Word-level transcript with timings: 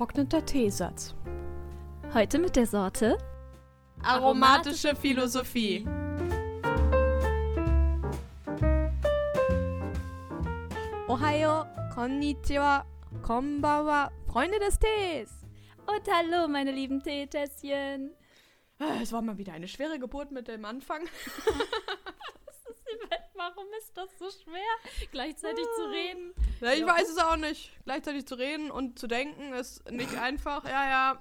Getrockneter 0.00 0.46
Teesatz. 0.46 1.14
Heute 2.14 2.38
mit 2.38 2.56
der 2.56 2.64
Sorte 2.64 3.18
Aromatische 4.02 4.96
Philosophie. 4.96 5.86
Ohayo, 11.06 11.66
konnichiwa, 11.94 12.86
konbanwa, 13.20 14.10
Freunde 14.26 14.58
des 14.58 14.78
Tees. 14.78 15.28
Und 15.86 16.10
hallo, 16.10 16.48
meine 16.48 16.72
lieben 16.72 17.02
Teetässchen. 17.02 18.14
Es 19.02 19.12
war 19.12 19.20
mal 19.20 19.36
wieder 19.36 19.52
eine 19.52 19.68
schwere 19.68 19.98
Geburt 19.98 20.32
mit 20.32 20.48
dem 20.48 20.64
Anfang. 20.64 21.02
Warum 23.40 23.64
ist 23.78 23.96
das 23.96 24.10
so 24.18 24.28
schwer, 24.30 25.08
gleichzeitig 25.12 25.64
zu 25.76 25.82
reden? 25.90 26.34
Ja, 26.60 26.72
ich 26.72 26.80
Ja. 26.80 26.86
weiß 26.88 27.08
es 27.08 27.16
auch 27.16 27.36
nicht. 27.36 27.70
Gleichzeitig 27.86 28.26
zu 28.26 28.34
reden 28.34 28.70
und 28.70 28.98
zu 28.98 29.06
denken 29.06 29.54
ist 29.54 29.90
nicht 29.90 30.14
einfach. 30.20 30.62
Ja, 30.64 30.88
ja. 30.90 31.20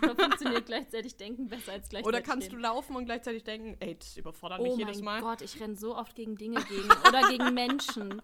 Oder 0.00 0.14
funktioniert 0.22 0.66
gleichzeitig 0.66 1.16
denken 1.16 1.48
besser 1.48 1.72
als 1.72 1.88
gleichzeitig 1.88 2.06
Oder 2.06 2.22
kannst 2.22 2.46
du 2.48 2.52
reden? 2.52 2.62
laufen 2.62 2.94
und 2.94 3.06
gleichzeitig 3.06 3.42
denken, 3.42 3.76
ey, 3.80 3.96
das 3.98 4.16
überfordert 4.16 4.60
mich 4.62 4.72
Oh 4.74 4.78
jedes 4.78 5.02
mein 5.02 5.22
Mal. 5.22 5.28
Gott, 5.32 5.42
ich 5.42 5.60
renne 5.60 5.74
so 5.74 5.96
oft 5.96 6.14
gegen 6.14 6.36
Dinge 6.36 6.62
gegen 6.66 6.88
oder 7.08 7.28
gegen 7.30 7.52
Menschen. 7.54 8.22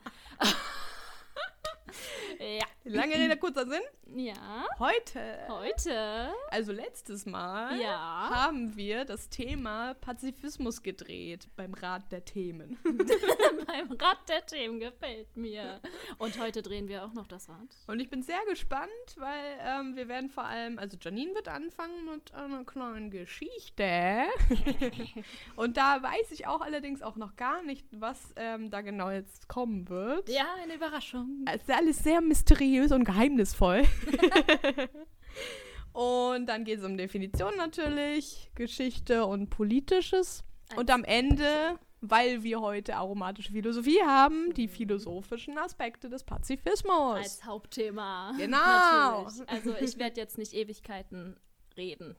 ja. 2.38 2.64
Lange 2.84 3.14
Rede, 3.14 3.37
kurzer 3.37 3.66
Sinn. 3.66 3.80
Ja. 4.14 4.66
Heute, 4.78 5.38
Heute. 5.48 6.33
also 6.50 6.73
letztes 6.73 7.24
Mal, 7.24 7.80
Ja. 7.80 8.28
haben 8.30 8.77
wir 8.77 9.05
das 9.05 9.28
Thema 9.30 9.95
Pazifismus 9.95 10.83
gedreht 10.83 11.48
beim 11.56 11.73
Rat 11.74 12.10
der 12.12 12.24
Themen. 12.24 12.78
Beim 13.66 13.92
Rad 13.92 14.28
der 14.28 14.45
Themen 14.45 14.80
gefällt 14.80 15.34
mir. 15.36 15.81
Und 16.19 16.39
heute 16.39 16.61
drehen 16.62 16.89
wir 16.89 17.05
auch 17.05 17.12
noch 17.14 17.27
das 17.27 17.48
Rad. 17.48 17.56
Und 17.86 18.00
ich 18.00 18.11
bin 18.11 18.22
sehr 18.22 18.41
gespannt, 18.48 18.91
weil 19.16 19.59
ähm, 19.61 19.97
wir 19.97 20.09
werden 20.09 20.28
vor 20.28 20.44
allem, 20.44 20.78
also 20.78 20.98
Janine 21.00 21.34
wird 21.34 21.48
anfangen 21.48 22.05
mit 22.05 22.34
einer 22.34 22.64
kleinen 22.64 23.11
Geschichte. 23.11 24.25
und 25.56 25.77
da 25.77 26.03
weiß 26.03 26.33
ich 26.33 26.47
auch 26.47 26.61
allerdings 26.61 27.03
auch 27.03 27.16
noch 27.16 27.36
gar 27.36 27.62
nicht, 27.62 27.86
was 27.92 28.19
ähm, 28.36 28.70
da 28.70 28.83
genau 28.83 29.11
jetzt 29.11 29.48
kommen 29.48 29.88
wird. 29.88 30.28
Ja, 30.28 30.47
eine 30.62 30.75
Überraschung. 30.75 31.44
Ist 31.55 31.70
alles 31.83 31.98
sehr 31.98 32.20
mysteriös 32.20 32.92
und 32.92 33.05
geheimnisvoll. 33.05 33.83
und 35.92 36.47
dann 36.47 36.64
geht 36.64 36.78
es 36.78 36.84
um 36.84 36.97
Definition 36.97 37.56
natürlich, 37.56 38.50
Geschichte 38.55 39.27
und 39.27 39.50
Politisches. 39.50 40.44
Und 40.77 40.91
am 40.91 41.05
Ende, 41.05 41.78
weil 42.00 42.42
wir 42.42 42.60
heute 42.60 42.97
aromatische 42.97 43.53
Philosophie 43.53 44.00
haben, 44.03 44.55
die 44.55 44.69
philosophischen 44.69 45.58
Aspekte 45.58 46.08
des 46.08 46.25
Pazifismus. 46.25 47.16
Als 47.16 47.44
Hauptthema. 47.44 48.33
Genau. 48.38 49.25
Natürlich. 49.25 49.48
Also 49.48 49.75
ich 49.80 49.98
werde 49.98 50.20
jetzt 50.20 50.38
nicht 50.38 50.55
Ewigkeiten 50.55 51.36
reden. 51.77 52.16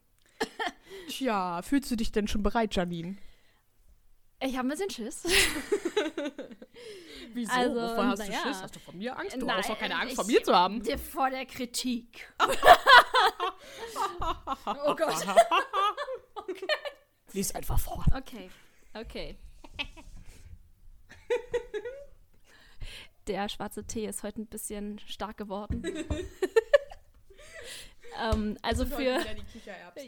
Tja, 1.08 1.62
fühlst 1.62 1.90
du 1.90 1.96
dich 1.96 2.12
denn 2.12 2.28
schon 2.28 2.44
bereit, 2.44 2.76
Janine? 2.76 3.16
Ich 4.40 4.58
habe 4.58 4.68
ein 4.68 4.72
bisschen 4.72 4.90
Schiss. 4.90 5.24
Wieso? 7.34 7.52
Also, 7.52 7.76
Wovor 7.76 8.06
hast 8.08 8.22
du 8.22 8.26
naja. 8.28 8.42
Schiss? 8.44 8.62
Hast 8.62 8.76
du 8.76 8.80
von 8.80 8.98
mir 8.98 9.18
Angst? 9.18 9.36
Du 9.36 9.46
Nein, 9.46 9.58
hast 9.58 9.70
doch 9.70 9.80
keine 9.80 9.96
Angst 9.98 10.16
vor 10.16 10.26
mir 10.26 10.44
zu 10.44 10.54
haben. 10.54 10.84
Dir 10.84 10.98
Vor 10.98 11.30
der 11.30 11.46
Kritik. 11.46 12.28
oh 14.86 14.96
Gott. 14.96 15.26
Lies 17.34 17.56
einfach 17.56 17.80
vor. 17.80 18.06
Okay, 18.14 18.50
okay. 18.94 19.38
Der 23.28 23.48
schwarze 23.48 23.86
Tee 23.86 24.06
ist 24.06 24.24
heute 24.24 24.42
ein 24.42 24.48
bisschen 24.48 25.00
stark 25.00 25.38
geworden. 25.38 25.84
Ähm, 28.22 28.58
also 28.62 28.86
für, 28.86 29.20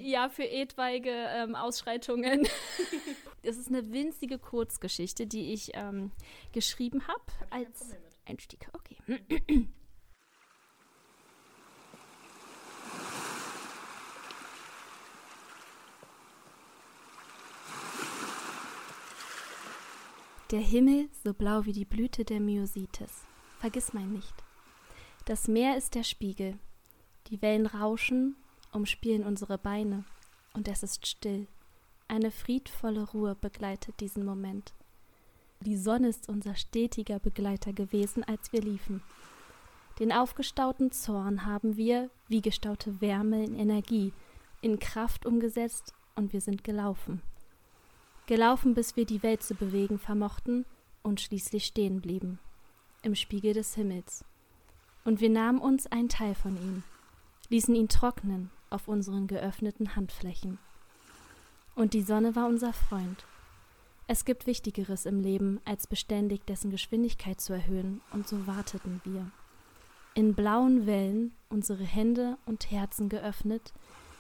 ja, 0.02 0.30
für 0.30 0.50
etwaige 0.50 1.12
ähm, 1.12 1.56
Ausschreitungen. 1.56 2.48
Es 3.48 3.58
ist 3.58 3.68
eine 3.68 3.92
winzige 3.92 4.40
Kurzgeschichte, 4.40 5.28
die 5.28 5.54
ich 5.54 5.70
ähm, 5.76 6.12
geschrieben 6.52 7.08
habe 7.08 7.22
als 7.52 7.96
Einstieg. 8.26 8.68
Okay. 8.74 9.68
Der 20.52 20.60
Himmel 20.60 21.10
so 21.24 21.34
blau 21.34 21.66
wie 21.66 21.74
die 21.74 21.86
Blüte 21.86 22.24
der 22.24 22.40
Myositis. 22.40 23.26
Vergiss 23.60 23.94
mein 23.94 24.12
nicht. 24.14 24.34
Das 25.26 25.48
Meer 25.48 25.76
ist 25.76 25.96
der 25.96 26.04
Spiegel. 26.04 26.60
Die 27.28 27.42
Wellen 27.42 27.66
rauschen, 27.66 28.36
umspielen 28.72 29.24
unsere 29.24 29.58
Beine. 29.58 30.04
Und 30.54 30.68
es 30.68 30.84
ist 30.84 31.08
still. 31.08 31.48
Eine 32.08 32.30
friedvolle 32.30 33.04
Ruhe 33.10 33.36
begleitet 33.36 34.00
diesen 34.00 34.26
Moment. 34.26 34.74
Die 35.62 35.78
Sonne 35.78 36.10
ist 36.10 36.30
unser 36.30 36.56
stetiger 36.56 37.20
Begleiter 37.20 37.74
gewesen, 37.74 38.24
als 38.24 38.54
wir 38.54 38.62
liefen. 38.62 39.02
Den 40.00 40.12
aufgestauten 40.12 40.92
Zorn 40.92 41.46
haben 41.46 41.78
wir, 41.78 42.10
wie 42.28 42.42
gestaute 42.42 43.02
Wärme, 43.02 43.44
in 43.44 43.56
Energie, 43.56 44.14
in 44.62 44.78
Kraft 44.78 45.26
umgesetzt 45.26 45.94
und 46.16 46.34
wir 46.34 46.42
sind 46.42 46.64
gelaufen. 46.64 47.22
Gelaufen, 48.28 48.74
bis 48.74 48.96
wir 48.96 49.06
die 49.06 49.24
Welt 49.24 49.42
zu 49.42 49.56
bewegen 49.56 49.98
vermochten 49.98 50.66
und 51.02 51.22
schließlich 51.22 51.66
stehen 51.66 52.02
blieben. 52.02 52.40
Im 53.02 53.16
Spiegel 53.16 53.54
des 53.54 53.76
Himmels. 53.76 54.26
Und 55.06 55.22
wir 55.22 55.30
nahmen 55.30 55.60
uns 55.60 55.88
einen 55.88 56.10
Teil 56.10 56.36
von 56.36 56.58
ihm, 56.58 56.84
ließen 57.50 57.76
ihn 57.76 57.90
trocknen 57.90 58.50
auf 58.70 58.88
unseren 58.88 59.28
geöffneten 59.28 59.96
Handflächen. 59.96 60.58
Und 61.76 61.94
die 61.94 62.02
Sonne 62.02 62.36
war 62.36 62.48
unser 62.48 62.74
Freund. 62.74 63.26
Es 64.08 64.24
gibt 64.24 64.46
Wichtigeres 64.46 65.06
im 65.06 65.20
Leben, 65.20 65.60
als 65.66 65.88
beständig 65.88 66.46
dessen 66.46 66.72
Geschwindigkeit 66.72 67.42
zu 67.42 67.54
erhöhen, 67.54 68.02
und 68.12 68.28
so 68.28 68.46
warteten 68.48 69.02
wir. 69.04 69.32
In 70.14 70.36
blauen 70.36 70.86
Wellen 70.86 71.34
unsere 71.50 71.84
Hände 71.84 72.38
und 72.46 72.72
Herzen 72.72 73.10
geöffnet, 73.10 73.74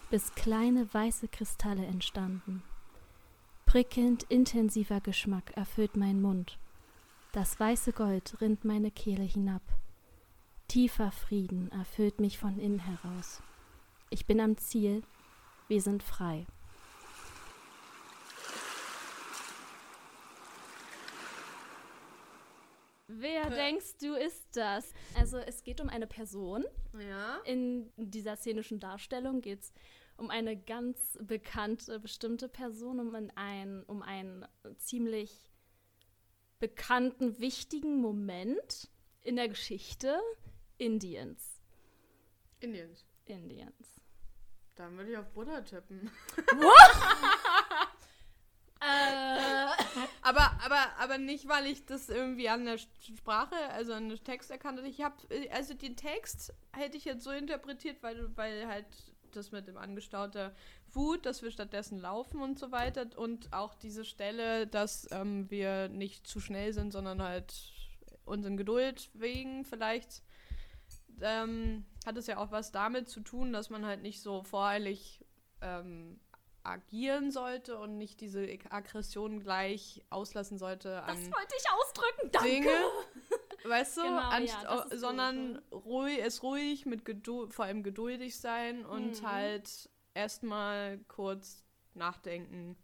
bis 0.09 0.33
kleine 0.33 0.91
weiße 0.93 1.27
Kristalle 1.27 1.85
entstanden. 1.85 2.63
Prickelnd 3.65 4.23
intensiver 4.23 5.01
Geschmack 5.01 5.55
erfüllt 5.55 5.97
meinen 5.97 6.21
Mund. 6.21 6.57
Das 7.31 7.59
weiße 7.59 7.91
Gold 7.93 8.39
rinnt 8.41 8.65
meine 8.65 8.91
Kehle 8.91 9.23
hinab. 9.23 9.61
Tiefer 10.67 11.11
Frieden 11.11 11.71
erfüllt 11.71 12.19
mich 12.19 12.37
von 12.37 12.59
innen 12.59 12.79
heraus. 12.79 13.41
Ich 14.09 14.25
bin 14.25 14.39
am 14.39 14.57
Ziel, 14.57 15.03
wir 15.67 15.81
sind 15.81 16.03
frei. 16.03 16.45
Wer 23.07 23.49
denkst 23.51 23.97
du 24.01 24.15
ist 24.15 24.47
das? 24.57 24.91
Also 25.15 25.37
es 25.37 25.63
geht 25.63 25.79
um 25.79 25.89
eine 25.89 26.07
Person. 26.07 26.65
Ja. 26.99 27.37
In 27.45 27.91
dieser 27.97 28.35
szenischen 28.35 28.79
Darstellung 28.79 29.41
geht 29.41 29.61
es 29.61 29.73
um 30.17 30.29
eine 30.31 30.57
ganz 30.57 31.17
bekannte, 31.21 31.99
bestimmte 31.99 32.47
Person, 32.49 32.99
um 32.99 33.13
ein- 33.13 33.31
ein, 33.35 33.83
um 33.83 34.01
einen 34.01 34.45
ziemlich 34.77 35.51
bekannten, 36.59 37.39
wichtigen 37.39 38.01
Moment 38.01 38.89
in 39.21 39.35
der 39.35 39.49
Geschichte 39.49 40.19
Indiens. 40.77 41.61
Indiens. 42.59 43.05
Indiens. 43.25 44.01
Dann 44.75 44.97
würde 44.97 45.11
ich 45.11 45.17
auf 45.17 45.29
Buddha 45.31 45.61
tippen. 45.61 46.11
Äh, 48.81 49.65
Aber, 50.21 50.59
aber, 50.63 50.97
aber 50.97 51.17
nicht, 51.19 51.47
weil 51.47 51.67
ich 51.67 51.85
das 51.85 52.09
irgendwie 52.09 52.49
an 52.49 52.65
der 52.65 52.77
Sprache, 52.77 53.55
also 53.71 53.93
an 53.93 54.09
der 54.09 54.23
Text 54.23 54.49
erkannt 54.49 54.79
habe. 54.79 54.87
Ich 54.87 55.01
habe, 55.01 55.15
also 55.51 55.75
den 55.75 55.95
Text 55.95 56.51
hätte 56.73 56.97
ich 56.97 57.05
jetzt 57.05 57.23
so 57.23 57.29
interpretiert, 57.29 58.01
weil, 58.01 58.35
weil 58.35 58.67
halt 58.67 58.87
das 59.33 59.51
mit 59.51 59.67
dem 59.67 59.77
angestaute 59.77 60.55
Wut, 60.91 61.25
dass 61.27 61.43
wir 61.43 61.51
stattdessen 61.51 61.99
laufen 61.99 62.41
und 62.41 62.57
so 62.57 62.71
weiter 62.71 63.05
und 63.17 63.53
auch 63.53 63.75
diese 63.75 64.03
Stelle, 64.03 64.65
dass 64.65 65.07
ähm, 65.11 65.49
wir 65.51 65.89
nicht 65.89 66.25
zu 66.25 66.39
schnell 66.39 66.73
sind, 66.73 66.91
sondern 66.91 67.21
halt 67.21 67.53
unseren 68.25 68.57
Geduld 68.57 69.11
wegen 69.13 69.63
vielleicht 69.63 70.23
ähm, 71.21 71.85
hat 72.05 72.17
es 72.17 72.27
ja 72.27 72.37
auch 72.37 72.51
was 72.51 72.71
damit 72.71 73.09
zu 73.09 73.19
tun, 73.21 73.53
dass 73.53 73.69
man 73.69 73.85
halt 73.85 74.01
nicht 74.01 74.21
so 74.21 74.43
voreilig 74.43 75.25
ähm, 75.61 76.19
agieren 76.63 77.31
sollte 77.31 77.77
und 77.77 77.97
nicht 77.97 78.21
diese 78.21 78.47
Aggression 78.69 79.39
gleich 79.39 80.03
auslassen 80.09 80.57
sollte 80.57 81.03
an 81.03 81.15
das 81.15 81.25
wollte 81.31 81.55
ich 81.57 81.69
ausdrücken, 81.71 82.31
danke. 82.31 82.49
Dinge. 82.49 82.71
Weißt 83.67 83.97
du, 83.97 84.01
Genau, 84.03 84.31
ja, 84.31 84.85
sondern 84.91 85.61
so. 85.71 85.77
ruhig, 85.77 86.19
es 86.23 86.43
ruhig, 86.43 86.85
mit 86.85 87.03
Geduld, 87.05 87.53
vor 87.53 87.65
allem 87.65 87.81
geduldig 87.83 88.37
sein 88.39 88.85
und 88.85 89.21
Mhm. 89.21 89.27
halt 89.31 89.89
erstmal 90.13 90.99
kurz 91.07 91.63
nachdenken, 91.95 92.77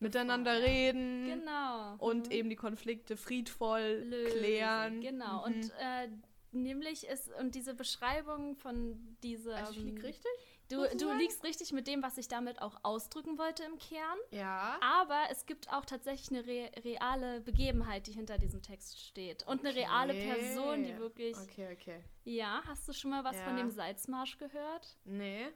miteinander 0.00 0.54
ja. 0.58 0.64
reden 0.64 1.26
Genau. 1.26 1.94
und 1.98 2.26
Mhm. 2.26 2.32
eben 2.32 2.50
die 2.50 2.56
Konflikte 2.56 3.16
friedvoll 3.16 4.02
Lösen, 4.06 4.38
klären. 4.38 5.00
Genau. 5.00 5.38
Mhm. 5.46 5.54
Und 5.54 5.70
äh, 5.78 6.08
Nämlich 6.54 7.06
ist, 7.06 7.30
und 7.40 7.54
diese 7.54 7.74
Beschreibung 7.74 8.56
von 8.56 9.16
dieser. 9.22 9.56
Also 9.56 9.72
ich 9.72 9.78
lieg 9.78 10.02
richtig? 10.02 10.30
Du, 10.70 10.82
du 10.96 11.12
liegst 11.12 11.44
richtig 11.44 11.72
mit 11.72 11.86
dem, 11.86 12.02
was 12.02 12.16
ich 12.16 12.26
damit 12.28 12.62
auch 12.62 12.78
ausdrücken 12.84 13.36
wollte 13.36 13.64
im 13.64 13.78
Kern. 13.78 14.18
Ja. 14.30 14.78
Aber 14.80 15.18
es 15.30 15.44
gibt 15.44 15.70
auch 15.70 15.84
tatsächlich 15.84 16.30
eine 16.30 16.46
re 16.46 16.70
reale 16.84 17.40
Begebenheit, 17.42 18.06
die 18.06 18.12
hinter 18.12 18.38
diesem 18.38 18.62
Text 18.62 18.98
steht. 18.98 19.46
Und 19.46 19.60
eine 19.64 19.74
reale 19.74 20.14
Okay. 20.14 20.32
Person, 20.34 20.84
die 20.84 20.96
wirklich. 20.98 21.36
Okay, 21.36 21.68
okay. 21.78 22.00
Ja, 22.24 22.62
hast 22.66 22.88
du 22.88 22.94
schon 22.94 23.10
mal 23.10 23.24
was 23.24 23.36
von 23.42 23.56
Ja. 23.58 23.62
dem 23.62 23.70
Salzmarsch 23.70 24.38
gehört? 24.38 24.96
Nee. 25.04 25.48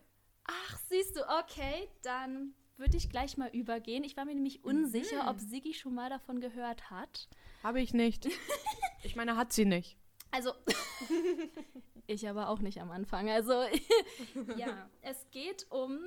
Ach, 0.45 0.79
siehst 0.89 1.17
du, 1.17 1.21
okay, 1.41 1.89
dann 2.03 2.55
würde 2.77 2.97
ich 2.97 3.11
gleich 3.11 3.37
mal 3.37 3.49
übergehen. 3.51 4.05
Ich 4.05 4.17
war 4.17 4.25
mir 4.25 4.35
nämlich 4.35 4.63
unsicher, 4.65 5.25
Mhm. 5.25 5.29
ob 5.31 5.41
Siggi 5.41 5.75
schon 5.75 5.95
mal 5.95 6.11
davon 6.11 6.41
gehört 6.41 6.91
hat. 6.91 7.29
Habe 7.63 7.81
ich 7.81 7.93
nicht. 7.93 8.27
ich 9.03 9.17
meine, 9.17 9.37
hat 9.37 9.53
sie 9.53 9.65
nicht. 9.65 9.98
Also, 10.31 10.53
ich 12.07 12.29
aber 12.29 12.49
auch 12.49 12.61
nicht 12.61 12.81
am 12.81 12.91
Anfang. 12.91 13.29
Also, 13.31 13.53
ja, 14.57 14.89
es 15.03 15.27
geht 15.31 15.67
um 15.71 15.99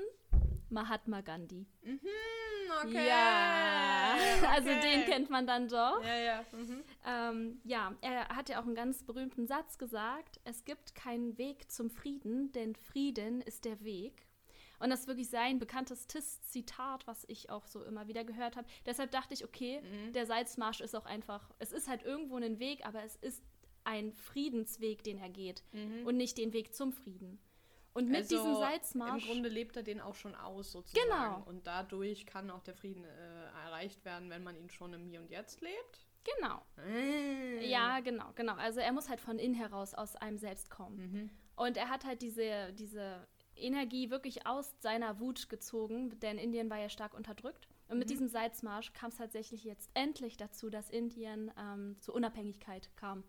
Mahatma 0.70 1.22
Gandhi. 1.22 1.66
Hm, 1.84 2.00
okay. 2.86 3.08
Ja, 3.08 4.16
also 4.50 4.70
Okay. 4.70 4.80
den 4.82 5.06
kennt 5.06 5.30
man 5.30 5.46
dann 5.48 5.68
doch. 5.68 6.04
Ja, 6.04 6.16
ja. 6.18 6.46
Mhm. 6.52 6.84
Ähm, 7.06 7.62
ja, 7.64 7.94
er 8.02 8.30
hat 8.30 8.50
ja 8.50 8.60
auch 8.62 8.66
einen 8.66 8.76
ganz 8.76 9.04
berühmten 9.04 9.48
Satz 9.48 9.78
gesagt: 9.78 10.40
Es 10.44 10.64
gibt 10.66 10.96
keinen 10.96 11.38
Weg 11.38 11.70
zum 11.72 11.90
Frieden, 11.90 12.52
denn 12.52 12.76
Frieden 12.76 13.42
ist 13.42 13.66
der 13.66 13.82
Weg. 13.84 14.28
Und 14.80 14.90
das 14.90 15.02
ist 15.02 15.08
wirklich 15.08 15.30
sein 15.30 15.60
bekanntestes 15.60 16.42
Zitat, 16.42 17.06
was 17.06 17.24
ich 17.28 17.52
auch 17.52 17.68
so 17.68 17.84
immer 17.84 18.08
wieder 18.08 18.24
gehört 18.24 18.56
habe. 18.56 18.68
Deshalb 18.88 19.12
dachte 19.12 19.36
ich, 19.36 19.44
okay, 19.46 19.80
Mhm. 19.82 20.14
der 20.14 20.26
Salzmarsch 20.26 20.82
ist 20.82 20.96
auch 20.96 21.06
einfach, 21.06 21.52
es 21.60 21.72
ist 21.72 21.88
halt 21.88 22.02
irgendwo 22.02 22.38
ein 22.38 22.58
Weg, 22.58 22.84
aber 22.84 23.04
es 23.04 23.16
ist 23.18 23.44
ein 23.84 24.12
Friedensweg, 24.14 25.04
den 25.04 25.18
er 25.18 25.30
geht 25.30 25.64
und 26.06 26.18
nicht 26.18 26.38
den 26.38 26.54
Weg 26.54 26.74
zum 26.74 26.92
Frieden. 26.92 27.40
Und 27.94 28.08
mit 28.08 28.20
Also, 28.20 28.38
diesem 28.38 28.56
Salzmarsch. 28.56 29.24
Im 29.26 29.30
Grunde 29.34 29.50
lebt 29.50 29.76
er 29.76 29.84
den 29.84 30.00
auch 30.00 30.16
schon 30.16 30.34
aus, 30.34 30.72
sozusagen. 30.72 31.06
Genau. 31.10 31.44
Und 31.46 31.68
dadurch 31.68 32.26
kann 32.26 32.50
auch 32.50 32.62
der 32.64 32.74
Frieden 32.74 33.04
äh, 33.04 33.44
erreicht 33.66 34.06
werden, 34.06 34.30
wenn 34.30 34.44
man 34.44 34.56
ihn 34.56 34.70
schon 34.70 34.94
im 34.94 35.06
Hier 35.06 35.20
und 35.20 35.30
Jetzt 35.30 35.60
lebt. 35.60 36.08
genau. 36.24 36.62
Äh. 36.88 37.68
Ja, 37.70 38.00
genau, 38.00 38.32
genau. 38.36 38.54
Also 38.54 38.80
er 38.80 38.94
muss 38.94 39.10
halt 39.10 39.20
von 39.20 39.38
innen 39.40 39.56
heraus 39.56 39.94
aus 39.94 40.16
einem 40.16 40.38
selbst 40.38 40.70
kommen. 40.70 40.98
Mhm. 41.12 41.30
Und 41.58 41.76
er 41.76 41.90
hat 41.90 42.06
halt 42.06 42.22
diese, 42.22 42.72
diese 42.74 43.28
Energie 43.58 44.10
wirklich 44.10 44.48
aus 44.48 44.74
seiner 44.80 45.20
Wut 45.20 45.50
gezogen, 45.50 46.18
denn 46.22 46.38
Indien 46.38 46.70
war 46.70 46.80
ja 46.80 46.88
stark 46.88 47.14
unterdrückt. 47.14 47.68
Und 47.90 47.96
Mhm. 47.96 48.00
mit 48.00 48.10
diesem 48.10 48.30
Salzmarsch 48.30 48.94
kam 48.94 49.10
es 49.10 49.18
tatsächlich 49.18 49.66
jetzt 49.66 49.90
endlich 49.96 50.38
dazu, 50.38 50.70
dass 50.70 50.90
Indien 50.90 51.52
ähm, 51.60 51.98
zur 52.00 52.16
Unabhängigkeit 52.16 52.90
kam. 52.96 53.26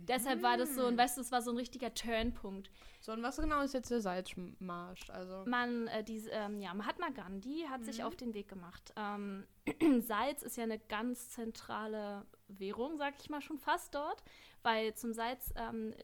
Deshalb 0.00 0.42
war 0.42 0.56
das 0.56 0.74
so, 0.74 0.82
Mhm. 0.82 0.86
und 0.88 0.98
weißt 0.98 1.16
du, 1.16 1.20
es 1.22 1.32
war 1.32 1.42
so 1.42 1.50
ein 1.50 1.56
richtiger 1.56 1.92
Turnpunkt. 1.92 2.70
So, 3.00 3.12
und 3.12 3.22
was 3.22 3.36
genau 3.36 3.60
ist 3.62 3.74
jetzt 3.74 3.90
der 3.90 4.00
Salzmarsch? 4.00 5.10
Also, 5.10 5.44
Man, 5.46 5.86
äh, 5.88 6.04
diese, 6.04 6.30
ähm, 6.30 6.60
ja, 6.60 6.72
Mahatma 6.74 7.10
Gandhi 7.10 7.66
hat 7.68 7.84
sich 7.84 8.02
auf 8.04 8.16
den 8.16 8.32
Weg 8.34 8.48
gemacht. 8.48 8.92
Ähm, 8.96 9.44
Salz 10.00 10.42
ist 10.42 10.56
ja 10.56 10.62
eine 10.64 10.78
ganz 10.78 11.30
zentrale 11.30 12.24
Währung, 12.48 12.96
sag 12.96 13.14
ich 13.20 13.28
mal 13.28 13.40
schon 13.42 13.58
fast 13.58 13.94
dort, 13.94 14.22
weil 14.62 14.94
zum 14.94 15.12
Salz 15.12 15.52
ähm, 15.56 15.94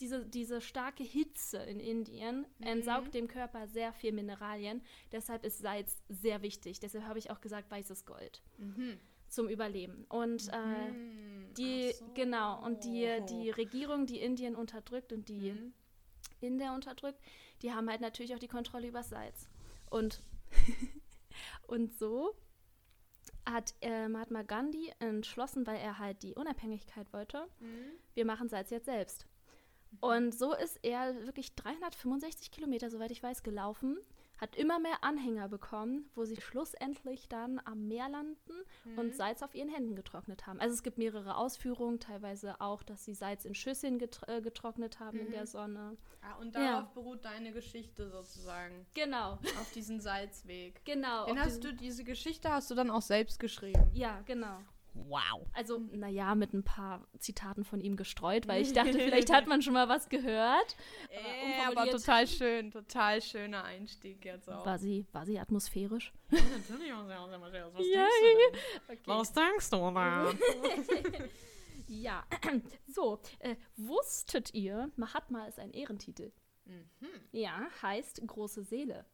diese, 0.00 0.24
diese 0.24 0.60
starke 0.60 1.02
Hitze 1.02 1.58
in 1.58 1.80
Indien 1.80 2.46
entsaugt 2.60 3.14
dem 3.14 3.26
Körper 3.26 3.66
sehr 3.66 3.92
viel 3.92 4.12
Mineralien. 4.12 4.80
Deshalb 5.10 5.44
ist 5.44 5.58
Salz 5.58 5.96
sehr 6.08 6.40
wichtig. 6.42 6.78
Deshalb 6.78 7.04
habe 7.04 7.18
ich 7.18 7.30
auch 7.32 7.40
gesagt, 7.40 7.68
weißes 7.70 8.06
Gold 8.06 8.40
zum 9.28 9.48
Überleben. 9.48 10.04
Und 10.08 10.48
äh, 10.48 10.52
Hm, 10.88 11.54
die, 11.56 11.92
so. 11.92 12.04
genau, 12.14 12.64
und 12.64 12.84
die, 12.84 13.20
die 13.28 13.50
Regierung, 13.50 14.06
die 14.06 14.20
Indien 14.20 14.54
unterdrückt 14.56 15.12
und 15.12 15.28
die 15.28 15.52
Mhm. 15.52 15.72
Inder 16.40 16.74
unterdrückt, 16.74 17.20
die 17.62 17.72
haben 17.72 17.90
halt 17.90 18.00
natürlich 18.00 18.32
auch 18.34 18.38
die 18.38 18.46
Kontrolle 18.48 18.86
über 18.88 19.02
Salz. 19.02 19.48
Und, 19.90 20.22
und 21.66 21.98
so 21.98 22.34
hat 23.48 23.74
äh, 23.80 24.08
Mahatma 24.08 24.42
Gandhi 24.42 24.92
entschlossen, 24.98 25.66
weil 25.66 25.78
er 25.78 25.98
halt 25.98 26.22
die 26.22 26.34
Unabhängigkeit 26.34 27.12
wollte, 27.12 27.46
Mhm. 27.60 27.92
wir 28.14 28.24
machen 28.24 28.48
Salz 28.48 28.70
jetzt 28.70 28.84
selbst. 28.86 29.26
Und 30.00 30.38
so 30.38 30.52
ist 30.54 30.78
er 30.82 31.26
wirklich 31.26 31.54
365 31.54 32.50
Kilometer, 32.50 32.90
soweit 32.90 33.10
ich 33.10 33.22
weiß, 33.22 33.42
gelaufen, 33.42 33.98
hat 34.38 34.56
immer 34.56 34.78
mehr 34.78 35.02
Anhänger 35.02 35.48
bekommen, 35.48 36.10
wo 36.14 36.24
sie 36.24 36.40
schlussendlich 36.40 37.28
dann 37.28 37.60
am 37.64 37.88
Meer 37.88 38.08
landen 38.08 38.52
und 38.96 39.14
Salz 39.14 39.42
auf 39.42 39.54
ihren 39.54 39.68
Händen 39.68 39.94
getrocknet 39.96 40.46
haben. 40.46 40.60
Also 40.60 40.74
es 40.74 40.82
gibt 40.82 40.98
mehrere 40.98 41.36
Ausführungen, 41.36 42.00
teilweise 42.00 42.60
auch, 42.60 42.82
dass 42.82 43.04
sie 43.04 43.14
Salz 43.14 43.44
in 43.44 43.54
Schüsseln 43.54 43.98
getr 43.98 44.28
äh, 44.28 44.40
getrocknet 44.40 45.00
haben 45.00 45.18
in 45.18 45.30
der 45.30 45.46
Sonne. 45.46 45.96
Ah, 46.22 46.36
und 46.40 46.54
Ja. 46.54 46.72
darauf 46.80 46.92
beruht 46.94 47.24
deine 47.24 47.52
Geschichte 47.52 48.08
sozusagen. 48.08 48.86
Genau, 48.94 49.32
Auf 49.60 49.72
diesen 49.74 50.00
Salzweg. 50.00 50.84
genau. 50.84 51.26
Den 51.26 51.38
hast 51.40 51.62
du, 51.64 51.72
diese 51.74 52.04
Geschichte 52.04 52.50
hast 52.50 52.70
du 52.70 52.74
dann 52.74 52.90
auch 52.90 53.02
selbst 53.02 53.38
geschrieben. 53.40 53.90
Ja, 53.92 54.20
genau. 54.22 54.58
Wow. 55.06 55.46
Also, 55.52 55.78
naja, 55.92 56.34
mit 56.34 56.52
ein 56.52 56.64
paar 56.64 57.06
Zitaten 57.18 57.64
von 57.64 57.80
ihm 57.80 57.96
gestreut, 57.96 58.48
weil 58.48 58.62
ich 58.62 58.72
dachte, 58.72 58.92
vielleicht 58.92 59.32
hat 59.32 59.46
man 59.46 59.62
schon 59.62 59.74
mal 59.74 59.88
was 59.88 60.08
gehört. 60.08 60.76
Ey, 61.10 61.66
aber 61.66 61.88
total 61.90 62.26
schön, 62.26 62.70
total 62.70 63.22
schöner 63.22 63.64
Einstieg 63.64 64.24
jetzt 64.24 64.48
auch. 64.50 64.66
War 64.66 64.78
sie, 64.78 65.06
war 65.12 65.24
sie 65.26 65.38
atmosphärisch? 65.38 66.12
Ja, 66.30 66.38
natürlich 66.68 66.92
auch 66.92 67.06
sehr, 67.06 67.28
sehr, 67.40 67.50
sehr, 67.50 67.74
was 67.74 67.86
Ja, 67.92 68.06
denkst 68.22 68.50
du? 68.80 68.92
Okay. 68.92 69.00
Was 69.06 69.32
denkst 69.32 69.70
du 69.70 69.90
da? 69.92 70.32
Ja, 71.90 72.22
so, 72.86 73.18
äh, 73.38 73.56
wusstet 73.76 74.52
ihr, 74.52 74.90
Mahatma 74.96 75.46
ist 75.46 75.58
ein 75.58 75.72
Ehrentitel? 75.72 76.32
Ja, 77.32 77.66
heißt 77.80 78.20
große 78.26 78.62
Seele. 78.62 79.06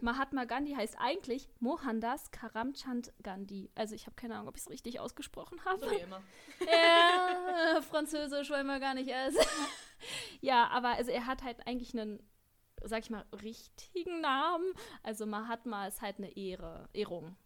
Mahatma 0.00 0.44
Gandhi 0.44 0.74
heißt 0.74 0.96
eigentlich 0.98 1.48
Mohandas 1.60 2.30
Karamchand 2.30 3.12
Gandhi. 3.22 3.70
Also 3.74 3.94
ich 3.94 4.06
habe 4.06 4.16
keine 4.16 4.34
Ahnung, 4.34 4.48
ob 4.48 4.56
ich 4.56 4.62
es 4.62 4.70
richtig 4.70 5.00
ausgesprochen 5.00 5.64
habe. 5.64 5.80
So 5.80 5.90
wie 5.90 6.00
immer. 6.00 6.22
Ja, 6.60 7.80
Französisch 7.82 8.50
wollen 8.50 8.66
wir 8.66 8.80
gar 8.80 8.94
nicht 8.94 9.10
essen. 9.10 9.38
ja, 10.40 10.68
aber 10.68 10.90
also 10.90 11.10
er 11.10 11.26
hat 11.26 11.42
halt 11.42 11.66
eigentlich 11.66 11.92
einen, 11.94 12.22
sag 12.82 13.00
ich 13.00 13.10
mal, 13.10 13.24
richtigen 13.42 14.20
Namen. 14.20 14.72
Also 15.02 15.26
Mahatma 15.26 15.86
ist 15.86 16.02
halt 16.02 16.18
eine 16.18 16.36
Ehre, 16.36 16.88
Ehrung. 16.92 17.36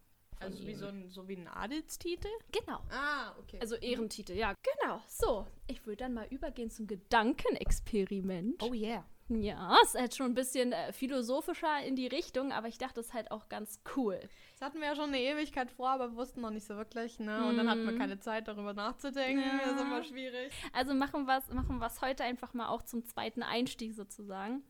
Also 0.41 0.65
wie 0.65 0.73
so 0.73 0.87
ein, 0.87 1.09
so 1.09 1.27
wie 1.27 1.35
ein 1.35 1.47
Adelstitel? 1.49 2.29
Genau. 2.51 2.79
Ah, 2.91 3.35
okay. 3.39 3.57
Also 3.59 3.75
Ehrentitel, 3.75 4.33
ja, 4.33 4.53
genau. 4.63 5.01
So, 5.05 5.45
ich 5.67 5.85
würde 5.85 5.97
dann 5.97 6.13
mal 6.13 6.27
übergehen 6.29 6.69
zum 6.69 6.87
Gedankenexperiment. 6.87 8.63
oh 8.63 8.73
yeah. 8.73 9.05
Ja, 9.29 9.77
ist 9.83 9.95
halt 9.95 10.15
schon 10.15 10.27
ein 10.27 10.33
bisschen 10.33 10.71
äh, 10.71 10.91
philosophischer 10.91 11.83
in 11.83 11.95
die 11.95 12.07
Richtung, 12.07 12.51
aber 12.51 12.67
ich 12.67 12.77
dachte, 12.77 12.99
es 12.99 13.07
ist 13.07 13.13
halt 13.13 13.31
auch 13.31 13.47
ganz 13.47 13.79
cool. 13.95 14.19
Das 14.53 14.61
hatten 14.61 14.79
wir 14.79 14.87
ja 14.87 14.95
schon 14.95 15.09
eine 15.09 15.19
Ewigkeit 15.19 15.69
vor, 15.69 15.89
aber 15.89 16.15
wussten 16.15 16.41
noch 16.41 16.49
nicht 16.49 16.65
so 16.65 16.75
wirklich, 16.75 17.19
ne? 17.19 17.47
Und 17.47 17.57
dann 17.57 17.69
hatten 17.69 17.85
wir 17.85 17.97
keine 17.97 18.19
Zeit, 18.19 18.47
darüber 18.47 18.73
nachzudenken. 18.73 19.43
Ja. 19.43 19.59
Das 19.59 19.75
ist 19.75 19.81
immer 19.81 20.03
schwierig. 20.03 20.51
Also 20.73 20.93
machen 20.93 21.25
wir 21.25 21.37
es 21.37 21.53
machen 21.53 21.77
wir's 21.79 22.01
heute 22.01 22.23
einfach 22.23 22.53
mal 22.53 22.69
auch 22.69 22.81
zum 22.81 23.05
zweiten 23.05 23.43
Einstieg 23.43 23.93
sozusagen. 23.93 24.63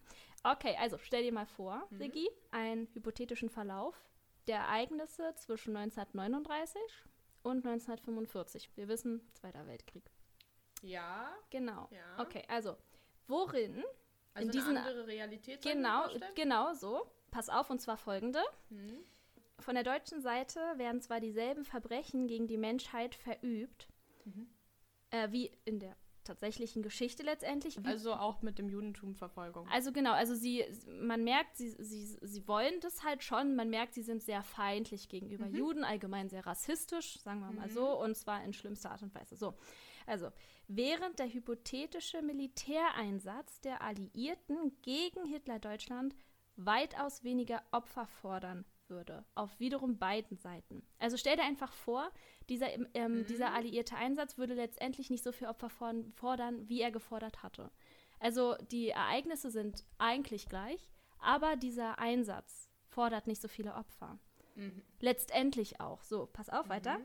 Okay, 0.44 0.75
also 0.80 0.98
stell 0.98 1.24
dir 1.24 1.34
mal 1.34 1.46
vor, 1.46 1.88
Sigi, 1.92 2.30
einen 2.51 2.88
hypothetischen 2.94 3.50
Verlauf 3.50 3.96
der 4.48 4.58
Ereignisse 4.58 5.34
zwischen 5.36 5.75
1939 5.75 6.82
und 7.44 7.66
1945. 7.66 8.72
Wir 8.75 8.88
wissen, 8.88 9.22
Zweiter 9.34 9.68
Weltkrieg. 9.68 10.10
Ja. 10.82 11.34
Genau. 11.50 11.88
Ja. 11.92 12.24
Okay, 12.24 12.44
also 12.48 12.78
worin 13.28 13.84
Also 14.39 14.48
in 14.48 14.51
diesen 14.51 14.77
eine 14.77 14.86
andere 14.88 15.08
Realität. 15.08 15.62
Genau, 15.62 16.08
genau 16.36 16.74
so. 16.74 17.01
Pass 17.31 17.50
auf, 17.50 17.69
und 17.69 17.79
zwar 17.79 17.98
folgende. 17.98 18.39
Hm. 18.69 19.00
Von 19.60 19.75
der 19.75 19.84
deutschen 19.84 20.22
Seite 20.22 20.60
werden 20.77 21.01
zwar 21.01 21.19
dieselben 21.19 21.65
Verbrechen 21.65 22.27
gegen 22.27 22.48
die 22.48 22.58
Menschheit 22.58 23.13
verübt, 23.15 23.88
Mhm. 24.25 24.48
äh, 25.12 25.31
wie 25.31 25.51
in 25.65 25.79
der 25.79 25.96
tatsächlichen 26.24 26.84
Geschichte 26.84 27.24
letztendlich. 27.24 27.77
Also 27.86 28.13
auch 28.13 28.41
mit 28.43 28.60
dem 28.60 28.69
Judentum 28.69 29.15
Verfolgung. 29.15 29.67
also 29.69 29.91
genau, 29.91 30.12
also 30.13 30.36
sie, 30.36 30.63
man 31.01 31.24
merkt, 31.24 31.58
sie, 31.58 31.69
sie, 31.79 32.17
sie 32.22 32.48
wollen 32.48 32.79
das 32.81 33.03
halt 33.03 33.24
schon, 33.24 33.55
man 33.55 33.69
merkt, 33.69 33.96
sie 33.96 34.03
sind 34.03 34.22
sehr 34.22 34.43
feindlich 34.43 35.10
gegenüber 35.10 35.46
Mhm. 35.48 35.55
Juden, 35.55 35.84
allgemein 35.84 36.29
sehr 36.29 36.46
rassistisch, 36.46 37.19
sagen 37.22 37.39
wir 37.39 37.51
mal 37.51 37.69
so, 37.69 38.00
und 38.00 38.15
zwar 38.15 38.43
in 38.43 38.53
schlimmster 38.53 38.91
Art 38.91 39.01
und 39.01 39.15
Weise. 39.15 39.36
So, 39.36 39.55
also, 40.10 40.32
während 40.68 41.20
der 41.20 41.32
hypothetische 41.32 42.22
Militäreinsatz 42.22 43.62
der 43.62 43.82
Alliierten 43.82 44.74
gegen 44.82 45.25
Hitler-Deutschland 45.25 46.16
weitaus 46.56 47.24
weniger 47.24 47.63
Opfer 47.72 48.06
fordern 48.08 48.66
würde, 48.88 49.24
auf 49.36 49.60
wiederum 49.60 49.98
beiden 49.98 50.38
Seiten. 50.38 50.84
Also 50.98 51.16
stell 51.16 51.36
dir 51.36 51.44
einfach 51.44 51.72
vor, 51.74 52.12
dieser, 52.50 52.68
ähm, 52.96 53.25
dieser 53.28 53.54
alliierte 53.54 53.96
Einsatz 53.96 54.38
würde 54.38 54.56
letztendlich 54.56 55.10
nicht 55.10 55.24
so 55.24 55.32
viel 55.32 55.48
Opfer 55.48 55.70
fordern- 55.70 56.68
wie 56.68 56.82
er 56.82 56.92
gefordert 56.92 57.44
hatte. 57.44 57.72
Also 58.20 58.56
die 58.72 58.89
Ereignisse 58.89 59.51
sind 59.51 59.86
eigentlich 60.00 60.50
gleich, 60.50 60.89
aber 61.20 61.56
dieser 61.56 62.00
Einsatz 62.00 62.70
fordert 62.88 63.28
nicht 63.28 63.42
so 63.42 63.48
viele 63.48 63.75
Opfer. 63.75 64.20
Mhm. 64.56 64.82
Letztendlich 65.00 65.80
auch. 65.80 66.04
So, 66.04 66.25
pass 66.25 66.50
auf 66.50 66.68
weiter. 66.68 67.00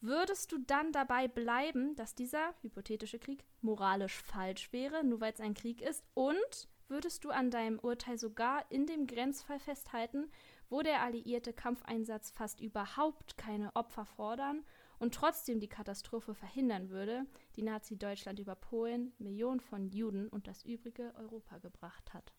Würdest 0.00 0.52
du 0.52 0.58
dann 0.58 0.92
dabei 0.92 1.26
bleiben, 1.26 1.96
dass 1.96 2.14
dieser 2.14 2.54
hypothetische 2.62 3.18
Krieg 3.18 3.44
moralisch 3.62 4.22
falsch 4.22 4.72
wäre, 4.72 5.02
nur 5.02 5.20
weil 5.20 5.32
es 5.32 5.40
ein 5.40 5.54
Krieg 5.54 5.82
ist? 5.82 6.04
Und 6.14 6.68
würdest 6.86 7.24
du 7.24 7.30
an 7.30 7.50
deinem 7.50 7.80
Urteil 7.80 8.16
sogar 8.16 8.64
in 8.70 8.86
dem 8.86 9.08
Grenzfall 9.08 9.58
festhalten, 9.58 10.30
wo 10.70 10.82
der 10.82 11.02
alliierte 11.02 11.52
Kampfeinsatz 11.52 12.30
fast 12.30 12.60
überhaupt 12.60 13.36
keine 13.36 13.74
Opfer 13.74 14.04
fordern 14.04 14.64
und 15.00 15.14
trotzdem 15.14 15.58
die 15.58 15.68
Katastrophe 15.68 16.34
verhindern 16.34 16.90
würde, 16.90 17.26
die 17.56 17.62
Nazi-Deutschland 17.62 18.38
über 18.38 18.54
Polen, 18.54 19.12
Millionen 19.18 19.60
von 19.60 19.88
Juden 19.88 20.28
und 20.28 20.46
das 20.46 20.64
übrige 20.64 21.12
Europa 21.16 21.58
gebracht 21.58 22.14
hat? 22.14 22.32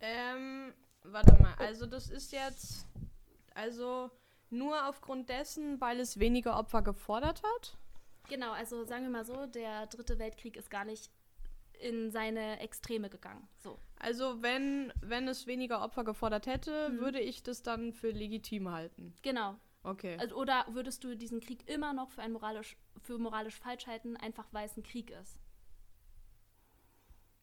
Ähm, 0.00 0.72
warte 1.02 1.34
mal, 1.42 1.54
also 1.58 1.86
das 1.86 2.08
ist 2.08 2.32
jetzt, 2.32 2.86
also 3.54 4.10
nur 4.50 4.88
aufgrund 4.88 5.28
dessen, 5.28 5.80
weil 5.80 6.00
es 6.00 6.18
weniger 6.18 6.58
Opfer 6.58 6.82
gefordert 6.82 7.42
hat? 7.42 7.76
Genau, 8.28 8.52
also 8.52 8.84
sagen 8.84 9.04
wir 9.04 9.10
mal 9.10 9.24
so, 9.24 9.46
der 9.46 9.86
dritte 9.86 10.18
Weltkrieg 10.18 10.56
ist 10.56 10.70
gar 10.70 10.84
nicht 10.84 11.10
in 11.80 12.10
seine 12.10 12.58
Extreme 12.60 13.08
gegangen. 13.08 13.46
So. 13.58 13.78
Also 13.98 14.42
wenn, 14.42 14.92
wenn 15.00 15.28
es 15.28 15.46
weniger 15.46 15.82
Opfer 15.82 16.04
gefordert 16.04 16.46
hätte, 16.46 16.90
Mhm. 16.90 16.98
würde 17.00 17.20
ich 17.20 17.42
das 17.42 17.62
dann 17.62 17.92
für 17.92 18.10
legitim 18.10 18.70
halten. 18.70 19.14
Genau. 19.22 19.56
Okay. 19.84 20.16
Also, 20.20 20.34
oder 20.36 20.66
würdest 20.70 21.04
du 21.04 21.16
diesen 21.16 21.40
Krieg 21.40 21.68
immer 21.68 21.92
noch 21.92 22.10
für, 22.10 22.20
ein 22.22 22.32
moralisch, 22.32 22.76
für 23.00 23.16
moralisch 23.18 23.54
falsch 23.58 23.86
halten, 23.86 24.16
einfach 24.16 24.46
weil 24.52 24.66
es 24.66 24.76
ein 24.76 24.82
Krieg 24.82 25.10
ist? 25.10 25.38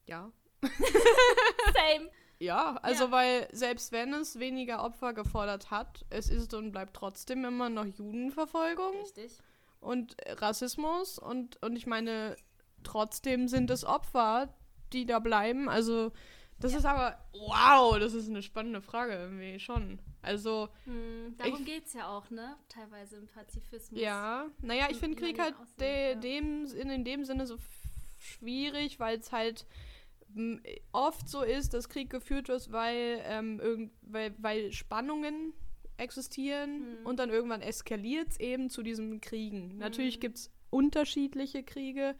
ja. 0.07 0.31
Same. 1.73 2.09
Ja, 2.39 2.75
also 2.81 3.05
Ja. 3.05 3.11
weil 3.11 3.47
selbst 3.53 3.91
wenn 3.91 4.13
es 4.13 4.39
weniger 4.39 4.83
Opfer 4.83 5.13
gefordert 5.13 5.71
hat, 5.71 6.05
es 6.09 6.29
ist 6.29 6.53
und 6.53 6.71
bleibt 6.71 6.95
trotzdem 6.95 7.45
immer 7.45 7.69
noch 7.69 7.85
Judenverfolgung 7.85 8.93
Richtig. 9.01 9.37
und 9.79 10.17
Rassismus 10.27 11.17
und, 11.17 11.61
und 11.63 11.75
ich 11.75 11.87
meine, 11.87 12.35
trotzdem 12.83 13.47
sind 13.47 13.69
es 13.69 13.85
Opfer, 13.85 14.53
die 14.91 15.05
da 15.05 15.19
bleiben. 15.19 15.69
Also 15.69 16.11
das 16.59 16.73
Ja. 16.73 16.77
ist 16.79 16.85
aber, 16.85 17.17
wow, 17.33 17.97
das 17.99 18.13
ist 18.13 18.29
eine 18.29 18.41
spannende 18.41 18.81
Frage 18.81 19.13
irgendwie 19.13 19.59
schon. 19.59 19.99
Also 20.21 20.69
Hm, 20.85 21.35
darum 21.37 21.59
Ich- 21.61 21.65
geht 21.65 21.85
es 21.85 21.93
ja 21.93 22.07
auch, 22.09 22.29
ne? 22.31 22.57
Teilweise 22.67 23.15
im 23.17 23.27
Pazifismus. 23.27 23.99
Ja, 23.99 24.47
naja, 24.61 24.87
ich 24.89 24.97
finde 24.97 25.15
Krieg 25.15 25.39
halt 25.39 25.55
de, 25.79 26.09
ja. 26.13 26.15
dem, 26.15 26.65
in, 26.65 26.89
in 26.89 27.05
dem 27.05 27.23
Sinne 27.23 27.45
so 27.47 27.57
schwierig, 28.19 28.99
weil 28.99 29.19
es 29.19 29.31
halt 29.31 29.65
oft 30.91 31.27
so 31.29 31.41
ist, 31.43 31.73
dass 31.73 31.89
Krieg 31.89 32.09
geführt 32.09 32.47
wird, 32.49 32.71
weil, 32.71 33.21
ähm, 33.25 33.59
irgend, 33.59 33.91
weil, 34.01 34.33
weil 34.37 34.71
Spannungen 34.71 35.53
existieren 35.97 36.99
Mhm. 37.01 37.05
und 37.05 37.19
dann 37.19 37.29
irgendwann 37.29 37.61
eskaliert 37.61 38.29
es 38.31 38.39
eben 38.39 38.69
zu 38.69 38.83
diesen 38.83 39.21
Kriegen. 39.21 39.77
Natürlich 39.77 40.17
Mhm. 40.17 40.21
gibt 40.21 40.37
es 40.37 40.51
unterschiedliche 40.69 41.63
Kriege, 41.63 42.15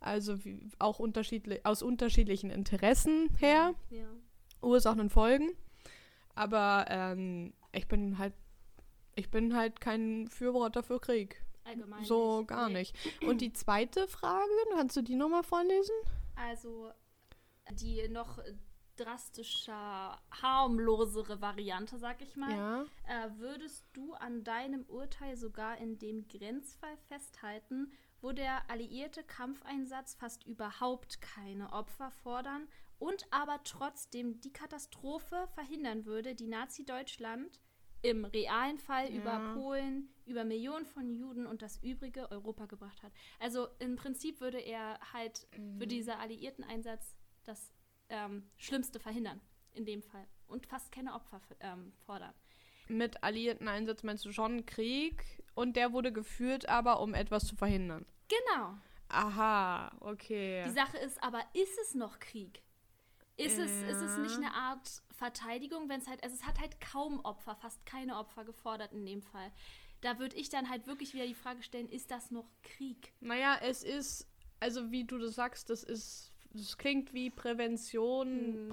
also 0.00 0.44
wie, 0.44 0.60
auch 0.78 0.98
unterschiedlich, 0.98 1.64
aus 1.66 1.82
unterschiedlichen 1.82 2.50
Interessen 2.50 3.28
her. 3.38 3.74
Ja. 3.90 4.06
Ursachen 4.62 5.00
und 5.00 5.10
Folgen. 5.10 5.50
Aber 6.34 6.86
ähm, 6.88 7.52
ich 7.72 7.86
bin 7.86 8.16
halt, 8.18 8.32
ich 9.14 9.30
bin 9.30 9.54
halt 9.56 9.80
kein 9.80 10.26
Fürworter 10.28 10.82
für 10.82 10.98
Krieg. 11.00 11.42
Allgemein. 11.64 12.02
so 12.04 12.38
nicht. 12.38 12.48
gar 12.48 12.68
Nee. 12.68 12.78
nicht. 12.78 12.96
Und 13.26 13.42
die 13.42 13.52
zweite 13.52 14.08
Frage, 14.08 14.48
kannst 14.74 14.96
du 14.96 15.02
die 15.02 15.16
nochmal 15.16 15.42
vorlesen? 15.42 15.94
Also 16.34 16.90
die 17.72 18.08
noch 18.08 18.38
drastischer, 18.96 20.20
harmlosere 20.42 21.40
Variante, 21.40 21.98
sag 21.98 22.20
ich 22.22 22.36
mal. 22.36 22.50
Ja. 22.50 22.82
Äh, 23.06 23.30
würdest 23.38 23.86
du 23.92 24.14
an 24.14 24.44
deinem 24.44 24.84
Urteil 24.88 25.36
sogar 25.36 25.78
in 25.78 25.98
dem 25.98 26.26
Grenzfall 26.28 26.96
festhalten, 27.08 27.92
wo 28.20 28.32
der 28.32 28.68
alliierte 28.68 29.22
Kampfeinsatz 29.22 30.14
fast 30.14 30.44
überhaupt 30.46 31.20
keine 31.20 31.72
Opfer 31.72 32.10
fordern 32.10 32.66
und 32.98 33.24
aber 33.30 33.60
trotzdem 33.62 34.40
die 34.40 34.52
Katastrophe 34.52 35.46
verhindern 35.54 36.04
würde, 36.04 36.34
die 36.34 36.48
Nazi-Deutschland 36.48 37.60
im 38.02 38.24
realen 38.24 38.78
Fall 38.78 39.12
Ja. 39.12 39.20
über 39.20 39.54
Polen, 39.54 40.08
über 40.26 40.44
Millionen 40.44 40.86
von 40.86 41.08
Juden 41.10 41.46
und 41.46 41.62
das 41.62 41.82
übrige 41.82 42.30
Europa 42.30 42.66
gebracht 42.66 43.02
hat. 43.02 43.12
Also 43.40 43.68
im 43.78 43.96
Prinzip 43.96 44.40
würde 44.40 44.58
er 44.58 44.98
halt 45.12 45.46
für 45.78 45.86
dieser 45.86 46.18
alliierten 46.18 46.64
Einsatz 46.64 47.16
das 47.48 47.72
ähm, 48.10 48.48
Schlimmste 48.56 49.00
verhindern, 49.00 49.40
in 49.72 49.84
dem 49.84 50.02
Fall. 50.02 50.26
Und 50.46 50.66
fast 50.66 50.92
keine 50.92 51.14
Opfer 51.14 51.40
ähm, 51.60 51.92
fordern. 52.06 52.32
Mit 52.88 53.22
alliierten 53.22 53.68
Einsatz 53.68 54.02
meinst 54.02 54.24
du 54.24 54.32
schon 54.32 54.64
Krieg 54.64 55.22
und 55.54 55.76
der 55.76 55.92
wurde 55.92 56.12
geführt, 56.12 56.68
aber 56.68 57.00
um 57.00 57.12
etwas 57.14 57.46
zu 57.46 57.54
verhindern. 57.56 58.06
Genau. 58.28 58.74
Aha, 59.08 59.90
okay. 60.00 60.64
Die 60.66 60.72
Sache 60.72 60.98
ist 60.98 61.22
aber, 61.22 61.42
ist 61.54 61.78
es 61.82 61.94
noch 61.94 62.18
Krieg? 62.18 62.62
Ist, 63.36 63.58
es, 63.58 63.70
ist 63.70 64.00
es 64.02 64.18
nicht 64.18 64.32
Ja. 64.32 64.38
eine 64.38 64.52
Art 64.54 65.02
Verteidigung, 65.12 65.88
wenn 65.88 66.00
es 66.00 66.08
halt, 66.08 66.22
also 66.24 66.34
es 66.34 66.44
hat 66.44 66.58
halt 66.60 66.80
kaum 66.80 67.20
Opfer, 67.20 67.54
fast 67.56 67.84
keine 67.86 68.16
Opfer 68.16 68.44
gefordert 68.44 68.92
in 68.92 69.06
dem 69.06 69.22
Fall. 69.22 69.52
Da 70.00 70.18
würde 70.18 70.36
ich 70.36 70.48
dann 70.48 70.68
halt 70.68 70.86
wirklich 70.86 71.14
wieder 71.14 71.26
die 71.26 71.34
Frage 71.34 71.62
stellen, 71.62 71.88
ist 71.88 72.10
das 72.10 72.30
noch 72.30 72.50
Krieg? 72.62 73.12
Naja, 73.20 73.58
es 73.62 73.82
ist, 73.84 74.26
also 74.60 74.90
wie 74.90 75.04
du 75.04 75.18
das 75.18 75.34
sagst, 75.34 75.70
das 75.70 75.84
ist, 75.84 76.32
das 76.52 76.76
klingt 76.78 77.12
wie 77.14 77.30
Prävention, 77.30 78.28
Hm. 78.28 78.68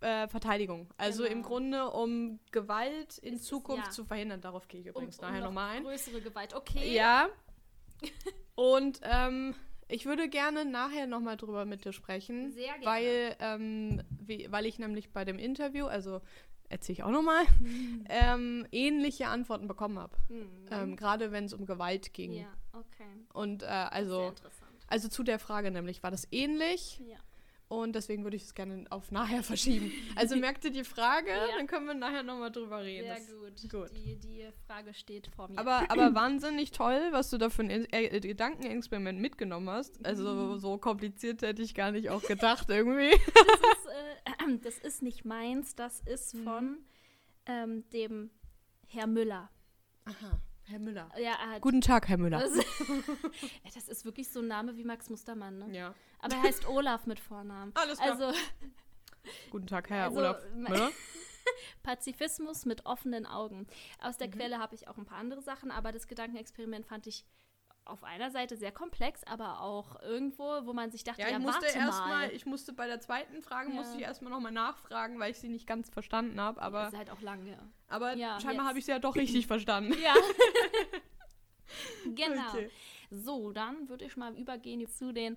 Präventionsverteidigung. 0.00 0.82
Äh, 0.90 0.94
also 1.02 1.24
im 1.24 1.34
Genau. 1.42 1.48
Grunde, 1.48 1.90
um 1.90 2.38
Gewalt 2.50 3.18
in 3.18 3.34
Es 3.34 3.40
ist- 3.42 3.46
Zukunft 3.48 3.84
ja. 3.86 3.90
zu 3.90 4.04
verhindern. 4.04 4.40
Darauf 4.40 4.68
gehe 4.68 4.80
ich 4.80 4.86
übrigens 4.86 5.18
Um- 5.18 5.24
um 5.24 5.30
nachher 5.30 5.40
noch 5.40 5.48
nochmal 5.48 5.76
ein. 5.76 5.82
Größere 5.84 6.20
Gewalt, 6.20 6.54
okay. 6.54 6.92
Ja. 6.94 7.28
Und 8.54 9.00
ähm, 9.04 9.54
ich 9.88 10.06
würde 10.06 10.28
gerne 10.28 10.64
nachher 10.64 11.06
nochmal 11.06 11.36
drüber 11.36 11.64
mit 11.64 11.84
dir 11.84 11.92
sprechen. 11.92 12.50
Sehr 12.52 12.78
gerne. 12.78 12.84
Weil, 12.86 13.36
ähm, 13.40 14.02
wie, 14.20 14.50
weil 14.50 14.66
ich 14.66 14.78
nämlich 14.78 15.10
bei 15.12 15.24
dem 15.24 15.38
Interview, 15.38 15.86
also 15.86 16.20
erzähle 16.68 16.94
ich 16.94 17.02
auch 17.02 17.10
nochmal, 17.10 17.44
ähm, 18.08 18.66
ähnliche 18.72 19.28
Antworten 19.28 19.68
bekommen 19.68 19.98
habe. 19.98 20.16
Hm. 20.28 20.48
Ähm, 20.70 20.96
Gerade 20.96 21.30
wenn 21.32 21.44
es 21.44 21.52
um 21.52 21.66
Gewalt 21.66 22.12
ging. 22.14 22.32
ja, 22.32 22.52
okay. 22.72 23.04
Und 23.32 23.62
äh, 23.62 23.66
Sehr 23.66 23.92
also, 23.92 24.28
interessant. 24.28 24.61
Also 24.92 25.08
zu 25.08 25.22
der 25.22 25.38
Frage 25.38 25.70
nämlich, 25.70 26.02
war 26.02 26.10
das 26.10 26.28
ähnlich? 26.30 27.00
Ja. 27.08 27.16
Und 27.68 27.94
deswegen 27.94 28.22
würde 28.22 28.36
ich 28.36 28.42
es 28.42 28.54
gerne 28.54 28.84
auf 28.90 29.10
nachher 29.12 29.42
verschieben. 29.42 29.90
Also 30.14 30.36
merkt 30.46 30.62
ihr 30.66 30.70
die 30.70 30.84
Frage? 30.84 31.30
Ja. 31.30 31.56
Dann 31.56 31.66
können 31.66 31.86
wir 31.86 31.94
nachher 31.94 32.22
nochmal 32.22 32.52
drüber 32.52 32.82
reden. 32.82 33.06
Sehr 33.06 33.34
gut. 33.34 33.70
gut. 33.70 33.96
Die, 33.96 34.16
die 34.16 34.46
Frage 34.66 34.92
steht 34.92 35.28
vor 35.28 35.48
mir. 35.48 35.58
Aber, 35.58 35.90
aber 35.90 36.14
wahnsinnig 36.14 36.72
toll, 36.72 37.00
was 37.12 37.30
du 37.30 37.38
da 37.38 37.48
für 37.48 37.62
ein 37.62 37.70
äh, 37.70 38.20
Gedankenexperiment 38.20 39.18
mitgenommen 39.18 39.70
hast. 39.70 40.00
Mhm. 40.00 40.04
Also 40.06 40.58
so 40.58 40.76
kompliziert 40.76 41.40
hätte 41.40 41.62
ich 41.62 41.74
gar 41.74 41.92
nicht 41.92 42.10
auch 42.10 42.22
gedacht 42.22 42.68
irgendwie. 42.68 43.10
das, 43.10 43.78
ist, 43.78 43.86
äh, 43.88 44.58
das 44.62 44.76
ist 44.78 45.00
nicht 45.02 45.24
meins, 45.24 45.74
das 45.74 46.00
ist 46.00 46.34
Mhm. 46.34 46.44
von 46.44 46.78
ähm, 47.46 47.88
dem 47.88 48.30
Herr 48.88 49.06
Müller. 49.06 49.50
Aha, 50.04 50.42
Herr 50.72 50.78
Müller. 50.80 51.08
Ja, 51.16 51.32
er 51.40 51.50
hat, 51.52 51.60
Guten 51.62 51.80
Tag, 51.80 52.08
Herr 52.08 52.18
Müller. 52.18 52.40
Das, 52.40 52.56
ja, 53.64 53.70
das 53.74 53.88
ist 53.88 54.04
wirklich 54.04 54.28
so 54.30 54.40
ein 54.40 54.48
Name 54.48 54.76
wie 54.76 54.84
Max 54.84 55.08
Mustermann, 55.10 55.58
ne? 55.58 55.76
Ja. 55.76 55.94
Aber 56.18 56.34
er 56.36 56.42
heißt 56.42 56.66
Olaf 56.68 57.06
mit 57.06 57.20
Vornamen. 57.20 57.72
Alles 57.74 57.98
klar. 57.98 58.12
Also 58.20 58.38
Guten 59.50 59.66
Tag, 59.68 59.88
Herr 59.90 60.04
Also, 60.06 60.18
Olaf 60.18 60.42
Müller. 60.54 60.90
Pazifismus 61.82 62.64
mit 62.66 62.86
offenen 62.86 63.26
Augen. 63.26 63.66
Aus 64.00 64.14
Mhm. 64.14 64.18
der 64.18 64.30
Quelle 64.30 64.58
habe 64.58 64.74
ich 64.74 64.88
auch 64.88 64.96
ein 64.98 65.04
paar 65.04 65.18
andere 65.18 65.42
Sachen, 65.42 65.70
aber 65.70 65.92
das 65.92 66.06
Gedankenexperiment 66.08 66.86
fand 66.86 67.06
ich 67.06 67.24
auf 67.84 68.04
einer 68.04 68.30
Seite 68.30 68.56
sehr 68.56 68.70
komplex, 68.72 69.22
aber 69.24 69.60
auch 69.60 70.00
irgendwo, 70.02 70.44
wo 70.66 70.72
man 70.72 70.90
sich 70.92 71.02
dachte, 71.04 71.22
Ja, 71.22 71.28
ja, 71.28 71.36
ich 71.38 71.42
musste 71.42 71.62
warte 71.66 71.78
erstmal, 71.78 72.26
mal. 72.28 72.32
ich 72.32 72.46
musste 72.46 72.72
bei 72.72 72.86
der 72.86 73.00
zweiten 73.00 73.42
Frage, 73.42 73.70
Ja. 73.70 73.74
musste 73.74 73.96
ich 73.96 74.02
erstmal 74.02 74.32
nochmal 74.32 74.52
nachfragen, 74.52 75.18
weil 75.18 75.32
ich 75.32 75.38
sie 75.38 75.48
nicht 75.48 75.66
ganz 75.66 75.90
verstanden 75.90 76.40
habe. 76.40 76.60
Aber, 76.62 76.88
ist 76.88 76.96
halt 76.96 77.10
auch 77.10 77.20
lange. 77.20 77.58
aber 77.88 78.14
Ja, 78.14 78.38
scheinbar 78.40 78.66
habe 78.66 78.78
ich 78.78 78.84
sie 78.84 78.92
ja 78.92 78.98
doch 78.98 79.16
richtig 79.16 79.46
verstanden. 79.46 79.94
Ja. 80.02 80.14
genau. 82.14 82.48
Okay. 82.50 82.70
So, 83.10 83.52
dann 83.52 83.88
würde 83.88 84.04
ich 84.04 84.16
mal 84.16 84.36
übergehen 84.38 84.86
zu 84.88 85.12
den 85.12 85.36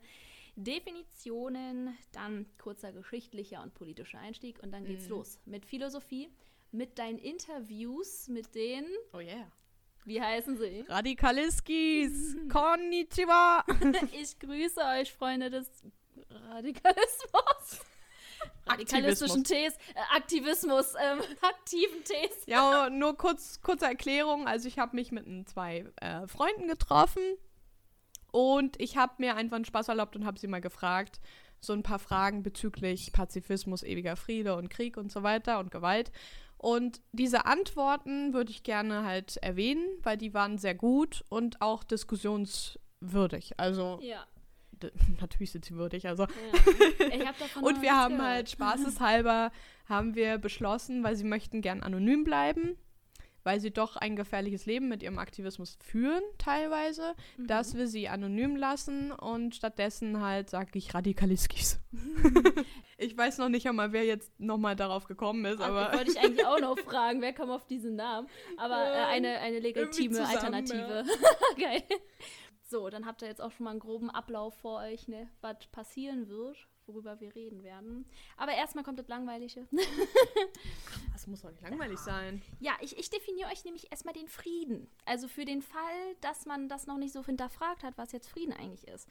Definitionen, 0.55 1.97
dann 2.13 2.45
kurzer 2.57 2.93
geschichtlicher 2.93 3.61
und 3.61 3.73
politischer 3.73 4.19
Einstieg 4.19 4.59
und 4.63 4.71
dann 4.71 4.85
geht's 4.85 5.05
Mhm. 5.05 5.09
los 5.11 5.39
mit 5.45 5.65
Philosophie, 5.65 6.29
mit 6.71 6.97
deinen 6.99 7.19
Interviews 7.19 8.27
mit 8.29 8.55
den, 8.55 8.85
Oh 9.13 9.19
yeah. 9.19 9.51
Wie 10.05 10.21
heißen 10.21 10.57
sie? 10.57 10.85
Radikaliskis. 10.87 12.37
Konnichiwa. 12.51 13.63
Ich 14.13 14.39
grüße 14.39 14.81
euch, 14.99 15.13
Freunde 15.13 15.49
des 15.49 15.69
Radikalismus. 16.49 17.81
Radikalistischen 18.67 19.43
Tees, 19.43 19.73
äh, 19.93 20.15
Aktivismus, 20.15 20.93
ähm, 20.99 21.19
aktiven 21.41 22.03
Tees. 22.03 22.45
Ja, 22.47 22.89
nur 22.89 23.15
kurz, 23.17 23.61
kurze 23.61 23.85
Erklärung. 23.85 24.47
Also 24.47 24.67
ich 24.67 24.79
habe 24.79 24.95
mich 24.95 25.11
mit 25.11 25.25
zwei 25.47 25.85
äh, 25.97 26.27
Freunden 26.27 26.67
getroffen 26.67 27.21
und 28.31 28.79
ich 28.81 28.97
habe 28.97 29.13
mir 29.19 29.35
einfach 29.35 29.55
einen 29.55 29.65
Spaß 29.65 29.87
erlaubt 29.87 30.15
und 30.15 30.25
habe 30.25 30.39
sie 30.39 30.47
mal 30.47 30.61
gefragt, 30.61 31.19
so 31.59 31.73
ein 31.73 31.83
paar 31.83 31.99
Fragen 31.99 32.43
bezüglich 32.43 33.11
Pazifismus, 33.11 33.83
ewiger 33.83 34.15
Friede 34.15 34.55
und 34.55 34.69
Krieg 34.69 34.97
und 34.97 35.11
so 35.11 35.23
weiter 35.23 35.59
und 35.59 35.71
Gewalt. 35.71 36.11
Und 36.65 37.03
diese 37.11 37.45
Antworten 37.45 38.33
würde 38.33 38.49
ich 38.49 38.63
gerne 38.63 39.05
halt 39.05 39.37
erwähnen, 39.37 39.85
weil 40.01 40.17
die 40.17 40.33
waren 40.33 40.57
sehr 40.57 40.73
gut 40.73 41.23
und 41.29 41.61
auch 41.61 41.83
diskussionswürdig. 41.83 43.59
Also 43.59 43.99
Ja. 44.01 44.25
natürlich 45.21 45.51
sind 45.51 45.63
sie 45.63 45.75
würdig. 45.75 46.07
Also 46.07 46.23
ja. 46.23 47.31
Und 47.61 47.83
wir 47.83 47.95
haben 47.95 48.15
gehört. 48.17 48.33
halt 48.33 48.49
spaßeshalber 48.55 49.51
haben 49.87 50.15
wir 50.15 50.39
beschlossen, 50.39 51.03
weil 51.03 51.15
sie 51.15 51.23
möchten 51.23 51.61
gern 51.61 51.83
anonym 51.83 52.23
bleiben, 52.23 52.75
weil 53.45 53.59
sie 53.61 53.71
doch 53.71 53.95
ein 53.95 54.15
gefährliches 54.17 54.65
Leben 54.65 54.89
mit 54.89 55.01
ihrem 55.03 55.17
Aktivismus 55.19 55.77
führen 55.81 56.23
teilweise, 56.37 57.13
Mhm. 57.37 57.47
dass 57.47 57.75
wir 57.75 57.87
sie 57.87 58.09
anonym 58.09 58.55
lassen 58.57 59.11
und 59.13 59.55
stattdessen 59.55 60.21
halt 60.21 60.49
sage 60.49 60.71
ich 60.77 60.93
Radikaliskis. 60.93 61.79
ich 62.97 63.17
weiß 63.17 63.37
noch 63.37 63.49
nicht 63.49 63.67
einmal, 63.67 63.91
wer 63.93 64.03
jetzt 64.03 64.37
nochmal 64.39 64.75
darauf 64.75 65.05
gekommen 65.05 65.45
ist, 65.45 65.61
aber 65.61 65.93
wollte 65.93 66.11
ich 66.11 66.19
eigentlich 66.19 66.45
auch 66.45 66.59
noch 66.59 66.77
fragen, 66.85 67.21
wer 67.21 67.33
kam 67.33 67.49
auf 67.51 67.65
diesen 67.67 67.95
Namen? 67.95 68.27
Aber 68.57 68.75
äh, 68.75 68.95
Ja, 68.97 69.07
eine, 69.07 69.39
eine 69.39 69.59
legitime 69.59 70.27
Alternative. 70.27 71.05
Geil. 71.59 71.83
So, 72.67 72.89
dann 72.89 73.05
habt 73.05 73.21
ihr 73.21 73.27
jetzt 73.27 73.41
auch 73.41 73.51
schon 73.51 73.65
mal 73.65 73.71
einen 73.71 73.79
groben 73.79 74.09
Ablauf 74.09 74.57
vor 74.57 74.79
euch, 74.81 75.07
ne, 75.07 75.29
was 75.41 75.57
passieren 75.71 76.27
wird, 76.29 76.57
worüber 76.87 77.19
wir 77.19 77.35
reden 77.35 77.63
werden. 77.63 78.05
Aber 78.37 78.53
erstmal 78.53 78.83
kommt 78.83 78.99
das 78.99 79.07
Langweilige. 79.07 79.67
das 81.13 81.27
muss 81.27 81.41
doch 81.41 81.51
nicht 81.51 81.61
langweilig 81.61 81.99
sein. 81.99 82.41
Ja, 82.59 82.73
ich, 82.81 82.97
ich 82.97 83.09
definiere 83.09 83.49
euch 83.49 83.65
nämlich 83.65 83.91
erstmal 83.91 84.13
den 84.13 84.27
Frieden. 84.27 84.87
Also 85.05 85.27
für 85.27 85.45
den 85.45 85.61
Fall, 85.61 86.15
dass 86.21 86.45
man 86.45 86.69
das 86.69 86.87
noch 86.87 86.97
nicht 86.97 87.13
so 87.13 87.23
hinterfragt 87.25 87.83
hat, 87.83 87.97
was 87.97 88.11
jetzt 88.11 88.29
Frieden 88.29 88.53
eigentlich 88.53 88.87
ist. 88.87 89.07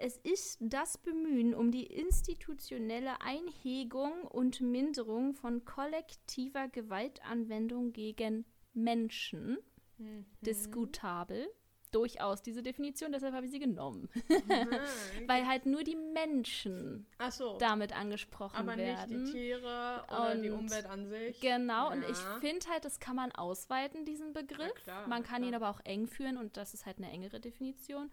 Es 0.00 0.16
ist 0.18 0.58
das 0.60 0.98
Bemühen 0.98 1.54
um 1.54 1.70
die 1.70 1.86
institutionelle 1.86 3.20
Einhegung 3.20 4.22
und 4.22 4.60
Minderung 4.60 5.34
von 5.34 5.64
kollektiver 5.64 6.68
Gewaltanwendung 6.68 7.92
gegen 7.92 8.44
Menschen. 8.74 9.58
Mhm. 9.98 10.24
Diskutabel. 10.40 11.48
Durchaus 11.90 12.42
diese 12.42 12.62
Definition, 12.62 13.12
deshalb 13.12 13.34
habe 13.34 13.46
ich 13.46 13.52
sie 13.52 13.58
genommen. 13.58 14.08
Weil 14.28 14.80
Weil 15.26 15.46
halt 15.46 15.64
nur 15.66 15.82
die 15.84 15.96
Menschen 15.96 17.06
so, 17.30 17.56
damit 17.58 17.96
angesprochen 17.96 18.56
aber 18.56 18.76
nicht 18.76 18.84
werden. 18.86 19.24
die 19.24 19.32
Tiere 19.32 20.04
oder 20.10 20.34
die 20.34 20.50
Und 20.50 20.58
Umwelt 20.64 20.84
an 20.86 21.08
sich. 21.08 21.40
Genau, 21.40 21.90
und 21.90 22.02
ich 22.02 22.18
Ja. 22.18 22.38
finde 22.40 22.68
halt, 22.68 22.84
das 22.84 23.00
kann 23.00 23.16
man 23.16 23.32
ausweiten, 23.32 24.04
diesen 24.04 24.32
Begriff. 24.34 24.74
klar, 24.84 25.08
man 25.08 25.22
kann 25.22 25.42
ihn 25.42 25.50
klar. 25.50 25.62
aber 25.62 25.70
auch 25.78 25.80
eng 25.84 26.06
führen 26.06 26.36
und 26.36 26.56
das 26.58 26.74
ist 26.74 26.84
halt 26.84 26.98
eine 26.98 27.10
engere 27.10 27.40
Definition. 27.40 28.10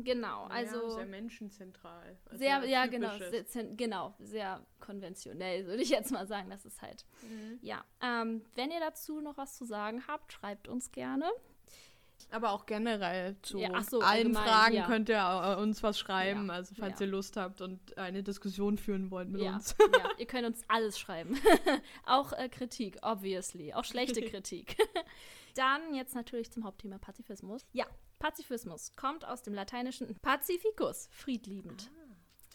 Genau, 0.00 0.44
also 0.44 0.90
sehr 0.90 1.06
menschenzentral. 1.06 2.16
Also 2.26 2.38
sehr, 2.38 2.64
ja, 2.66 2.86
genau, 2.86 3.18
sehr, 3.18 3.64
genau, 3.74 4.14
sehr 4.20 4.64
konventionell, 4.78 5.66
würde 5.66 5.82
ich 5.82 5.88
jetzt 5.88 6.12
mal 6.12 6.24
sagen. 6.28 6.50
Das 6.50 6.64
ist 6.64 6.80
halt, 6.82 7.04
Mhm. 7.22 7.58
ja. 7.62 7.84
Ähm, 8.00 8.44
wenn 8.54 8.70
ihr 8.70 8.78
dazu 8.78 9.20
noch 9.20 9.36
was 9.36 9.56
zu 9.56 9.64
sagen 9.64 10.04
habt, 10.06 10.32
schreibt 10.32 10.68
uns 10.68 10.92
gerne. 10.92 11.28
Aber 12.30 12.52
auch 12.52 12.66
generell 12.66 13.36
zu 13.42 13.58
Ja, 13.58 13.82
so, 13.82 14.00
allen 14.00 14.34
Fragen 14.34 14.74
ja. 14.74 14.86
könnt 14.86 15.08
ihr 15.08 15.16
äh, 15.16 15.60
uns 15.60 15.82
was 15.82 15.98
schreiben. 15.98 16.48
Ja, 16.48 16.54
Also 16.54 16.74
falls 16.78 17.00
ihr 17.00 17.06
Lust 17.06 17.36
habt 17.36 17.60
und 17.60 17.96
eine 17.96 18.22
Diskussion 18.22 18.76
führen 18.76 19.10
wollt 19.10 19.30
mit 19.30 19.40
uns. 19.40 19.74
ja, 19.80 20.10
ihr 20.18 20.26
könnt 20.26 20.46
uns 20.46 20.62
alles 20.68 20.98
schreiben. 20.98 21.38
auch 22.06 22.32
äh, 22.32 22.48
Kritik, 22.48 22.98
obviously. 23.02 23.72
Auch 23.72 23.84
schlechte 23.84 24.20
Kritik. 24.30 24.76
Dann 25.54 25.94
jetzt 25.94 26.14
natürlich 26.14 26.50
zum 26.50 26.64
Hauptthema 26.64 26.98
Pazifismus. 26.98 27.66
Ja, 27.72 27.86
Pazifismus 28.18 28.92
kommt 28.96 29.24
aus 29.26 29.42
dem 29.42 29.54
lateinischen 29.54 30.14
Pacificus, 30.20 31.08
friedliebend. 31.10 31.90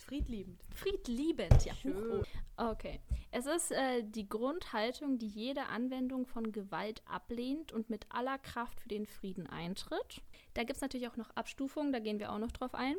Friedliebend. 0.05 0.62
Friedliebend, 0.74 1.65
ja. 1.65 1.74
Schön. 1.75 2.24
Okay. 2.57 3.00
Es 3.31 3.45
ist 3.45 3.72
äh, 3.72 4.03
die 4.03 4.27
Grundhaltung, 4.27 5.17
die 5.17 5.27
jede 5.27 5.65
Anwendung 5.67 6.25
von 6.25 6.51
Gewalt 6.51 7.01
ablehnt 7.05 7.72
und 7.72 7.89
mit 7.89 8.05
aller 8.10 8.38
Kraft 8.38 8.79
für 8.79 8.89
den 8.89 9.05
Frieden 9.05 9.48
eintritt. 9.48 10.22
Da 10.53 10.62
gibt 10.62 10.75
es 10.75 10.81
natürlich 10.81 11.07
auch 11.07 11.17
noch 11.17 11.31
Abstufungen, 11.31 11.91
da 11.91 12.00
gehen 12.00 12.19
wir 12.19 12.31
auch 12.31 12.38
noch 12.38 12.51
drauf 12.51 12.75
ein. 12.75 12.95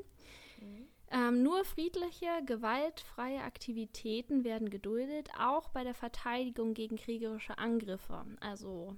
Ähm, 1.10 1.42
nur 1.42 1.64
friedliche, 1.64 2.26
gewaltfreie 2.44 3.42
Aktivitäten 3.42 4.42
werden 4.42 4.70
geduldet, 4.70 5.28
auch 5.38 5.68
bei 5.68 5.84
der 5.84 5.94
Verteidigung 5.94 6.74
gegen 6.74 6.96
kriegerische 6.96 7.58
Angriffe. 7.58 8.24
Also 8.40 8.96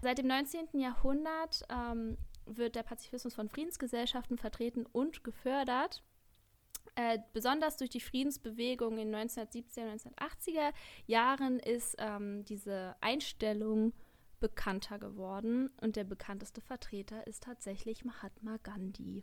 seit 0.00 0.18
dem 0.18 0.28
19. 0.28 0.80
Jahrhundert 0.80 1.62
ähm, 1.68 2.16
wird 2.46 2.76
der 2.76 2.82
Pazifismus 2.82 3.34
von 3.34 3.48
Friedensgesellschaften 3.48 4.38
vertreten 4.38 4.86
und 4.86 5.24
gefördert. 5.24 6.02
Äh, 6.94 7.18
besonders 7.32 7.76
durch 7.76 7.90
die 7.90 8.00
Friedensbewegung 8.00 8.98
in 8.98 9.14
1970er, 9.14 9.94
1980er 9.94 10.72
Jahren 11.06 11.58
ist 11.58 11.96
ähm, 11.98 12.44
diese 12.44 12.96
Einstellung 13.00 13.92
bekannter 14.40 14.98
geworden 14.98 15.70
und 15.80 15.96
der 15.96 16.04
bekannteste 16.04 16.60
Vertreter 16.60 17.26
ist 17.26 17.42
tatsächlich 17.42 18.04
Mahatma 18.04 18.56
Gandhi. 18.62 19.22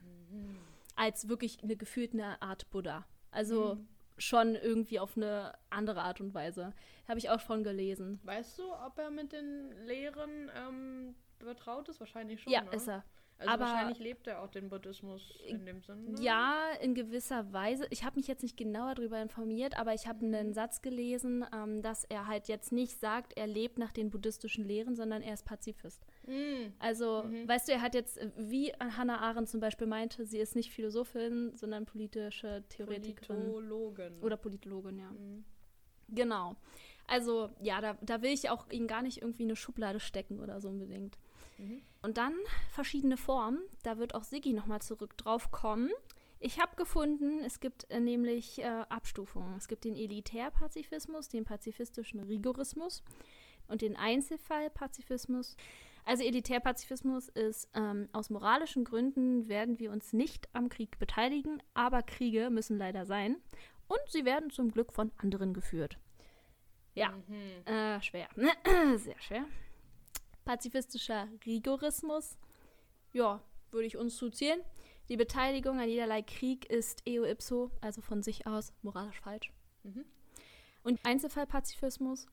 Als 0.96 1.28
wirklich 1.28 1.64
eine 1.64 1.76
gefühlte 1.76 2.42
Art 2.42 2.70
Buddha. 2.70 3.06
Also 3.32 3.78
schon 4.18 4.56
irgendwie 4.56 5.00
auf 5.00 5.16
eine 5.16 5.54
andere 5.70 6.02
Art 6.02 6.22
und 6.22 6.34
Weise. 6.34 6.74
Habe 7.08 7.20
ich 7.20 7.30
auch 7.30 7.40
schon 7.40 7.64
gelesen. 7.64 8.20
Weißt 8.24 8.58
du, 8.60 8.74
ob 8.74 8.98
er 8.98 9.12
mit 9.12 9.32
den 9.32 9.72
Lehren 9.86 10.52
ähm, 10.56 11.16
betraut 11.40 11.88
ist? 11.90 12.00
Wahrscheinlich 12.00 12.42
schon. 12.42 12.52
ja, 12.52 12.64
ne? 12.64 12.72
ist 12.72 12.88
er. 12.88 13.04
Also 13.40 13.52
aber- 13.52 13.66
wahrscheinlich 13.66 14.00
lebt 14.00 14.26
er 14.28 14.42
auch 14.42 14.50
den 14.50 14.70
Buddhismus 14.70 15.38
in 15.46 15.66
dem 15.66 15.82
Sinne. 15.82 16.12
ne? 16.12 16.22
Ja, 16.22 16.72
in 16.82 16.96
gewisser 16.96 17.54
Weise. 17.54 17.86
Ich 17.92 18.04
habe 18.04 18.16
mich 18.16 18.28
jetzt 18.28 18.42
nicht 18.42 18.58
genauer 18.58 18.96
darüber 18.96 19.22
informiert, 19.22 19.78
aber 19.78 19.94
ich 19.94 20.08
habe 20.08 20.26
einen 20.26 20.54
Satz 20.54 20.82
gelesen, 20.82 21.46
ähm, 21.54 21.82
dass 21.82 22.04
er 22.04 22.28
halt 22.28 22.48
jetzt 22.48 22.72
nicht 22.72 23.00
sagt, 23.00 23.38
er 23.38 23.46
lebt 23.46 23.78
nach 23.78 23.92
den 23.92 24.10
buddhistischen 24.10 24.66
Lehren, 24.66 24.96
sondern 24.96 25.22
er 25.22 25.36
ist 25.36 25.46
Pazifist. 25.46 26.06
Mm. 26.26 26.74
Also, 26.80 27.26
weißt 27.46 27.68
du, 27.68 27.74
er 27.74 27.82
hat 27.82 27.94
jetzt, 27.94 28.20
wie 28.38 28.74
Hannah 28.74 29.20
Arendt 29.20 29.50
zum 29.50 29.60
Beispiel 29.60 29.88
meinte, 29.88 30.26
sie 30.26 30.40
ist 30.40 30.56
nicht 30.56 30.72
Philosophin, 30.72 31.52
sondern 31.56 31.86
politische 31.86 32.64
Theoretikerin. 32.70 33.52
Politologen. 33.52 34.24
Oder 34.24 34.38
Politologin, 34.38 34.98
ja. 34.98 35.12
Mhm. 35.12 35.46
Genau. 36.10 36.56
Also, 37.06 37.50
ja, 37.62 37.80
da, 37.82 37.98
da 38.02 38.22
will 38.22 38.32
ich 38.32 38.50
auch 38.50 38.70
ihn 38.72 38.88
gar 38.88 39.02
nicht 39.02 39.22
irgendwie 39.22 39.44
in 39.44 39.50
eine 39.50 39.56
Schublade 39.56 40.00
stecken 40.00 40.40
oder 40.40 40.60
so 40.60 40.70
unbedingt. 40.70 41.18
Mhm. 41.58 41.82
Und 42.02 42.18
dann 42.18 42.34
verschiedene 42.70 43.18
Formen. 43.18 43.60
Da 43.84 43.98
wird 43.98 44.16
auch 44.16 44.24
Siggi 44.24 44.54
nochmal 44.54 44.82
zurück 44.82 45.18
drauf 45.18 45.52
kommen. 45.52 45.90
Ich 46.40 46.60
habe 46.62 46.76
gefunden, 46.76 47.40
es 47.44 47.60
gibt 47.60 47.90
äh, 47.90 48.00
nämlich 48.00 48.60
äh, 48.60 48.66
Abstufungen. 48.90 49.56
Es 49.58 49.68
gibt 49.68 49.86
den 49.86 49.96
Elitärpazifismus, 49.96 51.30
den 51.30 51.46
pazifistischen 51.46 52.20
Rigorismus 52.20 53.04
und 53.68 53.82
den 53.82 53.96
Einzelfallpazifismus. 53.96 55.56
Also 56.06 56.24
Elitärpazifismus 56.24 57.28
ist, 57.30 57.70
ähm, 57.74 58.08
aus 58.14 58.30
moralischen 58.30 58.86
Gründen 58.86 59.50
werden 59.50 59.80
wir 59.80 59.92
uns 59.92 60.14
nicht 60.14 60.48
am 60.54 60.70
Krieg 60.70 61.00
beteiligen, 61.00 61.62
aber 61.74 62.02
Kriege 62.04 62.50
müssen 62.50 62.78
leider 62.78 63.06
sein. 63.06 63.38
Und 63.88 64.00
sie 64.10 64.24
werden 64.24 64.50
zum 64.52 64.72
Glück 64.72 64.94
von 64.94 65.12
anderen 65.18 65.54
geführt. 65.54 65.98
Ja, 66.94 67.12
Mhm. 67.28 67.66
äh, 67.66 68.02
schwer. 68.02 68.30
Sehr 68.98 69.20
schwer. 69.20 69.46
Pazifistischer 70.48 71.28
Rigorismus. 71.46 72.38
Ja, 73.12 73.42
würde 73.72 73.86
ich 73.86 73.98
uns 73.98 74.16
zuzählen. 74.16 74.62
Die 75.10 75.18
Beteiligung 75.18 75.78
an 75.80 75.90
jederlei 75.90 76.22
Krieg 76.22 76.66
ist 76.70 77.06
eo 77.06 77.26
ipso, 77.26 77.70
also 77.82 78.02
von 78.02 78.24
sich 78.24 78.48
aus 78.48 78.72
moralisch 78.82 79.20
falsch. 79.20 79.52
Mhm. 79.84 80.06
Und 80.84 81.00
Einzelfallpazifismus. 81.04 82.28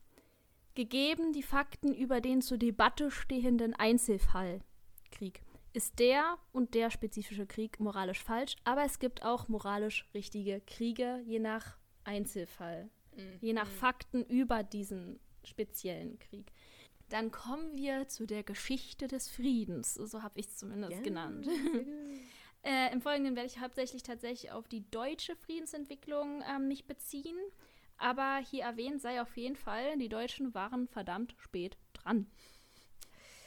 Gegeben 0.75 1.33
die 1.33 1.43
Fakten 1.43 1.93
über 1.93 2.21
den 2.21 2.41
zur 2.41 2.57
Debatte 2.57 3.11
stehenden 3.11 3.73
Einzelfallkrieg 3.73 5.41
ist 5.73 5.99
der 5.99 6.37
und 6.53 6.73
der 6.73 6.91
spezifische 6.91 7.45
Krieg 7.45 7.81
moralisch 7.81 8.23
falsch, 8.23 8.55
aber 8.63 8.85
es 8.85 8.99
gibt 8.99 9.23
auch 9.23 9.49
moralisch 9.49 10.07
richtige 10.13 10.61
Kriege, 10.61 11.21
je 11.25 11.39
nach 11.39 11.77
Einzelfall, 12.05 12.89
Mhm. 13.17 13.39
je 13.41 13.53
nach 13.53 13.69
Fakten 13.69 14.23
über 14.23 14.63
diesen 14.63 15.19
speziellen 15.43 16.17
Krieg. 16.19 16.53
Dann 17.09 17.31
kommen 17.31 17.77
wir 17.77 18.07
zu 18.07 18.25
der 18.25 18.43
Geschichte 18.43 19.07
des 19.07 19.29
Friedens, 19.29 19.93
so 19.93 20.23
habe 20.23 20.39
ich 20.39 20.47
es 20.47 20.57
zumindest 20.57 20.93
Ja, 20.93 21.01
genannt. 21.01 21.47
Äh, 22.67 22.91
Im 22.91 22.99
Folgenden 22.99 23.35
werde 23.35 23.45
ich 23.45 23.59
hauptsächlich 23.59 24.01
tatsächlich 24.01 24.51
auf 24.51 24.67
die 24.67 24.89
deutsche 24.89 25.35
Friedensentwicklung 25.35 26.41
ähm, 26.49 26.67
mich 26.67 26.87
beziehen. 26.87 27.37
Aber 27.97 28.37
hier 28.37 28.63
erwähnt 28.63 29.03
sei 29.03 29.21
auf 29.21 29.37
jeden 29.37 29.55
Fall, 29.55 29.99
die 29.99 30.09
Deutschen 30.09 30.55
waren 30.55 30.87
verdammt 30.87 31.35
spät 31.37 31.77
dran. 31.93 32.25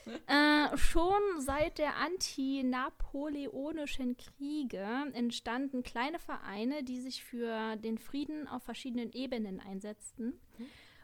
äh, 0.29 0.77
schon 0.77 1.21
seit 1.39 1.79
der 1.79 1.97
anti-napoleonischen 1.97 4.17
Kriege 4.17 4.87
entstanden 5.13 5.83
kleine 5.83 6.21
Vereine, 6.21 6.85
die 6.85 7.01
sich 7.01 7.25
für 7.25 7.75
den 7.77 7.99
Frieden 7.99 8.47
auf 8.47 8.63
verschiedenen 8.63 9.11
Ebenen 9.13 9.59
einsetzten 9.59 10.39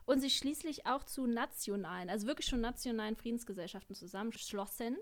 und 0.07 0.21
sich 0.21 0.37
schließlich 0.37 0.87
auch 0.87 1.05
zu 1.05 1.27
nationalen, 1.27 2.11
also 2.11 2.27
wirklich 2.27 2.47
schon 2.47 2.61
nationalen 2.61 3.17
Friedensgesellschaften 3.17 3.95
zusammenschlossen. 3.95 4.97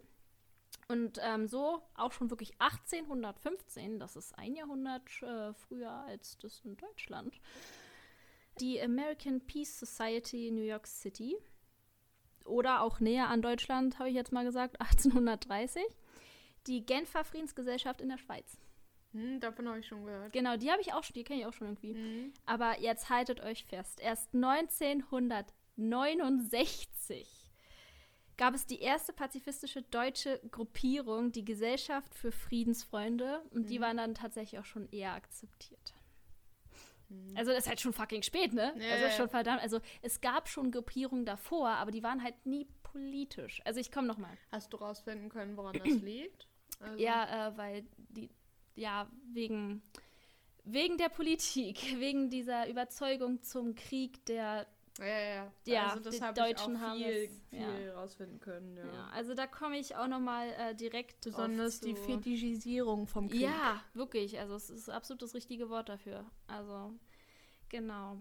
Und 0.89 1.19
ähm, 1.23 1.47
so 1.47 1.83
auch 1.95 2.13
schon 2.13 2.31
wirklich 2.31 2.53
1815, 2.61 3.99
das 3.99 4.17
ist 4.17 4.37
ein 4.39 4.55
Jahrhundert 4.55 5.03
äh, 5.23 5.53
früher 5.55 5.91
als 5.91 6.39
das 6.39 6.61
in 6.65 6.77
Deutschland, 6.77 7.41
die 8.61 8.81
American 8.81 9.41
Peace 9.41 9.79
Society 9.79 10.49
in 10.49 10.57
New 10.57 10.63
York 10.63 10.87
City 10.87 11.37
oder 12.45 12.83
auch 12.83 13.01
näher 13.01 13.29
an 13.29 13.43
Deutschland, 13.43 13.99
habe 13.99 14.09
ich 14.09 14.15
jetzt 14.15 14.33
mal 14.33 14.45
gesagt, 14.45 14.81
1830. 14.81 15.83
Die 16.67 16.85
Genfer 16.87 17.25
Friedensgesellschaft 17.25 18.01
in 18.01 18.09
der 18.09 18.19
Schweiz. 18.19 18.59
Hm, 19.13 19.41
davon 19.41 19.69
habe 19.69 19.79
ich 19.81 19.87
schon 19.87 20.05
gehört. 20.05 20.33
Genau, 20.33 20.57
die 20.57 20.71
habe 20.71 20.81
ich 20.81 20.93
auch 20.93 21.03
schon, 21.05 21.15
die 21.15 21.25
kenne 21.25 21.41
ich 21.41 21.47
auch 21.47 21.53
schon 21.53 21.69
irgendwie. 21.69 21.95
Mhm. 21.95 22.33
Aber 22.47 22.81
jetzt 22.81 23.11
haltet 23.11 23.41
euch 23.41 23.65
fest. 23.65 24.01
Erst 24.01 24.33
1969 24.35 27.29
gab 28.37 28.55
es 28.55 28.67
die 28.67 28.81
erste 28.81 29.13
pazifistische 29.13 29.83
deutsche 29.83 30.41
Gruppierung, 30.51 31.31
die 31.33 31.45
Gesellschaft 31.45 32.15
für 32.15 32.33
Friedensfreunde. 32.33 33.43
Und 33.51 33.69
die 33.71 33.79
Mhm. 33.79 33.83
waren 33.83 33.97
dann 33.99 34.15
tatsächlich 34.15 34.59
auch 34.61 34.65
schon 34.65 34.89
eher 34.91 35.13
akzeptiert. 35.13 35.95
Mhm. 37.09 37.37
Also 37.37 37.51
das 37.53 37.65
ist 37.65 37.69
halt 37.69 37.81
schon 37.81 37.93
fucking 37.93 38.23
spät, 38.23 38.53
ne? 38.55 38.73
Ja, 38.79 38.91
also 38.93 39.05
ja, 39.05 39.11
schon 39.11 39.29
verdammt. 39.29 39.61
Also 39.63 39.81
es 40.01 40.21
gab 40.23 40.49
schon 40.49 40.71
Gruppierungen 40.73 41.27
davor, 41.27 41.69
aber 41.69 41.91
die 41.91 42.03
waren 42.03 42.23
halt 42.23 42.47
nie 42.47 42.67
politisch. 42.83 43.61
Also 43.67 43.81
ich 43.81 43.93
komme 43.93 44.07
noch 44.07 44.17
mal. 44.19 44.37
Hast 44.51 44.73
du 44.73 44.79
rausfinden 44.79 45.29
können, 45.29 45.57
woran 45.57 45.77
das 45.79 45.85
liegt? 46.01 46.49
Also, 46.81 47.03
Ja, 47.03 47.49
äh, 47.49 47.57
weil 47.59 47.85
die, 47.97 48.31
ja, 48.75 49.09
wegen, 49.33 49.83
wegen 50.65 50.99
der 50.99 51.09
Politik, 51.09 51.79
wegen 51.99 52.31
dieser 52.31 52.69
Überzeugung 52.69 53.43
zum 53.43 53.75
Krieg, 53.75 54.25
der, 54.27 54.67
Ja, 54.99 55.07
ja, 55.07 55.35
ja. 55.35 55.53
Ja, 55.65 55.89
also 55.89 56.01
das 56.01 56.17
die 56.17 56.23
habe 56.23 56.39
ich 56.39 56.45
Deutschen 56.45 56.77
auch 56.77 56.81
haben 56.81 56.99
viel, 56.99 57.31
viel 57.51 57.59
ja. 57.61 57.95
rausfinden 57.95 58.41
können. 58.41 58.77
Ja. 58.77 58.85
ja, 58.85 59.09
also 59.13 59.35
da 59.35 59.47
komme 59.47 59.79
ich 59.79 59.97
auch 59.97 60.09
nochmal 60.09 60.49
äh, 60.59 60.75
direkt 60.75 61.23
Besonders 61.23 61.81
die. 61.81 61.95
Fetischisierung 61.95 63.07
vom 63.07 63.29
Krieg. 63.29 63.41
Ja, 63.41 63.83
wirklich, 63.95 64.39
also 64.39 64.55
es 64.55 64.71
ist 64.71 64.89
absolut 64.89 65.23
das 65.23 65.35
richtige 65.35 65.71
Wort 65.71 65.89
dafür. 65.89 66.25
Also, 66.47 66.93
genau. 67.69 68.19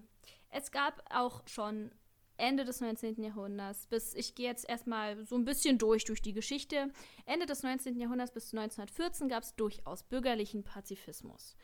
Es 0.49 0.71
gab 0.71 1.03
auch 1.09 1.47
schon 1.47 1.91
Ende 2.41 2.65
des 2.65 2.81
19. 2.81 3.21
Jahrhunderts 3.23 3.85
bis, 3.85 4.15
ich 4.15 4.33
gehe 4.35 4.47
jetzt 4.47 4.67
erstmal 4.67 5.25
so 5.25 5.35
ein 5.35 5.45
bisschen 5.45 5.77
durch, 5.77 6.03
durch 6.05 6.21
die 6.21 6.33
Geschichte. 6.33 6.91
Ende 7.25 7.45
des 7.45 7.61
19. 7.61 7.99
Jahrhunderts 7.99 8.33
bis 8.33 8.53
1914 8.53 9.29
gab 9.29 9.43
es 9.43 9.55
durchaus 9.55 10.03
bürgerlichen 10.03 10.63
Pazifismus. 10.63 11.55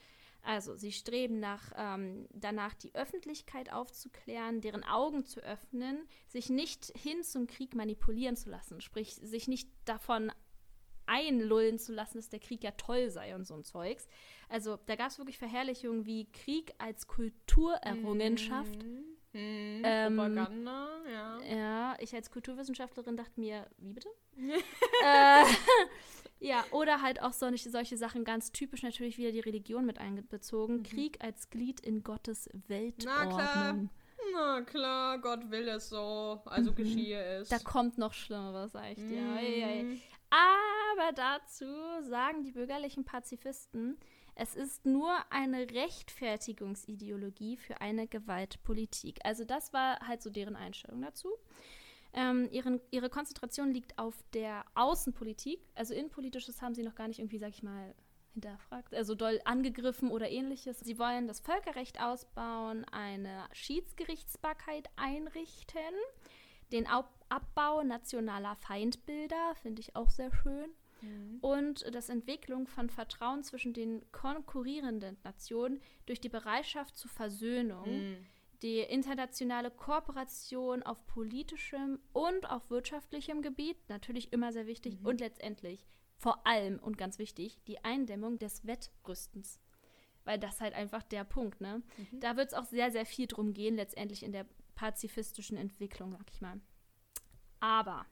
Also, 0.43 0.75
sie 0.75 0.91
streben 0.91 1.39
nach, 1.39 1.73
ähm, 1.75 2.27
danach, 2.31 2.75
die 2.75 2.93
Öffentlichkeit 2.95 3.73
aufzuklären, 3.73 4.61
deren 4.61 4.83
Augen 4.83 5.25
zu 5.25 5.41
öffnen, 5.41 6.07
sich 6.27 6.49
nicht 6.49 6.85
hin 6.95 7.23
zum 7.23 7.47
Krieg 7.47 7.75
manipulieren 7.75 8.37
zu 8.37 8.49
lassen, 8.49 8.79
sprich, 8.79 9.15
sich 9.15 9.47
nicht 9.47 9.69
davon 9.83 10.31
einlullen 11.07 11.79
zu 11.79 11.91
lassen, 11.91 12.19
dass 12.19 12.29
der 12.29 12.39
Krieg 12.39 12.63
ja 12.63 12.71
toll 12.71 13.09
sei 13.09 13.35
und 13.35 13.45
so 13.45 13.55
ein 13.55 13.63
Zeugs. 13.63 14.07
Also, 14.47 14.77
da 14.85 14.95
gab 14.95 15.09
es 15.09 15.17
wirklich 15.17 15.39
Verherrlichungen 15.39 16.05
wie 16.05 16.31
Krieg 16.31 16.73
als 16.77 17.07
Kulturerrungenschaft. 17.07 18.83
Mhm. 18.83 19.16
Mhm. 19.33 19.81
Ähm, 19.83 20.15
Propaganda, 20.15 20.87
ja. 21.11 21.39
Ja, 21.43 21.97
ich 21.99 22.13
als 22.13 22.31
Kulturwissenschaftlerin 22.31 23.17
dachte 23.17 23.39
mir, 23.39 23.67
wie 23.77 23.93
bitte? 23.93 24.09
äh, 25.03 25.43
ja, 26.39 26.63
oder 26.71 27.01
halt 27.01 27.21
auch 27.21 27.33
solche, 27.33 27.69
solche 27.69 27.97
Sachen, 27.97 28.23
ganz 28.23 28.51
typisch 28.51 28.83
natürlich 28.83 29.17
wieder 29.17 29.31
die 29.31 29.39
Religion 29.39 29.85
mit 29.85 29.99
einbezogen. 29.99 30.83
Krieg 30.83 31.23
als 31.23 31.49
Glied 31.49 31.79
in 31.81 32.03
Gottes 32.03 32.49
Weltordnung. 32.67 33.05
Na 33.05 33.35
klar. 33.35 33.89
Na 34.33 34.61
klar, 34.61 35.19
Gott 35.19 35.49
will 35.51 35.67
es 35.69 35.89
so, 35.89 36.41
also 36.45 36.73
geschehe 36.73 37.23
es. 37.23 37.49
Da 37.49 37.59
kommt 37.59 37.97
noch 37.97 38.13
Schlimmeres, 38.13 38.71
sag 38.71 38.91
ich 38.91 38.97
dir. 38.97 39.21
Mhm. 39.21 40.01
Aber 40.29 41.13
dazu 41.13 41.65
sagen 42.01 42.43
die 42.43 42.51
bürgerlichen 42.51 43.05
Pazifisten, 43.05 43.97
es 44.39 44.55
ist 44.55 44.85
nur 44.85 45.11
eine 45.31 45.69
Rechtfertigungsideologie 45.71 47.57
für 47.57 47.81
eine 47.81 48.07
Gewaltpolitik. 48.07 49.19
Also 49.23 49.45
das 49.45 49.73
war 49.73 49.99
halt 50.07 50.21
so 50.21 50.29
deren 50.29 50.55
Einstellung 50.55 51.01
dazu. 51.01 51.29
Ähm, 52.13 52.47
ihren, 52.51 52.79
ihre 52.91 53.09
Konzentration 53.09 53.71
liegt 53.71 53.97
auf 53.97 54.15
der 54.33 54.63
Außenpolitik. 54.75 55.59
Also 55.73 55.95
innenpolitisches 55.95 56.61
haben 56.61 56.75
sie 56.75 56.83
noch 56.83 56.95
gar 56.95 57.07
nicht 57.07 57.19
irgendwie, 57.19 57.39
sag 57.39 57.49
ich 57.49 57.63
mal, 57.63 57.95
hinterfragt, 58.33 58.93
also 58.93 59.15
doll 59.15 59.41
angegriffen 59.45 60.11
oder 60.11 60.29
ähnliches. 60.29 60.79
Sie 60.79 60.99
wollen 60.99 61.27
das 61.27 61.39
Völkerrecht 61.39 61.99
ausbauen, 61.99 62.85
eine 62.91 63.45
Schiedsgerichtsbarkeit 63.51 64.87
einrichten, 64.95 65.81
den 66.71 66.87
Au 66.87 67.05
Abbau 67.29 67.83
nationaler 67.83 68.55
Feindbilder, 68.55 69.55
finde 69.55 69.81
ich 69.81 69.97
auch 69.97 70.11
sehr 70.11 70.33
schön, 70.33 70.69
Mhm. 71.01 71.37
und 71.41 71.95
das 71.95 72.09
Entwicklung 72.09 72.67
von 72.67 72.89
Vertrauen 72.89 73.43
zwischen 73.43 73.73
den 73.73 74.03
konkurrierenden 74.11 75.17
Nationen 75.23 75.81
durch 76.05 76.19
die 76.21 76.29
Bereitschaft 76.29 76.97
zur 76.97 77.11
Versöhnung, 77.11 77.99
Mhm. 78.01 78.25
die 78.63 78.79
internationale 78.79 79.69
Kooperation 79.69 80.81
auf 80.83 81.05
politischem 81.05 81.99
und 82.13 82.49
auf 82.49 82.69
wirtschaftlichem 82.69 83.41
Gebiet, 83.41 83.77
natürlich 83.87 84.33
immer 84.33 84.51
sehr 84.51 84.65
wichtig, 84.67 84.97
und 85.03 85.19
letztendlich 85.19 85.85
vor 86.17 86.47
allem 86.47 86.79
und 86.79 86.97
ganz 86.97 87.19
wichtig, 87.19 87.59
die 87.67 87.83
Eindämmung 87.83 88.39
des 88.39 88.65
Wettrüstens. 88.65 89.59
Weil 90.23 90.39
das 90.39 90.59
halt 90.59 90.73
einfach 90.73 91.03
der 91.03 91.23
Punkt, 91.23 91.61
ne? 91.61 91.83
Da 92.13 92.35
wird 92.35 92.47
es 92.47 92.53
auch 92.53 92.65
sehr, 92.65 92.91
sehr 92.91 93.05
viel 93.05 93.27
drum 93.27 93.53
gehen, 93.53 93.75
letztendlich 93.75 94.23
in 94.23 94.31
der 94.31 94.47
pazifistischen 94.75 95.57
Entwicklung, 95.57 96.11
sag 96.11 96.29
ich 96.31 96.41
mal. 96.41 96.59
Aber 97.59 98.05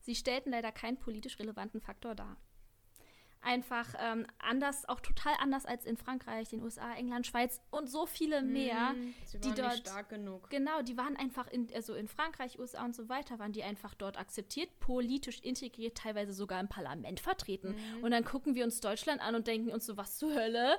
sie 0.00 0.14
stellten 0.14 0.50
leider 0.52 0.72
keinen 0.72 0.98
politisch 0.98 1.38
relevanten 1.38 1.80
Faktor 1.80 2.14
dar. 2.14 2.36
Einfach 3.42 3.94
ähm, 3.98 4.26
anders, 4.38 4.86
auch 4.86 5.00
total 5.00 5.32
anders 5.40 5.64
als 5.64 5.86
in 5.86 5.96
Frankreich, 5.96 6.50
den 6.50 6.62
USA, 6.62 6.92
England, 6.94 7.26
Schweiz 7.26 7.62
und 7.70 7.88
so 7.88 8.04
viele 8.04 8.42
mehr. 8.42 8.92
Mhm. 8.92 9.14
Die 9.32 9.44
waren 9.46 9.54
dort- 9.56 9.70
nicht 9.72 9.88
stark 9.88 10.08
genug. 10.10 10.50
Genau, 10.50 10.82
die 10.82 10.98
waren 10.98 11.16
einfach 11.16 11.46
in, 11.48 11.66
also 11.74 11.94
in 11.94 12.06
Frankreich, 12.06 12.58
USA 12.58 12.84
und 12.84 12.94
so 12.94 13.08
weiter, 13.08 13.38
waren 13.38 13.52
die 13.52 13.62
einfach 13.64 13.94
dort 13.94 14.18
akzeptiert, 14.18 14.68
politisch 14.78 15.40
integriert, 15.40 15.96
teilweise 15.96 16.34
sogar 16.34 16.60
im 16.60 16.68
Parlament 16.68 17.18
vertreten. 17.20 17.76
Mhm. 17.96 18.04
Und 18.04 18.10
dann 18.10 18.24
gucken 18.24 18.54
wir 18.54 18.64
uns 18.64 18.80
Deutschland 18.80 19.22
an 19.22 19.34
und 19.34 19.46
denken 19.46 19.70
uns 19.70 19.86
so, 19.86 19.96
was 19.96 20.18
zur 20.18 20.34
Hölle? 20.34 20.76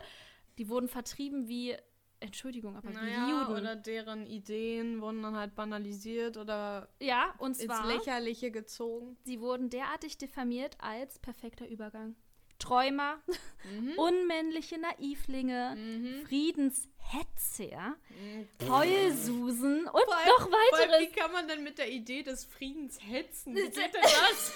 Die 0.59 0.69
wurden 0.69 0.87
vertrieben 0.87 1.47
wie, 1.47 1.75
Entschuldigung, 2.21 2.75
aber 2.77 2.89
Naja, 2.91 3.29
Juden. 3.29 3.57
oder 3.61 3.75
deren 3.75 4.25
Ideen 4.27 5.01
wurden 5.01 5.21
dann 5.23 5.35
halt 5.35 5.55
banalisiert 5.55 6.37
oder 6.37 6.87
ja, 6.99 7.33
und 7.39 7.57
ins 7.59 7.65
zwar, 7.65 7.85
Lächerliche 7.87 8.51
gezogen. 8.51 9.17
sie 9.25 9.41
wurden 9.41 9.69
derartig 9.69 10.17
diffamiert 10.17 10.77
als 10.79 11.19
perfekter 11.19 11.67
Übergang. 11.67 12.15
Träumer, 12.59 13.19
Mhm. 13.63 13.93
unmännliche 13.97 14.77
Naivlinge, 14.77 15.75
Mhm. 15.75 16.25
Friedenshetzer, 16.27 17.95
Mhm. 18.09 18.69
Heulsusen 18.69 19.87
und 19.87 19.95
allem- 19.95 20.27
noch 20.27 20.47
Vor 20.49 20.59
allem, 20.59 20.89
weiteres. 20.91 20.99
Wie 21.01 21.11
kann 21.19 21.31
man 21.31 21.47
denn 21.47 21.63
mit 21.63 21.77
der 21.79 21.89
Idee 21.91 22.21
des 22.23 22.45
Friedens 22.45 22.99
hetzen? 23.01 23.55
Wie 23.55 23.61
geht 23.65 23.93
denn 23.93 24.01
das? 24.03 24.53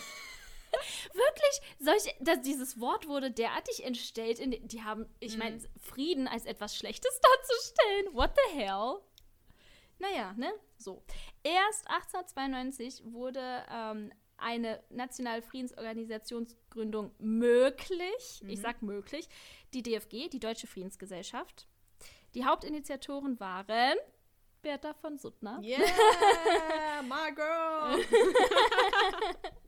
Wirklich, 1.13 1.61
solche, 1.79 2.13
das, 2.19 2.41
dieses 2.41 2.79
Wort 2.79 3.07
wurde 3.07 3.31
derartig 3.31 3.83
entstellt. 3.85 4.39
In, 4.39 4.67
die 4.67 4.83
haben, 4.83 5.05
ich 5.19 5.33
Mhm. 5.33 5.39
meine, 5.39 5.59
Frieden 5.81 6.27
als 6.27 6.45
etwas 6.45 6.75
Schlechtes 6.75 7.19
darzustellen. 7.21 8.13
What 8.13 8.31
the 8.35 8.57
hell? 8.59 8.99
Naja, 9.99 10.33
ne? 10.33 10.51
So. 10.77 11.01
Erst 11.43 11.87
1892 11.89 13.03
wurde 13.05 13.63
ähm, 13.71 14.11
eine 14.37 14.83
nationale 14.89 15.41
Friedensorganisationsgründung 15.41 17.11
möglich. 17.19 18.41
Ich 18.47 18.57
Mhm. 18.57 18.61
sag 18.61 18.81
möglich. 18.81 19.29
Die 19.73 19.81
DFG, 19.81 20.27
die 20.29 20.39
Deutsche 20.41 20.67
Friedensgesellschaft. 20.67 21.67
Die 22.33 22.43
Hauptinitiatoren 22.43 23.39
waren 23.39 23.97
Bertha 24.61 24.93
von 24.95 25.17
Suttner 25.17 25.61
Yeah, 25.63 27.01
my 27.03 27.31
girl. 27.33 28.03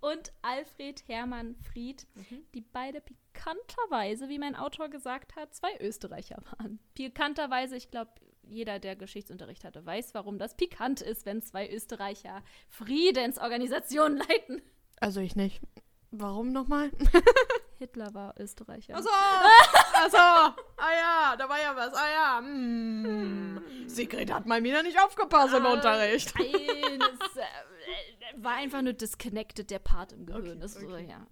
und 0.00 0.32
Alfred 0.42 1.02
Hermann 1.08 1.54
Fried, 1.56 2.06
Mhm. 2.14 2.44
die 2.54 2.60
beide 2.60 3.00
pikanterweise, 3.00 4.28
wie 4.28 4.38
mein 4.38 4.56
Autor 4.56 4.88
gesagt 4.88 5.36
hat, 5.36 5.54
zwei 5.54 5.76
Österreicher 5.80 6.36
waren. 6.58 6.78
Pikanterweise, 6.94 7.76
ich 7.76 7.90
glaube, 7.90 8.12
jeder, 8.46 8.78
der 8.78 8.94
Geschichtsunterricht 8.96 9.64
hatte, 9.64 9.84
weiß, 9.86 10.12
warum 10.14 10.38
das 10.38 10.56
pikant 10.56 11.00
ist, 11.00 11.24
wenn 11.24 11.40
zwei 11.42 11.68
Österreicher 11.70 12.42
Friedensorganisationen 12.68 14.18
leiten. 14.28 14.62
Also 15.00 15.20
ich 15.20 15.36
nicht. 15.36 15.60
Warum 16.10 16.52
nochmal? 16.52 16.90
Hitler 17.78 18.14
war 18.14 18.34
Österreicher. 18.38 18.94
Achso, 18.94 19.08
achso, 19.94 20.16
ah 20.16 20.54
ja, 20.96 21.36
da 21.36 21.48
war 21.48 21.60
ja 21.60 21.74
was, 21.74 21.92
ah 21.92 22.08
ja. 22.08 22.40
Mm. 22.40 23.88
Sigrid 23.88 24.32
hat 24.32 24.46
mal 24.46 24.62
wieder 24.62 24.82
nicht 24.84 24.98
aufgepasst 25.02 25.54
im 25.54 25.66
Ah, 25.66 25.72
Unterricht. 25.72 26.32
Nein, 26.38 27.00
es 27.02 27.36
äh, 27.36 27.42
war 28.36 28.54
einfach 28.56 28.82
nur 28.82 28.92
disconnected, 28.92 29.70
der 29.70 29.78
Part 29.78 30.12
im 30.12 30.26
Gehirn. 30.26 30.58
Okay, 30.58 30.68
so, 30.68 30.86
okay. 30.88 31.06
ja. 31.08 31.26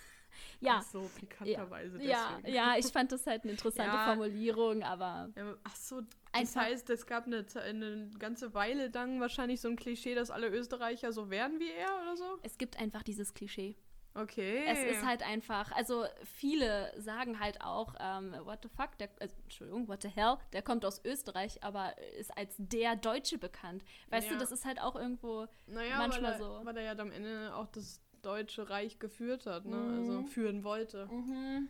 ja. 0.60 0.76
Ach 0.78 0.82
so, 0.82 1.10
pikanterweise 1.18 2.02
Ja, 2.02 2.36
deswegen. 2.38 2.54
ja, 2.56 2.76
ich 2.78 2.86
fand 2.86 3.12
das 3.12 3.26
halt 3.26 3.42
eine 3.42 3.52
interessante 3.52 3.90
Ja. 3.96 4.06
Formulierung, 4.06 4.82
aber 4.82 5.30
Ja, 5.36 5.54
Ach 5.64 5.76
so, 5.76 6.02
das 6.32 6.56
heißt, 6.56 6.88
es 6.90 7.06
gab 7.06 7.26
eine, 7.26 7.44
eine 7.56 8.10
ganze 8.18 8.54
Weile 8.54 8.88
lang 8.88 9.20
wahrscheinlich 9.20 9.60
so 9.60 9.68
ein 9.68 9.76
Klischee, 9.76 10.14
dass 10.14 10.30
alle 10.30 10.48
Österreicher 10.48 11.12
so 11.12 11.30
wären 11.30 11.58
wie 11.60 11.70
er 11.70 11.88
oder 12.02 12.16
so? 12.16 12.38
es 12.42 12.56
gibt 12.58 12.78
einfach 12.78 13.02
dieses 13.02 13.34
Klischee. 13.34 13.76
Okay. 14.14 14.64
Es 14.66 14.78
ist 14.82 15.06
halt 15.06 15.22
einfach, 15.22 15.72
also 15.72 16.04
viele 16.24 16.92
sagen 17.00 17.40
halt 17.40 17.62
auch, 17.62 17.94
ähm, 17.98 18.34
what 18.44 18.58
the 18.62 18.68
fuck, 18.68 18.96
der, 18.98 19.08
also, 19.20 19.34
Entschuldigung, 19.44 19.88
what 19.88 20.02
the 20.02 20.08
hell, 20.08 20.36
der 20.52 20.62
kommt 20.62 20.84
aus 20.84 21.02
Österreich, 21.04 21.62
aber 21.62 21.96
ist 22.18 22.36
als 22.36 22.54
der 22.58 22.96
Deutsche 22.96 23.38
bekannt. 23.38 23.82
Weißt 24.10 24.26
Ja. 24.28 24.34
du, 24.34 24.38
das 24.38 24.52
ist 24.52 24.64
halt 24.64 24.80
auch 24.80 24.96
irgendwo 24.96 25.46
naja, 25.66 25.96
manchmal 25.96 26.32
weil 26.38 26.40
er, 26.40 26.58
so. 26.58 26.60
Weil 26.64 26.76
er 26.76 26.82
ja 26.82 26.98
am 26.98 27.10
Ende 27.10 27.54
auch 27.54 27.66
das 27.68 28.00
Deutsche 28.20 28.68
Reich 28.68 28.98
geführt 28.98 29.46
hat, 29.46 29.64
ne? 29.64 29.76
Mhm. 29.76 29.98
Also 29.98 30.22
führen 30.26 30.62
wollte. 30.62 31.06
Mhm. 31.06 31.68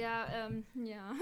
ja, 0.00 0.26
ähm, 0.46 0.66
ja. 0.74 1.12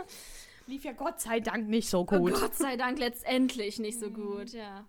Lief 0.66 0.84
ja 0.84 0.92
Gott 0.92 1.20
sei 1.20 1.40
Dank 1.40 1.68
nicht 1.68 1.88
so 1.88 2.00
Oh 2.00 2.04
Gott 2.04 2.54
sei 2.54 2.76
Dank 2.76 2.98
letztendlich 2.98 3.78
nicht 3.78 3.98
so 3.98 4.10
gut, 4.10 4.50
ja. 4.50 4.84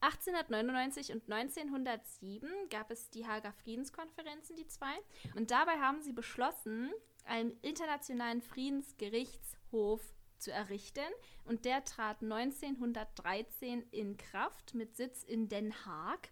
1899 0.00 1.12
und 1.12 1.30
1907 1.30 2.48
gab 2.70 2.90
es 2.90 3.10
die 3.10 3.26
Hager 3.26 3.52
Friedenskonferenzen, 3.52 4.56
die 4.56 4.66
zwei. 4.66 4.94
Und 5.34 5.50
dabei 5.50 5.78
haben 5.78 6.02
sie 6.02 6.12
beschlossen, 6.12 6.92
einen 7.24 7.52
internationalen 7.62 8.42
Friedensgerichtshof 8.42 10.00
zu 10.38 10.52
errichten. 10.52 11.00
Und 11.44 11.64
der 11.64 11.84
trat 11.84 12.22
1913 12.22 13.82
in 13.90 14.16
Kraft 14.16 14.74
mit 14.74 14.96
Sitz 14.96 15.22
in 15.22 15.48
Den 15.48 15.72
Haag. 15.86 16.30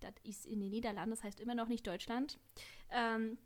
Das 0.00 0.14
ist 0.22 0.44
in 0.44 0.60
den 0.60 0.70
Niederlanden, 0.70 1.10
das 1.10 1.24
heißt 1.24 1.40
immer 1.40 1.54
noch 1.54 1.68
nicht 1.68 1.86
Deutschland. 1.86 2.38
Ähm, 2.90 3.38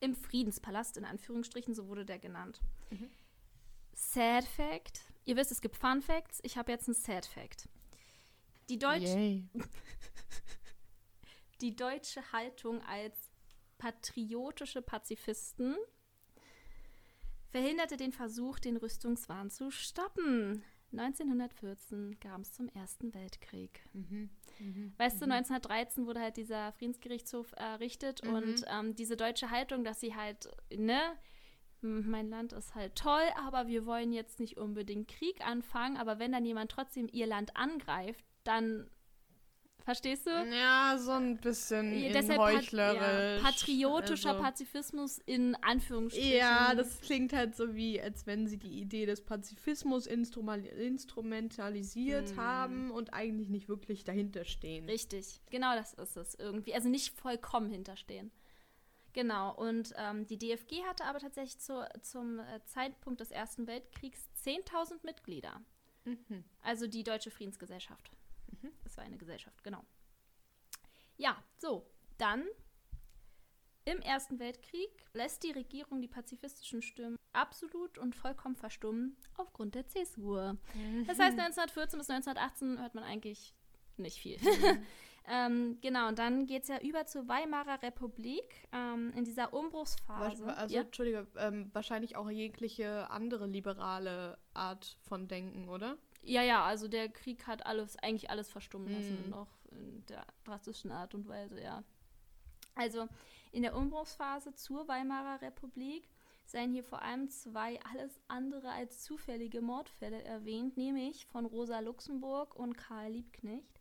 Im 0.00 0.14
Friedenspalast, 0.14 0.96
in 0.96 1.04
Anführungsstrichen, 1.04 1.74
so 1.74 1.88
wurde 1.88 2.04
der 2.04 2.18
genannt. 2.18 2.60
Sad 3.94 4.44
Fact. 4.44 5.00
Ihr 5.24 5.36
wisst, 5.36 5.50
es 5.50 5.60
gibt 5.60 5.76
Fun 5.76 6.00
Facts. 6.00 6.38
Ich 6.44 6.56
habe 6.56 6.70
jetzt 6.70 6.86
einen 6.86 6.94
Sad 6.94 7.26
Fact. 7.26 7.68
Die, 8.68 8.78
Deutsch 8.78 9.02
Yay. 9.04 9.48
die 11.60 11.74
deutsche 11.74 12.32
Haltung 12.32 12.80
als 12.82 13.16
patriotische 13.78 14.82
Pazifisten 14.82 15.76
verhinderte 17.50 17.96
den 17.96 18.12
Versuch, 18.12 18.58
den 18.58 18.76
Rüstungswahn 18.76 19.50
zu 19.50 19.70
stoppen. 19.70 20.62
1914 20.92 22.18
kam 22.18 22.40
es 22.42 22.52
zum 22.52 22.68
Ersten 22.70 23.12
Weltkrieg. 23.14 23.80
Mhm. 23.92 24.30
Weißt 24.96 25.20
du, 25.20 25.24
1913 25.26 26.06
wurde 26.06 26.20
halt 26.20 26.36
dieser 26.36 26.72
Friedensgerichtshof 26.72 27.52
errichtet 27.56 28.24
Mhm. 28.24 28.34
und 28.34 28.64
ähm, 28.68 28.94
diese 28.94 29.16
deutsche 29.16 29.50
Haltung, 29.50 29.84
dass 29.84 30.00
sie 30.00 30.14
halt, 30.14 30.48
ne, 30.74 31.00
mein 31.80 32.28
Land 32.28 32.52
ist 32.54 32.74
halt 32.74 32.96
toll, 32.96 33.22
aber 33.36 33.68
wir 33.68 33.86
wollen 33.86 34.12
jetzt 34.12 34.40
nicht 34.40 34.56
unbedingt 34.56 35.08
Krieg 35.08 35.46
anfangen, 35.46 35.96
aber 35.96 36.18
wenn 36.18 36.32
dann 36.32 36.44
jemand 36.44 36.70
trotzdem 36.72 37.06
ihr 37.12 37.26
Land 37.26 37.56
angreift, 37.56 38.24
dann, 38.48 38.90
verstehst 39.84 40.26
du? 40.26 40.30
Ja, 40.30 40.96
so 40.98 41.12
ein 41.12 41.38
bisschen 41.38 41.98
Ja, 41.98 42.06
in 42.08 42.12
deshalb 42.12 42.38
pat- 42.38 42.54
heuchlerisch. 42.56 43.42
ja, 43.42 43.48
patriotischer 43.48 44.30
also- 44.30 44.42
Pazifismus 44.42 45.18
in 45.18 45.54
Anführungsstrichen. 45.62 46.36
Ja, 46.36 46.74
das 46.74 47.00
klingt 47.00 47.32
halt 47.32 47.56
so 47.56 47.74
wie, 47.74 48.00
als 48.00 48.26
wenn 48.26 48.46
sie 48.46 48.58
die 48.58 48.80
Idee 48.80 49.06
des 49.06 49.24
Pazifismus 49.24 50.06
instrumentalisiert 50.06 52.30
Hm. 52.30 52.36
haben 52.36 52.90
und 52.90 53.14
eigentlich 53.14 53.48
nicht 53.48 53.68
wirklich 53.68 54.04
dahinter 54.04 54.44
stehen. 54.44 54.84
Richtig, 54.86 55.40
genau 55.50 55.74
das 55.74 55.94
ist 55.94 56.16
es 56.16 56.34
irgendwie. 56.34 56.74
Also 56.74 56.88
nicht 56.88 57.14
vollkommen 57.18 57.70
hinterstehen. 57.70 58.30
Genau, 59.14 59.54
und 59.54 59.94
ähm, 59.96 60.26
die 60.26 60.38
DFG 60.38 60.84
hatte 60.84 61.04
aber 61.04 61.18
tatsächlich 61.18 61.58
zu, 61.58 61.82
zum 62.02 62.38
äh, 62.40 62.60
Zeitpunkt 62.66 63.20
des 63.20 63.30
Ersten 63.30 63.66
Weltkriegs 63.66 64.28
10.000 64.44 65.02
Mitglieder. 65.02 65.62
Mhm. 66.04 66.44
Also 66.62 66.86
die 66.86 67.02
Deutsche 67.02 67.30
Friedensgesellschaft. 67.30 68.10
Das 68.84 68.96
war 68.96 69.04
eine 69.04 69.16
Gesellschaft, 69.16 69.62
genau. 69.62 69.84
Ja, 71.16 71.42
so, 71.58 71.90
dann 72.16 72.44
im 73.84 74.00
Ersten 74.00 74.38
Weltkrieg 74.38 74.90
lässt 75.14 75.42
die 75.42 75.50
Regierung 75.50 76.02
die 76.02 76.08
pazifistischen 76.08 76.82
Stimmen 76.82 77.18
absolut 77.32 77.96
und 77.96 78.14
vollkommen 78.14 78.54
verstummen 78.54 79.16
aufgrund 79.36 79.74
der 79.74 79.86
Zäsur. 79.86 80.58
Das 81.06 81.18
heißt, 81.18 81.38
1914 81.38 81.98
bis 81.98 82.10
1918 82.10 82.80
hört 82.80 82.94
man 82.94 83.04
eigentlich 83.04 83.54
nicht 83.96 84.18
viel. 84.18 84.36
ähm, 85.26 85.78
genau, 85.80 86.08
und 86.08 86.18
dann 86.18 86.46
geht 86.46 86.64
es 86.64 86.68
ja 86.68 86.78
über 86.80 87.06
zur 87.06 87.28
Weimarer 87.28 87.82
Republik 87.82 88.68
ähm, 88.72 89.12
in 89.16 89.24
dieser 89.24 89.54
Umbruchsphase. 89.54 90.54
Also, 90.54 90.74
ja? 90.74 90.82
Entschuldige, 90.82 91.26
ähm, 91.38 91.70
wahrscheinlich 91.72 92.16
auch 92.16 92.28
jegliche 92.30 93.10
andere 93.10 93.46
liberale 93.46 94.38
Art 94.52 94.98
von 95.02 95.28
Denken, 95.28 95.68
oder? 95.68 95.96
Ja, 96.22 96.42
ja, 96.42 96.64
also 96.64 96.88
der 96.88 97.08
Krieg 97.08 97.46
hat 97.46 97.64
alles, 97.66 97.96
eigentlich 97.96 98.30
alles 98.30 98.50
verstummen 98.50 98.92
lassen, 98.92 99.24
Mhm. 99.24 99.30
noch 99.30 99.48
in 99.70 100.04
der 100.06 100.24
drastischen 100.44 100.90
Art 100.90 101.14
und 101.14 101.28
Weise, 101.28 101.60
ja. 101.60 101.82
Also 102.74 103.08
in 103.52 103.62
der 103.62 103.74
Umbruchsphase 103.76 104.54
zur 104.54 104.86
Weimarer 104.88 105.40
Republik 105.42 106.08
seien 106.44 106.72
hier 106.72 106.84
vor 106.84 107.02
allem 107.02 107.28
zwei 107.28 107.78
alles 107.92 108.20
andere 108.28 108.70
als 108.70 109.02
zufällige 109.02 109.60
Mordfälle 109.60 110.22
erwähnt, 110.22 110.76
nämlich 110.76 111.26
von 111.26 111.44
Rosa 111.44 111.80
Luxemburg 111.80 112.54
und 112.54 112.76
Karl 112.76 113.12
Liebknecht. 113.12 113.80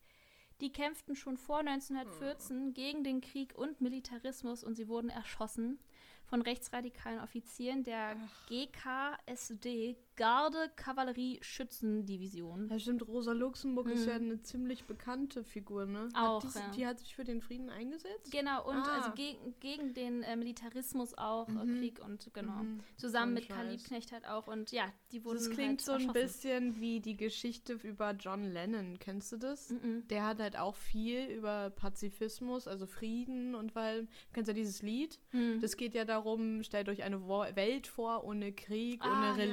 Die 0.60 0.72
kämpften 0.74 1.16
schon 1.16 1.38
vor 1.38 1.60
1914 1.60 2.74
gegen 2.74 3.04
den 3.04 3.22
Krieg 3.22 3.56
und 3.56 3.80
Militarismus 3.80 4.64
und 4.64 4.74
sie 4.76 4.88
wurden 4.88 5.10
erschossen 5.10 5.80
von 6.26 6.42
rechtsradikalen 6.42 7.20
Offizieren 7.22 7.84
der 7.84 8.18
GKSD, 8.50 9.96
Garde 10.18 10.70
Kavallerie 10.76 11.40
Schützendivision. 11.42 12.68
Ja, 12.70 12.80
stimmt, 12.80 13.08
Rosa 13.08 13.32
Luxemburg 13.32 13.88
ist 13.90 14.02
Mhm. 14.04 14.10
ja 14.10 14.16
eine 14.16 14.42
ziemlich 14.42 14.84
bekannte 14.86 15.44
Figur, 15.44 15.86
ne? 15.86 16.10
Auch, 16.16 16.44
hat 16.44 16.54
die, 16.56 16.60
ja. 16.60 16.72
die 16.76 16.88
hat 16.88 17.00
sich 17.00 17.16
für 17.16 17.24
den 17.24 17.42
Frieden 17.42 17.70
eingesetzt? 17.70 18.32
Genau, 18.32 18.68
und 18.68 18.76
Ah. 18.78 18.98
also 18.98 19.12
gegen, 19.14 19.56
gegen 19.60 19.94
den 19.94 20.24
äh, 20.24 20.36
Militarismus 20.36 21.18
auch, 21.18 21.48
äh, 21.48 21.52
Mhm. 21.52 21.78
Krieg 21.80 22.00
und 22.04 22.34
genau. 22.34 22.64
Mhm. 22.64 22.80
Zusammen 22.98 23.34
mit 23.36 23.48
Karl. 23.48 23.70
Liebknecht 23.70 24.12
halt 24.12 24.28
auch. 24.28 24.48
Und 24.48 24.72
ja, 24.72 24.92
die 25.12 25.24
wurden 25.24 25.38
Das 25.38 25.50
klingt 25.50 25.70
halt 25.70 25.82
so 25.82 25.94
ein 25.94 26.12
bisschen 26.14 26.80
wie 26.80 27.00
die 27.00 27.16
Geschichte 27.16 27.74
über 27.84 28.12
John 28.12 28.44
Lennon. 28.44 28.98
Kennst 29.00 29.32
du 29.32 29.38
das? 29.38 29.70
Mhm. 29.70 30.08
Der 30.10 30.26
hat 30.26 30.40
halt 30.40 30.58
auch 30.58 30.76
viel 30.76 31.26
über 31.28 31.70
Pazifismus, 31.70 32.68
also 32.68 32.86
Frieden 32.88 33.56
und 33.56 33.76
weil, 33.76 34.04
du 34.04 34.08
kennst 34.34 34.48
ja 34.48 34.54
dieses 34.54 34.82
Lied? 34.82 35.20
Mhm. 35.32 35.60
Das 35.62 35.78
geht 35.78 35.94
ja 35.94 36.06
darum, 36.06 36.64
stellt 36.64 36.90
euch 36.90 37.04
eine 37.04 37.28
Welt 37.28 37.88
vor 37.88 38.24
ohne 38.24 38.52
Krieg, 38.52 39.02
Ah, 39.04 39.12
ohne 39.12 39.28
ja. 39.28 39.46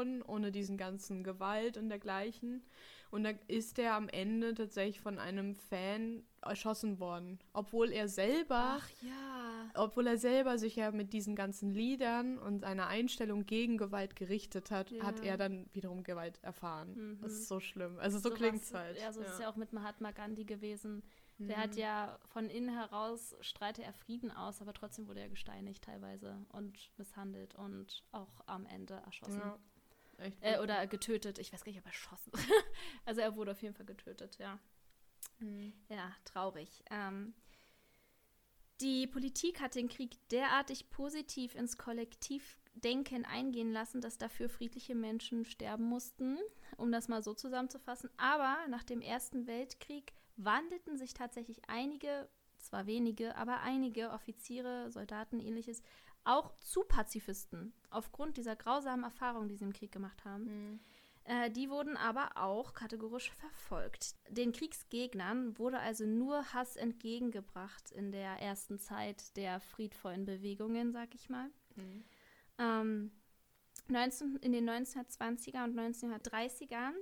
Religion, 0.00 0.22
ohne 0.22 0.50
diesen 0.52 0.76
ganzen 0.76 1.22
Gewalt 1.24 1.76
und 1.76 1.88
dergleichen. 1.88 2.62
Und 3.10 3.24
da 3.24 3.30
ist 3.48 3.78
er 3.78 3.94
am 3.94 4.08
Ende 4.08 4.54
tatsächlich 4.54 5.00
von 5.00 5.18
einem 5.18 5.56
Fan 5.56 6.22
erschossen 6.42 7.00
worden, 7.00 7.38
obwohl 7.52 7.90
er 7.92 8.06
selber 8.08 8.78
ja. 9.02 9.70
obwohl 9.74 10.06
er 10.06 10.16
selber 10.16 10.58
sich 10.58 10.76
ja 10.76 10.90
mit 10.92 11.12
diesen 11.12 11.34
ganzen 11.34 11.70
Liedern 11.74 12.38
und 12.38 12.60
seiner 12.60 12.86
Einstellung 12.86 13.46
gegen 13.46 13.78
Gewalt 13.78 14.14
gerichtet 14.16 14.70
hat, 14.70 14.90
Ja. 14.92 15.02
hat 15.04 15.20
er 15.24 15.36
dann 15.36 15.68
wiederum 15.72 16.02
Gewalt 16.04 16.38
erfahren. 16.42 16.94
Mhm. 16.94 17.20
Das 17.20 17.32
ist 17.32 17.48
so 17.48 17.58
schlimm. 17.60 17.98
Also 17.98 18.18
so 18.18 18.28
Sowas- 18.28 18.38
klingt's 18.38 18.72
halt. 18.72 18.96
Ja, 19.00 19.12
so 19.12 19.20
ist 19.22 19.30
es 19.30 19.38
ja 19.40 19.50
auch 19.50 19.56
mit 19.56 19.72
Mahatma 19.72 20.12
Gandhi 20.12 20.44
gewesen. 20.44 21.02
Der 21.38 21.56
Mhm. 21.56 21.60
hat 21.62 21.76
ja 21.76 22.18
von 22.28 22.48
innen 22.50 22.68
heraus 22.76 23.34
streite 23.40 23.82
er 23.82 23.92
Frieden 23.94 24.30
aus, 24.30 24.60
aber 24.62 24.72
trotzdem 24.74 25.08
wurde 25.08 25.20
er 25.20 25.28
gesteinigt 25.30 25.82
teilweise 25.84 26.38
und 26.50 26.90
misshandelt 26.98 27.54
und 27.54 28.04
auch 28.12 28.40
am 28.46 28.66
Ende 28.66 28.94
erschossen. 29.06 29.40
Ja. 29.40 29.58
Echt 30.20 30.36
Äh, 30.42 30.58
oder 30.58 30.86
getötet. 30.86 31.38
Ich 31.38 31.52
weiß 31.52 31.64
gar 31.64 31.72
nicht, 31.72 31.80
ob 31.80 31.86
erschossen. 31.86 32.32
also 33.04 33.20
er 33.20 33.36
wurde 33.36 33.52
auf 33.52 33.62
jeden 33.62 33.74
Fall 33.74 33.86
getötet, 33.86 34.38
ja. 34.38 34.58
Mhm. 35.38 35.72
Ja, 35.88 36.12
traurig. 36.24 36.82
Ähm, 36.90 37.34
die 38.80 39.06
Politik 39.06 39.60
hat 39.60 39.74
den 39.74 39.88
Krieg 39.88 40.16
derartig 40.30 40.88
positiv 40.88 41.54
ins 41.54 41.76
Kollektivdenken 41.76 43.26
eingehen 43.26 43.72
lassen, 43.72 44.00
dass 44.00 44.16
dafür 44.16 44.48
friedliche 44.48 44.94
Menschen 44.94 45.44
sterben 45.44 45.84
mussten, 45.84 46.38
um 46.78 46.90
das 46.90 47.08
mal 47.08 47.22
so 47.22 47.34
zusammenzufassen. 47.34 48.08
Aber 48.16 48.56
nach 48.68 48.84
dem 48.84 49.02
Ersten 49.02 49.46
Weltkrieg 49.46 50.14
wandelten 50.36 50.96
sich 50.96 51.12
tatsächlich 51.12 51.60
einige, 51.68 52.28
zwar 52.58 52.86
wenige, 52.86 53.36
aber 53.36 53.60
einige 53.60 54.10
Offiziere, 54.10 54.90
Soldaten, 54.90 55.40
ähnliches, 55.40 55.82
auch 56.24 56.54
zu 56.56 56.82
Pazifisten, 56.82 57.72
aufgrund 57.90 58.36
dieser 58.36 58.56
grausamen 58.56 59.04
Erfahrungen, 59.04 59.48
die 59.48 59.56
sie 59.56 59.64
im 59.64 59.72
Krieg 59.72 59.92
gemacht 59.92 60.24
haben. 60.24 60.44
Mhm. 60.44 60.80
Äh, 61.24 61.50
die 61.50 61.70
wurden 61.70 61.96
aber 61.96 62.30
auch 62.36 62.72
kategorisch 62.72 63.30
verfolgt. 63.30 64.14
Den 64.28 64.52
Kriegsgegnern 64.52 65.58
wurde 65.58 65.78
also 65.78 66.06
nur 66.06 66.52
Hass 66.52 66.76
entgegengebracht 66.76 67.90
in 67.92 68.10
der 68.10 68.40
ersten 68.40 68.78
Zeit 68.78 69.36
der 69.36 69.60
friedvollen 69.60 70.24
Bewegungen, 70.24 70.92
sag 70.92 71.14
ich 71.14 71.28
mal. 71.28 71.50
Mhm. 71.76 72.04
Ähm, 72.58 73.10
19, 73.88 74.36
in 74.36 74.52
den 74.52 74.68
1920er 74.68 75.64
und 75.64 75.78
1930ern, 75.78 76.92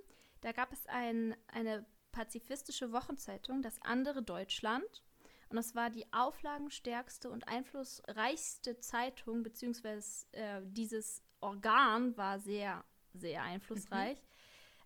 da 0.40 0.52
gab 0.52 0.72
es 0.72 0.86
ein, 0.86 1.36
eine 1.48 1.84
pazifistische 2.12 2.92
Wochenzeitung, 2.92 3.62
das 3.62 3.80
andere 3.82 4.22
Deutschland. 4.22 5.02
Und 5.50 5.56
das 5.56 5.74
war 5.74 5.90
die 5.90 6.04
auflagenstärkste 6.12 7.30
und 7.30 7.48
einflussreichste 7.48 8.78
Zeitung, 8.80 9.42
beziehungsweise 9.42 10.26
äh, 10.32 10.60
dieses 10.64 11.22
Organ 11.40 12.16
war 12.16 12.38
sehr, 12.38 12.84
sehr 13.14 13.42
einflussreich 13.42 14.22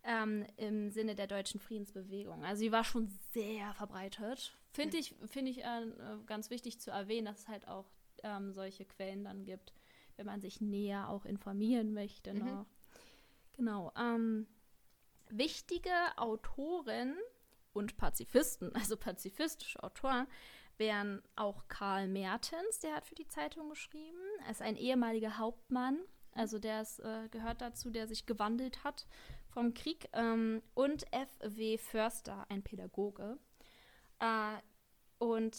ähm, 0.05 0.47
im 0.57 0.91
Sinne 0.91 1.15
der 1.15 1.27
deutschen 1.27 1.61
Friedensbewegung. 1.61 2.45
Also 2.45 2.61
sie 2.61 2.73
war 2.73 2.85
schon 2.85 3.09
sehr 3.33 3.75
verbreitet, 3.75 4.57
Finde 4.73 4.97
ich, 4.97 5.15
find 5.27 5.49
ich 5.49 5.63
äh, 5.63 5.87
ganz 6.27 6.49
wichtig 6.49 6.81
zu 6.81 6.91
erwähnen, 6.91 7.27
dass 7.27 7.41
es 7.41 7.49
halt 7.49 7.69
auch 7.69 7.91
ähm, 8.23 8.53
solche 8.55 8.87
Quellen 8.87 9.25
dann 9.25 9.45
gibt, 9.45 9.75
wenn 10.17 10.25
man 10.25 10.41
sich 10.41 10.63
näher 10.63 11.11
auch 11.11 11.27
informieren 11.27 11.93
möchte. 11.93 12.33
Mhm. 12.33 12.47
Noch. 12.47 12.67
Genau. 13.53 13.93
Ähm, 13.97 14.47
wichtige 15.29 15.93
Autoren 16.17 17.17
und 17.73 17.97
Pazifisten, 17.97 18.75
also 18.75 18.97
pazifistische 18.97 19.83
Autoren, 19.83 20.27
wären 20.79 21.23
auch 21.37 21.69
Karl 21.69 22.09
Mertens, 22.09 22.81
der 22.81 22.95
hat 22.95 23.07
für 23.07 23.15
die 23.15 23.29
Zeitung 23.29 23.69
geschrieben. 23.69 24.19
Er 24.45 24.51
ist 24.51 24.63
ein 24.63 24.77
ehemaliger 24.77 25.39
Hauptmann, 25.39 25.99
also 26.35 26.59
der 26.59 26.83
ist, 26.83 26.99
äh, 27.01 27.29
gehört 27.31 27.61
dazu, 27.61 27.91
der 27.91 28.07
sich 28.07 28.27
gewandelt 28.27 28.85
hat 28.85 29.07
vom 29.51 29.75
Krieg. 29.75 30.09
Ähm, 30.13 30.63
und 30.75 31.05
F.W. 31.13 31.79
Förster, 31.79 32.47
ein 32.49 32.63
Pädagoge. 32.63 33.39
Äh, 34.19 34.57
und 35.19 35.57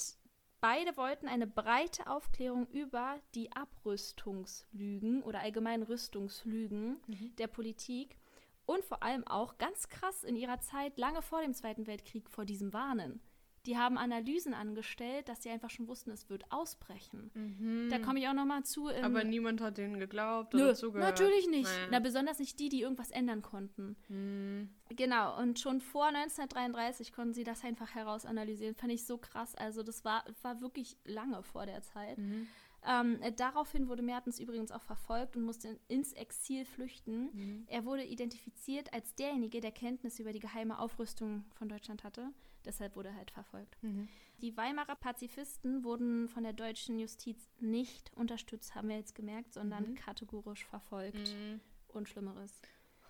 beide 0.62 0.98
wollten 0.98 1.28
eine 1.28 1.48
breite 1.48 2.08
Aufklärung 2.08 2.68
über 2.68 3.20
die 3.36 3.52
Abrüstungslügen 3.52 5.22
oder 5.24 5.42
allgemein 5.42 5.84
Rüstungslügen 5.84 7.02
mhm. 7.08 7.36
der 7.38 7.48
Politik 7.48 8.18
und 8.66 8.84
vor 8.84 9.04
allem 9.04 9.26
auch 9.28 9.58
ganz 9.58 9.90
krass 9.90 10.24
in 10.24 10.36
ihrer 10.36 10.60
Zeit, 10.60 10.98
lange 10.98 11.22
vor 11.22 11.42
dem 11.42 11.54
Zweiten 11.54 11.88
Weltkrieg, 11.88 12.30
vor 12.30 12.46
diesem 12.46 12.74
Warnen. 12.74 13.22
Die 13.66 13.78
haben 13.78 13.98
Analysen 13.98 14.54
angestellt, 14.54 15.30
dass 15.30 15.44
sie 15.44 15.50
einfach 15.50 15.70
schon 15.70 15.88
wussten, 15.88 16.12
es 16.12 16.30
wird 16.30 16.44
ausbrechen. 16.52 17.32
Mhm. 17.34 17.88
Da 17.90 17.98
komme 18.00 18.20
ich 18.20 18.28
auch 18.28 18.34
noch 18.34 18.46
mal 18.46 18.64
zu. 18.64 18.90
Aber 18.90 19.24
niemand 19.24 19.62
hat 19.62 19.78
denen 19.78 20.00
geglaubt 20.00 20.54
oder 20.54 20.68
nö, 20.68 20.74
zugehört. 20.74 21.12
Natürlich 21.12 21.48
nicht. 21.48 21.64
Naja. 21.64 21.88
Na, 21.90 22.00
besonders 22.00 22.40
nicht 22.40 22.60
die, 22.60 22.68
die 22.68 22.82
irgendwas 22.82 23.10
ändern 23.10 23.42
konnten. 23.42 23.96
Mhm. 24.10 24.70
Genau, 24.90 25.40
und 25.40 25.60
schon 25.60 25.80
vor 25.80 26.08
1933 26.08 27.14
konnten 27.14 27.34
sie 27.34 27.46
das 27.46 27.64
einfach 27.64 27.96
herausanalysieren. 27.96 28.76
Fand 28.76 28.92
ich 28.92 29.06
so 29.06 29.18
krass. 29.18 29.56
Also 29.56 29.82
das 29.82 30.04
war, 30.04 30.26
war 30.42 30.60
wirklich 30.60 30.98
lange 31.06 31.42
vor 31.42 31.66
der 31.66 31.82
Zeit. 31.84 32.18
Mhm. 32.18 32.48
Ähm, 32.86 33.22
äh, 33.22 33.32
daraufhin 33.32 33.88
wurde 33.88 34.02
Mertens 34.02 34.40
übrigens 34.40 34.72
auch 34.72 34.84
verfolgt 34.84 35.36
und 35.36 35.44
musste 35.44 35.80
ins 35.88 36.14
Exil 36.14 36.66
flüchten. 36.66 37.30
Mhm. 37.34 37.64
Er 37.68 37.86
wurde 37.86 38.04
identifiziert 38.04 38.94
als 38.94 39.16
derjenige, 39.16 39.62
der 39.62 39.72
Kenntnis 39.72 40.20
über 40.20 40.34
die 40.34 40.40
geheime 40.40 40.80
Aufrüstung 40.80 41.46
von 41.54 41.70
Deutschland 41.70 42.04
hatte. 42.04 42.32
Deshalb 42.66 42.96
wurde 42.96 43.10
er 43.10 43.16
halt 43.16 43.32
verfolgt. 43.32 43.78
Mhm. 43.82 44.08
Die 44.42 44.56
Weimarer 44.56 44.96
Pazifisten 44.96 45.84
wurden 45.84 46.28
von 46.28 46.44
der 46.44 46.54
deutschen 46.54 47.00
Justiz 47.00 47.38
nicht 47.60 48.12
unterstützt, 48.16 48.76
haben 48.76 48.90
wir 48.90 48.98
jetzt 48.98 49.16
gemerkt, 49.16 49.54
sondern 49.54 49.92
mhm. 49.92 49.96
kategorisch 49.96 50.66
verfolgt. 50.66 51.34
Mhm. 51.36 51.60
Und 51.90 52.10
Schlimmeres. 52.10 52.60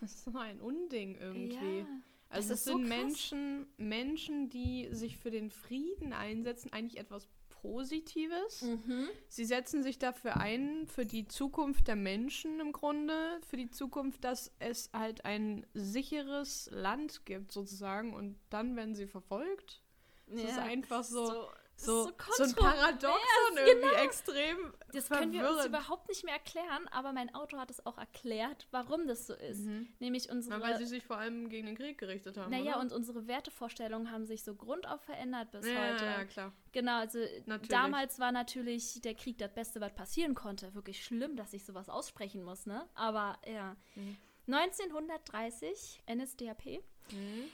Das 0.02 0.12
ist 0.12 0.26
so 0.26 0.38
ein 0.38 0.60
Unding 0.60 1.16
irgendwie. 1.16 1.80
Ja. 1.80 1.88
Also 2.28 2.54
es 2.54 2.66
sind 2.66 2.74
so 2.74 2.78
Menschen, 2.80 3.68
Menschen, 3.78 4.50
die 4.50 4.90
sich 4.92 5.18
für 5.18 5.32
den 5.32 5.52
Frieden 5.52 6.14
einsetzen, 6.14 6.74
eigentlich 6.74 7.00
etwas 7.00 7.30
Positives. 7.64 8.62
Mhm. 8.62 9.08
Sie 9.30 9.46
setzen 9.46 9.84
sich 9.84 9.98
dafür 9.98 10.36
ein, 10.36 10.86
für 10.86 11.06
die 11.06 11.28
Zukunft 11.28 11.88
der 11.88 11.96
Menschen 11.96 12.60
im 12.60 12.74
Grunde, 12.74 13.40
für 13.48 13.56
die 13.56 13.72
Zukunft, 13.72 14.26
dass 14.26 14.52
es 14.60 14.90
halt 14.92 15.24
ein 15.24 15.66
sicheres 15.74 16.70
Land 16.72 17.26
gibt, 17.26 17.54
sozusagen. 17.54 18.14
Und 18.14 18.36
dann 18.50 18.76
werden 18.76 18.96
sie 18.96 19.08
verfolgt. 19.08 19.82
Das 20.28 20.42
ja, 20.42 20.50
ist 20.50 20.58
einfach 20.58 21.06
so, 21.06 21.26
so 21.26 21.48
so, 21.76 22.12
so, 22.38 22.44
ein 22.44 22.54
Paradoxon 22.54 23.58
irgendwie 23.58 23.90
genau. 23.90 24.04
extrem. 24.04 24.74
Das 24.94 25.10
können 25.10 25.34
wir 25.34 25.50
uns 25.50 25.66
überhaupt 25.66 26.08
nicht 26.08 26.24
mehr 26.24 26.36
erklären, 26.36 26.88
aber 26.92 27.14
mein 27.14 27.34
Auto 27.34 27.58
hat 27.58 27.72
es 27.72 27.86
auch 27.86 27.98
erklärt, 27.98 28.68
warum 28.72 29.08
das 29.08 29.28
so 29.28 29.34
ist. 29.34 29.66
Mhm. 29.66 29.90
Nämlich 30.00 30.30
unsere. 30.30 30.60
Na, 30.60 30.64
weil 30.64 30.78
sie 30.78 30.86
sich 30.86 31.04
vor 31.04 31.18
allem 31.18 31.50
gegen 31.50 31.66
den 31.66 31.76
Krieg 31.76 31.98
gerichtet 31.98 32.38
haben. 32.38 32.52
Naja, 32.52 32.80
und 32.80 32.94
unsere 32.94 33.28
Wertevorstellungen 33.28 34.12
haben 34.12 34.26
sich 34.26 34.44
so 34.44 34.56
grundauf 34.56 35.02
verändert 35.02 35.52
bis 35.52 35.68
ja, 35.68 35.92
heute. 35.92 36.06
Ja, 36.06 36.26
klar. 36.26 36.54
Genau, 36.72 37.00
also 37.00 37.20
natürlich. 37.46 37.70
damals 37.70 38.20
war 38.20 38.32
natürlich 38.32 39.02
der 39.02 39.16
Krieg 39.16 39.38
das 39.38 39.54
Beste, 39.54 39.82
was 39.82 39.94
passieren 39.94 40.36
konnte. 40.36 40.74
Wirklich 40.76 41.04
schlimm, 41.04 41.36
dass 41.36 41.54
ich 41.54 41.66
sowas 41.66 41.90
aussprechen 41.90 42.44
muss, 42.44 42.66
ne? 42.66 42.88
Aber 42.94 43.38
ja. 43.46 43.76
Mhm. 43.96 44.18
1930, 44.48 46.04
NSDAP. 46.08 46.84
Mhm. 47.12 47.46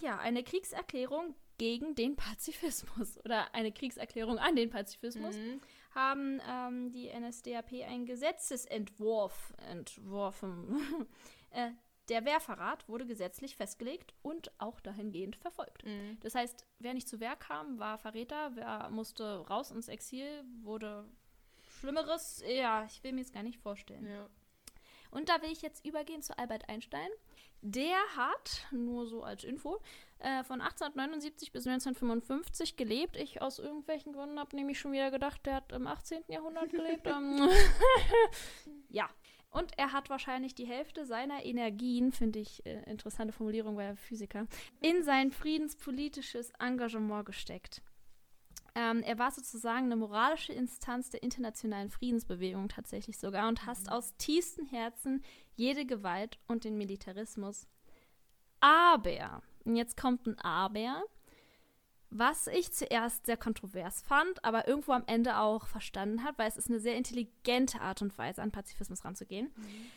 Ja, 0.00 0.18
eine 0.18 0.42
Kriegserklärung 0.42 1.34
gegen 1.62 1.94
den 1.94 2.16
Pazifismus 2.16 3.18
oder 3.24 3.54
eine 3.54 3.70
Kriegserklärung 3.70 4.36
an 4.40 4.56
den 4.56 4.68
Pazifismus, 4.68 5.36
mhm. 5.36 5.60
haben 5.94 6.40
ähm, 6.50 6.90
die 6.90 7.08
NSDAP 7.08 7.84
einen 7.86 8.04
Gesetzesentwurf 8.04 9.54
entworfen. 9.70 11.06
äh, 11.50 11.70
der 12.08 12.24
Wehrverrat 12.24 12.88
wurde 12.88 13.06
gesetzlich 13.06 13.54
festgelegt 13.54 14.12
und 14.22 14.50
auch 14.58 14.80
dahingehend 14.80 15.36
verfolgt. 15.36 15.84
Mhm. 15.84 16.18
Das 16.18 16.34
heißt, 16.34 16.66
wer 16.80 16.94
nicht 16.94 17.08
zu 17.08 17.20
Wehr 17.20 17.36
kam, 17.36 17.78
war 17.78 17.96
Verräter, 17.96 18.56
wer 18.56 18.90
musste 18.90 19.46
raus 19.46 19.70
ins 19.70 19.86
Exil, 19.86 20.42
wurde 20.62 21.08
Schlimmeres. 21.78 22.42
Ja, 22.44 22.84
ich 22.86 23.04
will 23.04 23.12
mir 23.12 23.20
es 23.20 23.30
gar 23.30 23.44
nicht 23.44 23.60
vorstellen. 23.60 24.04
Ja. 24.04 24.28
Und 25.12 25.28
da 25.28 25.40
will 25.42 25.52
ich 25.52 25.62
jetzt 25.62 25.86
übergehen 25.86 26.22
zu 26.22 26.36
Albert 26.36 26.68
Einstein. 26.68 27.08
Der 27.60 27.98
hat, 28.16 28.66
nur 28.72 29.06
so 29.06 29.22
als 29.22 29.44
Info, 29.44 29.80
äh, 30.22 30.44
von 30.44 30.60
1879 30.60 31.52
bis 31.52 31.66
1955 31.66 32.76
gelebt. 32.76 33.16
Ich 33.16 33.42
aus 33.42 33.58
irgendwelchen 33.58 34.12
Gründen 34.12 34.38
habe 34.38 34.54
nämlich 34.54 34.78
schon 34.78 34.92
wieder 34.92 35.10
gedacht, 35.10 35.44
der 35.44 35.56
hat 35.56 35.72
im 35.72 35.86
18. 35.86 36.22
Jahrhundert 36.28 36.70
gelebt. 36.70 37.06
Ähm, 37.06 37.48
ja. 38.88 39.08
Und 39.50 39.76
er 39.76 39.92
hat 39.92 40.08
wahrscheinlich 40.08 40.54
die 40.54 40.66
Hälfte 40.66 41.04
seiner 41.04 41.44
Energien, 41.44 42.10
finde 42.10 42.38
ich 42.38 42.64
äh, 42.64 42.82
interessante 42.90 43.34
Formulierung, 43.34 43.76
weil 43.76 43.88
er 43.88 43.96
Physiker, 43.96 44.46
in 44.80 45.02
sein 45.02 45.30
friedenspolitisches 45.30 46.52
Engagement 46.58 47.26
gesteckt. 47.26 47.82
Ähm, 48.74 49.02
er 49.02 49.18
war 49.18 49.30
sozusagen 49.30 49.86
eine 49.86 49.96
moralische 49.96 50.54
Instanz 50.54 51.10
der 51.10 51.22
internationalen 51.22 51.90
Friedensbewegung 51.90 52.68
tatsächlich 52.68 53.18
sogar 53.18 53.48
und 53.48 53.66
hasst 53.66 53.88
mhm. 53.88 53.92
aus 53.92 54.16
tiefstem 54.16 54.66
Herzen 54.66 55.22
jede 55.54 55.84
Gewalt 55.84 56.38
und 56.46 56.64
den 56.64 56.78
Militarismus. 56.78 57.66
Aber, 58.60 59.42
und 59.64 59.76
jetzt 59.76 59.96
kommt 59.96 60.26
ein 60.26 60.38
Aber, 60.38 61.02
was 62.10 62.46
ich 62.46 62.72
zuerst 62.72 63.26
sehr 63.26 63.36
kontrovers 63.36 64.02
fand, 64.02 64.44
aber 64.44 64.68
irgendwo 64.68 64.92
am 64.92 65.04
Ende 65.06 65.38
auch 65.38 65.66
verstanden 65.66 66.24
hat, 66.24 66.38
weil 66.38 66.48
es 66.48 66.56
ist 66.56 66.68
eine 66.68 66.80
sehr 66.80 66.96
intelligente 66.96 67.80
Art 67.80 68.02
und 68.02 68.16
Weise, 68.18 68.42
an 68.42 68.50
Pazifismus 68.50 69.04
ranzugehen. 69.04 69.50
Mhm. 69.56 69.90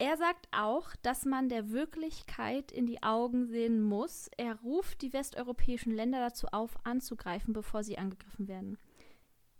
Er 0.00 0.16
sagt 0.16 0.46
auch, 0.52 0.94
dass 1.02 1.24
man 1.24 1.48
der 1.48 1.70
Wirklichkeit 1.70 2.70
in 2.70 2.86
die 2.86 3.02
Augen 3.02 3.48
sehen 3.48 3.82
muss. 3.82 4.30
Er 4.36 4.54
ruft 4.60 5.02
die 5.02 5.12
westeuropäischen 5.12 5.92
Länder 5.92 6.20
dazu 6.20 6.46
auf, 6.52 6.78
anzugreifen, 6.84 7.52
bevor 7.52 7.82
sie 7.82 7.98
angegriffen 7.98 8.46
werden. 8.46 8.78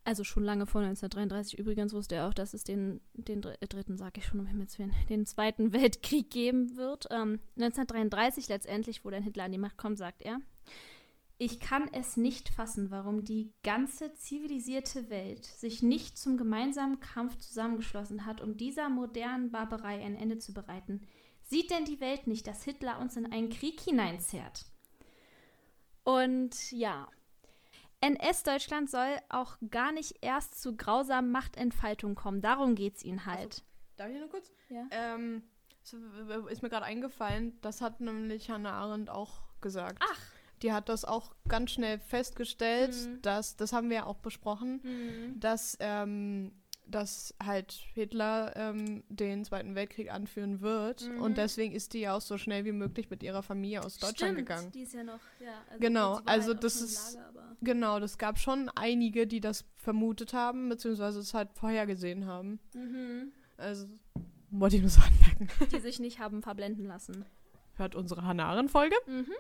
Also 0.09 0.25
schon 0.25 0.43
lange 0.43 0.65
vor 0.65 0.81
1933 0.81 1.59
übrigens 1.59 1.93
wusste 1.93 2.15
er 2.15 2.29
auch, 2.29 2.33
dass 2.33 2.55
es 2.55 2.65
den, 2.65 3.03
den 3.13 3.43
äh, 3.43 3.67
dritten, 3.67 3.99
sag 3.99 4.17
ich 4.17 4.25
schon 4.25 4.41
um 4.41 4.47
Himmels 4.47 4.79
Willen, 4.79 4.95
den 5.11 5.27
Zweiten 5.27 5.71
Weltkrieg 5.75 6.31
geben 6.31 6.79
wird. 6.79 7.09
Ähm, 7.11 7.41
1933 7.57 8.49
letztendlich, 8.49 9.05
wo 9.05 9.11
dann 9.11 9.23
Hitler 9.23 9.45
an 9.45 9.53
die 9.53 9.59
Macht 9.59 9.77
kommt, 9.77 9.99
sagt 9.99 10.23
er, 10.23 10.41
ich 11.37 11.61
kann 11.61 11.91
es 11.93 12.17
nicht 12.17 12.49
fassen, 12.49 12.91
warum 12.91 13.27
die 13.27 13.53
ganze 13.63 14.15
zivilisierte 14.15 15.11
Welt 15.11 15.45
sich 15.45 15.83
nicht 15.83 16.17
zum 16.17 16.39
gemeinsamen 16.39 17.01
Kampf 17.01 17.37
zusammengeschlossen 17.37 18.25
hat, 18.25 18.41
um 18.41 18.57
dieser 18.57 18.89
modernen 18.89 19.51
Barbarei 19.51 20.03
ein 20.03 20.17
Ende 20.17 20.39
zu 20.39 20.55
bereiten. 20.55 21.03
Sieht 21.43 21.71
denn 21.71 21.85
die 21.85 22.01
Welt 22.01 22.27
nicht, 22.27 22.47
dass 22.47 22.65
Hitler 22.65 22.99
uns 22.99 23.15
in 23.19 23.31
einen 23.31 23.51
Krieg 23.51 23.79
hineinzerrt? 23.79 24.65
Und 26.03 26.73
ja, 26.73 27.09
NS-Deutschland 28.01 28.91
soll 28.91 29.17
auch 29.29 29.57
gar 29.71 29.93
nicht 29.93 30.19
erst 30.21 30.61
zu 30.61 30.77
grausamen 30.77 31.31
Machtentfaltung 31.31 32.15
kommen. 32.15 32.41
Darum 32.41 32.75
geht 32.75 32.97
es 32.97 33.05
ihnen 33.05 33.27
halt. 33.27 33.39
Also, 33.39 33.63
darf 33.97 34.11
ich 34.11 34.19
nur 34.19 34.29
kurz? 34.29 34.53
Ja. 34.69 34.87
Ähm, 34.91 35.43
ist 36.51 36.63
mir 36.63 36.69
gerade 36.69 36.85
eingefallen, 36.85 37.59
das 37.61 37.81
hat 37.81 38.01
nämlich 38.01 38.51
Hannah 38.51 38.73
Arendt 38.73 39.11
auch 39.11 39.43
gesagt. 39.61 40.03
Ach. 40.09 40.21
Die 40.63 40.73
hat 40.73 40.89
das 40.89 41.05
auch 41.05 41.35
ganz 41.47 41.71
schnell 41.71 41.99
festgestellt, 42.01 42.95
mhm. 42.95 43.23
dass, 43.23 43.57
das 43.57 43.73
haben 43.73 43.91
wir 43.91 43.99
ja 43.99 44.07
auch 44.07 44.19
besprochen, 44.19 44.81
mhm. 44.83 45.41
dass 45.41 45.77
ähm, 45.81 46.53
dass 46.91 47.35
halt 47.43 47.73
Hitler 47.95 48.53
ähm, 48.57 49.05
den 49.09 49.45
Zweiten 49.45 49.75
Weltkrieg 49.75 50.11
anführen 50.11 50.61
wird. 50.61 51.07
Mhm. 51.07 51.21
Und 51.21 51.39
deswegen 51.39 51.75
ist 51.75 51.93
die 51.93 52.01
ja 52.01 52.17
auch 52.17 52.21
so 52.21 52.39
schnell 52.39 52.65
wie 52.65 52.73
möglich 52.73 53.11
mit 53.11 53.23
ihrer 53.23 53.43
Familie 53.43 53.85
aus 53.85 53.99
Deutschland 53.99 54.17
Stimmt, 54.17 54.37
gegangen. 54.39 54.73
Die 54.73 54.83
ist 54.83 54.95
ja 54.95 55.05
noch, 55.05 55.21
ja. 55.41 55.63
Also 55.69 55.81
genau, 55.81 56.21
also 56.25 56.53
halt 56.53 56.65
das 56.65 56.81
ist. 56.81 57.15
Lager, 57.15 57.33
genau, 57.61 58.01
das 58.01 58.19
gab 58.19 58.39
schon 58.39 58.71
einige, 58.75 59.27
die 59.27 59.41
das 59.41 59.65
vermutet 59.77 60.33
haben, 60.33 60.69
beziehungsweise 60.69 61.21
es 61.21 61.35
halt 61.35 61.51
vorhergesehen 61.55 62.27
haben. 62.27 62.61
Mhm. 62.75 63.33
Also, 63.57 63.89
wollte 64.51 64.77
ich 64.77 64.83
nur 64.83 64.91
so 64.91 65.01
anmerken. 65.01 65.49
Die 65.73 65.81
sich 65.81 65.99
nicht 65.99 66.21
haben 66.21 66.43
verblenden 66.43 66.87
lassen. 66.87 67.25
Hört 67.75 67.95
unsere 67.95 68.25
Hanaren-Folge. 68.25 68.97
Mhm. 69.07 69.33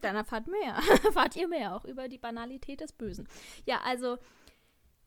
Dann 0.00 0.16
erfahrt 0.16 0.46
mehr. 0.46 0.76
erfahrt 1.04 1.36
ihr 1.36 1.48
mehr 1.48 1.74
auch 1.74 1.84
über 1.84 2.08
die 2.08 2.18
Banalität 2.18 2.80
des 2.80 2.92
Bösen. 2.92 3.26
Ja, 3.64 3.80
also 3.84 4.18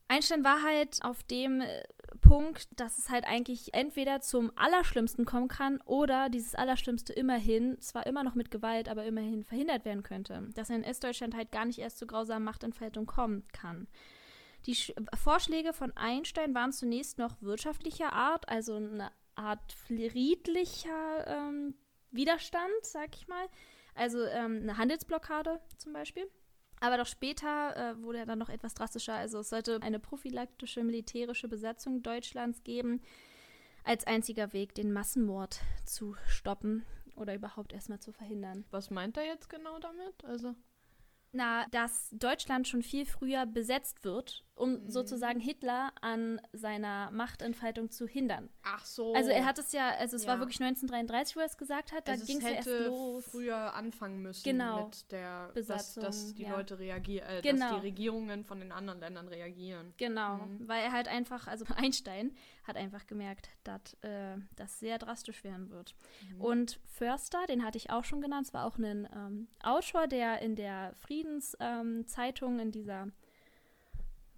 Einstein 0.08 0.44
war 0.44 0.62
halt 0.62 1.00
auf 1.02 1.22
dem 1.24 1.60
äh, 1.60 1.82
Punkt, 2.20 2.68
dass 2.78 2.98
es 2.98 3.10
halt 3.10 3.24
eigentlich 3.24 3.74
entweder 3.74 4.20
zum 4.20 4.52
Allerschlimmsten 4.56 5.24
kommen 5.24 5.48
kann 5.48 5.80
oder 5.82 6.28
dieses 6.28 6.54
Allerschlimmste 6.54 7.12
immerhin, 7.12 7.80
zwar 7.80 8.06
immer 8.06 8.22
noch 8.22 8.34
mit 8.34 8.50
Gewalt, 8.50 8.88
aber 8.88 9.04
immerhin 9.04 9.44
verhindert 9.44 9.84
werden 9.84 10.02
könnte. 10.02 10.48
Dass 10.54 10.70
in 10.70 10.84
Ostdeutschland 10.84 11.34
halt 11.34 11.52
gar 11.52 11.64
nicht 11.64 11.78
erst 11.78 11.98
zu 11.98 12.06
grausamen 12.06 12.44
Machtentfaltung 12.44 13.06
kommen 13.06 13.46
kann. 13.52 13.88
Die 14.66 14.74
Sch 14.74 14.92
Vorschläge 15.14 15.72
von 15.72 15.96
Einstein 15.96 16.54
waren 16.54 16.72
zunächst 16.72 17.18
noch 17.18 17.40
wirtschaftlicher 17.40 18.12
Art, 18.12 18.48
also 18.48 18.76
eine 18.76 19.12
Art 19.36 19.72
friedlicher 19.72 21.26
ähm, 21.26 21.74
Widerstand, 22.10 22.72
sag 22.82 23.14
ich 23.14 23.28
mal. 23.28 23.46
Also 23.94 24.24
ähm, 24.24 24.60
eine 24.62 24.76
Handelsblockade 24.76 25.60
zum 25.78 25.92
Beispiel. 25.92 26.28
Aber 26.80 26.98
doch 26.98 27.06
später 27.06 27.76
äh, 27.76 28.02
wurde 28.02 28.18
er 28.18 28.26
dann 28.26 28.38
noch 28.38 28.48
etwas 28.48 28.74
drastischer. 28.74 29.14
Also 29.14 29.38
es 29.38 29.48
sollte 29.48 29.80
eine 29.82 29.98
prophylaktische 29.98 30.84
militärische 30.84 31.48
Besatzung 31.48 32.02
Deutschlands 32.02 32.62
geben, 32.64 33.00
als 33.84 34.06
einziger 34.06 34.52
Weg, 34.52 34.74
den 34.74 34.92
Massenmord 34.92 35.60
zu 35.84 36.16
stoppen 36.26 36.84
oder 37.14 37.34
überhaupt 37.34 37.72
erstmal 37.72 38.00
zu 38.00 38.12
verhindern. 38.12 38.64
Was 38.70 38.90
meint 38.90 39.16
er 39.16 39.24
jetzt 39.24 39.48
genau 39.48 39.78
damit? 39.78 40.24
Also 40.24 40.54
na, 41.32 41.66
dass 41.70 42.08
Deutschland 42.12 42.66
schon 42.66 42.82
viel 42.82 43.04
früher 43.04 43.46
besetzt 43.46 44.04
wird, 44.04 44.45
um 44.56 44.72
mhm. 44.72 44.90
sozusagen 44.90 45.38
Hitler 45.38 45.92
an 46.00 46.40
seiner 46.52 47.10
Machtentfaltung 47.10 47.90
zu 47.90 48.08
hindern. 48.08 48.48
Ach 48.62 48.84
so. 48.84 49.14
Also 49.14 49.30
er 49.30 49.44
hat 49.44 49.58
es 49.58 49.72
ja, 49.72 49.90
also 49.90 50.16
es 50.16 50.24
ja. 50.24 50.30
war 50.30 50.38
wirklich 50.40 50.60
1933, 50.60 51.36
wo 51.36 51.40
er 51.40 51.46
es 51.46 51.58
gesagt 51.58 51.92
hat, 51.92 52.08
da 52.08 52.12
also 52.12 52.24
ging 52.24 52.38
es 52.38 52.44
ja 52.44 52.50
erst 52.50 52.68
los. 52.68 53.24
früher 53.26 53.74
anfangen 53.74 54.22
müssen 54.22 54.42
genau. 54.44 54.86
mit 54.86 55.12
der 55.12 55.50
Besatzung, 55.52 56.02
dass, 56.02 56.24
dass 56.24 56.34
die 56.34 56.44
ja. 56.44 56.56
Leute 56.56 56.78
reagieren, 56.78 57.28
äh, 57.28 57.42
genau. 57.42 57.70
dass 57.70 57.80
die 57.80 57.86
Regierungen 57.86 58.44
von 58.44 58.58
den 58.58 58.72
anderen 58.72 58.98
Ländern 58.98 59.28
reagieren. 59.28 59.92
Genau, 59.98 60.38
Mhm. 60.38 60.68
weil 60.68 60.82
er 60.82 60.92
halt 60.92 61.08
einfach, 61.08 61.46
also 61.46 61.66
Einstein 61.76 62.34
hat 62.64 62.76
einfach 62.76 63.06
gemerkt, 63.06 63.50
dass 63.62 63.94
äh, 64.02 64.38
das 64.56 64.80
sehr 64.80 64.98
drastisch 64.98 65.44
werden 65.44 65.70
wird. 65.70 65.94
Mhm. 66.32 66.40
Und 66.40 66.80
Förster, 66.86 67.46
den 67.46 67.62
hatte 67.62 67.76
ich 67.76 67.90
auch 67.90 68.04
schon 68.04 68.22
genannt, 68.22 68.46
es 68.46 68.54
war 68.54 68.64
auch 68.64 68.78
ein 68.78 69.06
ähm, 69.14 69.48
Autor, 69.62 70.06
der 70.06 70.40
in 70.40 70.56
der 70.56 70.94
Friedenszeitung, 70.94 72.54
ähm, 72.54 72.60
in 72.60 72.72
dieser 72.72 73.08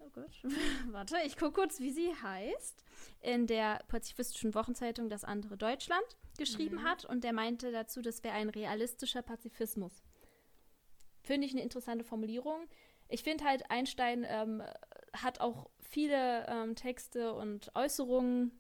Oh 0.09 0.21
Gott, 0.21 0.43
warte, 0.93 1.17
ich 1.27 1.37
gucke 1.37 1.53
kurz, 1.53 1.81
wie 1.81 1.91
sie 1.91 2.15
heißt, 2.15 2.83
in 3.21 3.47
der 3.47 3.83
pazifistischen 3.89 4.55
Wochenzeitung 4.55 5.11
Das 5.11 5.25
andere 5.25 5.57
Deutschland 5.59 6.05
geschrieben 6.39 6.77
Mhm. 6.77 6.83
hat 6.85 7.05
und 7.05 7.25
der 7.25 7.33
meinte 7.33 7.71
dazu, 7.73 8.01
das 8.01 8.25
wäre 8.25 8.35
ein 8.35 8.49
realistischer 8.49 9.23
Pazifismus. 9.23 10.03
Finde 11.23 11.47
ich 11.47 11.53
eine 11.53 11.63
interessante 11.63 12.05
Formulierung. 12.05 12.67
Ich 13.09 13.23
finde 13.23 13.45
halt, 13.45 13.71
Einstein 13.71 14.25
ähm, 14.27 14.63
hat 15.15 15.41
auch 15.41 15.69
viele 15.81 16.47
ähm, 16.49 16.75
Texte 16.75 17.35
und 17.35 17.71
Äußerungen 17.75 18.53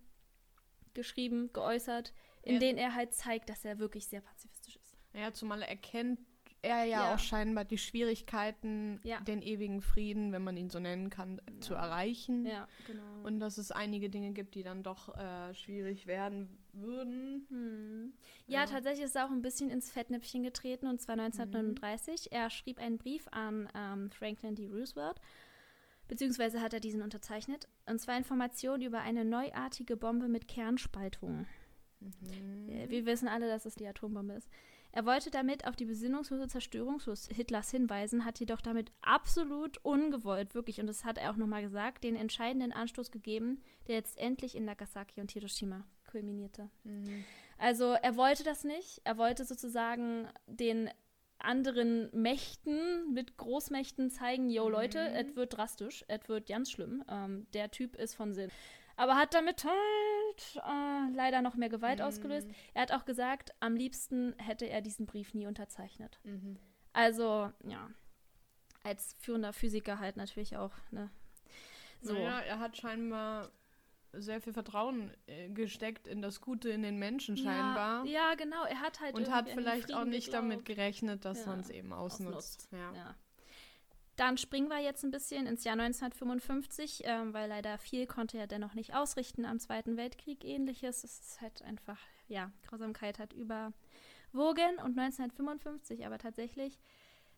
geschrieben, 0.94 1.50
geäußert, 1.52 2.12
in 2.42 2.54
Ja. 2.54 2.60
denen 2.60 2.78
er 2.78 2.94
halt 2.94 3.14
zeigt, 3.14 3.48
dass 3.48 3.64
er 3.64 3.78
wirklich 3.78 4.06
sehr 4.06 4.20
pazifistisch 4.20 4.76
ist. 4.76 4.96
Ja, 5.14 5.32
zumal 5.32 5.62
erkennt 5.62 6.20
er 6.62 6.84
ja, 6.84 7.04
Ja. 7.04 7.14
auch 7.14 7.18
scheinbar 7.18 7.64
die 7.64 7.78
Schwierigkeiten, 7.78 9.00
Ja. 9.04 9.20
den 9.20 9.42
ewigen 9.42 9.80
Frieden, 9.80 10.32
wenn 10.32 10.42
man 10.42 10.56
ihn 10.56 10.70
so 10.70 10.78
nennen 10.80 11.08
kann, 11.10 11.40
zu 11.60 11.74
erreichen. 11.74 12.44
Ja, 12.46 12.66
genau. 12.86 13.02
Und 13.24 13.40
dass 13.40 13.58
es 13.58 13.70
einige 13.70 14.10
Dinge 14.10 14.32
gibt, 14.32 14.54
die 14.54 14.62
dann 14.62 14.82
doch 14.82 15.16
äh, 15.16 15.54
schwierig 15.54 16.06
werden 16.06 16.58
würden. 16.72 17.46
Hm. 17.48 18.12
Ja, 18.46 18.60
Ja. 18.60 18.66
tatsächlich 18.66 19.04
ist 19.04 19.16
er 19.16 19.26
auch 19.26 19.30
ein 19.30 19.42
bisschen 19.42 19.70
ins 19.70 19.90
Fettnäpfchen 19.90 20.42
getreten 20.42 20.86
und 20.86 21.00
zwar 21.00 21.16
1939. 21.16 22.32
Er 22.32 22.50
schrieb 22.50 22.78
einen 22.80 22.98
Brief 22.98 23.26
an 23.30 23.68
ähm, 23.74 24.10
Franklin 24.10 24.54
D. 24.54 24.66
Roosevelt, 24.66 25.20
beziehungsweise 26.08 26.60
hat 26.60 26.72
er 26.72 26.80
diesen 26.80 27.02
unterzeichnet, 27.02 27.68
und 27.86 28.00
zwar 28.00 28.16
Informationen 28.16 28.82
über 28.82 29.00
eine 29.00 29.24
neuartige 29.24 29.96
Bombe 29.96 30.28
mit 30.28 30.48
Kernspaltung. 30.48 31.46
Mhm. 32.00 32.68
Äh, 32.68 32.88
Wir 32.90 33.06
wissen 33.06 33.28
alle, 33.28 33.48
dass 33.48 33.66
es 33.66 33.74
die 33.74 33.86
Atombombe 33.86 34.34
ist. 34.34 34.48
Er 34.98 35.06
wollte 35.06 35.30
damit 35.30 35.64
auf 35.64 35.76
die 35.76 35.84
besinnungslose 35.84 36.48
Zerstörung 36.48 37.00
Hitlers 37.30 37.70
hinweisen, 37.70 38.24
hat 38.24 38.40
jedoch 38.40 38.60
damit 38.60 38.90
absolut 39.00 39.78
ungewollt, 39.84 40.56
wirklich, 40.56 40.80
und 40.80 40.88
das 40.88 41.04
hat 41.04 41.18
er 41.18 41.30
auch 41.30 41.36
nochmal 41.36 41.62
gesagt, 41.62 42.02
den 42.02 42.16
entscheidenden 42.16 42.72
Anstoß 42.72 43.12
gegeben, 43.12 43.62
der 43.86 43.94
letztendlich 43.94 44.56
in 44.56 44.64
Nagasaki 44.64 45.20
und 45.20 45.30
Hiroshima 45.30 45.84
kulminierte. 46.10 46.68
Mhm. 46.82 47.24
Also 47.58 47.92
er 47.92 48.16
wollte 48.16 48.42
das 48.42 48.64
nicht. 48.64 49.00
Er 49.04 49.18
wollte 49.18 49.44
sozusagen 49.44 50.26
den 50.48 50.90
anderen 51.38 52.10
Mächten 52.12 53.14
mit 53.14 53.36
Großmächten 53.36 54.10
zeigen, 54.10 54.50
yo 54.50 54.68
Leute, 54.68 54.98
Mhm. 55.10 55.14
es 55.14 55.36
wird 55.36 55.56
drastisch, 55.56 56.04
es 56.08 56.28
wird 56.28 56.48
ganz 56.48 56.72
schlimm. 56.72 57.04
Ähm, 57.08 57.46
der 57.54 57.70
Typ 57.70 57.94
ist 57.94 58.16
von 58.16 58.34
Sinn. 58.34 58.50
Aber 58.98 59.16
hat 59.16 59.32
damit 59.32 59.64
halt 59.64 60.56
äh, 60.56 61.14
leider 61.14 61.40
noch 61.40 61.54
mehr 61.54 61.68
Gewalt 61.68 62.00
Mhm. 62.00 62.04
ausgelöst. 62.04 62.48
Er 62.74 62.82
hat 62.82 62.92
auch 62.92 63.04
gesagt, 63.04 63.54
am 63.60 63.74
liebsten 63.76 64.34
hätte 64.38 64.66
er 64.68 64.80
diesen 64.82 65.06
Brief 65.06 65.34
nie 65.34 65.46
unterzeichnet. 65.46 66.18
Mhm. 66.24 66.58
Also, 66.92 67.52
ja, 67.64 67.88
als 68.82 69.14
führender 69.20 69.52
Physiker 69.52 69.98
halt 70.00 70.16
natürlich 70.16 70.56
auch, 70.56 70.72
ne? 70.90 71.10
So. 72.00 72.12
Naja, 72.12 72.40
er 72.40 72.58
hat 72.58 72.76
scheinbar 72.76 73.50
sehr 74.12 74.40
viel 74.40 74.52
Vertrauen 74.52 75.12
äh, 75.26 75.48
gesteckt 75.50 76.06
in 76.08 76.22
das 76.22 76.40
Gute 76.40 76.70
in 76.70 76.82
den 76.82 76.98
Menschen 76.98 77.36
scheinbar. 77.36 78.04
Ja, 78.06 78.30
ja, 78.30 78.34
genau. 78.36 78.64
Er 78.64 78.80
hat 78.80 79.00
halt 79.00 79.14
Und 79.14 79.30
hat 79.30 79.48
vielleicht 79.50 79.92
auch 79.94 80.04
nicht 80.04 80.32
damit 80.32 80.64
geglaubt. 80.64 80.78
gerechnet, 80.78 81.24
dass 81.24 81.40
Ja, 81.40 81.46
man 81.46 81.60
es 81.60 81.70
eben 81.70 81.92
ausnutzt. 81.92 82.36
ausnutzt. 82.36 82.68
Ja. 82.72 82.92
Ja. 82.94 83.14
Dann 84.18 84.36
springen 84.36 84.68
wir 84.68 84.80
jetzt 84.80 85.04
ein 85.04 85.12
bisschen 85.12 85.46
ins 85.46 85.62
Jahr 85.62 85.78
1955, 85.78 87.02
ähm, 87.04 87.32
weil 87.32 87.48
leider 87.48 87.78
viel 87.78 88.04
konnte 88.08 88.36
er 88.36 88.48
dennoch 88.48 88.74
nicht 88.74 88.92
ausrichten 88.92 89.44
am 89.44 89.60
Zweiten 89.60 89.96
Weltkrieg. 89.96 90.44
Ähnliches. 90.44 91.04
Es 91.04 91.20
ist 91.20 91.40
halt 91.40 91.62
einfach, 91.62 92.00
ja, 92.26 92.50
Grausamkeit 92.66 93.20
hat 93.20 93.32
überwogen. 93.32 94.80
Und 94.84 94.98
1955 94.98 96.04
aber 96.04 96.18
tatsächlich 96.18 96.80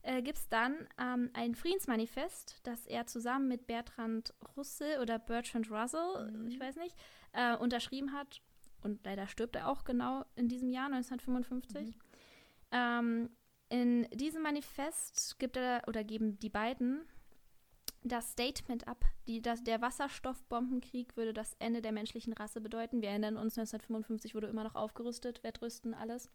äh, 0.01 0.23
gibt 0.23 0.39
es 0.39 0.49
dann 0.49 0.89
ähm, 0.99 1.29
ein 1.35 1.55
Friedensmanifest, 1.55 2.61
das 2.63 2.87
er 2.87 3.07
zusammen 3.07 3.47
mit 3.47 3.67
Bertrand 3.67 4.33
Russell 4.57 5.01
oder 5.01 5.19
Bertrand 5.19 5.71
Russell, 5.71 6.31
Mhm. 6.33 6.49
ich 6.49 6.59
weiß 6.59 6.77
nicht, 6.77 6.97
äh, 7.33 7.57
unterschrieben 7.57 8.15
hat. 8.15 8.41
Und 8.83 9.05
leider 9.05 9.29
stirbt 9.29 9.55
er 9.55 9.69
auch 9.69 9.85
genau 9.85 10.25
in 10.35 10.49
diesem 10.49 10.71
Jahr, 10.71 10.89
1955. 10.89 11.89
Mhm. 11.89 12.01
Ähm, 12.73 13.31
in 13.71 14.07
diesem 14.13 14.43
Manifest 14.43 15.39
gibt 15.39 15.57
er 15.57 15.83
oder 15.87 16.05
geben 16.05 16.39
die 16.41 16.51
beiden 16.51 17.07
das 18.03 18.33
Statement 18.33 18.89
ab, 18.89 19.05
die, 19.27 19.43
das, 19.43 19.63
der 19.63 19.81
Wasserstoffbombenkrieg 19.81 21.17
würde 21.17 21.35
das 21.35 21.55
Ende 21.59 21.83
der 21.83 21.93
menschlichen 21.93 22.33
Rasse 22.33 22.61
bedeuten. 22.61 23.03
Wir 23.03 23.11
erinnern 23.11 23.37
uns, 23.37 23.59
1955 23.59 24.35
wurde 24.35 24.47
immer 24.47 24.65
noch 24.65 24.75
aufgerüstet, 24.75 25.43
Wettrüsten, 25.43 25.95
alles. 25.95 26.31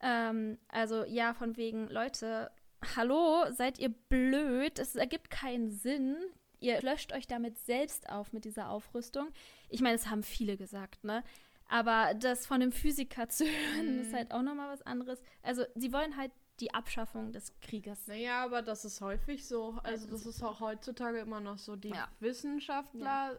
Ähm, 0.00 0.58
also 0.68 1.04
ja, 1.04 1.34
von 1.34 1.56
wegen, 1.56 1.88
Leute, 1.88 2.50
hallo, 2.96 3.44
seid 3.50 3.78
ihr 3.78 3.90
blöd? 3.90 4.78
Es 4.78 4.96
ergibt 4.96 5.30
keinen 5.30 5.70
Sinn. 5.70 6.16
Ihr 6.58 6.80
löscht 6.82 7.12
euch 7.12 7.26
damit 7.26 7.58
selbst 7.58 8.08
auf 8.08 8.32
mit 8.32 8.44
dieser 8.44 8.70
Aufrüstung. 8.70 9.28
Ich 9.68 9.80
meine, 9.80 9.96
das 9.96 10.08
haben 10.08 10.22
viele 10.22 10.56
gesagt, 10.56 11.04
ne? 11.04 11.22
Aber 11.68 12.14
das 12.14 12.46
von 12.46 12.62
einem 12.62 12.72
Physiker 12.72 13.28
zu 13.28 13.44
hören, 13.44 13.96
Mhm. 13.96 14.00
ist 14.02 14.14
halt 14.14 14.32
auch 14.32 14.42
nochmal 14.42 14.68
was 14.72 14.82
anderes. 14.82 15.20
Also, 15.42 15.64
sie 15.74 15.92
wollen 15.92 16.16
halt 16.16 16.30
die 16.60 16.72
Abschaffung 16.72 17.32
des 17.32 17.52
Krieges. 17.60 18.06
Naja, 18.06 18.42
aber 18.44 18.62
das 18.62 18.84
ist 18.86 19.00
häufig 19.02 19.46
so. 19.46 19.78
Also 19.82 20.06
das 20.08 20.24
ist 20.24 20.42
auch 20.42 20.60
heutzutage 20.60 21.18
immer 21.18 21.40
noch 21.40 21.58
so. 21.58 21.76
Die 21.76 21.90
Ja. 21.90 22.08
Wissenschaftler 22.20 23.38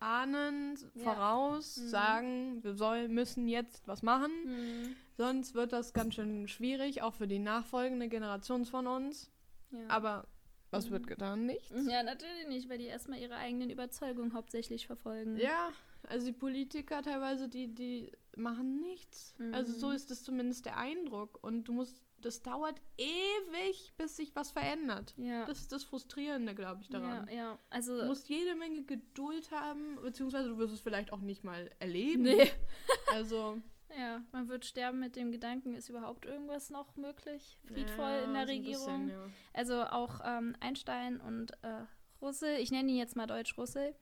ahnen 0.00 0.76
Ja. 0.94 1.04
voraus, 1.04 1.76
Mhm. 1.76 1.88
sagen, 1.88 2.64
wir 2.64 2.74
soll, 2.74 3.08
müssen 3.08 3.46
jetzt 3.48 3.86
was 3.86 4.02
machen. 4.02 4.96
Sonst 5.16 5.54
wird 5.54 5.72
das 5.72 5.92
ganz 5.92 6.14
schön 6.14 6.48
schwierig, 6.48 7.02
auch 7.02 7.14
für 7.14 7.26
die 7.28 7.38
nachfolgende 7.38 8.08
Generation 8.08 8.64
von 8.66 8.86
uns. 8.86 9.30
Ja. 9.70 9.78
Aber 9.88 10.26
was 10.70 10.86
Mhm. 10.88 10.90
wird 10.94 11.06
getan? 11.06 11.46
Nichts. 11.46 11.70
ja, 11.88 12.02
natürlich 12.02 12.48
nicht, 12.48 12.68
weil 12.68 12.78
die 12.78 12.86
erstmal 12.86 13.18
ihre 13.20 13.36
eigenen 13.36 13.70
Überzeugungen 13.70 14.34
hauptsächlich 14.34 14.86
verfolgen. 14.86 15.36
Ja, 15.36 15.70
also 16.08 16.26
die 16.26 16.32
Politiker 16.32 17.02
teilweise, 17.02 17.48
die, 17.48 17.74
die 17.74 18.12
machen 18.36 18.80
nichts. 18.80 19.34
Also 19.52 19.72
so 19.72 19.88
Mhm. 19.88 19.94
ist 19.94 20.10
es 20.10 20.24
zumindest 20.24 20.66
der 20.66 20.76
Eindruck. 20.76 21.42
Und 21.42 21.64
du 21.64 21.72
musst, 21.72 22.02
das 22.20 22.42
dauert 22.42 22.80
ewig, 22.98 23.92
bis 23.96 24.16
sich 24.16 24.34
was 24.34 24.50
verändert. 24.50 25.14
Ja. 25.16 25.44
Das 25.46 25.60
ist 25.60 25.72
das 25.72 25.84
Frustrierende, 25.84 26.54
glaube 26.54 26.82
ich, 26.82 26.88
daran. 26.88 27.26
ja, 27.28 27.34
ja. 27.34 27.58
Also, 27.70 27.98
Du 28.00 28.06
musst 28.06 28.28
jede 28.28 28.54
Menge 28.54 28.82
Geduld 28.84 29.50
haben, 29.50 29.96
beziehungsweise 30.02 30.48
du 30.48 30.58
wirst 30.58 30.74
es 30.74 30.80
vielleicht 30.80 31.12
auch 31.12 31.20
nicht 31.20 31.44
mal 31.44 31.70
erleben. 31.78 32.22
nee. 32.22 32.50
Also, 33.12 33.60
Ja, 33.96 34.22
man 34.32 34.48
wird 34.48 34.64
sterben 34.64 34.98
mit 34.98 35.16
dem 35.16 35.30
Gedanken, 35.32 35.72
ist 35.74 35.88
überhaupt 35.88 36.26
irgendwas 36.26 36.70
noch 36.70 36.96
möglich? 36.96 37.58
Friedvoll 37.66 38.10
ja, 38.10 38.24
in 38.24 38.32
der 38.34 38.48
Regierung. 38.48 39.06
bisschen, 39.06 39.10
ja. 39.10 39.30
Also 39.54 39.82
auch 39.84 40.20
ähm, 40.24 40.54
Einstein 40.60 41.20
und 41.20 41.52
äh, 41.62 41.84
Russell, 42.20 42.58
ich 42.60 42.70
nenne 42.70 42.90
ihn 42.90 42.96
jetzt 42.98 43.14
mal 43.16 43.26
Deutsch 43.26 43.56
Russell, 43.56 43.94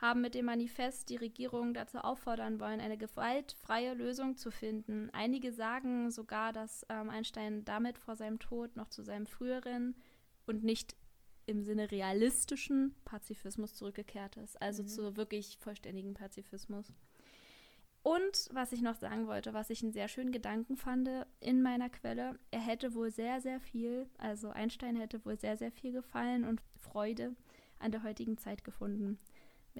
haben 0.00 0.22
mit 0.22 0.34
dem 0.34 0.46
Manifest 0.46 1.10
die 1.10 1.16
Regierung 1.16 1.74
dazu 1.74 1.98
auffordern 1.98 2.58
wollen, 2.58 2.80
eine 2.80 2.96
gewaltfreie 2.96 3.94
Lösung 3.94 4.36
zu 4.36 4.50
finden. 4.50 5.10
Einige 5.12 5.52
sagen 5.52 6.10
sogar, 6.10 6.52
dass 6.52 6.86
ähm, 6.88 7.10
Einstein 7.10 7.64
damit 7.64 7.98
vor 7.98 8.16
seinem 8.16 8.38
Tod 8.38 8.76
noch 8.76 8.88
zu 8.88 9.02
seinem 9.02 9.26
früheren 9.26 9.94
und 10.46 10.64
nicht 10.64 10.96
im 11.46 11.62
Sinne 11.62 11.90
realistischen 11.90 12.94
Pazifismus 13.04 13.74
zurückgekehrt 13.74 14.36
ist. 14.36 14.60
Also 14.62 14.82
Mhm. 14.84 14.88
zu 14.88 15.16
wirklich 15.16 15.58
vollständigen 15.58 16.14
Pazifismus. 16.14 16.92
Und 18.02 18.48
was 18.52 18.72
ich 18.72 18.80
noch 18.80 18.94
sagen 18.94 19.26
wollte, 19.26 19.52
was 19.52 19.68
ich 19.68 19.82
einen 19.82 19.92
sehr 19.92 20.08
schönen 20.08 20.32
Gedanken 20.32 20.76
fand 20.76 21.10
in 21.40 21.60
meiner 21.60 21.90
Quelle, 21.90 22.38
er 22.50 22.60
hätte 22.60 22.94
wohl 22.94 23.10
sehr, 23.10 23.42
sehr 23.42 23.60
viel, 23.60 24.08
also 24.16 24.48
Einstein 24.48 24.96
hätte 24.96 25.22
wohl 25.26 25.38
sehr, 25.38 25.58
sehr 25.58 25.70
viel 25.70 25.92
Gefallen 25.92 26.44
und 26.44 26.62
Freude 26.76 27.34
an 27.78 27.92
der 27.92 28.02
heutigen 28.02 28.38
Zeit 28.38 28.64
gefunden. 28.64 29.18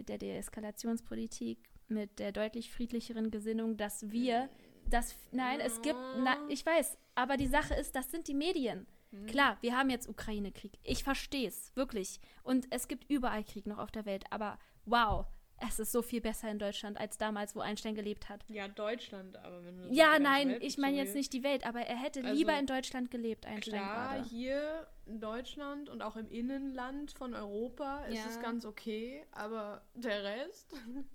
Mit 0.01 0.09
der 0.09 0.17
Deeskalationspolitik, 0.17 1.59
mit 1.89 2.21
der 2.21 2.33
deutlich 2.33 2.73
friedlicheren 2.73 3.31
Gesinnung, 3.31 3.77
dass 3.77 4.11
wir, 4.11 4.49
dass, 4.89 5.15
nein, 5.31 5.61
es 5.61 5.83
gibt, 5.83 5.99
na, 6.17 6.39
ich 6.49 6.65
weiß, 6.65 6.97
aber 7.15 7.37
die 7.37 7.47
Sache 7.47 7.75
ist, 7.75 7.95
das 7.95 8.11
sind 8.11 8.27
die 8.27 8.33
Medien. 8.33 8.87
Klar, 9.27 9.59
wir 9.61 9.77
haben 9.77 9.91
jetzt 9.91 10.09
Ukraine-Krieg. 10.09 10.79
Ich 10.85 11.05
verstehe 11.05 11.49
es, 11.49 11.77
wirklich. 11.77 12.19
Und 12.45 12.67
es 12.71 12.89
gibt 12.89 13.11
überall 13.11 13.45
Krieg 13.45 13.67
noch 13.67 13.77
auf 13.77 13.91
der 13.91 14.07
Welt. 14.07 14.25
Aber 14.31 14.59
wow, 14.87 15.27
es 15.69 15.79
ist 15.79 15.93
so 15.93 16.03
viel 16.03 16.21
besser 16.21 16.51
in 16.51 16.59
Deutschland 16.59 16.99
als 16.99 17.19
damals, 17.19 17.55
wo 17.55 17.61
Einstein 17.61 17.95
gelebt 17.95 18.29
hat. 18.29 18.45
Ja, 18.49 18.67
Deutschland, 18.69 19.37
aber 19.45 19.65
wenn 19.65 19.77
du 19.79 19.89
Ja, 19.95 20.19
nein, 20.19 20.57
ich 20.61 20.79
meine 20.79 20.97
jetzt 20.97 21.15
nicht 21.15 21.33
die 21.33 21.43
Welt, 21.43 21.67
aber 21.67 21.81
er 21.81 21.97
hätte 21.97 22.23
Also, 22.25 22.35
lieber 22.35 22.59
in 22.59 22.67
Deutschland 22.67 23.11
gelebt, 23.11 23.47
Einstein 23.47 23.81
Klar, 23.81 24.15
gerade. 24.17 24.29
hier 24.29 24.87
in 25.07 25.21
Deutschland 25.21 25.89
und 25.89 26.03
auch 26.03 26.17
im 26.17 26.29
Innenland 26.31 27.11
von 27.13 27.35
Europa 27.35 28.05
ist 28.07 28.17
Ja. 28.25 28.29
es 28.31 28.41
ganz 28.41 28.65
okay, 28.65 29.25
aber 29.33 29.83
der 29.95 30.23
Rest, 30.25 30.73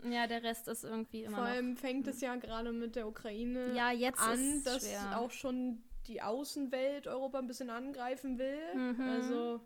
Ja, 0.09 0.27
der 0.27 0.43
Rest 0.43 0.67
ist 0.67 0.83
irgendwie 0.83 1.23
immer 1.23 1.37
vor 1.37 1.45
noch. 1.45 1.51
allem 1.51 1.75
fängt 1.77 2.07
es 2.07 2.21
ja 2.21 2.35
gerade 2.35 2.71
mit 2.71 2.95
der 2.95 3.07
Ukraine 3.07 3.73
Ja, 3.75 3.91
jetzt 3.91 4.19
an, 4.19 4.39
ist 4.57 4.67
dass 4.67 4.87
schwer. 4.87 5.19
auch 5.19 5.31
schon 5.31 5.81
die 6.07 6.21
Außenwelt 6.21 7.07
Europa 7.07 7.39
ein 7.39 7.47
bisschen 7.47 7.71
angreifen 7.71 8.37
will. 8.37 8.75
Mhm. 8.75 9.01
Also 9.09 9.61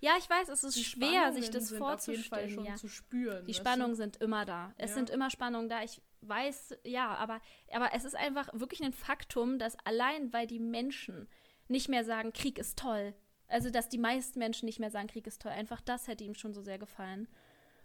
Ja, 0.00 0.12
ich 0.18 0.28
weiß, 0.28 0.48
es 0.48 0.64
ist 0.64 0.76
die 0.76 0.84
schwer, 0.84 1.32
sich 1.32 1.50
das 1.50 1.72
vorzustellen. 1.72 2.64
Ja. 2.64 2.76
zu 2.76 2.88
spüren. 2.88 3.46
Die? 3.46 3.54
Spannungen 3.54 3.94
sind 3.96 4.16
immer 4.18 4.44
da. 4.44 4.72
Es 4.78 4.90
Ja. 4.90 4.96
sind 4.96 5.10
immer 5.10 5.30
Spannungen 5.30 5.68
da. 5.68 5.82
Ich 5.82 6.00
weiß, 6.22 6.76
ja, 6.84 7.14
aber, 7.16 7.40
aber 7.72 7.90
es 7.94 8.04
ist 8.04 8.16
einfach 8.16 8.48
wirklich 8.52 8.82
ein 8.82 8.92
Faktum, 8.92 9.58
dass 9.58 9.76
allein, 9.84 10.32
weil 10.32 10.46
die 10.46 10.58
Menschen 10.60 11.28
nicht 11.68 11.88
mehr 11.88 12.04
sagen, 12.04 12.32
Krieg 12.32 12.58
ist 12.58 12.78
toll, 12.78 13.14
also 13.48 13.70
dass 13.70 13.88
die 13.88 13.98
meisten 13.98 14.38
Menschen 14.38 14.66
nicht 14.66 14.80
mehr 14.80 14.90
sagen, 14.90 15.08
Krieg 15.08 15.26
ist 15.26 15.42
toll, 15.42 15.52
einfach 15.52 15.80
das 15.80 16.08
hätte 16.08 16.24
ihm 16.24 16.34
schon 16.34 16.52
so 16.52 16.62
sehr 16.62 16.78
gefallen. 16.78 17.28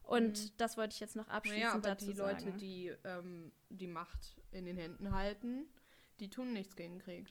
Und 0.04 0.60
das 0.62 0.78
wollte 0.78 0.94
ich 0.94 1.00
jetzt 1.00 1.16
noch 1.16 1.28
abschließend 1.30 1.64
Naja, 1.64 1.74
aber 1.74 1.90
dazu 1.90 2.06
die 2.06 2.14
Leute, 2.14 2.46
sagen. 2.46 2.58
die 2.60 2.92
ähm, 3.04 3.52
die 3.70 3.88
Macht 3.88 4.36
in 4.52 4.66
den 4.66 4.78
Händen 4.78 5.12
halten, 5.12 5.66
die 6.20 6.30
tun 6.30 6.54
nichts 6.54 6.76
gegen 6.76 7.00
Krieg. 7.00 7.26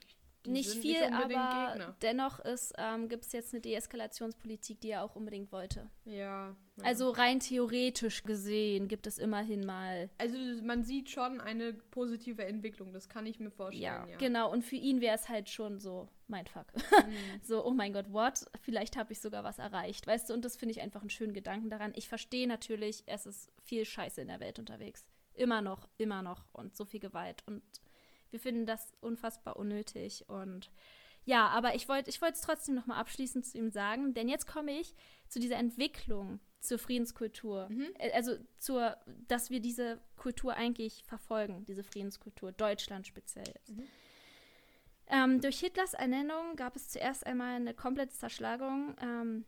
Nicht 0.47 0.71
viel, 0.71 1.03
unbedingt 1.03 1.41
aber 1.41 1.95
dennoch 2.03 2.41
ist, 2.41 2.75
ähm, 2.79 3.09
gibt 3.09 3.25
es 3.25 3.33
jetzt 3.33 3.55
eine 3.55 3.61
Deeskalationspolitik, 3.61 4.81
die 4.81 4.91
er 4.91 5.03
auch 5.03 5.17
unbedingt 5.17 5.53
wollte. 5.53 5.91
Ja. 6.05 6.55
ja. 6.77 6.85
Also 6.85 7.11
rein 7.11 7.41
theoretisch 7.41 8.23
gesehen 8.23 8.89
gibt 8.89 9.07
es 9.07 9.19
immerhin 9.19 9.65
mal 9.65 10.11
Also 10.19 10.37
man 10.63 10.83
sieht 10.83 11.09
schon 11.11 11.41
eine 11.41 11.73
positive 11.73 12.45
Entwicklung, 12.45 12.93
das 12.93 13.09
kann 13.09 13.27
ich 13.27 13.41
mir 13.41 13.51
vorstellen. 13.51 13.83
Ja, 13.83 14.07
Ja, 14.07 14.17
genau. 14.19 14.51
Und 14.53 14.63
für 14.63 14.77
ihn 14.77 15.01
wäre 15.01 15.15
es 15.15 15.29
halt 15.29 15.49
schon 15.49 15.79
so, 15.79 16.09
mein 16.29 16.47
Fuck. 16.47 16.67
Mhm. 17.05 17.41
so, 17.43 17.65
oh 17.65 17.73
mein 17.73 17.93
Gott, 17.93 18.13
what? 18.13 18.47
Vielleicht 18.61 18.97
habe 18.97 19.13
ich 19.13 19.21
sogar 19.21 19.45
was 19.45 19.59
erreicht. 19.59 20.07
Weißt 20.07 20.31
du, 20.31 20.35
und 20.35 20.45
das 20.45 20.57
finde 20.57 20.73
ich 20.73 20.81
einfach 20.81 21.01
einen 21.01 21.11
schönen 21.11 21.35
Gedanken 21.35 21.69
daran. 21.69 21.93
Ich 21.97 22.09
verstehe 22.09 22.47
natürlich, 22.47 23.03
es 23.07 23.27
ist 23.27 23.51
viel 23.63 23.85
Scheiße 23.85 24.21
in 24.21 24.29
der 24.29 24.41
Welt 24.41 24.59
unterwegs. 24.59 25.07
Immer 25.35 25.61
noch, 25.61 25.89
immer 25.99 26.23
noch. 26.23 26.45
Und 26.53 26.77
so 26.77 26.85
viel 26.85 27.01
Gewalt. 27.01 27.43
Und 27.47 27.63
wir 28.35 28.41
finden 28.41 28.67
das 28.67 28.93
unfassbar 29.01 29.55
unnötig. 29.57 30.29
Und 30.29 30.69
ja, 31.25 31.47
aber 31.47 31.77
ich 31.77 31.89
wollte 31.89 32.11
ich 32.11 32.21
es 32.21 32.41
trotzdem 32.41 32.75
noch 32.75 32.87
mal 32.87 32.99
abschließend 32.99 33.47
zu 33.47 33.57
ihm 33.57 33.71
sagen, 33.71 34.13
denn 34.13 34.29
jetzt 34.29 34.49
komme 34.49 34.73
ich 34.73 34.93
zu 35.29 35.39
dieser 35.39 35.57
Entwicklung 35.57 36.41
zur 36.59 36.81
Friedenskultur. 36.81 37.69
Äh, 37.99 38.11
Also 38.11 38.37
zur, 38.59 38.97
dass 39.29 39.51
wir 39.51 39.61
diese 39.61 40.01
Kultur 40.17 40.55
eigentlich 40.55 41.05
verfolgen, 41.05 41.65
diese 41.65 41.85
Friedenskultur, 41.85 42.51
Deutschland 42.51 43.07
speziell 43.07 43.47
jetzt. 43.47 43.73
Ähm, 45.07 45.41
durch 45.41 45.61
Hitlers 45.61 45.95
Ernennung 45.95 46.57
gab 46.57 46.75
es 46.75 46.89
zuerst 46.89 47.25
einmal 47.25 47.55
eine 47.55 47.73
komplette 47.73 48.15
Zerschlagung 48.15 48.97
ähm, 49.01 49.45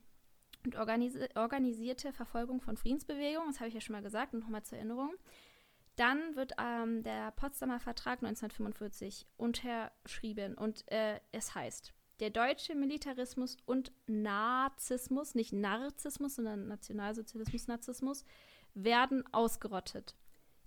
und 0.65 0.77
organisi 0.77 1.27
organisierte 1.35 2.13
Verfolgung 2.13 2.61
von 2.61 2.77
Friedensbewegungen. 2.77 3.49
Das 3.51 3.59
habe 3.59 3.69
ich 3.69 3.75
ja 3.75 3.81
schon 3.81 3.95
mal 3.95 4.03
gesagt 4.03 4.33
und 4.33 4.41
nochmal 4.41 4.63
zur 4.63 4.79
Erinnerung. 4.79 5.13
Dann 5.97 6.37
wird 6.37 6.53
ähm, 6.59 7.03
der 7.03 7.31
Potsdamer 7.33 7.81
Vertrag 7.81 8.23
1945 8.23 9.27
unterschrieben 9.37 10.55
und 10.55 10.91
äh, 10.93 11.21
es 11.33 11.55
heißt, 11.55 11.93
der 12.21 12.31
deutsche 12.31 12.75
Militarismus 12.75 13.59
und 13.67 13.93
Nazismus, 14.07 15.35
nicht 15.35 15.53
Narzissmus, 15.53 16.37
sondern 16.37 16.67
Nationalsozialismus, 16.67 17.67
Nazismus, 17.67 18.25
werden 18.75 19.25
ausgerottet. 19.33 20.15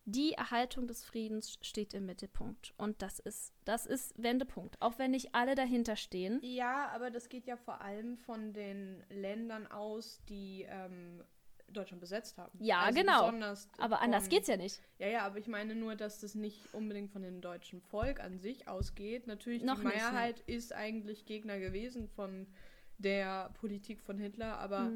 Die 0.06 0.34
Erhaltung 0.34 0.88
des 0.88 1.04
Friedens 1.04 1.58
steht 1.62 1.94
im 1.94 2.06
Mittelpunkt. 2.06 2.74
Und 2.78 3.02
das 3.02 3.20
ist, 3.20 3.54
das 3.66 3.86
ist 3.86 4.14
Wendepunkt. 4.22 4.82
Auch 4.82 4.98
wenn 4.98 5.12
nicht 5.12 5.36
alle 5.36 5.54
dahinter 5.54 5.96
stehen. 5.96 6.40
Ja, 6.42 6.88
aber 6.90 7.12
das 7.12 7.30
geht 7.30 7.46
ja 7.46 7.58
vor 7.58 7.82
allem 7.82 8.18
von 8.18 8.54
den 8.54 9.04
Ländern 9.10 9.68
aus, 9.68 10.22
die 10.28 10.66
ähm, 10.68 11.24
Deutschland 11.74 12.02
besetzt 12.02 12.38
haben. 12.38 12.58
Ja, 12.64 12.80
Also 12.82 13.00
genau. 13.00 13.32
Aber 13.78 14.02
anders 14.02 14.24
von- 14.24 14.30
geht's 14.30 14.48
ja 14.48 14.58
nicht. 14.58 14.82
Ja, 14.98 15.08
ja, 15.08 15.26
aber 15.26 15.38
ich 15.38 15.48
meine 15.48 15.76
nur, 15.76 15.96
dass 15.96 16.20
das 16.20 16.36
nicht 16.36 16.74
unbedingt 16.74 17.12
von 17.12 17.22
dem 17.22 17.42
deutschen 17.42 17.82
Volk 17.82 18.20
an 18.20 18.38
sich 18.40 18.68
ausgeht. 18.68 19.28
Natürlich, 19.28 19.64
Noch 19.64 19.80
die 19.80 19.86
nicht? 19.88 19.96
Mehrheit 19.96 20.40
ist 20.42 20.74
eigentlich 20.74 21.26
Gegner 21.26 21.60
gewesen 21.60 22.08
von 22.08 22.48
der 22.98 23.50
Politik 23.60 24.02
von 24.02 24.18
Hitler, 24.20 24.58
aber 24.60 24.92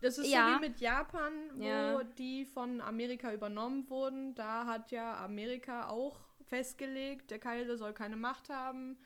das 0.00 0.18
ist 0.18 0.26
Mhm. 0.28 0.32
Ja. 0.32 0.48
so 0.54 0.56
wie 0.62 0.68
mit 0.68 0.80
Japan, 0.80 1.32
wo 1.54 1.62
Ja. 1.64 2.02
die 2.18 2.44
von 2.44 2.80
Amerika 2.80 3.32
übernommen 3.32 3.88
wurden. 3.90 4.34
Da 4.34 4.66
hat 4.66 4.90
ja 4.92 5.16
Amerika 5.24 5.88
auch 5.88 6.18
festgelegt, 6.44 7.30
der 7.30 7.38
Kaiser 7.38 7.76
soll 7.76 7.92
keine 7.92 8.16
Macht 8.16 8.48
haben. 8.50 8.98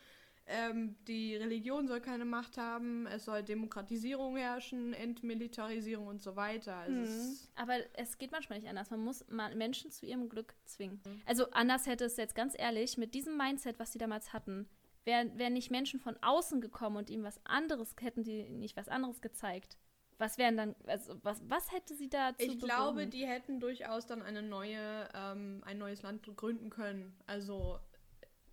Ähm, 0.49 0.95
die 1.09 1.35
Religion 1.35 1.89
soll 1.89 2.01
keine 2.01 2.25
Macht 2.25 2.57
haben, 2.57 3.07
es 3.09 3.25
soll 3.25 3.43
Demokratisierung 3.43 4.37
herrschen, 4.37 4.93
Entmilitarisierung 4.93 6.07
und 6.07 6.23
so 6.23 6.37
weiter. 6.37 6.77
Also 6.77 7.01
es 7.01 7.11
ist- 7.11 7.51
Aber 7.57 7.75
es 7.95 8.17
geht 8.19 8.31
manchmal 8.33 8.61
nicht 8.61 8.69
anders. 8.69 8.91
Man 8.91 9.01
muss 9.01 9.25
Menschen 9.55 9.91
zu 9.91 10.07
ihrem 10.07 10.29
Glück 10.29 10.55
zwingen. 10.65 11.01
Also 11.27 11.51
anders 11.51 11.87
hätte 11.87 12.05
es 12.05 12.17
jetzt 12.17 12.35
ganz 12.35 12.55
ehrlich, 12.57 12.97
mit 12.97 13.15
diesem 13.15 13.37
Mindset, 13.37 13.79
was 13.79 13.93
sie 13.93 13.99
damals 13.99 14.33
hatten, 14.33 14.69
wären 15.05 15.37
wären 15.39 15.53
nicht 15.53 15.71
Menschen 15.71 16.01
von 16.01 16.17
außen 16.23 16.61
gekommen 16.61 16.97
und 16.97 17.11
ihm 17.11 17.23
was 17.25 17.41
anderes, 17.45 17.95
hätten 18.01 18.23
die 18.23 18.49
nicht 18.49 18.77
was 18.77 18.89
anderes 18.89 19.21
gezeigt. 19.21 19.77
Was 20.19 20.39
wären 20.39 20.57
dann, 20.57 20.75
also 20.87 21.15
was, 21.23 21.43
was 21.49 21.71
hätte 21.73 21.95
sie 21.95 22.09
dazu 22.09 22.37
Ich 22.43 22.59
glaube, 22.59 22.95
bewogen? 23.01 23.11
die 23.11 23.27
hätten 23.27 23.61
durchaus 23.61 24.07
dann 24.07 24.23
eine 24.23 24.43
neue, 24.43 25.09
ähm, 25.15 25.61
ein 25.67 25.77
neues 25.77 26.03
Land 26.03 26.25
gründen 26.37 26.71
können. 26.71 27.15
Also 27.27 27.79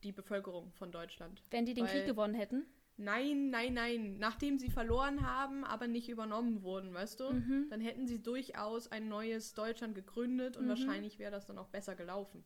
die 0.04 0.12
Bevölkerung 0.12 0.72
von 0.74 0.91
Deutschland. 0.91 1.41
Wenn 1.51 1.66
die 1.66 1.74
den 1.74 1.86
weil- 1.86 1.91
Krieg 1.91 2.06
gewonnen 2.06 2.34
hätten. 2.36 2.66
Nein, 2.95 3.49
nein, 3.49 3.74
nein. 3.74 4.18
Nachdem 4.20 4.60
sie 4.60 4.70
verloren 4.70 5.26
haben, 5.26 5.64
aber 5.64 5.88
nicht 5.88 6.10
übernommen 6.10 6.62
wurden, 6.62 6.93
weißt 6.93 7.20
du? 7.22 7.32
Mhm. 7.34 7.68
Dann 7.72 7.82
hätten 7.82 8.06
sie 8.06 8.22
durchaus 8.22 8.88
ein 8.91 9.08
neues 9.08 9.56
Deutschland 9.56 9.95
gegründet 9.95 10.58
und 10.58 10.68
wahrscheinlich 10.70 11.18
wäre 11.18 11.32
das 11.32 11.47
dann 11.47 11.58
auch 11.58 11.70
besser 11.70 11.95
gelaufen. 11.95 12.43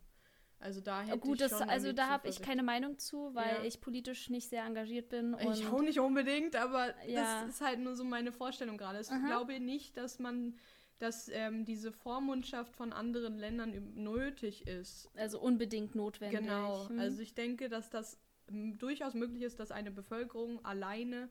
Also 0.60 0.80
da 0.82 1.01
hätte 1.01 1.18
Mhm. 1.18 1.22
Gut, 1.22 1.41
ich 1.41 1.49
das, 1.49 1.60
schon 1.60 1.70
also 1.70 1.88
irgendwie 1.88 1.95
da 2.01 2.08
habe 2.08 2.28
ich 2.30 2.41
keine 2.41 2.64
Meinung 2.64 2.97
zu, 2.97 3.36
weil 3.36 3.58
Ja. 3.58 3.64
ich 3.64 3.82
politisch 3.82 4.30
nicht 4.30 4.49
sehr 4.49 4.64
engagiert 4.64 5.10
bin. 5.10 5.36
Ich 5.53 5.68
auch 5.68 5.82
nicht 5.82 5.99
unbedingt, 5.99 6.55
aber 6.55 6.95
Ja. 7.05 7.41
das 7.43 7.55
ist 7.55 7.62
halt 7.62 7.80
nur 7.80 7.95
so 7.95 8.03
meine 8.05 8.32
Vorstellung 8.32 8.78
gerade. 8.78 8.99
Ich 9.01 9.12
Aha. 9.12 9.28
glaube 9.28 9.60
nicht, 9.60 9.97
dass 9.97 10.18
man, 10.18 10.55
dass 11.00 11.30
ähm, 11.30 11.66
diese 11.66 11.91
Vormundschaft 11.91 12.76
von 12.76 12.91
anderen 12.93 13.38
Ländern 13.38 13.93
nötig 13.95 14.68
ist. 14.68 15.10
also 15.16 15.39
unbedingt 15.39 15.95
notwendig. 15.95 16.39
Genau. 16.39 16.89
Hm. 16.89 17.00
Also 17.00 17.22
ich 17.22 17.36
denke, 17.36 17.70
dass 17.70 17.89
das 17.89 18.20
m, 18.48 18.78
durchaus 18.78 19.14
möglich 19.14 19.43
ist, 19.43 19.60
dass 19.60 19.72
eine 19.72 19.91
Bevölkerung 19.91 20.64
alleine 20.66 21.30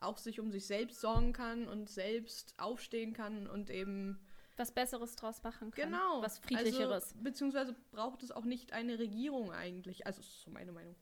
auch 0.00 0.18
sich 0.18 0.40
um 0.40 0.50
sich 0.50 0.66
selbst 0.66 1.00
sorgen 1.00 1.32
kann 1.32 1.68
und 1.68 1.88
selbst 1.88 2.54
aufstehen 2.58 3.12
kann 3.12 3.46
und 3.46 3.70
eben 3.70 4.18
was 4.56 4.70
Besseres 4.72 5.16
draus 5.16 5.42
machen 5.42 5.70
kann. 5.70 5.90
genau 5.90 6.22
Was 6.22 6.38
Friedlicheres. 6.38 7.04
Also, 7.12 7.14
beziehungsweise 7.22 7.74
braucht 7.90 8.22
es 8.22 8.30
auch 8.30 8.44
nicht 8.44 8.72
eine 8.72 8.98
Regierung 8.98 9.52
eigentlich. 9.52 10.06
Also 10.06 10.20
ist 10.20 10.42
so 10.42 10.50
meine 10.50 10.72
Meinung. 10.72 10.94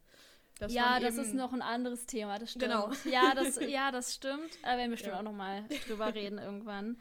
Dass 0.58 0.72
ja, 0.72 1.00
das 1.00 1.16
ist 1.16 1.34
noch 1.34 1.52
ein 1.52 1.62
anderes 1.62 2.06
Thema, 2.06 2.38
das 2.38 2.50
stimmt. 2.50 2.64
Genau. 2.64 2.92
Ja, 3.04 3.34
das, 3.34 3.58
ja, 3.60 3.90
das 3.90 4.14
stimmt. 4.14 4.58
Da 4.62 4.76
werden 4.76 4.90
wir 4.90 4.90
bestimmt 4.90 5.14
Ja. 5.14 5.18
auch 5.18 5.24
noch 5.24 5.32
mal 5.32 5.64
drüber 5.88 6.14
reden 6.14 6.38
irgendwann. 6.38 6.98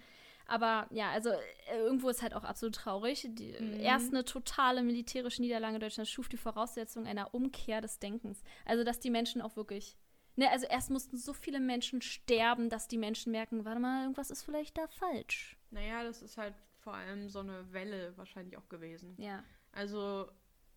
Aber 0.48 0.88
ja, 0.92 1.12
also 1.12 1.30
äh, 1.30 1.78
irgendwo 1.78 2.10
ist 2.10 2.22
halt 2.22 2.34
auch 2.34 2.44
absolut 2.44 2.76
traurig. 2.76 3.28
Die, 3.32 3.52
Mhm. 3.60 3.80
Erst 3.80 4.10
eine 4.10 4.24
totale 4.26 4.84
militärische 4.84 5.42
Niederlage 5.42 5.80
Deutschlands 5.80 6.12
schuf 6.12 6.30
die 6.30 6.38
Voraussetzung 6.38 7.06
einer 7.06 7.34
Umkehr 7.34 7.82
des 7.82 8.00
Denkens. 8.00 8.44
Also, 8.66 8.84
dass 8.84 9.00
die 9.00 9.10
Menschen 9.10 9.42
auch 9.42 9.56
wirklich. 9.56 9.98
Ne, 10.36 10.50
also 10.50 10.66
erst 10.66 10.90
mussten 10.90 11.18
so 11.18 11.34
viele 11.34 11.60
Menschen 11.60 12.02
sterben, 12.02 12.70
dass 12.70 12.88
die 12.88 12.98
Menschen 12.98 13.32
merken, 13.32 13.66
warte 13.66 13.82
mal, 13.82 14.04
irgendwas 14.04 14.32
ist 14.32 14.44
vielleicht 14.44 14.78
da 14.78 14.88
falsch. 14.88 15.58
Naja, 15.72 16.04
das 16.04 16.22
ist 16.22 16.38
halt 16.38 16.54
vor 16.80 16.94
allem 16.94 17.30
so 17.30 17.40
eine 17.40 17.72
Welle 17.74 18.14
wahrscheinlich 18.18 18.58
auch 18.58 18.70
gewesen. 18.70 19.16
Ja. 19.18 19.44
Also 19.74 20.30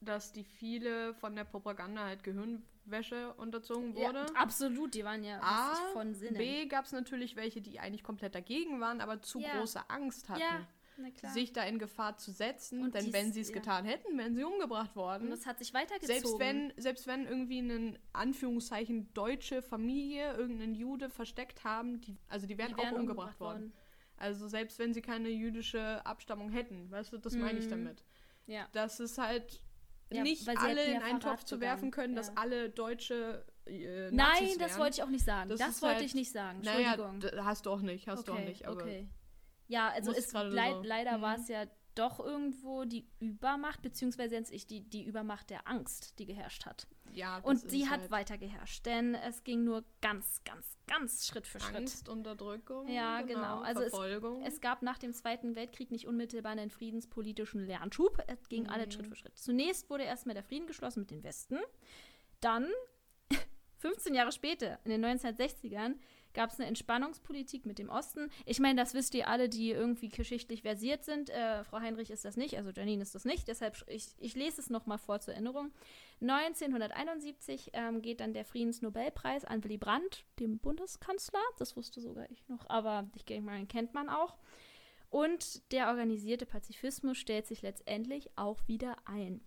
dass 0.04 0.32
die 0.32 0.44
viele 0.44 1.14
von 1.14 1.34
der 1.34 1.44
Propaganda 1.44 2.04
halt 2.04 2.22
Gehirnwäsche 2.88 3.34
unterzogen 3.34 3.96
Ja, 3.96 4.08
wurde. 4.08 4.26
absolut, 4.36 4.94
die 4.94 5.04
waren 5.04 5.24
ja 5.24 5.40
A, 5.40 5.74
von 5.92 6.14
Sinnen. 6.14 6.36
B 6.36 6.66
gab 6.66 6.84
es 6.84 6.92
natürlich 6.92 7.36
welche, 7.36 7.60
die 7.60 7.80
eigentlich 7.80 8.02
komplett 8.02 8.34
dagegen 8.34 8.80
waren, 8.80 9.00
aber 9.00 9.20
zu 9.22 9.40
Ja. 9.40 9.58
große 9.58 9.88
Angst 9.90 10.28
hatten, 10.28 10.40
ja, 10.40 11.28
sich 11.30 11.52
da 11.52 11.64
in 11.64 11.78
Gefahr 11.78 12.16
zu 12.18 12.30
setzen. 12.30 12.82
Und 12.82 12.94
denn 12.94 13.04
dies- 13.06 13.12
wenn 13.12 13.32
sie 13.32 13.40
es 13.40 13.48
ja. 13.48 13.54
getan 13.54 13.84
hätten, 13.84 14.16
wären 14.16 14.34
sie 14.36 14.44
umgebracht 14.44 14.94
worden. 14.94 15.24
Und 15.24 15.30
das 15.30 15.46
hat 15.46 15.58
sich 15.58 15.74
weitergezogen. 15.74 16.06
Selbst 16.22 16.38
wenn, 16.38 16.72
selbst 16.76 17.06
wenn 17.06 17.26
irgendwie 17.26 17.58
eine 17.58 17.98
Anführungszeichen 18.12 19.12
deutsche 19.14 19.62
Familie 19.62 20.34
irgendeinen 20.34 20.74
Jude 20.74 21.10
versteckt 21.10 21.64
haben, 21.64 22.00
die, 22.00 22.16
also 22.28 22.46
die 22.46 22.58
wären, 22.58 22.72
Die 22.72 22.76
wären 22.76 22.94
auch 22.94 23.00
umgebracht, 23.00 23.40
worden. 23.40 23.72
Also 24.16 24.46
selbst 24.46 24.78
wenn 24.78 24.94
sie 24.94 25.02
keine 25.02 25.28
jüdische 25.30 26.04
Abstammung 26.06 26.50
hätten, 26.50 26.88
weißt 26.90 27.12
du, 27.12 27.18
das 27.18 27.34
meine 27.34 27.58
ich 27.58 27.66
Mhm. 27.66 27.70
damit. 27.70 28.04
Ja. 28.46 28.68
Das 28.72 29.00
ist 29.00 29.18
halt 29.18 29.62
Ja, 30.10 30.22
nicht 30.22 30.46
weil 30.46 30.56
sie 30.58 30.66
alle 30.66 30.84
in 30.84 31.02
einen 31.02 31.20
Topf 31.20 31.44
zu 31.44 31.60
werfen 31.60 31.90
können, 31.90 32.14
dass 32.14 32.36
alle 32.36 32.70
deutsche 32.70 33.44
äh, 33.66 34.10
Nein, 34.10 34.50
das 34.58 34.78
wollte 34.78 34.96
ich 34.98 35.02
auch 35.02 35.08
nicht 35.08 35.24
sagen. 35.24 35.48
Das 35.48 35.58
Das, 35.58 35.80
wollte 35.82 35.96
halt- 35.96 36.04
ich 36.04 36.14
nicht 36.14 36.30
sagen. 36.30 36.60
Naja, 36.62 36.92
Entschuldigung. 36.94 37.20
d- 37.20 37.40
hast 37.42 37.66
du 37.66 37.70
auch 37.70 37.80
nicht, 37.80 38.06
hast 38.08 38.28
du 38.28 38.32
auch 38.32 38.36
okay, 38.36 38.44
nicht. 38.48 38.66
Aber 38.66 38.76
okay. 38.82 39.08
Ja, 39.68 39.88
also 39.88 40.12
es, 40.12 40.30
leid, 40.32 40.74
so. 40.74 40.82
leider 40.82 41.16
Mhm. 41.18 41.22
war 41.22 41.36
es 41.36 41.48
ja 41.48 41.64
doch 41.94 42.20
irgendwo 42.20 42.84
die 42.84 43.06
Übermacht, 43.20 43.82
beziehungsweise 43.82 44.34
jetzt 44.34 44.52
ich 44.52 44.66
die, 44.66 44.80
die 44.82 45.04
Übermacht 45.04 45.50
der 45.50 45.66
Angst, 45.68 46.18
die 46.18 46.26
geherrscht 46.26 46.66
hat. 46.66 46.86
ja, 47.12 47.36
das 47.40 47.44
Und 47.48 47.56
ist 47.56 47.72
die 47.72 47.88
hat 47.88 48.00
halt 48.00 48.10
weiter 48.10 48.36
geherrscht, 48.38 48.84
denn 48.86 49.14
es 49.14 49.44
ging 49.44 49.64
nur 49.64 49.84
ganz, 50.00 50.42
ganz, 50.44 50.76
ganz 50.86 51.26
Schritt 51.26 51.46
für 51.46 51.60
Schritt. 51.60 51.76
Angst, 51.76 52.08
Unterdrückung, 52.08 52.88
Ja, 52.88 53.22
genau. 53.22 53.60
Also 53.60 53.82
es- 53.82 53.90
Verfolgung. 53.90 54.42
Es 54.42 54.60
gab 54.60 54.82
nach 54.82 54.98
dem 54.98 55.12
Zweiten 55.12 55.54
Weltkrieg 55.54 55.90
nicht 55.90 56.06
unmittelbar 56.06 56.52
einen 56.52 56.70
friedenspolitischen 56.70 57.64
Lernschub. 57.64 58.22
Es 58.26 58.48
ging 58.48 58.68
alles 58.68 58.86
Mhm. 58.88 58.90
Schritt 58.92 59.06
für 59.06 59.16
Schritt. 59.16 59.38
Zunächst 59.38 59.88
wurde 59.90 60.04
erstmal 60.04 60.34
der 60.34 60.42
Frieden 60.44 60.66
geschlossen 60.66 61.00
mit 61.00 61.10
dem 61.10 61.22
Westen. 61.22 61.58
Dann, 62.40 62.68
15 63.78 64.14
Jahre 64.14 64.32
später, 64.32 64.78
in 64.84 64.90
den 64.90 65.04
1960ern, 65.04 65.96
gab 66.34 66.50
es 66.50 66.58
eine 66.58 66.68
Entspannungspolitik 66.68 67.64
mit 67.64 67.78
dem 67.78 67.88
Osten. 67.88 68.30
Ich 68.44 68.60
meine, 68.60 68.80
das 68.80 68.94
wisst 68.94 69.14
ihr 69.14 69.28
alle, 69.28 69.48
die 69.48 69.70
irgendwie 69.70 70.08
geschichtlich 70.08 70.62
versiert 70.62 71.04
sind. 71.04 71.30
Äh, 71.30 71.64
Frau 71.64 71.80
Heinrich 71.80 72.10
ist 72.10 72.24
das 72.24 72.36
nicht, 72.36 72.56
also 72.56 72.70
Janine 72.70 73.02
ist 73.02 73.14
das 73.14 73.24
nicht. 73.24 73.48
Deshalb, 73.48 73.82
ich, 73.88 74.08
ich 74.18 74.34
lese 74.34 74.60
es 74.60 74.70
nochmal 74.70 74.98
vor 74.98 75.20
zur 75.20 75.34
Erinnerung. 75.34 75.72
1971 76.20 77.70
ähm, 77.72 78.02
geht 78.02 78.20
dann 78.20 78.34
der 78.34 78.44
Friedensnobelpreis 78.44 79.44
an 79.44 79.64
Willy 79.64 79.78
Brandt, 79.78 80.24
dem 80.38 80.58
Bundeskanzler. 80.58 81.40
Das 81.58 81.76
wusste 81.76 82.00
sogar 82.00 82.30
ich 82.30 82.46
noch, 82.48 82.68
aber 82.68 83.08
ich 83.14 83.24
denke 83.24 83.46
mal, 83.46 83.56
den 83.56 83.68
kennt 83.68 83.94
man 83.94 84.08
auch. 84.08 84.36
Und 85.10 85.70
der 85.70 85.88
organisierte 85.88 86.44
Pazifismus 86.44 87.18
stellt 87.18 87.46
sich 87.46 87.62
letztendlich 87.62 88.30
auch 88.36 88.66
wieder 88.66 88.96
ein. 89.04 89.40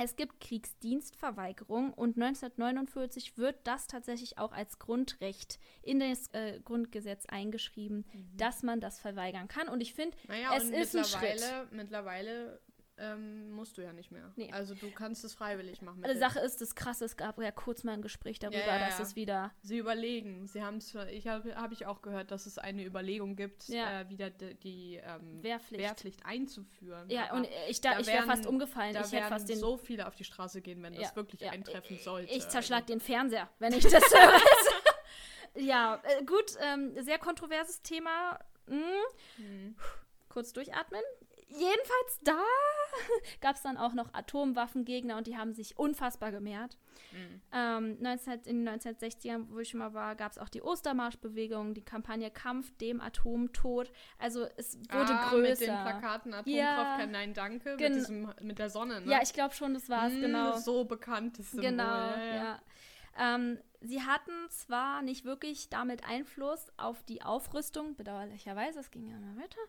Es 0.00 0.14
gibt 0.14 0.40
Kriegsdienstverweigerung 0.40 1.92
und 1.92 2.16
1949 2.16 3.36
wird 3.36 3.56
das 3.64 3.88
tatsächlich 3.88 4.38
auch 4.38 4.52
als 4.52 4.78
Grundrecht 4.78 5.58
in 5.82 5.98
das 5.98 6.28
äh, 6.28 6.60
Grundgesetz 6.64 7.26
eingeschrieben, 7.26 8.04
dass 8.36 8.62
man 8.62 8.80
das 8.80 9.00
verweigern 9.00 9.48
kann. 9.48 9.68
Und 9.68 9.80
ich 9.80 9.94
finde, 9.94 10.16
naja, 10.28 10.54
es 10.56 10.64
und 10.64 10.72
ist 10.72 10.94
ein 10.94 11.02
mittlerweile, 11.02 11.68
mittlerweile 11.72 12.60
ähm, 12.98 13.50
musst 13.52 13.78
du 13.78 13.82
ja 13.82 13.92
nicht 13.92 14.10
mehr. 14.10 14.32
Nee. 14.36 14.50
Also 14.52 14.74
du 14.74 14.90
kannst 14.90 15.24
es 15.24 15.34
freiwillig 15.34 15.82
machen. 15.82 16.02
die 16.02 16.18
Sache 16.18 16.40
ist, 16.40 16.60
das 16.60 16.74
Krasse, 16.74 17.04
es 17.04 17.16
gab 17.16 17.40
ja 17.40 17.50
kurz 17.50 17.84
mal 17.84 17.92
ein 17.92 18.02
Gespräch 18.02 18.38
darüber, 18.38 18.58
Ja, 18.58 18.78
ja, 18.78 18.86
dass 18.86 18.98
ja. 18.98 19.04
es 19.04 19.16
wieder 19.16 19.52
Sie 19.62 19.78
überlegen. 19.78 20.46
Sie 20.46 20.62
haben 20.62 20.78
es, 20.78 20.94
ich 21.10 21.26
habe 21.28 21.56
hab 21.56 21.72
ich 21.72 21.86
auch 21.86 22.02
gehört, 22.02 22.30
dass 22.30 22.46
es 22.46 22.58
eine 22.58 22.84
Überlegung 22.84 23.36
gibt, 23.36 23.68
äh, 23.70 24.08
wieder 24.08 24.30
die, 24.30 24.54
die 24.56 24.96
ähm, 24.96 25.42
Wehrpflicht. 25.42 25.82
Wehrpflicht 25.82 26.26
einzuführen. 26.26 27.08
Ja, 27.10 27.30
Aber 27.30 27.38
und 27.38 27.48
ich, 27.68 27.80
da, 27.80 27.94
da 27.94 28.00
ich 28.00 28.06
wäre 28.06 28.24
fast 28.26 28.46
umgefallen. 28.46 28.94
da 28.94 29.00
ich 29.00 29.06
hätte 29.06 29.16
werden 29.16 29.28
fast 29.28 29.48
den 29.48 29.58
so 29.58 29.76
viele 29.76 30.06
auf 30.06 30.14
die 30.14 30.24
Straße 30.24 30.60
gehen, 30.60 30.82
wenn 30.82 30.94
das 30.94 31.14
wirklich 31.16 31.48
eintreffen 31.48 31.98
sollte. 31.98 32.32
Ich 32.32 32.48
zerschlag 32.48 32.82
Also, 32.82 32.94
den 32.94 33.00
Fernseher, 33.00 33.48
wenn 33.58 33.72
ich 33.72 33.84
das 33.84 34.02
höre. 34.12 34.40
ja, 35.62 36.02
äh, 36.04 36.24
gut, 36.24 36.52
ähm, 36.60 36.92
sehr 37.02 37.18
kontroverses 37.18 37.82
Thema. 37.82 38.38
Hm, 38.66 38.82
hm. 39.36 39.76
kurz 40.28 40.52
durchatmen. 40.52 41.00
Jedenfalls 41.50 42.20
da 42.22 42.42
gab 43.40 43.56
es 43.56 43.62
dann 43.62 43.76
auch 43.76 43.94
noch 43.94 44.12
Atomwaffengegner 44.12 45.16
und 45.16 45.26
die 45.26 45.36
haben 45.36 45.54
sich 45.54 45.78
unfassbar 45.78 46.30
gemehrt. 46.30 46.76
Mhm. 47.12 47.40
Ähm, 47.52 47.96
19, 48.00 48.40
in 48.44 48.64
den 48.64 48.80
1960ern, 48.80 49.46
wo 49.48 49.58
ich 49.60 49.70
schon 49.70 49.78
mal 49.78 49.94
war, 49.94 50.14
gab 50.14 50.32
es 50.32 50.38
auch 50.38 50.48
die 50.48 50.62
Ostermarschbewegung, 50.62 51.74
die 51.74 51.84
Kampagne 51.84 52.30
Kampf 52.30 52.70
dem 52.78 53.00
Atomtod. 53.00 53.90
Also 54.18 54.46
es 54.56 54.78
wurde 54.90 55.14
ah, 55.14 55.30
größer. 55.30 55.48
Mit 55.48 55.60
den 55.60 55.66
Plakaten 55.66 56.34
Atomkraft, 56.34 56.48
Ja. 56.48 56.96
kein 56.98 57.10
Nein, 57.12 57.32
danke, 57.34 57.76
mit, 57.78 57.94
diesem, 57.94 58.32
mit 58.42 58.58
der 58.58 58.68
Sonne, 58.68 59.00
ne? 59.00 59.10
Ja, 59.10 59.20
ich 59.22 59.32
glaube 59.32 59.54
schon, 59.54 59.74
das 59.74 59.88
war 59.88 60.08
es, 60.08 60.14
Hm, 60.14 60.20
genau. 60.20 60.58
So 60.58 60.84
bekanntes 60.84 61.50
Symbol. 61.50 61.70
Genau, 61.70 61.84
ja. 61.84 62.34
ja. 62.34 62.60
Ähm, 63.18 63.58
sie 63.80 64.02
hatten 64.02 64.32
zwar 64.50 65.02
nicht 65.02 65.24
wirklich 65.24 65.68
damit 65.68 66.04
Einfluss 66.04 66.66
auf 66.76 67.02
die 67.04 67.22
Aufrüstung, 67.22 67.96
bedauerlicherweise, 67.96 68.80
es 68.80 68.90
ging 68.90 69.06
ja 69.06 69.16
immer 69.16 69.36
weiter, 69.36 69.60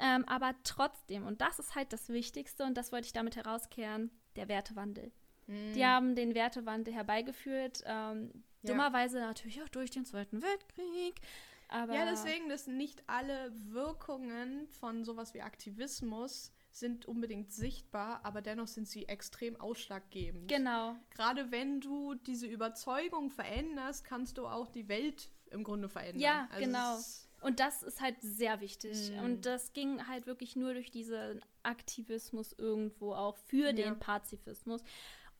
ähm, 0.00 0.24
aber 0.26 0.54
trotzdem, 0.64 1.26
und 1.26 1.40
das 1.40 1.58
ist 1.58 1.74
halt 1.74 1.92
das 1.92 2.08
Wichtigste, 2.08 2.64
und 2.64 2.74
das 2.76 2.92
wollte 2.92 3.06
ich 3.06 3.12
damit 3.12 3.36
herauskehren, 3.36 4.10
der 4.36 4.48
Wertewandel. 4.48 5.10
Hm. 5.46 5.72
Die 5.74 5.84
haben 5.84 6.14
den 6.14 6.34
Wertewandel 6.34 6.94
herbeigeführt, 6.94 7.82
ähm, 7.86 8.44
Ja. 8.62 8.72
dummerweise 8.72 9.20
natürlich 9.20 9.62
auch 9.62 9.68
durch 9.68 9.90
den 9.90 10.04
Zweiten 10.04 10.42
Weltkrieg, 10.42 11.20
aber 11.68 11.94
Ja, 11.94 12.04
deswegen, 12.06 12.48
dass 12.48 12.66
nicht 12.66 13.02
alle 13.08 13.52
Wirkungen 13.72 14.66
von 14.68 15.04
sowas 15.04 15.34
wie 15.34 15.42
Aktivismus 15.42 16.52
sind 16.78 17.06
unbedingt 17.06 17.52
sichtbar, 17.52 18.20
aber 18.24 18.42
dennoch 18.42 18.68
sind 18.68 18.86
sie 18.88 19.08
extrem 19.08 19.56
ausschlaggebend. 19.60 20.48
genau, 20.48 20.96
Gerade 21.10 21.50
wenn 21.50 21.80
du 21.80 22.14
diese 22.14 22.46
Überzeugung 22.46 23.30
veränderst, 23.30 24.04
kannst 24.04 24.38
du 24.38 24.46
auch 24.46 24.68
die 24.68 24.88
Welt 24.88 25.30
im 25.50 25.64
Grunde 25.64 25.88
verändern. 25.88 26.20
Ja, 26.20 26.48
Also 26.50 26.64
genau. 26.64 26.98
Und 27.40 27.60
das 27.60 27.82
ist 27.84 28.00
halt 28.00 28.16
sehr 28.20 28.60
wichtig. 28.60 29.12
Mhm. 29.12 29.18
Und 29.24 29.46
das 29.46 29.72
ging 29.72 30.08
halt 30.08 30.26
wirklich 30.26 30.56
nur 30.56 30.74
durch 30.74 30.90
diesen 30.90 31.40
Aktivismus 31.62 32.52
irgendwo 32.52 33.12
auch 33.14 33.36
für 33.36 33.66
Ja. 33.66 33.72
den 33.72 33.98
Pazifismus. 33.98 34.82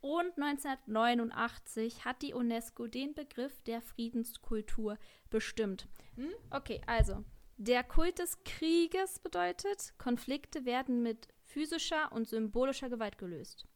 Und 0.01 0.39
1989 0.39 2.05
hat 2.05 2.23
die 2.23 2.35
UNESCO 2.35 2.87
den 2.87 3.15
Begriff 3.15 3.61
der 3.63 3.81
Friedenskultur 3.83 4.97
bestimmt. 5.31 5.89
Hm? 6.15 6.31
Okay, 6.51 6.81
also 6.87 7.25
der 7.59 7.83
Kult 7.83 8.21
des 8.21 8.43
Krieges 8.45 9.19
bedeutet, 9.19 9.93
Konflikte 9.99 10.65
werden 10.65 11.03
mit 11.03 11.27
physischer 11.43 12.13
und 12.13 12.29
symbolischer 12.29 12.89
Gewalt 12.89 13.19
gelöst. 13.19 13.67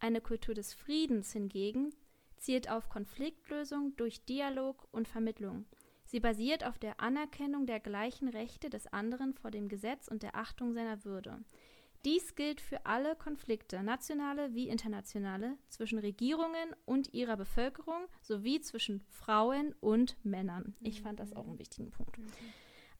Eine 0.00 0.20
Kultur 0.20 0.54
des 0.54 0.74
Friedens 0.74 1.32
hingegen 1.32 1.94
zielt 2.36 2.68
auf 2.68 2.88
Konfliktlösung 2.88 3.94
durch 3.96 4.24
Dialog 4.24 4.88
und 4.90 5.06
Vermittlung. 5.06 5.66
Sie 6.04 6.18
basiert 6.18 6.64
auf 6.64 6.78
der 6.78 7.00
Anerkennung 7.00 7.66
der 7.66 7.78
gleichen 7.78 8.28
Rechte 8.28 8.68
des 8.68 8.86
anderen 8.88 9.32
vor 9.32 9.52
dem 9.52 9.68
Gesetz 9.68 10.08
und 10.08 10.24
der 10.24 10.34
Achtung 10.34 10.72
seiner 10.72 11.04
Würde. 11.04 11.44
Dies 12.04 12.34
gilt 12.34 12.60
für 12.60 12.84
alle 12.86 13.14
Konflikte, 13.14 13.82
nationale 13.82 14.54
wie 14.54 14.68
internationale, 14.68 15.56
zwischen 15.68 15.98
Regierungen 15.98 16.74
und 16.84 17.12
ihrer 17.14 17.36
Bevölkerung 17.36 18.06
sowie 18.22 18.60
zwischen 18.60 19.00
Frauen 19.08 19.74
und 19.80 20.16
Männern. 20.24 20.74
Ich 20.80 21.02
fand 21.02 21.20
das 21.20 21.32
auch 21.32 21.46
einen 21.46 21.58
wichtigen 21.58 21.90
Punkt. 21.90 22.18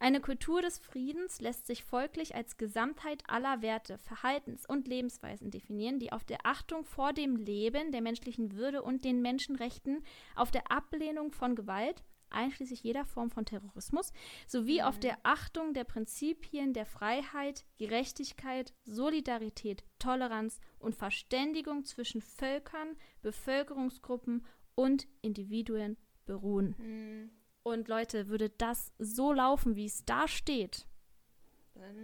Eine 0.01 0.21
Kultur 0.21 0.63
des 0.63 0.79
Friedens 0.79 1.41
lässt 1.41 1.67
sich 1.67 1.83
folglich 1.83 2.37
als 2.37 2.57
Gesamtheit 2.57 3.25
aller 3.27 3.63
Werte, 3.63 3.99
Verhaltens- 3.99 4.65
und 4.65 4.87
Lebensweisen 4.87 5.51
definieren, 5.51 5.99
die 5.99 6.13
auf 6.13 6.25
der 6.25 6.47
Achtung 6.47 6.85
vor 6.85 7.13
dem 7.13 7.35
Leben, 7.35 7.91
der 7.91 8.01
menschlichen 8.01 8.53
Würde 8.53 8.83
und 8.83 9.05
den 9.05 9.23
Menschenrechten, 9.23 10.05
auf 10.37 10.53
der 10.53 10.71
Ablehnung 10.71 11.33
von 11.33 11.57
Gewalt, 11.57 12.05
einschließlich 12.31 12.85
jeder 12.85 13.05
Form 13.05 13.31
von 13.31 13.45
Terrorismus, 13.45 14.13
sowie 14.47 14.83
auf 14.83 15.01
der 15.01 15.19
Achtung 15.25 15.75
der 15.75 15.85
Prinzipien 15.85 16.75
der 16.75 16.87
Freiheit, 16.87 17.65
Gerechtigkeit, 17.79 18.75
Solidarität, 18.85 19.83
Toleranz 19.99 20.61
und 20.79 20.95
Verständigung 20.95 21.85
zwischen 21.85 22.21
Völkern, 22.21 22.97
Bevölkerungsgruppen 23.23 24.47
und 24.77 25.09
Individuen 25.23 25.97
beruhen. 26.25 26.77
Hm. 26.79 27.31
Und 27.69 27.89
Leute, 27.89 28.29
würde 28.29 28.51
das 28.51 28.93
so 28.99 29.33
laufen, 29.33 29.77
wie 29.77 29.87
es 29.87 30.05
da 30.05 30.27
steht, 30.29 30.87
Dann 31.75 31.95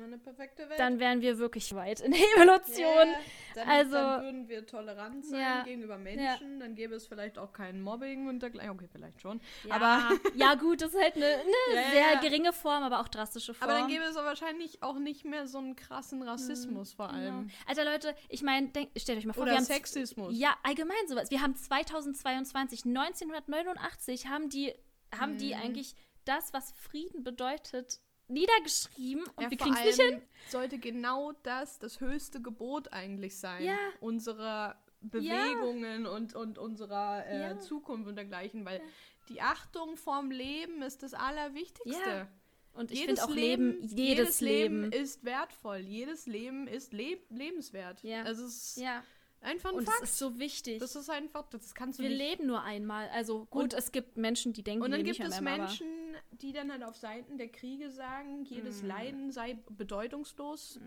wir 0.98 1.00
wären 1.00 1.20
wir 1.20 1.38
wirklich 1.38 1.74
weit 1.74 1.98
in 2.00 2.12
der 2.12 2.20
Evolution. 2.36 3.08
Ja, 3.08 3.16
dann, 3.56 3.68
Also- 3.68 3.92
dann 3.96 4.22
würden 4.22 4.48
wir 4.48 4.66
tolerant 4.66 5.24
sein 5.26 5.40
Ja, 5.40 5.62
gegenüber 5.64 5.98
Menschen, 5.98 6.60
dann 6.60 6.76
gäbe 6.76 6.94
es 6.94 7.06
vielleicht 7.08 7.38
auch 7.38 7.52
kein 7.52 7.80
Mobbing 7.82 8.28
und 8.28 8.40
dergleichen. 8.40 8.70
Okay, 8.70 8.86
vielleicht 8.90 9.20
schon. 9.20 9.40
Ja, 9.64 9.74
Aber, 9.74 10.10
ja 10.36 10.54
gut, 10.54 10.80
das 10.80 10.94
ist 10.94 11.00
halt 11.02 11.16
eine, 11.16 11.28
Ja, 11.28 11.38
ja, 11.74 11.90
sehr 11.90 12.12
ja. 12.14 12.20
geringe 12.20 12.52
Form, 12.52 12.84
aber 12.84 13.00
auch 13.00 13.08
drastische 13.08 13.52
Form. 13.52 13.68
aber 13.68 13.80
dann 13.80 13.88
gäbe 13.88 14.04
es 14.04 14.16
auch 14.16 14.24
wahrscheinlich 14.24 14.80
auch 14.82 14.98
nicht 15.00 15.24
mehr 15.24 15.48
so 15.48 15.58
einen 15.58 15.74
krassen 15.74 16.22
Rassismus 16.22 16.92
vor 16.92 17.10
allem. 17.10 17.48
Genau. 17.48 17.52
Alter 17.66 17.84
Leute, 17.84 18.14
ich 18.28 18.42
meine, 18.42 18.70
stellt 18.96 19.18
euch 19.18 19.26
mal 19.26 19.32
vor, 19.32 19.44
wir 19.44 19.52
Oder 19.52 19.56
haben 19.58 19.64
Sexismus. 19.64 20.38
Ja, 20.38 20.56
allgemein 20.62 21.08
sowas. 21.08 21.30
Wir 21.32 21.42
haben 21.42 21.56
2022, 21.56 22.84
1989 22.84 24.28
haben 24.28 24.48
die, 24.50 24.72
haben 25.20 25.38
die 25.38 25.54
Mhm. 25.54 25.60
eigentlich 25.62 25.94
das, 26.24 26.52
was 26.52 26.72
Frieden 26.72 27.22
bedeutet, 27.24 28.00
niedergeschrieben 28.28 29.24
und 29.36 29.42
Ja, 29.42 29.50
wir 29.50 29.58
kriegen 29.58 29.76
es 29.76 29.98
nicht 29.98 30.00
hin. 30.10 30.22
Sollte 30.48 30.78
genau 30.78 31.32
das 31.42 31.78
das 31.78 32.00
höchste 32.00 32.40
Gebot 32.40 32.92
eigentlich 32.92 33.38
sein. 33.38 33.62
Ja. 33.64 33.76
Unserer 34.00 34.82
Bewegungen 35.00 36.06
und, 36.06 36.34
und 36.34 36.58
unserer 36.58 37.26
äh, 37.26 37.40
Ja. 37.40 37.58
Zukunft 37.58 38.08
und 38.08 38.16
dergleichen, 38.16 38.64
weil 38.64 38.80
die 39.28 39.40
Achtung 39.42 39.96
vorm 39.96 40.30
Leben 40.30 40.82
ist 40.82 41.02
das 41.02 41.12
Allerwichtigste. 41.14 42.08
Ja. 42.08 42.28
Und 42.72 42.90
ich 42.90 43.00
jedes 43.00 43.20
finde 43.20 43.30
auch 43.32 43.36
Leben, 43.36 43.82
jedes, 43.82 44.40
Leben. 44.40 44.92
ist 44.92 45.24
wertvoll. 45.24 45.78
Jedes 45.78 46.26
Leben 46.26 46.66
ist 46.66 46.92
le 46.92 47.18
lebenswert. 47.28 48.02
Ja. 48.02 48.22
Also 48.22 48.46
es 48.46 48.76
ja, 48.76 49.04
einfach 49.44 49.70
ein 49.70 49.76
und 49.76 49.84
Fakt. 49.84 50.02
es 50.02 50.10
ist 50.10 50.18
so 50.18 50.38
wichtig. 50.38 50.78
das 50.80 50.96
ist 50.96 51.08
einfach, 51.10 51.46
das 51.50 51.74
kannst 51.74 51.98
du 51.98 52.02
wir 52.02 52.10
nicht. 52.10 52.18
leben 52.18 52.46
nur 52.46 52.62
einmal. 52.62 53.08
Also 53.10 53.46
gut, 53.46 53.62
Und- 53.62 53.74
es 53.74 53.92
gibt 53.92 54.16
Menschen, 54.16 54.52
die 54.52 54.62
denken, 54.62 54.82
Und 54.84 54.90
wir 54.90 54.96
dann 54.98 55.04
gibt 55.06 55.18
nicht 55.18 55.28
es 55.28 55.34
aber- 55.38 55.42
Menschen, 55.58 55.86
die 56.32 56.52
dann 56.52 56.70
halt 56.72 56.82
auf 56.82 56.96
Seiten 56.96 57.38
der 57.38 57.48
Kriege 57.48 57.90
sagen, 57.90 58.44
jedes 58.44 58.82
Mhm. 58.82 58.88
Leiden 58.88 59.30
sei 59.32 59.58
bedeutungslos, 59.76 60.80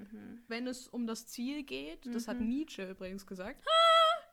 wenn 0.47 0.67
es 0.67 0.87
um 0.87 1.07
das 1.07 1.27
Ziel 1.27 1.63
geht. 1.63 2.05
Das 2.13 2.27
hat 2.27 2.39
Mhm. 2.39 2.47
Nietzsche 2.49 2.89
übrigens 2.91 3.25
gesagt. 3.25 3.63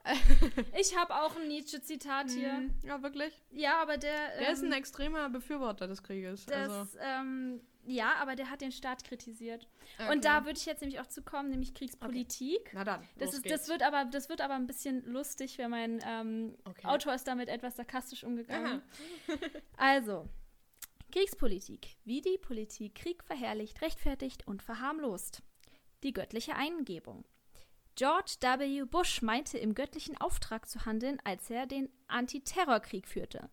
Ich 0.79 0.97
habe 0.99 1.15
auch 1.15 1.35
ein 1.37 1.49
Nietzsche-Zitat 1.49 2.31
hier. 2.31 2.53
Mhm. 2.53 2.75
Ja, 2.85 3.03
wirklich. 3.03 3.33
Ja, 3.53 3.81
aber 3.81 3.97
der. 3.97 4.37
Der 4.39 4.51
ist 4.53 4.61
ein 4.63 4.67
ähm, 4.67 4.73
extremer 4.79 5.31
Befürworter 5.31 5.87
des 5.89 6.03
Krieges. 6.03 6.45
das, 6.45 6.69
also, 6.71 6.99
ähm, 7.01 7.61
ja, 7.87 8.15
aber 8.21 8.37
der 8.37 8.51
hat 8.51 8.61
den 8.61 8.73
Staat 8.73 9.05
kritisiert. 9.05 9.69
okay. 9.99 10.13
Und 10.13 10.25
da 10.25 10.45
würde 10.45 10.59
ich 10.59 10.67
jetzt 10.67 10.81
nämlich 10.81 11.01
auch 11.01 11.07
zu 11.07 11.23
kommen, 11.23 11.51
nämlich 11.51 11.75
Kriegspolitik. 11.75 12.71
Na 12.75 12.85
dann, 12.85 13.07
Das, 13.19 13.35
ist, 13.35 13.49
das, 13.51 13.69
wird 13.69 13.83
aber, 13.83 14.05
das 14.07 14.29
wird 14.29 14.41
aber 14.41 14.55
ein 14.55 14.67
bisschen 14.67 15.05
lustig, 15.05 15.59
wenn 15.59 15.71
mein 15.71 16.01
ähm, 16.07 16.57
Okay. 16.65 16.87
Autor 16.87 17.15
ist 17.15 17.27
damit 17.27 17.49
etwas 17.49 17.77
sarkastisch 17.77 18.25
umgegangen. 18.25 18.83
Also, 19.77 20.29
Kriegspolitik. 21.13 21.97
Wie 22.05 22.21
die 22.21 22.39
Politik 22.39 22.95
Krieg 22.97 23.23
verherrlicht, 23.23 23.83
rechtfertigt 23.83 24.47
und 24.47 24.63
verharmlost. 24.63 25.43
Die 26.03 26.13
göttliche 26.13 26.57
Eingebung. 26.57 27.25
George 27.97 28.37
W. 28.41 28.85
Bush 28.85 29.23
meinte 29.23 29.57
im 29.57 29.75
göttlichen 29.75 30.21
Auftrag 30.21 30.69
zu 30.69 30.85
handeln, 30.85 31.19
als 31.23 31.49
er 31.49 31.67
den 31.67 31.89
Antiterrorkrieg 32.09 33.07
führte. 33.07 33.49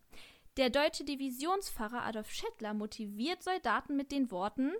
Der 0.58 0.68
deutsche 0.68 1.04
Divisionspfarrer 1.04 2.02
Adolf 2.02 2.30
Schettler 2.30 2.74
motiviert 2.74 3.42
Soldaten 3.42 3.96
mit 3.96 4.12
den 4.12 4.30
Worten 4.30 4.72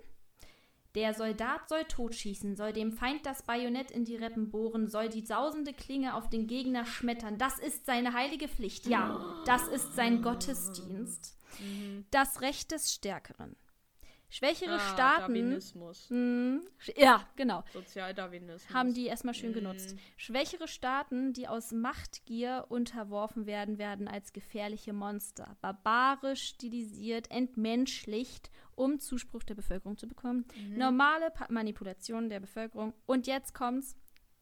Der 0.93 1.15
Soldat 1.15 1.67
soll 1.67 1.83
totschießen, 1.85 2.55
soll 2.55 2.73
dem 2.73 2.91
Feind 2.91 3.25
das 3.25 3.41
Bajonett 3.41 3.89
in 3.89 4.05
die 4.05 4.15
Rippen 4.15 4.51
bohren, 4.51 4.87
soll 4.87 5.09
die 5.09 5.25
sausende 5.25 5.73
Klinge 5.73 6.13
auf 6.13 6.29
den 6.29 6.45
Gegner 6.45 6.85
schmettern. 6.85 7.39
Das 7.39 7.57
ist 7.57 7.87
seine 7.87 8.13
heilige 8.13 8.47
Pflicht. 8.47 8.85
Ja, 8.85 9.41
das 9.47 9.67
ist 9.67 9.95
sein 9.95 10.21
Gottesdienst. 10.21 11.39
Das 12.11 12.41
Recht 12.41 12.71
des 12.71 12.93
Stärkeren. 12.93 13.55
Schwächere 14.35 14.75
ah, 14.75 14.79
Staaten. 14.93 15.21
Darwinismus. 15.35 16.09
Hm, 16.09 16.61
sch- 16.79 16.99
ja, 16.99 17.27
genau. 17.35 17.63
Sozialdarwinismus. 17.71 18.73
Haben 18.73 18.93
die 18.95 19.05
erstmal 19.05 19.35
schön 19.35 19.51
Mhm. 19.51 19.55
genutzt. 19.55 19.95
Schwächere 20.17 20.67
Staaten, 20.67 21.33
die 21.33 21.47
aus 21.47 21.71
Machtgier 21.71 22.65
unterworfen 22.69 23.45
werden, 23.45 23.77
werden 23.77 24.07
als 24.07 24.33
gefährliche 24.33 24.91
Monster, 24.91 25.55
barbarisch 25.61 26.41
stilisiert, 26.41 27.29
entmenschlicht, 27.29 28.49
um 28.75 28.99
Zuspruch 28.99 29.43
der 29.43 29.53
Bevölkerung 29.55 29.97
zu 29.97 30.07
bekommen. 30.07 30.45
Mhm. 30.55 30.77
Normale 30.77 31.29
pa 31.29 31.45
Manipulation 31.49 32.29
der 32.29 32.39
Bevölkerung. 32.39 32.93
Und 33.05 33.27
jetzt 33.27 33.53
kommt's. 33.53 33.95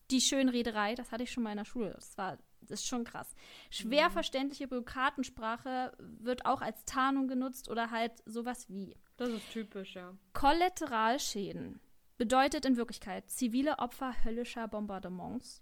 Die 0.09 0.19
Schönrederei, 0.21 0.93
das 0.95 1.11
hatte 1.13 1.23
ich 1.23 1.31
schon 1.31 1.43
mal 1.43 1.51
in 1.51 1.57
der 1.57 1.63
Schule. 1.65 1.91
Das 1.91 2.17
war, 2.17 2.37
das 2.61 2.81
ist 2.81 2.85
schon 2.87 3.05
krass. 3.05 3.33
Schwer 3.69 4.09
Mhm. 4.09 4.13
verständliche 4.13 4.67
Bürokratensprache 4.67 5.93
wird 5.99 6.45
auch 6.45 6.61
als 6.61 6.83
Tarnung 6.85 7.27
genutzt 7.29 7.69
oder 7.69 7.91
halt 7.91 8.11
sowas 8.25 8.67
wie. 8.69 8.95
Das 9.21 9.29
ist 9.29 9.51
typisch, 9.51 9.93
ja. 9.93 10.15
Kollateralschäden 10.33 11.79
bedeutet 12.17 12.65
in 12.65 12.75
Wirklichkeit 12.75 13.29
zivile 13.29 13.77
Opfer 13.77 14.15
höllischer 14.23 14.67
Bombardements. 14.67 15.61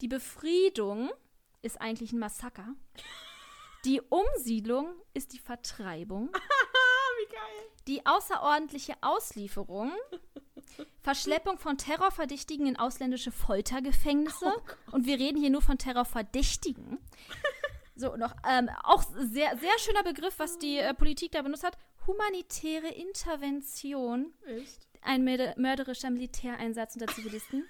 Die 0.00 0.08
Befriedung 0.08 1.08
ist 1.62 1.80
eigentlich 1.80 2.10
ein 2.10 2.18
Massaker. 2.18 2.74
Die 3.84 4.00
Umsiedlung 4.00 4.96
ist 5.14 5.32
die 5.32 5.38
Vertreibung. 5.38 6.30
Wie 6.32 7.32
geil. 7.32 7.70
Die 7.86 8.04
außerordentliche 8.04 8.94
Auslieferung. 9.00 9.92
Verschleppung 11.00 11.56
von 11.58 11.78
Terrorverdächtigen 11.78 12.66
in 12.66 12.76
ausländische 12.76 13.30
Foltergefängnisse. 13.30 14.52
Und 14.90 15.06
wir 15.06 15.20
reden 15.20 15.38
hier 15.38 15.50
nur 15.50 15.62
von 15.62 15.78
Terrorverdächtigen. 15.78 16.98
So, 17.94 18.16
noch 18.16 18.32
ähm, 18.48 18.70
auch 18.84 19.02
sehr, 19.02 19.56
sehr 19.58 19.78
schöner 19.78 20.04
Begriff, 20.04 20.38
was 20.38 20.56
die 20.58 20.78
äh, 20.78 20.94
Politik 20.94 21.32
da 21.32 21.42
benutzt 21.42 21.64
hat. 21.64 21.76
Humanitäre 22.08 22.88
Intervention 22.88 24.32
Ist. 24.46 24.88
ein 25.02 25.24
mörder 25.24 25.54
mörderischer 25.58 26.10
Militäreinsatz 26.10 26.94
unter 26.96 27.06
Zivilisten. 27.14 27.68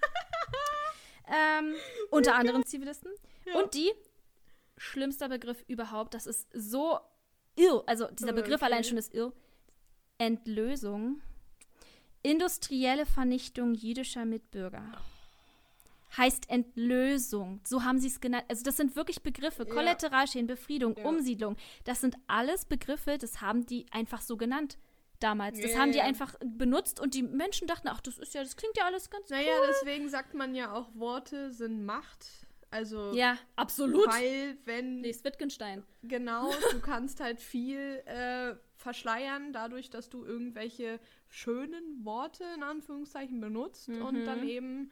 ähm, 1.28 1.74
unter 2.11 2.36
anderem 2.36 2.64
Zivilisten. 2.64 3.11
Ja. 3.45 3.61
Und 3.61 3.74
die, 3.74 3.93
schlimmster 4.76 5.28
Begriff 5.28 5.62
überhaupt, 5.66 6.14
das 6.14 6.26
ist 6.26 6.49
so 6.55 7.01
irr, 7.57 7.82
also 7.86 8.07
dieser 8.07 8.32
Begriff 8.32 8.62
Okay. 8.62 8.66
allein 8.66 8.84
schon 8.84 8.97
ist 8.97 9.12
irr. 9.12 9.32
Entlösung. 10.18 11.20
Industrielle 12.22 13.07
Vernichtung 13.07 13.74
jüdischer 13.74 14.24
Mitbürger. 14.24 15.01
Heißt 16.17 16.49
Entlösung. 16.49 17.61
So 17.65 17.85
haben 17.85 17.99
sie 17.99 18.09
es 18.09 18.21
genannt. 18.21 18.45
Also 18.49 18.63
das 18.65 18.77
sind 18.77 18.97
wirklich 18.97 19.23
Begriffe. 19.23 19.65
Ja. 19.67 19.75
Kollateralschäden, 19.75 20.47
Befriedung, 20.47 20.97
Ja. 20.97 21.05
Umsiedlung. 21.05 21.57
Das 21.85 22.01
sind 22.01 22.17
alles 22.27 22.65
Begriffe, 22.65 23.19
das 23.19 23.41
haben 23.41 23.67
die 23.67 23.87
einfach 23.91 24.21
so 24.23 24.37
genannt 24.37 24.79
damals. 25.21 25.61
Das 25.61 25.73
Ja, 25.73 25.81
haben 25.81 25.93
die 25.93 26.01
einfach 26.01 26.35
benutzt 26.45 27.01
und 27.01 27.15
die 27.15 27.23
Menschen 27.23 27.67
dachten, 27.67 27.89
ach, 27.89 28.01
das 28.01 28.19
ist 28.19 28.35
ja, 28.35 28.43
das 28.43 28.57
klingt 28.57 28.77
ja 28.77 28.85
alles 28.87 29.11
ganz 29.11 29.29
Naja, 29.31 29.53
deswegen 29.69 30.09
sagt 30.09 30.35
man 30.35 30.55
ja 30.55 30.73
auch, 30.73 30.89
Worte 30.95 31.51
sind 31.51 31.85
Macht. 31.85 32.27
Also, 32.71 33.13
Ja, 33.15 33.37
absolut. 33.57 34.07
weil, 34.07 34.59
wenn, 34.67 35.03
Lest 35.03 35.25
Wittgenstein. 35.25 35.83
genau, 36.03 36.51
du 36.71 36.81
kannst 36.83 37.19
halt 37.21 37.41
viel 37.41 38.03
äh, 38.05 38.55
verschleiern, 38.77 39.53
dadurch, 39.55 39.89
dass 39.91 40.09
du 40.11 40.25
irgendwelche 40.25 41.01
schönen 41.29 42.05
Worte 42.05 42.45
in 42.55 42.63
Anführungszeichen 42.63 43.41
benutzt 43.41 43.89
und 43.89 44.21
Mhm. 44.21 44.25
dann 44.27 44.47
eben 44.49 44.91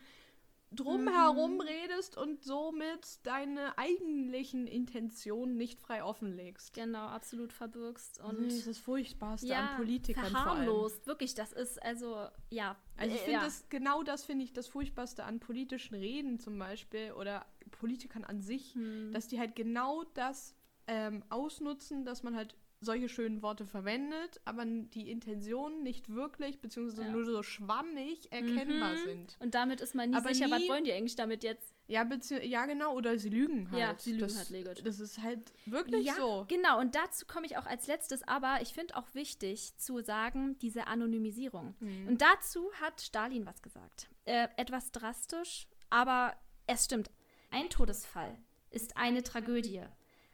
drumherum 0.73 1.61
redest 1.61 2.17
und 2.17 2.43
somit 2.43 3.25
deine 3.25 3.77
eigentlichen 3.79 4.67
Intentionen 4.67 5.57
nicht 5.57 5.81
frei 5.81 6.03
offenlegst. 6.03 6.75
Genau, 6.75 7.07
absolut 7.07 7.53
verbürgst 7.53 8.21
und 8.21 8.37
Und 8.39 8.45
das 8.47 8.55
ist 8.55 8.67
das 8.67 8.79
Furchtbarste 8.79 9.47
ja, 9.47 9.71
an 9.71 9.77
Politikern 9.77 10.25
vor 10.27 10.37
allem. 10.37 10.45
verharmlost. 10.65 11.07
Wirklich, 11.07 11.35
das 11.35 11.53
ist 11.53 11.83
also, 11.83 12.27
ja. 12.51 12.77
Also 12.97 13.15
ich 13.15 13.21
äh, 13.23 13.25
finde 13.25 13.41
ja. 13.41 13.45
das, 13.45 13.69
genau 13.69 14.03
das 14.03 14.25
finde 14.25 14.45
ich 14.45 14.53
das 14.53 14.67
Furchtbarste 14.67 15.25
an 15.25 15.41
politischen 15.41 15.95
Reden 15.95 16.39
zum 16.39 16.59
Beispiel 16.59 17.13
oder 17.13 17.47
Politikern 17.71 18.25
an 18.25 18.41
sich, 18.41 18.75
Hm. 18.75 19.13
dass 19.13 19.29
die 19.29 19.39
halt 19.39 19.55
genau 19.57 20.05
das 20.15 20.55
ähm, 20.87 21.25
ausnutzen, 21.31 22.05
dass 22.05 22.23
man 22.23 22.35
halt 22.37 22.55
solche 22.87 23.11
schönen 23.11 23.43
Worte 23.43 23.67
verwendet, 23.67 24.41
aber 24.47 24.65
die 24.65 25.11
Intentionen 25.11 25.83
nicht 25.83 26.09
wirklich, 26.09 26.59
beziehungsweise 26.61 27.03
Ja. 27.03 27.11
nur 27.11 27.27
so 27.27 27.43
schwammig 27.43 28.33
erkennbar 28.33 28.95
Mhm. 28.95 29.05
sind. 29.05 29.37
Und 29.41 29.55
damit 29.55 29.83
ist 29.83 29.95
man 29.95 30.09
nie 30.11 30.17
Aber 30.17 30.33
sicher, 30.33 30.51
was 30.51 30.61
nie- 30.61 30.69
wollen 30.71 30.85
die 30.85 30.93
eigentlich 30.95 31.17
damit 31.17 31.45
jetzt? 31.45 31.75
Ja, 31.89 32.09
ja, 32.43 32.67
genau, 32.67 32.95
oder 32.95 33.19
sie 33.19 33.29
lügen 33.29 33.71
halt. 33.71 33.79
Ja, 33.81 33.95
sie 33.99 34.13
lügen 34.13 34.23
das, 34.29 34.39
halt 34.39 34.51
legit. 34.51 34.87
Das 34.87 34.99
ist 34.99 35.21
halt 35.23 35.53
wirklich 35.67 36.07
ja, 36.07 36.15
so. 36.15 36.47
genau. 36.49 36.81
Und 36.81 36.95
dazu 36.95 37.27
komme 37.27 37.45
ich 37.47 37.59
auch 37.59 37.67
als 37.67 37.87
letztes. 37.87 38.23
Aber 38.27 38.59
ich 38.63 38.73
finde 38.73 38.97
auch 38.97 39.15
wichtig 39.15 39.77
zu 39.77 40.01
sagen, 40.03 40.59
diese 40.61 40.87
Anonymisierung. 40.87 41.75
Mhm. 41.81 42.09
Und 42.09 42.23
dazu 42.23 42.71
hat 42.81 43.01
Stalin 43.03 43.45
was 43.47 43.61
gesagt. 43.63 44.09
Äh, 44.25 44.49
etwas 44.57 44.91
drastisch, 44.93 45.69
aber 45.91 46.35
es 46.67 46.87
stimmt. 46.87 47.11
Ein 47.51 47.69
Todesfall 47.71 48.37
ist 48.71 48.97
eine 48.97 49.23
Tragödie. 49.23 49.83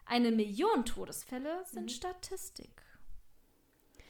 Eine 0.05 0.31
Million 0.33 0.85
Todesfälle 0.85 1.65
sind 1.67 1.85
Mhm. 1.85 1.89
Statistik. 1.89 2.83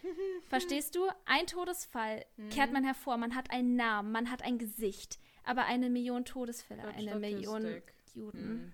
Verstehst 0.48 0.94
du? 0.96 1.06
Ein 1.26 1.46
Todesfall 1.46 2.24
Mhm. 2.36 2.48
kehrt 2.50 2.72
man 2.72 2.84
hervor. 2.84 3.16
Man 3.16 3.34
hat 3.34 3.50
einen 3.50 3.76
Namen, 3.76 4.10
man 4.12 4.30
hat 4.30 4.42
ein 4.42 4.58
Gesicht. 4.58 5.18
Aber 5.44 5.64
eine 5.64 5.90
Million 5.90 6.24
Todesfälle, 6.24 6.82
Wird 6.84 6.96
eine 6.96 7.16
Million. 7.16 7.82
Juden. 8.14 8.54
Mhm. 8.56 8.72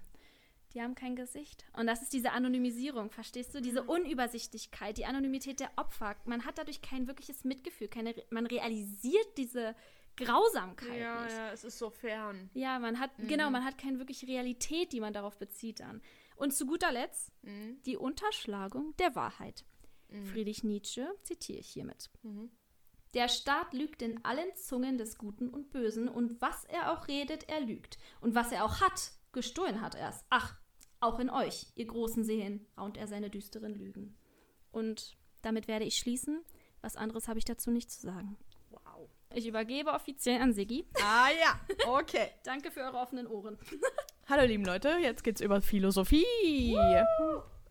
Die 0.74 0.82
haben 0.82 0.94
kein 0.94 1.16
Gesicht. 1.16 1.64
Und 1.72 1.86
das 1.86 2.02
ist 2.02 2.12
diese 2.12 2.32
Anonymisierung, 2.32 3.10
verstehst 3.10 3.54
du? 3.54 3.62
Diese 3.62 3.82
Unübersichtlichkeit, 3.84 4.98
die 4.98 5.06
Anonymität 5.06 5.60
der 5.60 5.70
Opfer. 5.76 6.16
Man 6.26 6.44
hat 6.44 6.58
dadurch 6.58 6.82
kein 6.82 7.06
wirkliches 7.06 7.44
Mitgefühl. 7.44 7.88
Keine, 7.88 8.14
man 8.30 8.44
realisiert 8.46 9.26
diese 9.38 9.74
Grausamkeit 10.16 10.98
Ja, 11.00 11.22
nicht. 11.24 11.36
ja, 11.36 11.52
es 11.52 11.64
ist 11.64 11.78
so 11.78 11.88
fern. 11.88 12.50
Ja, 12.52 12.78
man 12.80 12.98
hat, 13.00 13.16
Mhm. 13.18 13.28
genau, 13.28 13.48
man 13.50 13.64
hat 13.64 13.78
keine 13.78 13.98
wirkliche 13.98 14.26
Realität, 14.26 14.92
die 14.92 15.00
man 15.00 15.12
darauf 15.14 15.38
bezieht 15.38 15.80
dann. 15.80 16.02
Und 16.38 16.52
zu 16.52 16.66
guter 16.66 16.92
Letzt 16.92 17.32
Mhm. 17.42 17.82
die 17.84 17.96
Unterschlagung 17.96 18.94
der 18.98 19.14
Wahrheit. 19.14 19.64
Mhm. 20.08 20.24
Friedrich 20.26 20.64
Nietzsche 20.64 21.06
zitiere 21.22 21.58
ich 21.58 21.68
hiermit. 21.68 22.10
Mhm. 22.22 22.50
Der 23.14 23.28
Staat 23.28 23.72
lügt 23.74 24.02
in 24.02 24.24
allen 24.24 24.54
Zungen 24.54 24.98
des 24.98 25.18
Guten 25.18 25.48
und 25.48 25.70
Bösen, 25.70 26.08
und 26.08 26.40
was 26.40 26.64
er 26.66 26.92
auch 26.92 27.08
redet, 27.08 27.48
er 27.48 27.60
lügt. 27.60 27.98
Und 28.20 28.34
was 28.34 28.52
er 28.52 28.64
auch 28.64 28.80
hat, 28.80 29.12
gestohlen 29.32 29.80
hat 29.80 29.94
er's. 29.94 30.24
Ach, 30.30 30.58
auch 31.00 31.18
in 31.18 31.30
euch, 31.30 31.66
ihr 31.74 31.86
großen 31.86 32.22
Seelen, 32.24 32.66
raunt 32.76 32.96
er 32.96 33.06
seine 33.08 33.30
düsteren 33.30 33.74
Lügen. 33.74 34.16
Und 34.70 35.16
damit 35.42 35.68
werde 35.68 35.84
ich 35.86 35.96
schließen. 35.96 36.44
Was 36.82 36.96
anderes 36.96 37.28
habe 37.28 37.38
ich 37.38 37.44
dazu 37.44 37.70
nicht 37.70 37.90
zu 37.90 38.00
sagen. 38.00 38.36
Wow. 38.70 39.08
Ich 39.34 39.46
übergebe 39.46 39.90
offiziell 39.92 40.40
an 40.40 40.52
Siggi. 40.52 40.86
Ah 41.02 41.30
ja, 41.40 41.60
okay. 41.88 42.30
Danke 42.44 42.70
für 42.70 42.80
eure 42.80 42.98
offenen 42.98 43.26
Ohren. 43.26 43.58
Hallo 44.28 44.44
lieben 44.46 44.64
Leute, 44.64 44.90
jetzt 45.02 45.24
geht's 45.24 45.40
über 45.40 45.60
Philosophie. 45.62 46.76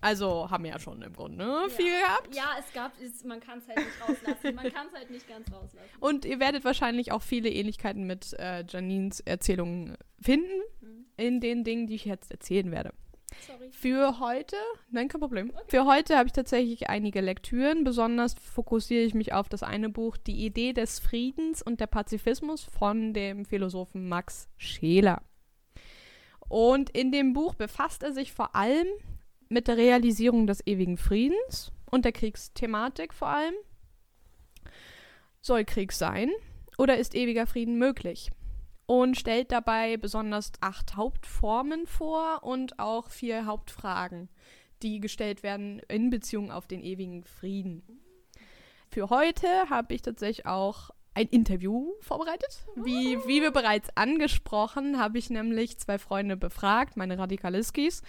Also 0.02 0.50
haben 0.50 0.64
wir 0.64 0.72
ja 0.72 0.80
schon 0.80 1.02
im 1.02 1.14
Grunde 1.14 1.38
ne, 1.38 1.70
viel 1.70 1.92
gehabt. 1.92 2.36
Ja, 2.36 2.50
es 2.60 2.72
gab, 2.74 2.92
es, 3.02 3.24
man 3.24 3.40
kann 3.40 3.60
es 3.60 3.68
halt 3.68 3.78
nicht 3.80 4.02
rauslassen. 4.02 4.56
Man 4.56 4.72
kann 4.72 4.88
es 4.88 4.94
halt 4.94 5.10
nicht 5.12 5.28
ganz 5.28 5.52
rauslassen. 5.52 5.90
Und 6.00 6.24
ihr 6.26 6.40
werdet 6.40 6.66
wahrscheinlich 6.66 7.12
auch 7.12 7.22
viele 7.22 7.50
Ähnlichkeiten 7.50 8.06
mit 8.06 8.34
äh, 8.40 8.64
Janines 8.68 9.20
Erzählungen 9.22 9.98
finden, 10.22 10.48
Mhm. 10.82 11.06
in 11.18 11.42
den 11.42 11.64
Dingen, 11.64 11.88
die 11.88 11.96
ich 11.96 12.06
jetzt 12.06 12.32
erzählen 12.32 12.72
werde. 12.72 12.92
Sorry. 13.46 13.70
Für 13.72 14.20
heute, 14.20 14.56
nein, 14.92 15.08
kein 15.10 15.20
Problem. 15.20 15.52
Für 15.68 15.86
heute 15.86 16.16
habe 16.18 16.28
ich 16.28 16.34
tatsächlich 16.34 16.90
einige 16.90 17.22
Lektüren. 17.22 17.84
Besonders 17.84 18.36
fokussiere 18.36 19.04
ich 19.04 19.14
mich 19.16 19.34
auf 19.34 19.50
das 19.50 19.64
eine 19.64 19.90
Buch, 19.90 20.18
Die 20.18 20.46
Idee 20.46 20.74
des 20.74 21.00
Friedens 21.00 21.62
und 21.62 21.80
der 21.82 21.88
Pazifismus 21.88 22.64
von 22.64 23.14
dem 23.14 23.46
Philosophen 23.46 24.08
Max 24.08 24.48
Scheler. 24.58 25.22
Und 26.50 26.90
in 26.92 27.12
dem 27.12 27.34
Buch 27.34 27.56
befasst 27.56 28.04
er 28.04 28.14
sich 28.14 28.32
vor 28.32 28.56
allem 28.56 28.88
mit 29.50 29.68
der 29.68 29.78
Realisierung 29.78 30.48
des 30.48 30.66
ewigen 30.66 30.98
Friedens 30.98 31.72
und 31.90 32.06
der 32.06 32.12
Kriegsthematik 32.12 33.14
vor 33.14 33.30
allem. 33.30 33.54
Soll 35.42 35.66
Krieg 35.66 35.92
sein 35.92 36.32
oder 36.78 36.98
ist 36.98 37.16
ewiger 37.16 37.48
Frieden 37.48 37.78
möglich? 37.78 38.32
Und 38.86 39.18
stellt 39.18 39.52
dabei 39.52 39.98
besonders 39.98 40.54
acht 40.62 40.96
Hauptformen 40.96 41.88
vor 41.88 42.44
und 42.44 42.80
auch 42.80 43.10
vier 43.10 43.46
Hauptfragen, 43.46 44.30
die 44.82 45.02
gestellt 45.02 45.44
werden 45.44 45.80
in 45.90 46.10
Beziehung 46.10 46.52
auf 46.52 46.68
den 46.68 46.82
ewigen 46.82 47.26
Frieden. 47.26 47.84
Für 48.90 49.10
heute 49.10 49.70
habe 49.70 49.94
ich 49.94 50.02
tatsächlich 50.02 50.46
auch 50.46 50.92
ein 51.18 51.28
Interview 51.30 51.94
vorbereitet. 52.00 52.64
Wie, 52.76 53.18
wie 53.26 53.42
wir 53.42 53.50
bereits 53.50 53.90
angesprochen, 53.96 55.00
habe 55.00 55.18
ich 55.18 55.32
nämlich 55.32 55.80
zwei 55.80 55.98
Freunde 55.98 56.38
befragt, 56.38 56.96
meine 56.96 57.18
Radikaliskis, 57.18 58.04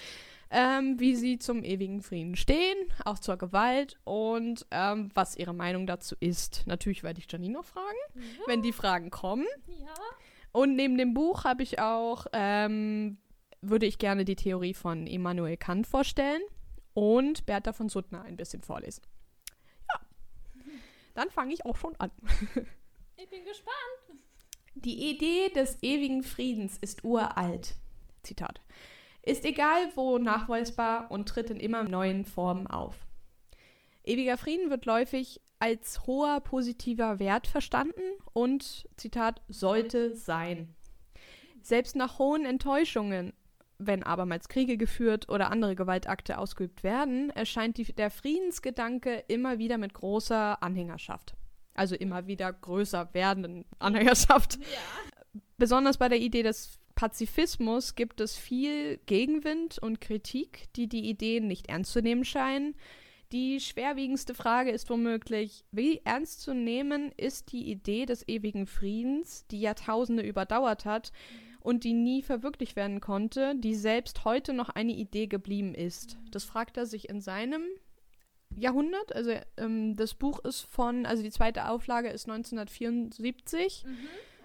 ähm, 0.50 1.00
wie 1.00 1.16
sie 1.16 1.38
zum 1.38 1.64
ewigen 1.64 2.02
Frieden 2.02 2.36
stehen, 2.36 2.76
auch 3.06 3.18
zur 3.18 3.38
Gewalt 3.38 3.98
und 4.04 4.66
ähm, 4.70 5.10
was 5.14 5.36
ihre 5.36 5.54
Meinung 5.54 5.86
dazu 5.86 6.16
ist. 6.20 6.66
Natürlich 6.66 7.02
werde 7.02 7.20
ich 7.20 7.32
Janine 7.32 7.54
noch 7.54 7.64
fragen, 7.64 7.96
wenn 8.46 8.60
die 8.60 8.72
Fragen 8.72 9.08
kommen. 9.08 9.46
Ja. 9.66 9.94
Und 10.52 10.76
neben 10.76 10.98
dem 10.98 11.14
Buch 11.14 11.44
habe 11.44 11.62
ich 11.62 11.80
auch, 11.80 12.26
ähm, 12.34 13.16
würde 13.62 13.86
ich 13.86 13.96
gerne 13.96 14.26
die 14.26 14.36
Theorie 14.36 14.74
von 14.74 15.06
Immanuel 15.06 15.56
Kant 15.56 15.86
vorstellen 15.86 16.42
und 16.92 17.46
Bertha 17.46 17.72
von 17.72 17.88
Suttner 17.88 18.22
ein 18.22 18.36
bisschen 18.36 18.60
vorlesen. 18.60 19.02
Ja, 19.90 20.00
dann 21.14 21.30
fange 21.30 21.54
ich 21.54 21.64
auch 21.64 21.76
schon 21.76 21.96
an. 21.96 22.10
Ich 23.20 23.28
bin 23.28 23.44
gespannt. 23.44 24.22
Die 24.76 25.10
Idee 25.10 25.48
des 25.48 25.82
ewigen 25.82 26.22
Friedens 26.22 26.78
ist 26.78 27.02
uralt. 27.02 27.74
Zitat. 28.22 28.60
Ist 29.22 29.44
egal 29.44 29.90
wo 29.96 30.18
nachweisbar 30.18 31.10
und 31.10 31.28
tritt 31.28 31.50
in 31.50 31.58
immer 31.58 31.82
neuen 31.82 32.24
Formen 32.24 32.68
auf. 32.68 32.94
Ewiger 34.04 34.38
Frieden 34.38 34.70
wird 34.70 34.86
läufig 34.86 35.40
als 35.58 36.06
hoher 36.06 36.38
positiver 36.38 37.18
Wert 37.18 37.48
verstanden 37.48 38.02
und, 38.34 38.88
Zitat, 38.96 39.42
sollte 39.48 40.14
sein. 40.14 40.76
Selbst 41.60 41.96
nach 41.96 42.20
hohen 42.20 42.44
Enttäuschungen, 42.44 43.32
wenn 43.78 44.04
abermals 44.04 44.48
Kriege 44.48 44.76
geführt 44.76 45.28
oder 45.28 45.50
andere 45.50 45.74
Gewaltakte 45.74 46.38
ausgeübt 46.38 46.84
werden, 46.84 47.30
erscheint 47.30 47.78
die, 47.78 47.92
der 47.92 48.12
Friedensgedanke 48.12 49.24
immer 49.26 49.58
wieder 49.58 49.76
mit 49.76 49.92
großer 49.92 50.62
Anhängerschaft. 50.62 51.34
Also 51.78 51.94
immer 51.94 52.26
wieder 52.26 52.52
größer 52.52 53.08
werdenden 53.12 53.64
Anhängerschaft. 53.78 54.56
Ja. 54.56 55.40
Besonders 55.56 55.96
bei 55.96 56.08
der 56.08 56.18
Idee 56.18 56.42
des 56.42 56.78
Pazifismus 56.94 57.94
gibt 57.94 58.20
es 58.20 58.36
viel 58.36 58.98
Gegenwind 59.06 59.78
und 59.78 60.00
Kritik, 60.00 60.66
die 60.74 60.88
die 60.88 61.08
Ideen 61.08 61.46
nicht 61.46 61.68
ernst 61.68 61.92
zu 61.92 62.02
nehmen 62.02 62.24
scheinen. 62.24 62.74
Die 63.30 63.60
schwerwiegendste 63.60 64.34
Frage 64.34 64.70
ist 64.70 64.90
womöglich, 64.90 65.64
wie 65.70 66.00
ernst 66.04 66.40
zu 66.40 66.54
nehmen 66.54 67.12
ist 67.16 67.52
die 67.52 67.70
Idee 67.70 68.06
des 68.06 68.26
ewigen 68.26 68.66
Friedens, 68.66 69.46
die 69.48 69.60
Jahrtausende 69.60 70.24
überdauert 70.24 70.84
hat 70.84 71.12
und 71.60 71.84
die 71.84 71.92
nie 71.92 72.22
verwirklicht 72.22 72.74
werden 72.74 73.00
konnte, 73.00 73.54
die 73.54 73.74
selbst 73.74 74.24
heute 74.24 74.52
noch 74.52 74.70
eine 74.70 74.92
Idee 74.92 75.26
geblieben 75.26 75.74
ist. 75.74 76.18
Das 76.30 76.44
fragt 76.44 76.76
er 76.78 76.86
sich 76.86 77.08
in 77.08 77.20
seinem 77.20 77.62
Jahrhundert. 78.56 79.14
Also 79.14 79.32
ähm, 79.56 79.96
das 79.96 80.14
Buch 80.14 80.38
ist 80.44 80.62
von, 80.62 81.06
also 81.06 81.22
die 81.22 81.30
zweite 81.30 81.68
Auflage 81.68 82.08
ist 82.08 82.28
1974. 82.28 83.84
Mhm. 83.86 83.96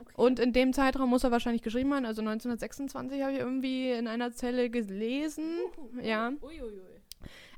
Okay. 0.01 0.13
Und 0.15 0.39
in 0.39 0.53
dem 0.53 0.73
Zeitraum 0.73 1.09
muss 1.09 1.23
er 1.23 1.31
wahrscheinlich 1.31 1.61
geschrieben 1.61 1.93
haben, 1.93 2.05
also 2.05 2.21
1926 2.21 3.21
habe 3.21 3.33
ich 3.33 3.39
irgendwie 3.39 3.91
in 3.91 4.07
einer 4.07 4.33
Zelle 4.33 4.69
gelesen. 4.69 5.45
Uhu. 5.77 6.01
Ja. 6.01 6.33
Uiuiui. 6.41 6.81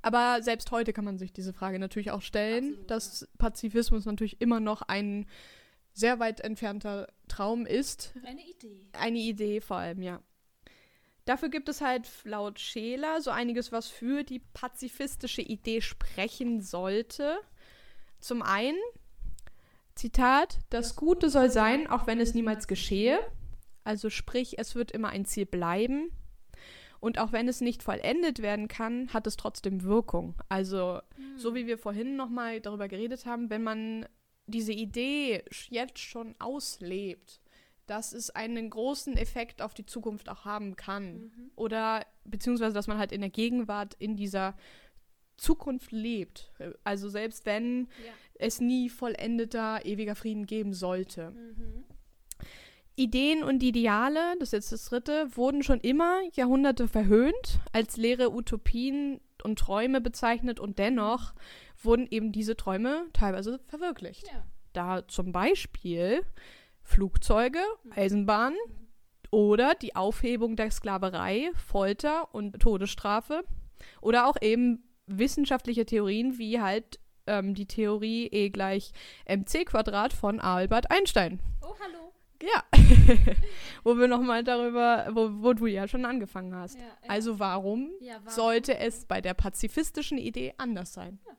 Aber 0.01 0.43
selbst 0.43 0.69
heute 0.69 0.93
kann 0.93 1.05
man 1.05 1.17
sich 1.17 1.33
diese 1.33 1.51
Frage 1.51 1.79
natürlich 1.79 2.11
auch 2.11 2.21
stellen, 2.21 2.73
Absolut, 2.73 2.91
dass 2.91 3.27
Pazifismus 3.39 4.05
natürlich 4.05 4.39
immer 4.39 4.59
noch 4.59 4.83
ein 4.83 5.25
sehr 5.93 6.19
weit 6.19 6.41
entfernter 6.41 7.07
Traum 7.27 7.65
ist. 7.65 8.13
Eine 8.23 8.41
Idee. 8.41 8.85
Eine 8.93 9.17
Idee 9.17 9.61
vor 9.61 9.77
allem, 9.77 10.03
ja. 10.03 10.21
Dafür 11.25 11.49
gibt 11.49 11.69
es 11.69 11.81
halt 11.81 12.07
laut 12.23 12.59
Scheler 12.59 13.19
so 13.19 13.31
einiges, 13.31 13.71
was 13.71 13.87
für 13.87 14.23
die 14.23 14.39
pazifistische 14.39 15.41
Idee 15.41 15.81
sprechen 15.81 16.61
sollte. 16.61 17.39
Zum 18.19 18.43
einen, 18.43 18.77
Zitat, 19.95 20.59
das 20.69 20.95
Gute 20.95 21.29
soll 21.29 21.49
sein, 21.49 21.87
auch 21.87 22.05
wenn 22.05 22.19
es 22.19 22.35
niemals 22.35 22.67
geschehe. 22.67 23.19
Also 23.83 24.09
sprich, 24.09 24.59
es 24.59 24.75
wird 24.75 24.91
immer 24.91 25.09
ein 25.09 25.25
Ziel 25.25 25.45
bleiben. 25.45 26.11
Und 26.99 27.19
auch 27.19 27.31
wenn 27.31 27.47
es 27.47 27.61
nicht 27.61 27.83
vollendet 27.83 28.41
werden 28.41 28.67
kann, 28.67 29.13
hat 29.13 29.27
es 29.27 29.37
trotzdem 29.37 29.83
Wirkung. 29.83 30.35
Also, 30.49 31.01
so 31.37 31.53
wie 31.53 31.67
wir 31.67 31.77
vorhin 31.77 32.15
nochmal 32.15 32.61
darüber 32.61 32.87
geredet 32.87 33.25
haben, 33.25 33.49
wenn 33.49 33.63
man 33.63 34.07
diese 34.47 34.73
Idee 34.73 35.43
jetzt 35.69 35.99
schon 35.99 36.35
auslebt, 36.39 37.41
dass 37.87 38.13
es 38.13 38.29
einen 38.29 38.69
großen 38.69 39.15
Effekt 39.17 39.61
auf 39.61 39.73
die 39.73 39.85
Zukunft 39.85 40.29
auch 40.29 40.45
haben 40.45 40.75
kann. 40.75 41.13
Mhm. 41.15 41.51
Oder 41.55 42.05
beziehungsweise, 42.23 42.73
dass 42.73 42.87
man 42.87 42.97
halt 42.97 43.11
in 43.11 43.21
der 43.21 43.29
Gegenwart 43.29 43.93
in 43.99 44.15
dieser 44.15 44.55
Zukunft 45.37 45.91
lebt. 45.91 46.51
Also 46.83 47.09
selbst 47.09 47.45
wenn 47.45 47.87
Ja. 48.05 48.13
es 48.35 48.61
nie 48.61 48.89
vollendeter 48.89 49.85
ewiger 49.85 50.15
Frieden 50.15 50.45
geben 50.45 50.73
sollte. 50.73 51.31
Mhm. 51.31 51.83
Ideen 52.97 53.43
und 53.43 53.61
Ideale, 53.61 54.35
das 54.39 54.49
ist 54.49 54.53
jetzt 54.53 54.71
das 54.71 54.85
dritte, 54.85 55.27
wurden 55.35 55.63
schon 55.63 55.81
immer 55.81 56.21
Jahrhunderte 56.33 56.87
verhöhnt, 56.87 57.59
als 57.73 57.97
leere 57.97 58.31
Utopien 58.33 59.19
und 59.43 59.59
Träume 59.59 59.99
bezeichnet 59.99 60.61
und 60.61 60.79
dennoch 60.79 61.33
wurden 61.83 62.07
eben 62.09 62.31
diese 62.31 62.55
Träume 62.55 63.05
teilweise 63.11 63.59
verwirklicht. 63.67 64.27
Ja. 64.27 64.45
Da 64.71 65.07
zum 65.09 65.33
Beispiel 65.33 66.23
Flugzeuge, 66.85 67.59
Eisenbahnen 67.89 68.57
oder 69.31 69.73
die 69.75 69.95
Aufhebung 69.95 70.55
der 70.55 70.71
Sklaverei, 70.71 71.51
Folter 71.55 72.33
und 72.33 72.59
Todesstrafe 72.59 73.43
oder 74.01 74.27
auch 74.27 74.37
eben 74.41 74.83
wissenschaftliche 75.07 75.85
Theorien 75.85 76.37
wie 76.37 76.61
halt 76.61 76.99
ähm, 77.27 77.53
die 77.55 77.65
Theorie 77.65 78.27
E 78.27 78.49
gleich 78.49 78.91
mc 79.25 79.65
Quadrat 79.65 80.13
von 80.13 80.39
Albert 80.39 80.91
Einstein. 80.91 81.39
Oh, 81.61 81.73
hallo. 81.81 82.13
Ja, 82.41 82.63
wo 83.83 83.97
wir 83.97 84.07
nochmal 84.07 84.43
darüber, 84.43 85.07
wo, 85.11 85.29
wo 85.43 85.53
du 85.53 85.65
ja 85.65 85.87
schon 85.87 86.05
angefangen 86.05 86.53
hast. 86.55 86.75
Ja, 86.77 86.81
ja. 86.85 87.09
Also 87.09 87.39
warum 87.39 87.91
Ja, 87.99 88.15
warum? 88.23 88.29
sollte 88.29 88.77
es 88.77 89.05
bei 89.05 89.21
der 89.21 89.33
pazifistischen 89.33 90.17
Idee 90.17 90.53
anders 90.57 90.93
sein? 90.93 91.19
Ja. 91.25 91.33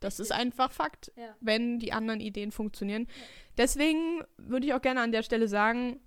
Das 0.00 0.18
ist 0.20 0.32
einfach 0.32 0.72
Fakt, 0.72 1.12
Ja. 1.16 1.34
wenn 1.40 1.78
die 1.78 1.92
anderen 1.92 2.20
Ideen 2.20 2.50
funktionieren. 2.52 3.06
Deswegen 3.58 4.22
würde 4.38 4.66
ich 4.66 4.74
auch 4.74 4.82
gerne 4.82 5.00
an 5.02 5.12
der 5.12 5.22
Stelle 5.22 5.46
sagen, 5.48 6.00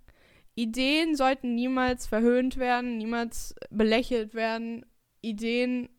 Ideen 0.56 1.16
sollten 1.16 1.56
niemals 1.56 2.06
verhöhnt 2.08 2.58
werden, 2.58 2.98
niemals 2.98 3.56
belächelt 3.72 4.34
werden. 4.34 4.86
Ideen 5.22 5.90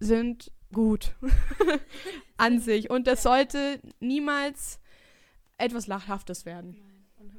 sind 0.00 0.52
gut 0.72 1.14
an 2.36 2.58
sich 2.58 2.90
und 2.90 3.08
es 3.08 3.24
Ja. 3.24 3.30
sollte 3.30 3.80
niemals 4.00 4.80
etwas 5.58 5.86
Lachhaftes 5.86 6.44
werden. 6.44 6.76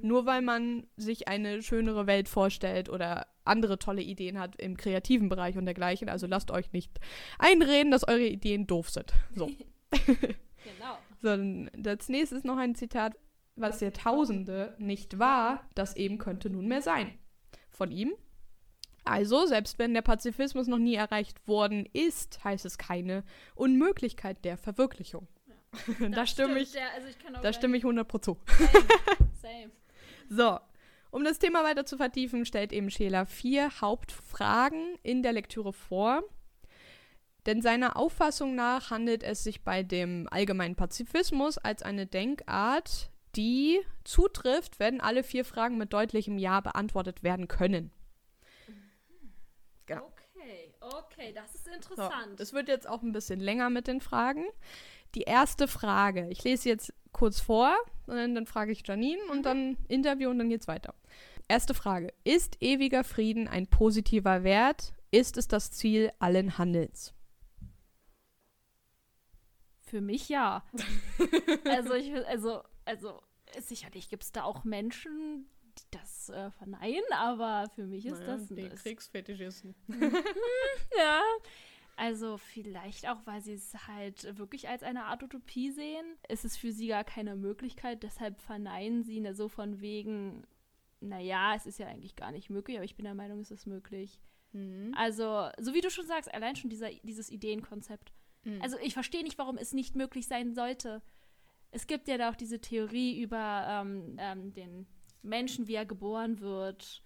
Nur 0.01 0.25
weil 0.25 0.41
man 0.41 0.85
sich 0.95 1.27
eine 1.27 1.61
schönere 1.63 2.07
Welt 2.07 2.27
vorstellt 2.29 2.89
oder 2.89 3.27
andere 3.45 3.79
tolle 3.79 4.01
Ideen 4.01 4.39
hat 4.39 4.59
im 4.61 4.77
kreativen 4.77 5.29
Bereich 5.29 5.57
und 5.57 5.65
dergleichen. 5.65 6.09
Also 6.09 6.27
lasst 6.27 6.51
euch 6.51 6.71
nicht 6.71 6.91
einreden, 7.39 7.91
dass 7.91 8.07
eure 8.07 8.25
Ideen 8.25 8.67
doof 8.67 8.89
sind. 8.89 9.13
So. 9.35 9.49
Genau. 9.91 10.97
so 11.21 11.37
das 11.77 12.09
nächste 12.09 12.35
ist 12.35 12.45
noch 12.45 12.57
ein 12.57 12.75
Zitat, 12.75 13.15
was 13.55 13.81
Jahrtausende 13.81 14.75
nicht 14.77 15.19
war, 15.19 15.67
das 15.75 15.95
eben 15.95 16.17
könnte 16.17 16.49
nunmehr 16.49 16.81
sein. 16.81 17.17
Von 17.69 17.91
ihm. 17.91 18.13
Also, 19.03 19.45
selbst 19.45 19.79
wenn 19.79 19.93
der 19.93 20.01
Pazifismus 20.01 20.67
noch 20.67 20.79
nie 20.79 20.95
erreicht 20.95 21.47
worden 21.47 21.87
ist, 21.93 22.43
heißt 22.43 22.65
es 22.65 22.77
keine 22.77 23.23
Unmöglichkeit 23.55 24.43
der 24.43 24.57
Verwirklichung. 24.57 25.27
Ja. 25.47 26.09
da 26.09 26.27
stimme 26.27 26.59
ich, 26.59 26.73
Ja, 26.73 26.81
also 26.93 27.07
ich 27.07 27.15
da 27.41 27.53
stimme 27.53 27.77
ich 27.77 27.83
100 27.83 28.07
pro 28.07 28.17
zu. 28.17 28.37
Same. 28.47 28.87
Same. 29.41 29.71
So, 30.29 30.59
um 31.09 31.23
das 31.23 31.39
Thema 31.39 31.63
weiter 31.63 31.85
zu 31.85 31.97
vertiefen, 31.97 32.45
stellt 32.45 32.73
eben 32.73 32.91
Scheler 32.91 33.25
vier 33.25 33.79
Hauptfragen 33.79 34.97
in 35.03 35.23
der 35.23 35.31
Lektüre 35.31 35.71
vor. 35.71 36.23
Denn 37.47 37.61
seiner 37.61 37.95
Auffassung 37.95 38.55
nach 38.55 38.91
handelt 38.91 39.23
es 39.23 39.43
sich 39.43 39.63
bei 39.63 39.81
dem 39.81 40.27
allgemeinen 40.29 40.75
Pazifismus 40.75 41.57
als 41.57 41.81
eine 41.81 42.05
Denkart, 42.05 43.09
die 43.37 43.79
zutrifft, 44.03 44.79
wenn 44.79 44.99
alle 44.99 45.23
vier 45.23 45.45
Fragen 45.45 45.77
mit 45.77 45.93
deutlichem 45.93 46.37
Ja 46.37 46.59
beantwortet 46.59 47.23
werden 47.23 47.47
können. 47.47 47.91
Genau. 49.85 50.11
Okay, 50.35 50.73
okay, 50.81 51.33
das 51.33 51.55
ist 51.55 51.65
So, 51.65 51.71
interessant. 51.71 52.37
das 52.37 52.51
wird 52.51 52.67
jetzt 52.67 52.87
auch 52.87 53.01
ein 53.01 53.13
bisschen 53.13 53.39
länger 53.39 53.69
mit 53.69 53.87
den 53.87 54.01
Fragen. 54.01 54.43
Die 55.15 55.21
erste 55.21 55.69
Frage, 55.69 56.27
ich 56.29 56.43
lese 56.43 56.67
jetzt 56.67 56.93
kurz 57.13 57.39
vor, 57.39 57.73
und 58.07 58.15
dann, 58.17 58.35
dann 58.35 58.45
frage 58.45 58.73
ich 58.73 58.85
Janine 58.85 59.21
und 59.31 59.43
dann 59.45 59.77
Interview 59.87 60.29
und 60.29 60.39
dann 60.39 60.49
geht's 60.49 60.67
weiter. 60.67 60.93
Erste 61.47 61.73
Frage: 61.73 62.13
Ist 62.25 62.57
ewiger 62.61 63.05
Frieden 63.05 63.47
ein 63.47 63.67
positiver 63.67 64.43
Wert? 64.43 64.93
Ist 65.11 65.37
es 65.37 65.47
das 65.47 65.71
Ziel 65.71 66.11
allen 66.19 66.57
Handelns? 66.57 67.13
Für 69.89 70.01
mich 70.01 70.27
ja. 70.29 70.63
also 71.65 71.93
ich 71.93 72.11
will- 72.11 72.25
also 72.25 72.61
also 72.85 73.21
sicherlich 73.59 74.09
gibt 74.09 74.23
es 74.23 74.31
da 74.31 74.43
auch 74.43 74.63
Menschen, 74.65 75.47
die 75.79 75.97
das 75.97 76.29
äh, 76.29 76.51
verneinen, 76.51 77.03
aber 77.13 77.69
für 77.73 77.85
mich 77.85 78.05
ist 78.05 78.21
das 78.23 78.47
das 78.49 78.83
Kriegsfetischisten. 78.83 79.75
ja. 80.97 81.21
Also 81.95 82.37
vielleicht 82.37 83.07
auch, 83.09 83.17
weil 83.25 83.41
sie 83.41 83.53
es 83.53 83.73
halt 83.87 84.37
wirklich 84.37 84.69
als 84.69 84.83
eine 84.83 85.05
Art 85.05 85.23
Utopie 85.23 85.71
sehen. 85.71 86.05
ist 86.29 86.45
Es 86.45 86.55
für 86.57 86.71
sie 86.71 86.87
gar 86.87 87.03
keine 87.03 87.35
Möglichkeit, 87.35 88.03
deshalb 88.03 88.39
verneinen 88.41 89.03
sie 89.03 89.19
ne, 89.19 89.33
so 89.33 89.47
von 89.49 89.81
wegen, 89.81 90.45
naja, 90.99 91.55
es 91.55 91.65
ist 91.65 91.79
ja 91.79 91.87
eigentlich 91.87 92.15
gar 92.15 92.31
nicht 92.31 92.49
möglich, 92.49 92.77
aber 92.77 92.85
ich 92.85 92.95
bin 92.95 93.05
der 93.05 93.15
Meinung, 93.15 93.39
es 93.39 93.49
ist 93.51 93.65
möglich. 93.65 94.19
Mhm. 94.51 94.93
Also, 94.95 95.49
so 95.59 95.73
wie 95.73 95.81
du 95.81 95.89
schon 95.89 96.05
sagst, 96.05 96.31
allein 96.33 96.55
schon 96.55 96.69
dieser, 96.69 96.89
dieses 97.03 97.31
Ideenkonzept. 97.31 98.13
Mhm. 98.43 98.61
Also 98.61 98.77
ich 98.79 98.93
verstehe 98.93 99.23
nicht, 99.23 99.37
warum 99.37 99.57
es 99.57 99.73
nicht 99.73 99.95
möglich 99.95 100.27
sein 100.27 100.53
sollte. 100.53 101.01
Es 101.71 101.87
gibt 101.87 102.07
ja 102.07 102.17
da 102.17 102.29
auch 102.29 102.35
diese 102.35 102.59
Theorie 102.59 103.19
über 103.21 103.65
ähm, 103.69 104.17
ähm, 104.19 104.53
den 104.53 104.87
Menschen, 105.21 105.67
wie 105.67 105.75
er 105.75 105.85
geboren 105.85 106.39
wird 106.39 107.03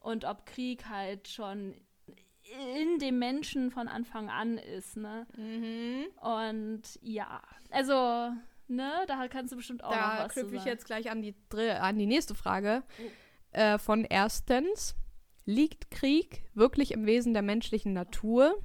und 0.00 0.24
ob 0.24 0.46
Krieg 0.46 0.88
halt 0.88 1.28
schon 1.28 1.74
in 2.78 2.98
dem 2.98 3.18
Menschen 3.18 3.70
von 3.70 3.88
Anfang 3.88 4.30
an 4.30 4.58
ist, 4.58 4.96
ne? 4.96 5.26
Mhm. 5.36 6.06
Und 6.20 6.82
ja, 7.02 7.42
also, 7.70 8.32
ne, 8.68 8.90
da 9.06 9.28
kannst 9.28 9.52
du 9.52 9.56
bestimmt 9.56 9.84
auch 9.84 9.90
noch 9.90 9.96
Da 9.96 10.24
was 10.24 10.34
zu 10.34 10.40
knüpfe 10.40 10.56
ich 10.56 10.64
jetzt 10.64 10.86
gleich 10.86 11.10
an 11.10 11.20
die, 11.20 11.34
an 11.54 11.98
die 11.98 12.06
nächste 12.06 12.34
Frage. 12.34 12.82
Oh. 12.98 13.58
Äh, 13.58 13.78
von 13.78 14.04
erstens: 14.04 14.94
Liegt 15.44 15.90
Krieg 15.90 16.44
wirklich 16.54 16.92
im 16.92 17.06
Wesen 17.06 17.34
der 17.34 17.42
menschlichen 17.42 17.92
Natur? 17.92 18.58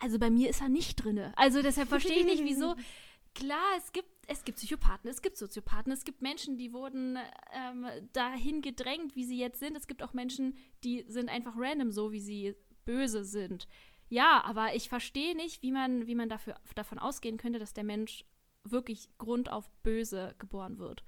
Also 0.00 0.18
bei 0.18 0.30
mir 0.30 0.48
ist 0.48 0.60
er 0.60 0.68
nicht 0.68 0.96
drinne. 0.96 1.32
Also 1.36 1.62
deshalb 1.62 1.88
verstehe 1.88 2.18
ich 2.20 2.24
nicht, 2.24 2.44
wieso. 2.44 2.74
Klar, 3.34 3.64
es 3.76 3.92
gibt, 3.92 4.08
es 4.26 4.44
gibt 4.44 4.58
Psychopathen, 4.58 5.08
es 5.10 5.22
gibt 5.22 5.36
Soziopathen, 5.36 5.92
es 5.92 6.04
gibt 6.04 6.22
Menschen, 6.22 6.56
die 6.56 6.72
wurden 6.72 7.18
ähm, 7.52 7.86
dahin 8.12 8.62
gedrängt, 8.62 9.14
wie 9.14 9.24
sie 9.24 9.38
jetzt 9.38 9.60
sind. 9.60 9.76
Es 9.76 9.86
gibt 9.86 10.02
auch 10.02 10.12
Menschen, 10.12 10.56
die 10.82 11.04
sind 11.08 11.28
einfach 11.28 11.54
random 11.56 11.92
so, 11.92 12.10
wie 12.10 12.20
sie 12.20 12.54
böse 12.84 13.24
sind. 13.24 13.68
Ja, 14.08 14.42
aber 14.44 14.74
ich 14.74 14.88
verstehe 14.88 15.36
nicht, 15.36 15.62
wie 15.62 15.70
man, 15.70 16.06
wie 16.06 16.14
man 16.14 16.28
dafür, 16.28 16.56
davon 16.74 16.98
ausgehen 16.98 17.36
könnte, 17.36 17.58
dass 17.58 17.74
der 17.74 17.84
Mensch 17.84 18.24
wirklich 18.64 19.08
Grund 19.18 19.50
auf 19.52 19.70
böse 19.82 20.34
geboren 20.38 20.78
wird. 20.78 21.04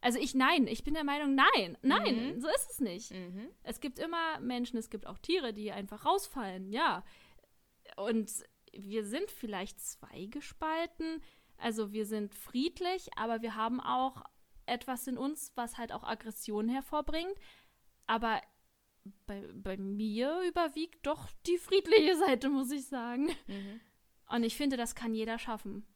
Also 0.00 0.18
ich 0.18 0.34
nein, 0.34 0.66
ich 0.66 0.84
bin 0.84 0.92
der 0.94 1.02
Meinung, 1.04 1.34
nein, 1.34 1.78
nein, 1.80 2.34
Mhm. 2.34 2.40
so 2.40 2.48
ist 2.48 2.70
es 2.72 2.80
nicht. 2.80 3.12
Es 3.62 3.80
gibt 3.80 3.98
immer 3.98 4.38
Menschen, 4.40 4.76
es 4.78 4.90
gibt 4.90 5.06
auch 5.06 5.18
Tiere, 5.18 5.54
die 5.54 5.72
einfach 5.72 6.04
rausfallen, 6.04 6.70
ja. 6.70 7.02
Und 7.96 8.30
wir 8.72 9.04
sind 9.04 9.30
vielleicht 9.30 9.80
zweigespalten. 9.80 11.22
Also 11.56 11.92
wir 11.92 12.06
sind 12.06 12.34
friedlich, 12.34 13.08
aber 13.16 13.42
wir 13.42 13.54
haben 13.54 13.80
auch 13.80 14.24
etwas 14.66 15.06
in 15.06 15.18
uns, 15.18 15.52
was 15.54 15.78
halt 15.78 15.92
auch 15.92 16.02
Aggression 16.04 16.68
hervorbringt. 16.68 17.36
Aber 18.06 18.40
bei, 19.26 19.46
bei 19.54 19.76
mir 19.76 20.40
überwiegt 20.48 21.06
doch 21.06 21.28
die 21.46 21.58
friedliche 21.58 22.16
Seite, 22.26 22.48
muss 22.48 22.70
ich 22.70 22.86
sagen. 22.86 23.30
Und 24.28 24.42
ich 24.42 24.56
finde, 24.56 24.76
das 24.76 24.94
kann 24.94 25.14
jeder 25.14 25.38
schaffen. 25.38 25.86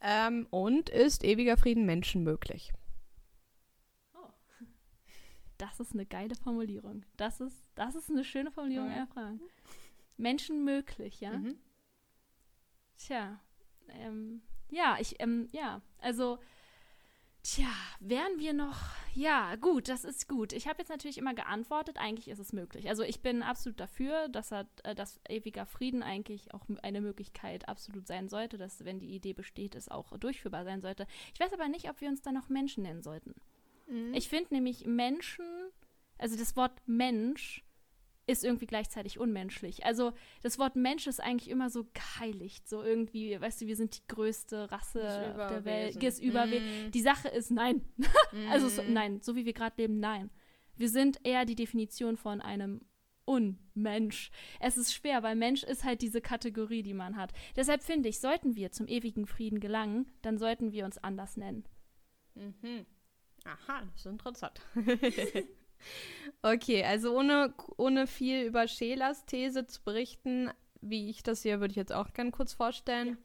Ähm, 0.00 0.46
und 0.50 0.88
ist 0.88 1.24
ewiger 1.24 1.56
Frieden 1.56 1.84
menschenmöglich? 1.84 2.72
Das 5.58 5.78
ist 5.78 5.92
eine 5.92 6.06
geile 6.06 6.34
Formulierung. 6.36 7.04
Das 7.18 7.38
ist, 7.40 7.70
das 7.74 7.94
ist 7.94 8.08
eine 8.10 8.24
schöne 8.24 8.50
Formulierung 8.50 8.88
Ja. 8.88 8.94
einer 8.96 9.06
Frage. 10.20 10.22
Menschenmöglich, 10.22 11.20
ja? 11.20 11.38
Mhm. 11.38 11.58
Tja, 12.96 13.40
ähm, 13.88 14.42
ja, 14.70 14.96
ich, 15.00 15.20
ähm, 15.20 15.48
ja, 15.52 15.80
also, 15.98 16.38
tja, 17.42 17.70
wären 17.98 18.38
wir 18.38 18.52
noch, 18.52 18.78
ja, 19.14 19.56
gut, 19.56 19.88
das 19.88 20.04
ist 20.04 20.28
gut. 20.28 20.52
Ich 20.52 20.68
habe 20.68 20.78
jetzt 20.78 20.90
natürlich 20.90 21.18
immer 21.18 21.34
geantwortet, 21.34 21.96
eigentlich 21.98 22.28
ist 22.28 22.38
es 22.38 22.52
möglich. 22.52 22.88
Also 22.88 23.02
ich 23.02 23.20
bin 23.20 23.42
absolut 23.42 23.80
dafür, 23.80 24.28
dass, 24.28 24.52
er, 24.52 24.68
äh, 24.84 24.94
dass 24.94 25.20
ewiger 25.28 25.66
Frieden 25.66 26.02
eigentlich 26.02 26.52
auch 26.54 26.66
eine 26.82 27.00
Möglichkeit 27.00 27.68
absolut 27.68 28.06
sein 28.06 28.28
sollte, 28.28 28.58
dass, 28.58 28.84
wenn 28.84 29.00
die 29.00 29.14
Idee 29.14 29.32
besteht, 29.32 29.74
es 29.74 29.88
auch 29.88 30.16
durchführbar 30.18 30.64
sein 30.64 30.82
sollte. 30.82 31.06
Ich 31.34 31.40
weiß 31.40 31.52
aber 31.52 31.68
nicht, 31.68 31.88
ob 31.88 32.00
wir 32.00 32.08
uns 32.08 32.22
dann 32.22 32.34
noch 32.34 32.48
Menschen 32.48 32.82
nennen 32.82 33.02
sollten. 33.02 33.34
Mhm. 33.88 34.14
Ich 34.14 34.28
finde 34.28 34.54
nämlich 34.54 34.86
Menschen, 34.86 35.46
also 36.18 36.36
das 36.36 36.54
Wort 36.54 36.80
Mensch 36.86 37.64
ist 38.32 38.44
irgendwie 38.44 38.66
gleichzeitig 38.66 39.18
unmenschlich. 39.18 39.84
Also 39.84 40.12
das 40.42 40.58
Wort 40.58 40.76
Mensch 40.76 41.06
ist 41.06 41.20
eigentlich 41.20 41.50
immer 41.50 41.70
so 41.70 41.86
geheiligt, 41.92 42.68
so 42.68 42.82
irgendwie, 42.82 43.40
weißt 43.40 43.60
du, 43.62 43.66
wir 43.66 43.76
sind 43.76 43.96
die 43.96 44.06
größte 44.08 44.70
Rasse 44.70 45.02
auf 45.38 45.48
der 45.50 45.64
Welt, 45.64 46.02
das 46.02 46.18
Überwesen. 46.20 46.86
Mhm. 46.86 46.90
Die 46.92 47.00
Sache 47.02 47.28
ist 47.28 47.50
nein. 47.50 47.82
Also 48.50 48.68
so, 48.68 48.82
Mhm. 48.82 48.92
nein, 48.92 49.20
so 49.22 49.36
wie 49.36 49.44
wir 49.44 49.52
gerade 49.52 49.80
leben, 49.80 50.00
nein. 50.00 50.30
Wir 50.76 50.88
sind 50.88 51.18
eher 51.24 51.44
die 51.44 51.56
Definition 51.56 52.16
von 52.16 52.40
einem 52.40 52.80
Unmensch. 53.26 54.30
Es 54.58 54.76
ist 54.76 54.92
schwer, 54.94 55.22
weil 55.22 55.36
Mensch 55.36 55.62
ist 55.62 55.84
halt 55.84 56.02
diese 56.02 56.20
Kategorie, 56.20 56.82
die 56.82 56.94
man 56.94 57.16
hat. 57.16 57.32
Deshalb 57.54 57.82
finde 57.82 58.08
ich, 58.08 58.18
sollten 58.18 58.56
wir 58.56 58.72
zum 58.72 58.88
ewigen 58.88 59.26
Frieden 59.26 59.60
gelangen, 59.60 60.10
dann 60.22 60.38
sollten 60.38 60.72
wir 60.72 60.84
uns 60.84 60.98
anders 60.98 61.36
nennen. 61.36 61.64
Mhm. 62.34 62.86
Aha, 63.44 63.82
das 63.92 64.00
ist 64.00 64.06
interessant. 64.06 64.60
okay, 66.42 66.84
also 66.84 67.16
ohne, 67.16 67.54
ohne 67.76 68.06
viel 68.06 68.42
über 68.42 68.68
Schelers 68.68 69.24
These 69.26 69.66
zu 69.66 69.82
berichten, 69.82 70.50
wie 70.80 71.10
ich 71.10 71.22
das 71.22 71.42
hier, 71.42 71.60
würde 71.60 71.72
ich 71.72 71.76
jetzt 71.76 71.92
auch 71.92 72.12
gerne 72.12 72.30
kurz 72.30 72.52
vorstellen. 72.52 73.18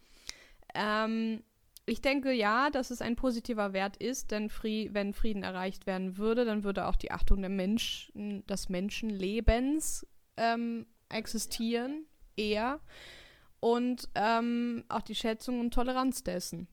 Ähm, 0.73 1.43
ich 1.85 2.01
denke 2.01 2.31
ja, 2.31 2.69
dass 2.71 2.89
es 2.89 3.01
ein 3.01 3.15
positiver 3.15 3.71
Wert 3.73 3.97
ist, 3.97 4.31
denn 4.31 4.49
Fri 4.49 4.89
wenn 4.91 5.13
Frieden 5.13 5.43
erreicht 5.43 5.85
werden 5.85 6.17
würde, 6.17 6.43
dann 6.43 6.63
würde 6.63 6.87
auch 6.87 6.95
die 6.95 7.11
Achtung 7.11 7.41
der 7.41 7.49
Menschen, 7.49 8.45
des 8.47 8.69
Menschenlebens 8.69 10.07
ähm, 10.37 10.87
existieren, 11.09 12.05
eher. 12.35 12.79
Und 13.59 14.09
ähm, 14.15 14.83
auch 14.89 15.01
die 15.01 15.15
Schätzung 15.15 15.59
und 15.59 15.73
Toleranz 15.73 16.23
dessen. 16.23 16.67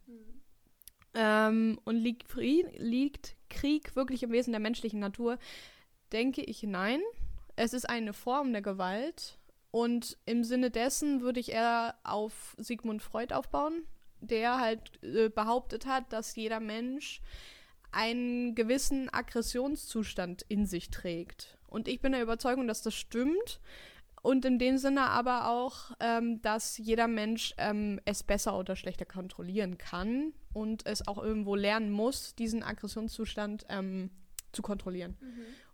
Ähm, 1.15 1.79
und 1.85 1.97
liegt, 1.97 2.35
liegt 2.35 3.37
Krieg 3.51 3.95
wirklich 3.95 4.23
im 4.23 4.33
Wesen 4.33 4.53
der 4.53 4.61
menschlichen 4.61 5.01
Natur? 5.01 5.39
Denke 6.13 6.43
ich 6.43 6.63
nein. 6.63 7.01
Es 7.57 7.73
ist 7.73 7.89
eine 7.89 8.13
Form 8.13 8.53
der 8.53 8.63
Gewalt. 8.63 9.39
Und 9.71 10.19
im 10.27 10.45
Sinne 10.45 10.71
dessen 10.71 11.23
würde 11.23 11.41
ich 11.41 11.53
eher 11.53 11.95
auf 12.05 12.55
Sigmund 12.59 13.03
Freud 13.03 13.35
aufbauen, 13.35 13.87
der 14.21 14.61
halt 14.61 15.03
äh, 15.03 15.31
behauptet 15.31 15.87
hat, 15.87 16.13
dass 16.13 16.37
jeder 16.37 16.61
Mensch 16.61 17.23
einen 17.91 18.55
gewissen 18.55 19.13
Aggressionszustand 19.13 20.43
in 20.49 20.67
sich 20.67 20.91
trägt. 20.91 21.59
Und 21.67 21.89
ich 21.89 22.01
bin 22.01 22.13
der 22.13 22.23
Überzeugung, 22.23 22.67
dass 22.67 22.83
das 22.83 22.95
stimmt. 22.95 23.61
Und 24.21 24.45
in 24.45 24.59
dem 24.59 24.79
Sinne 24.79 25.09
aber 25.09 25.49
auch, 25.49 25.93
ähm, 26.01 26.41
dass 26.43 26.79
jeder 26.79 27.09
Mensch 27.09 27.55
ähm, 27.57 27.99
es 28.05 28.23
besser 28.23 28.57
oder 28.57 28.77
schlechter 28.77 29.05
kontrollieren 29.05 29.79
kann 29.79 30.33
und 30.53 30.87
es 30.87 31.09
auch 31.09 31.21
irgendwo 31.21 31.57
lernen 31.57 31.91
muss, 31.91 32.35
diesen 32.35 32.63
Aggressionszustand 32.63 33.67
ähm, 33.69 34.11
zu 34.53 34.63
kontrollieren. 34.63 35.17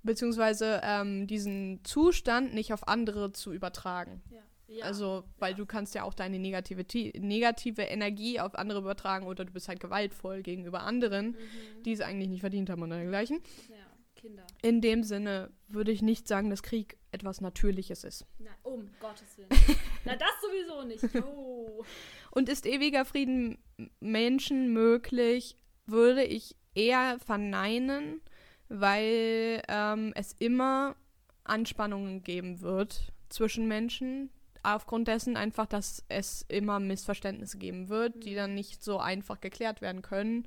Beziehungsweise 0.03 0.81
ähm, 0.85 1.27
diesen 1.27 1.81
Zustand 1.85 2.55
nicht 2.55 2.73
auf 2.73 2.87
andere 2.89 3.33
zu 3.33 3.53
übertragen. 3.53 4.23
Ja. 4.31 4.85
Also, 4.85 5.25
weil 5.39 5.55
du 5.55 5.65
kannst 5.65 5.95
ja 5.95 6.03
auch 6.05 6.13
deine 6.15 6.39
negative, 6.39 6.85
negative 7.19 7.83
Energie 7.83 8.39
auf 8.39 8.55
andere 8.55 8.81
übertragen 8.81 9.27
oder 9.27 9.45
du 9.47 9.53
bist 9.53 9.67
halt 9.69 9.81
gewaltvoll 9.81 10.43
gegenüber 10.43 10.83
anderen, 10.83 11.29
Mhm. 11.31 11.83
die 11.85 11.93
es 11.93 12.01
eigentlich 12.03 12.29
nicht 12.29 12.41
verdient 12.41 12.69
haben 12.71 12.83
und 12.83 12.91
dergleichen. 12.91 13.41
ja. 13.71 13.77
Kinder. 14.15 14.45
In 14.63 14.81
dem 14.81 15.05
Sinne 15.05 15.49
würde 15.69 15.93
ich 15.93 16.03
nicht 16.03 16.27
sagen, 16.27 16.51
dass 16.51 16.65
Krieg 16.65 16.99
etwas 17.13 17.41
Natürliches 17.41 18.03
ist. 18.03 18.27
Nein, 18.41 18.53
um 18.65 18.91
Gottes 18.99 19.39
Willen. 19.39 19.49
Na, 20.05 20.17
das 20.17 20.29
sowieso 20.43 20.83
nicht. 20.83 21.25
Oh. 21.25 21.85
Und 22.33 22.49
ist 22.49 22.67
ewiger 22.67 23.05
Frieden 23.05 23.59
Menschen 24.01 24.73
möglich, 24.73 25.57
würde 25.87 26.25
ich 26.25 26.57
eher 26.75 27.19
verneinen, 27.25 28.21
weil 28.69 29.63
ähm, 29.69 30.13
es 30.15 30.33
immer 30.39 30.97
Anspannungen 31.45 32.23
geben 32.23 32.61
wird 32.61 33.13
zwischen 33.29 33.69
Menschen. 33.69 34.31
Aufgrund 34.63 35.09
dessen 35.09 35.37
einfach, 35.37 35.67
dass 35.67 36.05
es 36.09 36.45
immer 36.49 36.81
Missverständnisse 36.81 37.59
geben 37.59 37.89
wird, 37.89 38.25
die 38.25 38.35
dann 38.35 38.55
nicht 38.55 38.83
so 38.83 38.99
einfach 38.99 39.41
geklärt 39.41 39.81
werden 39.81 40.03
können. 40.03 40.47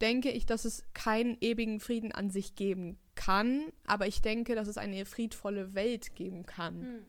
Denke 0.00 0.30
ich, 0.30 0.46
dass 0.46 0.64
es 0.64 0.84
keinen 0.94 1.36
ewigen 1.40 1.80
Frieden 1.80 2.12
an 2.12 2.30
sich 2.30 2.54
geben 2.54 2.98
kann, 3.16 3.72
aber 3.84 4.06
ich 4.06 4.22
denke, 4.22 4.54
dass 4.54 4.68
es 4.68 4.78
eine 4.78 5.04
friedvolle 5.04 5.74
Welt 5.74 6.14
geben 6.14 6.46
kann. 6.46 6.82
Hm. 6.82 7.06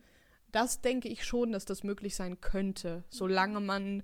Das 0.51 0.81
denke 0.81 1.07
ich 1.07 1.23
schon, 1.23 1.51
dass 1.51 1.65
das 1.65 1.83
möglich 1.83 2.15
sein 2.15 2.41
könnte, 2.41 3.03
solange 3.09 3.59
man 3.59 4.01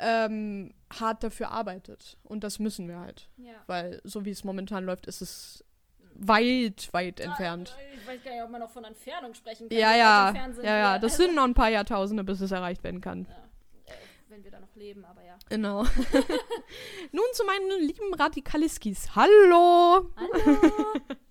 ähm, 0.00 0.74
hart 0.92 1.22
dafür 1.22 1.50
arbeitet. 1.50 2.16
Und 2.24 2.42
das 2.44 2.58
müssen 2.58 2.88
wir 2.88 2.98
halt. 2.98 3.28
Ja. 3.36 3.52
Weil 3.66 4.00
so 4.04 4.24
wie 4.24 4.30
es 4.30 4.44
momentan 4.44 4.84
läuft, 4.84 5.06
ist 5.06 5.20
es 5.20 5.64
weit, 6.14 6.88
weit 6.92 7.20
entfernt. 7.20 7.76
Ich 7.94 8.06
weiß 8.06 8.22
gar 8.24 8.32
nicht, 8.32 8.42
ob 8.42 8.50
man 8.50 8.60
noch 8.60 8.70
von 8.70 8.84
Entfernung 8.84 9.34
sprechen 9.34 9.68
kann. 9.68 9.78
Ja, 9.78 9.94
ja, 9.94 10.34
ja, 10.62 10.78
ja. 10.78 10.98
Das 10.98 11.16
sind 11.16 11.34
noch 11.34 11.44
ein 11.44 11.54
paar 11.54 11.70
Jahrtausende, 11.70 12.24
bis 12.24 12.40
es 12.40 12.50
erreicht 12.50 12.82
werden 12.84 13.00
kann. 13.00 13.26
ja, 13.28 13.92
äh, 13.92 13.96
wenn 14.28 14.44
wir 14.44 14.50
da 14.50 14.60
noch 14.60 14.74
leben, 14.74 15.04
aber 15.04 15.22
ja. 15.24 15.36
Genau. 15.48 15.82
Nun 17.12 17.24
zu 17.32 17.44
meinen 17.44 17.86
lieben 17.86 18.14
Radikaliskis. 18.14 19.14
Hallo! 19.14 20.10
Hallo. 20.16 20.58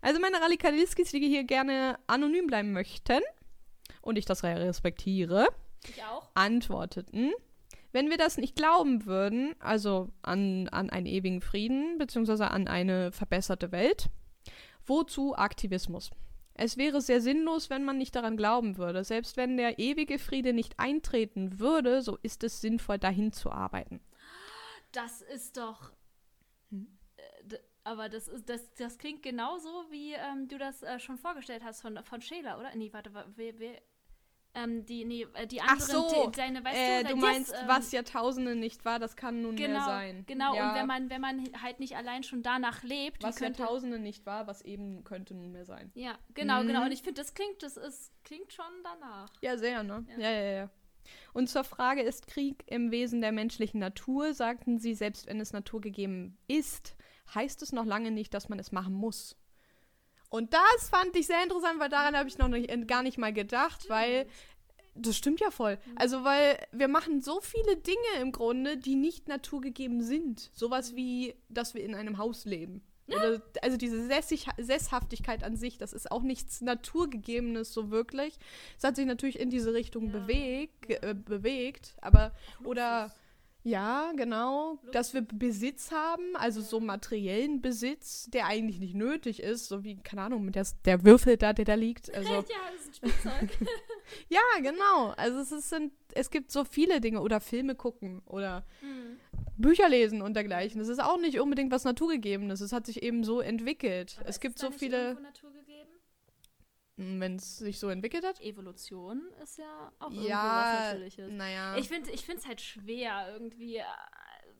Also 0.00 0.20
meine 0.20 0.40
Radikaliskis, 0.40 1.10
die 1.10 1.18
hier 1.18 1.42
gerne 1.44 1.98
anonym 2.06 2.46
bleiben 2.46 2.72
möchten 2.72 3.20
und 4.00 4.16
ich 4.16 4.24
das 4.24 4.44
respektiere, 4.44 5.48
ich 5.84 6.02
auch. 6.04 6.30
antworteten, 6.34 7.32
wenn 7.92 8.10
wir 8.10 8.18
das 8.18 8.36
nicht 8.36 8.56
glauben 8.56 9.06
würden, 9.06 9.54
also 9.60 10.10
an, 10.22 10.68
an 10.68 10.90
einen 10.90 11.06
ewigen 11.06 11.40
Frieden 11.40 11.98
beziehungsweise 11.98 12.50
an 12.50 12.68
eine 12.68 13.12
verbesserte 13.12 13.72
Welt, 13.72 14.08
wozu 14.86 15.34
Aktivismus? 15.36 16.10
Es 16.54 16.76
wäre 16.76 17.00
sehr 17.00 17.20
sinnlos, 17.20 17.70
wenn 17.70 17.84
man 17.84 17.98
nicht 17.98 18.16
daran 18.16 18.36
glauben 18.36 18.78
würde. 18.78 19.04
Selbst 19.04 19.36
wenn 19.36 19.56
der 19.56 19.78
ewige 19.78 20.18
Friede 20.18 20.52
nicht 20.52 20.78
eintreten 20.80 21.60
würde, 21.60 22.02
so 22.02 22.18
ist 22.22 22.42
es 22.42 22.60
sinnvoll, 22.60 22.98
dahin 22.98 23.32
zu 23.32 23.52
arbeiten. 23.52 24.00
Das 24.90 25.22
ist 25.22 25.56
doch. 25.56 25.92
Hm? 26.70 26.98
äh, 27.16 27.56
Aber 27.84 28.08
das 28.08 28.26
ist 28.26 28.48
das, 28.48 28.74
das 28.74 28.98
klingt 28.98 29.22
genauso, 29.22 29.68
wie 29.90 30.14
ähm, 30.14 30.48
du 30.48 30.58
das 30.58 30.82
äh, 30.82 30.98
schon 30.98 31.16
vorgestellt 31.16 31.62
hast 31.62 31.80
von, 31.80 32.02
von 32.02 32.20
Sheila, 32.20 32.58
oder? 32.58 32.74
Nee, 32.74 32.92
warte, 32.92 33.14
wa- 33.14 33.26
wer, 33.36 33.56
wer, 33.60 33.80
ähm, 34.62 34.84
die, 34.86 35.04
nee, 35.04 35.26
äh, 35.34 35.46
die 35.46 35.60
anderen, 35.60 35.80
so, 35.80 36.30
die, 36.30 36.36
deine, 36.36 36.64
weißt 36.64 36.76
Äh, 36.76 37.02
du, 37.04 37.08
du 37.08 37.14
das, 37.14 37.22
meinst, 37.22 37.52
ähm, 37.52 37.68
was 37.68 37.92
Jahrtausende 37.92 38.56
nicht 38.56 38.84
war, 38.84 38.98
das 38.98 39.16
kann 39.16 39.42
nun 39.42 39.56
genau, 39.56 39.74
mehr 39.74 39.84
sein. 39.84 40.24
Genau, 40.26 40.54
ja, 40.54 40.68
und 40.68 40.74
wenn 40.76 40.86
man, 40.86 41.10
wenn 41.10 41.20
man 41.20 41.44
halt 41.62 41.80
nicht 41.80 41.96
allein 41.96 42.22
schon 42.22 42.42
danach 42.42 42.82
lebt, 42.82 43.22
was 43.22 43.36
könnte, 43.36 43.60
Jahrtausende 43.60 43.98
nicht 43.98 44.26
war, 44.26 44.46
was 44.46 44.62
eben 44.62 45.04
könnte 45.04 45.34
nun 45.34 45.52
mehr 45.52 45.64
sein. 45.64 45.90
Ja, 45.94 46.18
genau, 46.34 46.62
genau. 46.62 46.80
Mhm. 46.80 46.86
Und 46.86 46.92
ich 46.92 47.02
finde, 47.02 47.20
das 47.20 47.34
klingt, 47.34 47.62
das 47.62 47.76
ist, 47.76 48.12
klingt 48.24 48.52
schon 48.52 48.64
danach. 48.82 49.28
Ja, 49.40 49.56
sehr, 49.56 49.82
ne? 49.82 50.04
Ja. 50.16 50.18
Ja, 50.18 50.30
ja, 50.30 50.50
ja. 50.50 50.70
Und 51.32 51.48
zur 51.48 51.64
Frage, 51.64 52.02
ist 52.02 52.26
Krieg 52.26 52.64
im 52.66 52.90
Wesen 52.90 53.20
der 53.20 53.32
menschlichen 53.32 53.80
Natur, 53.80 54.34
sagten 54.34 54.78
sie, 54.78 54.94
selbst 54.94 55.26
wenn 55.26 55.40
es 55.40 55.52
naturgegeben 55.52 56.36
ist, 56.48 56.96
heißt 57.34 57.62
es 57.62 57.72
noch 57.72 57.86
lange 57.86 58.10
nicht, 58.10 58.34
dass 58.34 58.48
man 58.48 58.58
es 58.58 58.72
machen 58.72 58.94
muss. 58.94 59.37
Und 60.30 60.52
das 60.52 60.88
fand 60.90 61.16
ich 61.16 61.26
sehr 61.26 61.42
interessant, 61.42 61.80
weil 61.80 61.88
daran 61.88 62.16
habe 62.16 62.28
ich 62.28 62.38
noch 62.38 62.48
nicht, 62.48 62.70
gar 62.86 63.02
nicht 63.02 63.18
mal 63.18 63.32
gedacht, 63.32 63.88
weil 63.88 64.26
das 64.94 65.16
stimmt 65.16 65.40
ja 65.40 65.50
voll. 65.50 65.78
Also, 65.96 66.24
weil 66.24 66.58
wir 66.72 66.88
machen 66.88 67.22
so 67.22 67.40
viele 67.40 67.76
Dinge 67.76 68.20
im 68.20 68.32
Grunde, 68.32 68.76
die 68.76 68.96
nicht 68.96 69.28
naturgegeben 69.28 70.02
sind. 70.02 70.50
Sowas 70.52 70.96
wie, 70.96 71.34
dass 71.48 71.74
wir 71.74 71.82
in 71.84 71.94
einem 71.94 72.18
Haus 72.18 72.44
leben. 72.44 72.82
Oder, 73.06 73.40
also 73.62 73.78
diese 73.78 74.06
Sessig 74.06 74.46
Sesshaftigkeit 74.58 75.42
an 75.42 75.56
sich, 75.56 75.78
das 75.78 75.94
ist 75.94 76.10
auch 76.10 76.22
nichts 76.22 76.60
Naturgegebenes 76.60 77.72
so 77.72 77.90
wirklich. 77.90 78.38
Es 78.76 78.84
hat 78.84 78.96
sich 78.96 79.06
natürlich 79.06 79.38
in 79.38 79.48
diese 79.48 79.72
Richtung 79.72 80.06
Ja. 80.06 80.18
bewegt, 80.18 80.90
äh, 80.90 81.14
bewegt, 81.14 81.94
aber 82.02 82.32
oder. 82.64 83.10
Ja, 83.64 84.12
genau, 84.16 84.78
dass 84.92 85.14
wir 85.14 85.22
Besitz 85.22 85.90
haben, 85.90 86.36
also 86.36 86.60
so 86.60 86.80
materiellen 86.80 87.60
Besitz, 87.60 88.28
der 88.30 88.46
eigentlich 88.46 88.78
nicht 88.78 88.94
nötig 88.94 89.42
ist, 89.42 89.68
so 89.68 89.84
wie, 89.84 89.96
keine 89.96 90.22
Ahnung, 90.22 90.44
mit 90.44 90.54
der, 90.54 90.66
der 90.84 91.04
Würfel 91.04 91.36
da, 91.36 91.52
der 91.52 91.64
da 91.64 91.74
liegt. 91.74 92.08
Also, 92.18 92.32
ja, 92.32 92.42
das 92.72 92.80
ist 92.82 92.88
ein 92.88 92.94
Spielzeug. 92.94 93.58
ja, 94.28 94.40
genau. 94.60 95.12
Also 95.16 95.38
es, 95.38 95.52
ist, 95.52 95.68
sind, 95.68 95.92
es 96.14 96.30
gibt 96.30 96.50
so 96.50 96.64
viele 96.64 97.00
Dinge 97.00 97.20
oder 97.20 97.40
Filme 97.40 97.74
gucken 97.74 98.22
oder 98.26 98.64
Hm. 98.80 99.18
Bücher 99.56 99.88
lesen 99.88 100.22
und 100.22 100.34
dergleichen. 100.34 100.78
Das 100.78 100.88
ist 100.88 101.02
auch 101.02 101.18
nicht 101.18 101.40
unbedingt 101.40 101.72
was 101.72 101.84
Naturgegebenes. 101.84 102.60
Es 102.60 102.72
hat 102.72 102.86
sich 102.86 103.02
eben 103.02 103.24
so 103.24 103.40
entwickelt. 103.40 104.16
Aber 104.20 104.28
es 104.28 104.38
gibt 104.40 104.58
so 104.58 104.70
viele, 104.70 105.08
irgendwo 105.08 105.22
Natur? 105.22 105.50
Wenn 106.98 107.36
es 107.36 107.58
sich 107.58 107.78
so 107.78 107.88
entwickelt 107.88 108.24
hat. 108.24 108.40
Evolution 108.40 109.22
ist 109.42 109.58
ja 109.58 109.92
auch 110.00 110.10
irgendwo 110.10 110.24
was 110.24 110.28
Ja, 110.28 110.84
Natürliches. 110.92 111.30
naja. 111.30 111.76
Ich 111.76 111.88
finde 111.88 112.10
es 112.12 112.46
halt 112.46 112.60
schwer, 112.60 113.28
irgendwie. 113.32 113.76
äh, 113.76 113.84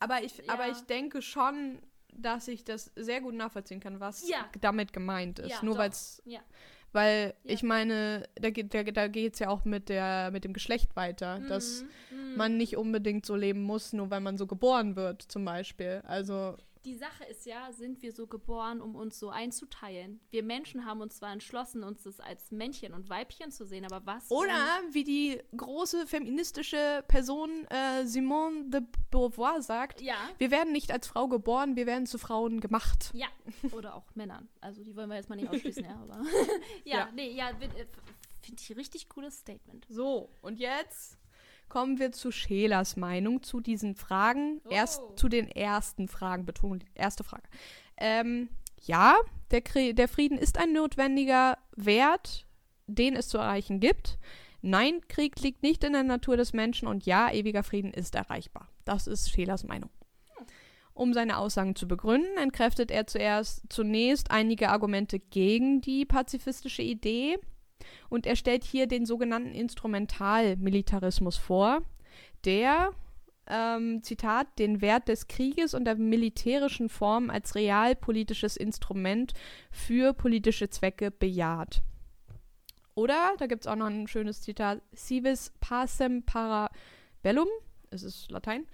aber, 0.00 0.22
ich, 0.22 0.38
ja. 0.38 0.44
aber 0.52 0.68
ich 0.68 0.80
denke 0.82 1.20
schon, 1.22 1.80
dass 2.12 2.48
ich 2.48 2.64
das 2.64 2.92
sehr 2.96 3.20
gut 3.20 3.34
nachvollziehen 3.34 3.80
kann, 3.80 4.00
was 4.00 4.28
Ja. 4.28 4.48
damit 4.60 4.92
gemeint 4.92 5.40
ist. 5.40 5.50
Ja, 5.50 5.58
Nur 5.62 5.76
weil 5.78 5.90
es. 5.90 6.22
Weil 6.92 7.34
ich 7.44 7.62
meine, 7.62 8.26
da 8.36 8.48
geht 8.48 8.72
da, 8.72 8.82
da 8.82 9.08
geht's 9.08 9.40
ja 9.40 9.50
auch 9.50 9.66
mit 9.66 9.90
der 9.90 10.30
mit 10.30 10.44
dem 10.44 10.54
Geschlecht 10.54 10.96
weiter, 10.96 11.38
dass 11.40 11.84
Mhm, 12.10 12.30
mhm. 12.30 12.36
man 12.36 12.56
nicht 12.56 12.78
unbedingt 12.78 13.26
so 13.26 13.36
leben 13.36 13.62
muss, 13.62 13.92
nur 13.92 14.10
weil 14.10 14.20
man 14.22 14.38
so 14.38 14.46
geboren 14.46 14.96
wird, 14.96 15.20
zum 15.20 15.44
Beispiel. 15.44 16.00
Also 16.06 16.56
Die 16.88 16.94
Sache 16.96 17.22
ist 17.24 17.44
ja, 17.44 17.70
sind 17.70 18.00
wir 18.00 18.12
so 18.12 18.26
geboren, 18.26 18.80
um 18.80 18.94
uns 18.96 19.18
so 19.18 19.28
einzuteilen? 19.28 20.20
Wir 20.30 20.42
Menschen 20.42 20.86
haben 20.86 21.02
uns 21.02 21.16
zwar 21.18 21.30
entschlossen, 21.34 21.84
uns 21.84 22.02
das 22.04 22.18
als 22.18 22.50
Männchen 22.50 22.94
und 22.94 23.10
Weibchen 23.10 23.50
zu 23.50 23.66
sehen, 23.66 23.84
aber 23.84 24.00
was? 24.06 24.30
oder 24.30 24.80
wie 24.92 25.04
die 25.04 25.38
große 25.54 26.06
feministische 26.06 27.04
Person 27.06 27.66
äh, 27.66 28.06
Simone 28.06 28.70
de 28.70 28.80
Beauvoir 29.10 29.60
sagt, 29.60 30.00
Ja. 30.00 30.14
wir 30.38 30.50
werden 30.50 30.72
nicht 30.72 30.90
als 30.90 31.06
Frau 31.06 31.28
geboren, 31.28 31.76
wir 31.76 31.84
werden 31.86 32.06
zu 32.06 32.16
Frauen 32.16 32.58
gemacht. 32.60 33.10
Ja, 33.12 33.26
oder 33.72 33.94
auch 33.94 34.06
Männern. 34.14 34.48
Also 34.62 34.82
die 34.82 34.96
wollen 34.96 35.10
wir 35.10 35.16
jetzt 35.16 35.28
mal 35.28 35.36
nicht 35.36 35.48
ausschließen, 35.50 35.84
ja, 35.84 35.94
aber. 35.94 36.22
ja, 36.84 36.96
Ja. 37.00 37.08
nee, 37.14 37.32
ja, 37.32 37.50
finde 38.40 38.62
ich 38.62 38.70
ein 38.70 38.76
richtig 38.78 39.10
cooles 39.10 39.36
Statement. 39.40 39.84
So, 39.90 40.30
und 40.40 40.58
jetzt 40.58 41.18
kommen 41.68 41.98
wir 41.98 42.12
zu 42.12 42.30
Schelers 42.30 42.96
Meinung 42.96 43.42
zu 43.42 43.60
diesen 43.60 43.94
Fragen. 43.94 44.60
Oh. 44.64 44.70
Erst 44.70 45.02
zu 45.16 45.28
den 45.28 45.48
ersten 45.48 46.08
Fragen, 46.08 46.44
Betonung, 46.44 46.80
erste 46.94 47.24
Frage. 47.24 47.48
Ähm, 47.96 48.48
ja, 48.82 49.16
der, 49.50 49.62
der 49.92 50.08
Frieden 50.08 50.38
ist 50.38 50.58
ein 50.58 50.72
notwendiger 50.72 51.58
Wert, 51.76 52.46
den 52.86 53.16
es 53.16 53.28
zu 53.28 53.38
erreichen 53.38 53.80
gibt. 53.80 54.18
Nein, 54.60 55.00
Krieg 55.08 55.40
liegt 55.40 55.62
nicht 55.62 55.84
in 55.84 55.92
der 55.92 56.02
Natur 56.02 56.36
des 56.36 56.52
Menschen 56.52 56.88
und 56.88 57.06
ja, 57.06 57.30
ewiger 57.32 57.62
Frieden 57.62 57.92
ist 57.92 58.14
erreichbar. 58.14 58.68
Das 58.84 59.06
ist 59.06 59.30
Schelers 59.30 59.64
Meinung. 59.64 59.90
Um 60.94 61.14
seine 61.14 61.38
Aussagen 61.38 61.76
zu 61.76 61.86
begründen, 61.86 62.36
entkräftet 62.38 62.90
er 62.90 63.06
zuerst 63.06 63.62
zunächst 63.68 64.32
einige 64.32 64.70
Argumente 64.70 65.20
gegen 65.20 65.80
die 65.80 66.04
pazifistische 66.04 66.82
Idee 66.82 67.38
und 68.08 68.26
er 68.26 68.36
stellt 68.36 68.64
hier 68.64 68.86
den 68.86 69.06
sogenannten 69.06 69.52
Instrumentalmilitarismus 69.52 71.36
vor, 71.36 71.82
der, 72.44 72.92
ähm, 73.46 74.02
Zitat, 74.02 74.58
den 74.58 74.80
Wert 74.80 75.08
des 75.08 75.26
Krieges 75.28 75.74
und 75.74 75.84
der 75.84 75.96
militärischen 75.96 76.88
Form 76.88 77.30
als 77.30 77.54
realpolitisches 77.54 78.56
Instrument 78.56 79.32
für 79.70 80.12
politische 80.12 80.68
Zwecke 80.68 81.10
bejaht. 81.10 81.82
Oder, 82.94 83.34
da 83.38 83.46
gibt 83.46 83.64
es 83.64 83.66
auch 83.68 83.76
noch 83.76 83.86
ein 83.86 84.08
schönes 84.08 84.42
Zitat, 84.42 84.82
Civis 84.94 85.52
pacem 85.60 86.24
para 86.24 86.68
bellum, 87.22 87.48
es 87.90 88.02
ist 88.02 88.30
Latein, 88.30 88.66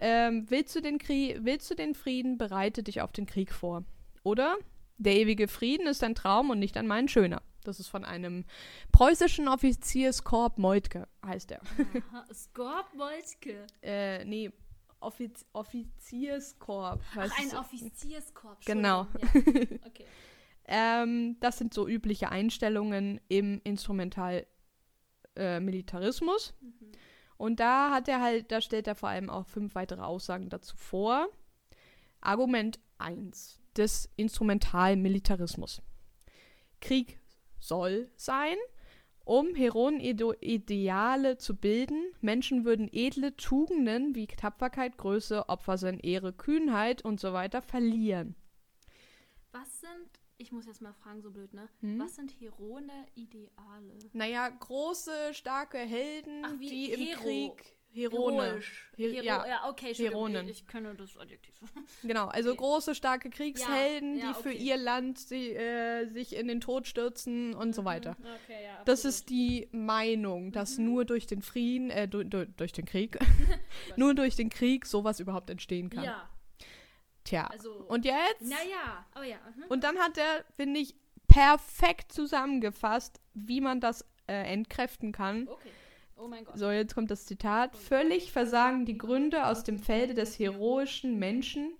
ähm, 0.00 0.46
willst, 0.48 0.74
du 0.74 0.82
den 0.82 0.98
Krieg, 0.98 1.38
willst 1.42 1.70
du 1.70 1.74
den 1.74 1.94
Frieden, 1.94 2.38
bereite 2.38 2.82
dich 2.82 3.00
auf 3.00 3.12
den 3.12 3.26
Krieg 3.26 3.52
vor. 3.52 3.84
Oder, 4.24 4.56
der 4.98 5.14
ewige 5.14 5.46
Frieden 5.48 5.86
ist 5.86 6.02
ein 6.02 6.16
Traum 6.16 6.50
und 6.50 6.58
nicht 6.58 6.76
einmal 6.76 6.98
ein 6.98 7.08
schöner. 7.08 7.40
Das 7.68 7.78
ist 7.78 7.88
von 7.88 8.04
einem 8.04 8.44
preußischen 8.92 9.46
Offizierskorb 9.46 10.58
Meutke, 10.58 11.06
heißt 11.24 11.52
er. 11.52 11.60
Aha, 12.10 12.26
Skorp 12.32 12.92
Moltke. 12.94 13.66
Äh, 13.82 14.24
nee, 14.24 14.50
Offiz 15.00 15.44
Offizierskorb 15.52 17.00
Ach, 17.12 17.30
ein 17.38 17.46
es. 17.46 17.54
Offizierskorps. 17.54 18.66
Genau. 18.66 19.02
Ja. 19.02 19.08
Okay. 19.86 20.06
Ähm, 20.70 21.38
das 21.40 21.56
sind 21.58 21.72
so 21.72 21.88
übliche 21.88 22.28
Einstellungen 22.30 23.22
im 23.28 23.58
Instrumental-Militarismus. 23.64 26.52
Mhm. 26.60 26.92
Und 27.38 27.58
da 27.60 27.90
hat 27.90 28.06
er 28.08 28.20
halt, 28.20 28.52
da 28.52 28.60
stellt 28.60 28.86
er 28.86 28.94
vor 28.94 29.08
allem 29.08 29.30
auch 29.30 29.46
fünf 29.46 29.74
weitere 29.74 30.02
Aussagen 30.02 30.50
dazu 30.50 30.76
vor. 30.76 31.26
Argument 32.20 32.78
1. 32.98 33.62
des 33.76 34.10
Instrumentalmilitarismus. 34.16 35.80
Krieg 36.80 37.17
soll 37.60 38.10
sein, 38.16 38.56
um 39.24 39.54
Heroenideale 39.54 41.36
zu 41.36 41.56
bilden. 41.56 42.02
Menschen 42.20 42.64
würden 42.64 42.88
edle 42.90 43.36
Tugenden 43.36 44.14
wie 44.14 44.26
Tapferkeit, 44.26 44.96
Größe, 44.96 45.48
Opfersinn, 45.48 46.00
Ehre, 46.00 46.32
Kühnheit 46.32 47.04
und 47.04 47.20
so 47.20 47.32
weiter 47.32 47.60
verlieren. 47.60 48.34
Was 49.52 49.80
sind, 49.80 50.08
ich 50.38 50.50
muss 50.52 50.66
jetzt 50.66 50.80
mal 50.80 50.94
fragen, 50.94 51.20
so 51.20 51.30
blöd, 51.30 51.52
ne? 51.52 51.68
Hm? 51.80 51.98
Was 51.98 52.16
sind 52.16 52.32
Herone-Ideale? 52.40 53.98
Naja, 54.12 54.48
große, 54.48 55.34
starke 55.34 55.78
Helden, 55.78 56.42
Ach, 56.44 56.58
wie 56.58 56.68
die 56.68 56.92
im 56.92 57.00
Hero. 57.00 57.20
Krieg. 57.20 57.77
Herone. 57.98 58.42
Heroisch. 58.44 58.90
Her- 58.96 59.10
Hero 59.12 59.24
ja. 59.24 59.46
ja, 59.46 59.68
okay, 59.68 59.94
Heronen. 59.94 60.48
Ich 60.48 60.66
kenne 60.66 60.94
das 60.94 61.16
Adjektiv. 61.16 61.54
Genau, 62.02 62.26
also 62.26 62.50
Okay. 62.50 62.58
große, 62.58 62.94
starke 62.94 63.30
Kriegshelden, 63.30 64.16
Ja, 64.18 64.26
ja, 64.26 64.32
die 64.32 64.42
für 64.42 64.48
okay. 64.50 64.58
ihr 64.58 64.76
Land 64.76 65.18
sie, 65.18 65.52
äh, 65.54 66.06
sich 66.08 66.34
in 66.36 66.48
den 66.48 66.60
Tod 66.60 66.86
stürzen 66.86 67.54
und 67.54 67.74
so 67.74 67.84
weiter. 67.84 68.16
Mhm, 68.18 68.26
Okay, 68.44 68.64
ja, 68.64 68.82
Das 68.84 69.04
ist 69.04 69.30
die 69.30 69.68
Meinung, 69.72 70.52
dass 70.52 70.78
Mhm. 70.78 70.84
nur 70.84 71.04
durch 71.04 71.26
den 71.26 71.42
Frieden, 71.42 71.90
äh, 71.90 72.06
du, 72.08 72.24
du, 72.24 72.46
durch 72.46 72.72
den 72.72 72.84
Krieg, 72.84 73.18
nur 73.96 74.14
durch 74.14 74.36
den 74.36 74.50
Krieg 74.50 74.86
sowas 74.86 75.20
überhaupt 75.20 75.50
entstehen 75.50 75.90
kann. 75.90 76.04
Ja, 76.04 76.28
Tja. 77.24 77.46
also. 77.46 77.72
Und 77.88 78.04
jetzt? 78.04 78.40
Naja, 78.42 79.04
aber 79.12 79.24
ja. 79.24 79.36
mhm. 79.56 79.64
Und 79.68 79.84
dann 79.84 79.98
hat 79.98 80.16
er, 80.16 80.44
finde 80.56 80.80
ich, 80.80 80.94
perfekt 81.26 82.10
zusammengefasst, 82.12 83.20
wie 83.34 83.60
man 83.60 83.80
das 83.80 84.02
äh, 84.26 84.52
entkräften 84.52 85.12
kann. 85.12 85.46
Okay. 85.48 85.68
Oh 86.18 86.26
mein 86.28 86.44
Gott. 86.44 86.58
So, 86.58 86.70
jetzt 86.70 86.94
kommt 86.94 87.10
das 87.10 87.26
Zitat. 87.26 87.76
Völlig 87.76 88.32
versagen 88.32 88.84
die 88.86 88.98
Gründe 88.98 89.46
aus 89.46 89.62
dem 89.64 89.78
Felde 89.78 90.14
des 90.14 90.38
heroischen 90.38 91.18
Menschen. 91.18 91.72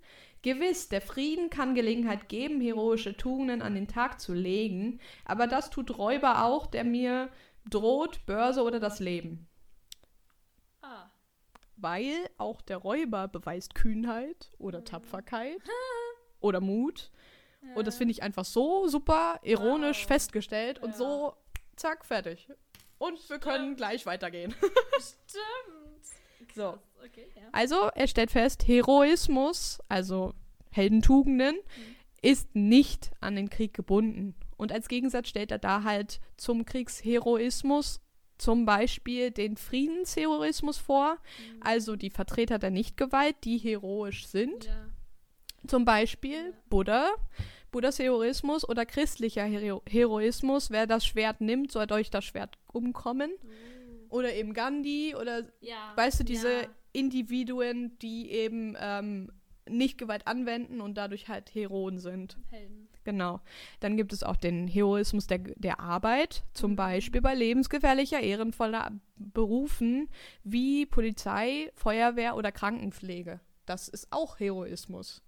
Gewiss, 0.43 0.89
der 0.89 1.01
Frieden 1.01 1.51
kann 1.51 1.75
Gelegenheit 1.75 2.29
geben, 2.29 2.61
heroische 2.61 3.17
Tugenden 3.17 3.61
an 3.61 3.75
den 3.75 3.89
Tag 3.89 4.21
zu 4.21 4.33
legen, 4.35 5.01
aber 5.25 5.49
das 5.49 5.69
tut 5.71 5.99
Räuber 5.99 6.45
auch, 6.45 6.67
der 6.67 6.85
mir 6.85 7.29
droht, 7.69 8.25
Börse 8.25 8.63
oder 8.63 8.79
das 8.79 9.01
Leben. 9.01 9.49
Ah. 10.81 11.11
Weil 11.77 12.13
auch 12.39 12.61
der 12.63 12.77
Räuber 12.77 13.27
beweist 13.27 13.75
Kühnheit 13.75 14.53
oder 14.59 14.85
Tapferkeit 14.85 15.59
oder 16.41 16.61
Mut. 16.61 17.11
Und 17.75 17.89
das 17.89 17.97
finde 17.97 18.13
ich 18.13 18.23
einfach 18.23 18.45
so 18.45 18.87
super 18.87 19.41
ironisch 19.43 20.03
Wow. 20.03 20.09
festgestellt 20.09 20.79
und 20.79 20.91
Ja. 20.91 20.97
so, 20.97 21.35
zack, 21.75 22.05
fertig. 22.05 22.49
Und 22.99 23.31
wir 23.31 23.39
können 23.39 23.77
gleich 23.77 24.07
weitergehen. 24.07 24.55
Stimmt. 25.01 25.43
So. 26.55 26.79
Okay, 27.05 27.27
ja. 27.37 27.43
Also, 27.53 27.91
er 27.95 28.09
stellt 28.09 28.31
fest, 28.31 28.67
Heroismus, 28.67 29.79
also 29.89 30.35
Heldentugenden, 30.71 31.55
ist 32.23 32.55
nicht 32.57 33.13
an 33.21 33.37
den 33.37 33.49
Krieg 33.51 33.75
gebunden. 33.75 34.35
Und 34.57 34.73
als 34.73 34.89
Gegensatz 34.89 35.29
stellt 35.29 35.53
er 35.53 35.59
da 35.59 35.85
halt 35.85 36.21
zum 36.37 36.65
Kriegsheroismus 36.65 38.01
zum 38.39 38.65
Beispiel 38.65 39.31
den 39.31 39.57
Friedensheroismus 39.57 40.79
vor, 40.79 41.19
also 41.61 41.97
die 41.97 42.11
Vertreter 42.11 42.59
der 42.59 42.71
Nichtgewalt, 42.71 43.37
die 43.45 43.59
heroisch 43.59 44.27
sind. 44.27 44.65
Ja. 44.65 44.89
Zum 45.67 45.85
Beispiel 45.85 46.47
Ja. 46.47 46.57
Buddha, 46.71 47.11
Buddhas 47.71 47.99
Heroismus 47.99 48.69
oder 48.69 48.87
christlicher 48.87 49.45
Hero 49.45 49.83
Heroismus, 49.89 50.71
wer 50.71 50.87
das 50.87 51.05
Schwert 51.07 51.41
nimmt, 51.41 51.71
soll 51.73 51.87
durch 51.87 52.11
das 52.11 52.25
Schwert 52.25 52.59
umkommen. 52.73 53.31
Uh. 53.43 54.17
Oder 54.17 54.35
eben 54.35 54.55
Gandhi 54.55 55.15
oder 55.15 55.43
Ja. 55.61 55.93
Weißt 55.97 56.21
du, 56.21 56.25
diese 56.25 56.63
Ja. 56.63 56.69
Individuen, 56.93 57.99
die 57.99 58.31
eben 58.31 58.75
ähm, 58.81 59.31
nicht 59.69 59.99
Gewalt 59.99 60.27
anwenden 60.27 60.81
und 60.81 60.95
dadurch 60.97 61.29
halt 61.29 61.55
Heroen 61.55 61.99
sind. 61.99 62.39
Helden. 62.51 62.89
Genau. 63.05 63.41
Dann 63.81 63.97
gibt 63.97 64.13
es 64.13 64.23
auch 64.23 64.37
den 64.37 64.67
Heroismus 64.67 65.27
der, 65.27 65.39
der 65.39 65.81
Arbeit, 65.81 66.45
zum 66.55 66.73
Mhm. 66.73 66.77
Beispiel 66.77 67.21
bei 67.21 67.35
lebensgefährlicher, 67.35 68.21
ehrenvoller 68.21 68.93
Berufen 69.17 70.09
wie 70.45 70.87
Polizei, 70.87 71.71
Feuerwehr 71.75 72.35
oder 72.37 72.51
Krankenpflege. 72.53 73.41
Das 73.67 73.89
ist 73.89 74.09
auch 74.11 74.41
Heroismus. 74.41 75.23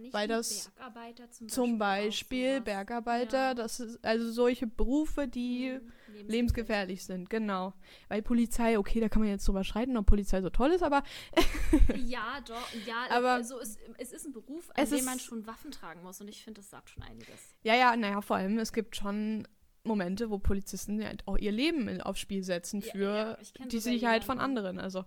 Nicht 0.00 0.12
Weil 0.14 0.28
das 0.28 0.70
Bergarbeiter 0.74 1.30
zum 1.30 1.46
Beispiel. 1.46 1.48
Zum 1.64 1.78
Beispiel 1.78 2.52
sowas? 2.54 2.64
Bergarbeiter, 2.64 3.38
Ja. 3.38 3.54
das 3.54 3.80
ist 3.80 4.04
also 4.04 4.30
solche 4.32 4.66
Berufe, 4.66 5.28
die 5.28 5.78
Mhm, 6.08 6.28
lebensgefährlich 6.28 7.04
sind, 7.04 7.30
genau. 7.30 7.72
Weil 8.08 8.22
Polizei, 8.22 8.78
okay, 8.78 9.00
da 9.00 9.08
kann 9.08 9.22
man 9.22 9.30
jetzt 9.30 9.46
drüber 9.46 9.62
streiten, 9.64 9.96
ob 9.96 10.06
Polizei 10.06 10.40
so 10.42 10.50
toll 10.50 10.70
ist, 10.70 10.82
aber 10.82 11.02
Ja, 12.06 12.40
doch. 12.46 12.68
Ja, 12.86 13.06
Aber 13.10 13.32
also 13.32 13.58
es, 13.60 13.78
es 13.98 14.12
ist 14.12 14.26
ein 14.26 14.32
Beruf, 14.32 14.70
an 14.74 14.84
dem 14.88 14.94
ist- 14.98 15.04
man 15.04 15.18
schon 15.20 15.46
Waffen 15.46 15.70
tragen 15.70 16.02
muss. 16.02 16.20
Und 16.20 16.28
ich 16.28 16.42
finde, 16.42 16.60
das 16.60 16.70
sagt 16.70 16.90
schon 16.90 17.02
einiges. 17.02 17.54
Ja, 17.62 17.74
ja, 17.74 17.96
naja, 17.96 18.20
vor 18.20 18.36
allem, 18.36 18.58
es 18.58 18.72
gibt 18.72 18.96
schon 18.96 19.46
Momente, 19.84 20.30
wo 20.30 20.38
Polizisten 20.38 21.02
halt 21.04 21.26
auch 21.26 21.38
ihr 21.38 21.52
Leben 21.52 22.00
aufs 22.02 22.20
Spiel 22.20 22.42
setzen 22.42 22.80
Ja, 22.82 22.90
für 22.92 23.00
ja, 23.14 23.38
kenn 23.54 23.68
die 23.68 23.78
Sicherheit 23.78 24.24
von 24.24 24.36
jemanden. 24.36 24.58
anderen. 24.58 24.78
Also 24.78 25.00
Ja. 25.00 25.06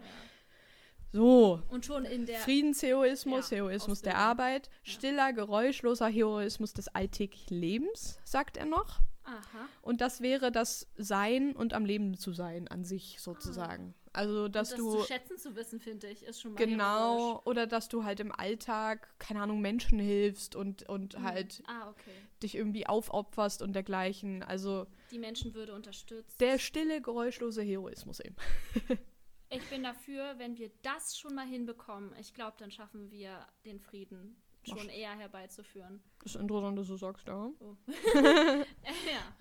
So. 1.14 1.61
Und 1.69 1.85
schon 1.85 2.03
in 2.03 2.26
der. 2.26 2.40
Friedensheroismus, 2.40 3.49
Ja, 3.52 3.57
Heroismus 3.57 4.02
der. 4.02 4.18
Arbeit, 4.18 4.69
stiller, 4.84 5.31
geräuschloser 5.31 6.07
Heroismus 6.10 6.73
des 6.73 6.90
alltäglichen 6.90 7.56
Lebens, 7.57 8.19
sagt 8.26 8.57
er 8.57 8.65
noch. 8.65 8.99
Aha. 9.26 9.69
Und 9.81 10.02
das 10.02 10.19
wäre 10.19 10.52
das 10.52 10.88
Sein 10.98 11.56
und 11.56 11.73
am 11.73 11.85
Leben 11.85 12.18
zu 12.18 12.34
sein 12.34 12.68
an 12.68 12.84
sich 12.84 13.22
sozusagen. 13.22 13.94
Also, 14.11 14.48
dass 14.49 14.73
Ah. 14.73 14.76
das 14.76 14.80
du 14.85 14.98
zu 14.99 15.03
schätzen 15.07 15.38
zu 15.38 15.56
wissen, 15.56 15.80
finde 15.80 16.07
ich, 16.10 16.23
ist 16.23 16.41
schon 16.41 16.53
mal 16.53 16.57
genau 16.60 17.18
heroisch. 17.30 17.41
oder 17.45 17.65
dass 17.65 17.88
du 17.88 18.03
halt 18.03 18.19
im 18.19 18.31
Alltag, 18.34 19.07
keine 19.19 19.41
Ahnung, 19.41 19.61
Menschen 19.61 19.98
hilfst 19.98 20.56
und, 20.57 20.88
und 20.90 21.18
Mhm. 21.18 21.23
halt 21.23 21.64
Ah, 21.68 21.90
okay. 21.90 22.11
dich 22.44 22.56
irgendwie 22.56 22.85
aufopferst 22.85 23.61
und 23.61 23.73
dergleichen. 23.73 24.44
Also 24.44 24.88
Die 25.10 25.19
Menschenwürde 25.19 25.73
unterstützt. 25.73 26.41
der 26.41 26.60
stille, 26.60 27.02
geräuschlose 27.02 27.61
Heroismus 27.64 28.19
eben. 28.19 28.35
ich 29.55 29.69
bin 29.69 29.84
dafür, 29.84 30.35
wenn 30.38 30.57
wir 30.57 30.71
das 30.81 31.17
schon 31.17 31.35
mal 31.35 31.45
hinbekommen, 31.45 32.11
ich 32.19 32.34
glaube, 32.34 32.53
dann 32.57 32.71
schaffen 32.71 33.11
wir 33.11 33.45
den 33.65 33.80
Frieden 33.80 34.35
schon 34.65 34.89
eher 34.89 35.11
herbeizuführen. 35.11 36.01
Das 36.21 36.35
ist 36.35 36.41
interessant, 36.41 36.80
dass 36.80 36.88
du 36.88 36.95
sagst, 36.95 37.27
ja. 37.27 37.49
Oh. 37.59 37.75
ja. 38.15 38.63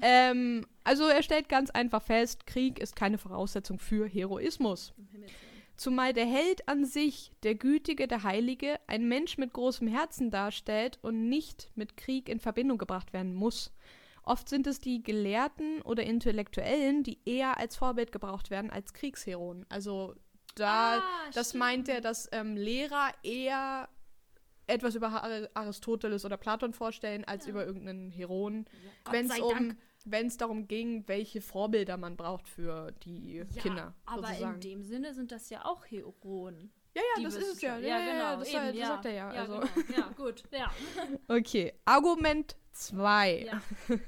Ähm, 0.00 0.66
also 0.84 1.06
er 1.06 1.22
stellt 1.22 1.48
ganz 1.48 1.70
einfach 1.70 2.02
fest, 2.02 2.46
Krieg 2.46 2.80
ist 2.80 2.96
keine 2.96 3.18
Voraussetzung 3.18 3.78
für 3.78 4.08
Heroismus. 4.08 4.92
Um. 4.96 5.08
Zumal 5.76 6.12
der 6.12 6.26
Held 6.26 6.68
an 6.68 6.84
sich, 6.84 7.32
der 7.44 7.54
Gütige, 7.54 8.06
der 8.06 8.24
Heilige, 8.24 8.78
ein 8.86 9.08
Mensch 9.08 9.38
mit 9.38 9.52
großem 9.52 9.88
Herzen 9.88 10.30
darstellt 10.30 10.98
und 11.02 11.28
nicht 11.28 11.70
mit 11.74 11.96
Krieg 11.96 12.28
in 12.28 12.40
Verbindung 12.40 12.78
gebracht 12.78 13.12
werden 13.12 13.34
muss. 13.34 13.72
Oft 14.24 14.48
sind 14.48 14.66
es 14.66 14.78
die 14.78 15.02
Gelehrten 15.02 15.82
oder 15.82 16.04
Intellektuellen, 16.04 17.02
die 17.02 17.18
eher 17.24 17.58
als 17.58 17.76
Vorbild 17.76 18.12
gebraucht 18.12 18.50
werden 18.50 18.70
als 18.70 18.92
Kriegsheroen. 18.92 19.66
Also 19.68 20.14
da, 20.54 20.98
Ah, 20.98 21.02
das 21.34 21.54
meint 21.54 21.88
er, 21.88 21.94
stimmt. 21.96 22.04
dass 22.04 22.28
ähm, 22.32 22.56
Lehrer 22.56 23.10
eher 23.22 23.88
etwas 24.66 24.94
über 24.94 25.08
Ar- 25.08 25.48
Aristoteles 25.54 26.24
oder 26.24 26.36
Platon 26.36 26.72
vorstellen, 26.72 27.24
als 27.24 27.46
Ja. 27.46 27.50
über 27.50 27.66
irgendeinen 27.66 28.10
Heroen. 28.10 28.66
Ja, 29.06 29.12
Wenn 29.12 29.30
es 29.30 29.40
um, 29.40 29.50
Dank. 29.50 29.76
wenn 30.04 30.26
es 30.28 30.36
darum 30.36 30.68
ging, 30.68 31.06
welche 31.08 31.40
Vorbilder 31.40 31.96
man 31.96 32.16
braucht 32.16 32.48
für 32.48 32.92
die 33.04 33.38
Ja, 33.38 33.44
Kinder. 33.60 33.94
aber 34.06 34.28
sozusagen. 34.28 34.54
in 34.54 34.60
dem 34.60 34.82
Sinne 34.84 35.14
sind 35.14 35.32
das 35.32 35.50
ja 35.50 35.64
auch 35.64 35.84
Heroen. 35.86 36.72
Ja, 36.94 37.02
ja, 37.16 37.22
das 37.24 37.34
ist 37.36 37.54
es 37.54 37.60
ja. 37.62 37.78
Ja, 37.78 37.98
ja, 37.98 38.14
ja, 38.16 38.36
das, 38.36 38.48
eben, 38.52 38.78
das 38.78 38.88
sagt 38.88 39.04
er 39.06 39.12
ja. 39.12 39.32
Ja, 39.34 39.40
also. 39.40 39.60
genau. 39.60 39.98
ja 39.98 40.08
gut. 40.14 40.42
Ja. 40.52 40.70
Okay, 41.28 41.72
Argument 41.86 42.54
2. 42.72 43.44
ja. 43.44 43.62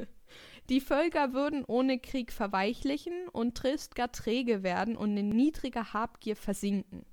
Die 0.70 0.80
Völker 0.80 1.34
würden 1.34 1.62
ohne 1.66 1.98
Krieg 1.98 2.32
verweichlichen 2.32 3.28
und 3.28 3.54
trist 3.54 3.94
gar 3.94 4.10
träge 4.10 4.62
werden 4.62 4.96
und 4.96 5.14
in 5.16 5.28
niedriger 5.28 5.92
Habgier 5.92 6.36
versinken. 6.36 7.04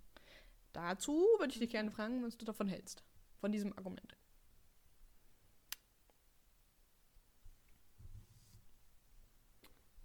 Dazu 0.71 1.11
würde 1.37 1.51
ich 1.51 1.59
dich 1.59 1.69
gerne 1.69 1.91
fragen, 1.91 2.23
was 2.23 2.37
du 2.37 2.45
davon 2.45 2.69
hältst. 2.69 3.03
Von 3.41 3.51
diesem 3.51 3.77
Argument. 3.77 4.15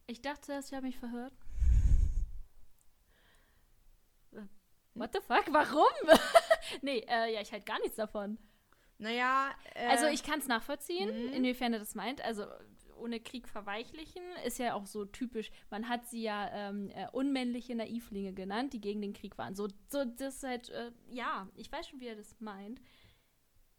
Ich 0.09 0.23
dachte 0.23 0.40
zuerst, 0.40 0.68
ich 0.70 0.74
habe 0.74 0.86
mich 0.86 0.98
verhört. 0.98 1.32
Äh, 4.32 4.43
What 4.94 5.12
the 5.12 5.20
fuck? 5.20 5.44
Warum? 5.52 6.18
nee, 6.82 6.98
äh, 7.09 7.35
ja, 7.35 7.40
ich 7.40 7.52
halte 7.52 7.64
gar 7.64 7.78
nichts 7.81 7.97
davon. 7.97 8.39
Naja, 8.98 9.51
äh, 9.74 9.86
Also 9.89 10.06
ich 10.06 10.23
kann 10.23 10.39
es 10.39 10.47
nachvollziehen, 10.48 11.09
Mhm. 11.27 11.32
inwiefern 11.35 11.73
er 11.73 11.78
das 11.78 11.94
meint. 11.94 12.23
Also 12.23 12.47
ohne 12.97 13.20
Krieg 13.20 13.47
verweichlichen 13.47 14.23
ist 14.47 14.59
ja 14.59 14.73
auch 14.74 14.86
so 14.86 15.05
typisch. 15.05 15.51
Man 15.70 15.89
hat 15.89 16.06
sie 16.06 16.23
ja 16.23 16.48
ähm, 16.52 16.89
äh, 16.90 17.06
unmännliche 17.12 17.74
Naivlinge 17.74 18.32
genannt, 18.32 18.73
die 18.73 18.81
gegen 18.81 19.02
den 19.02 19.12
Krieg 19.12 19.36
waren. 19.36 19.55
So, 19.55 19.68
so 19.89 20.05
das 20.05 20.36
ist 20.36 20.43
halt, 20.44 20.68
äh, 20.70 20.93
ja, 21.10 21.47
ich 21.56 21.70
weiß 21.70 21.89
schon, 21.89 22.01
wie 22.01 22.06
er 22.06 22.16
das 22.16 22.40
meint. 22.40 22.81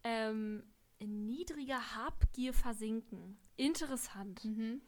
Ähm, 0.04 0.62
in 1.00 1.26
niedriger 1.26 1.96
Habgier 1.96 2.52
versinken. 2.54 3.36
Interessant. 3.56 4.44
Mhm. 4.44 4.82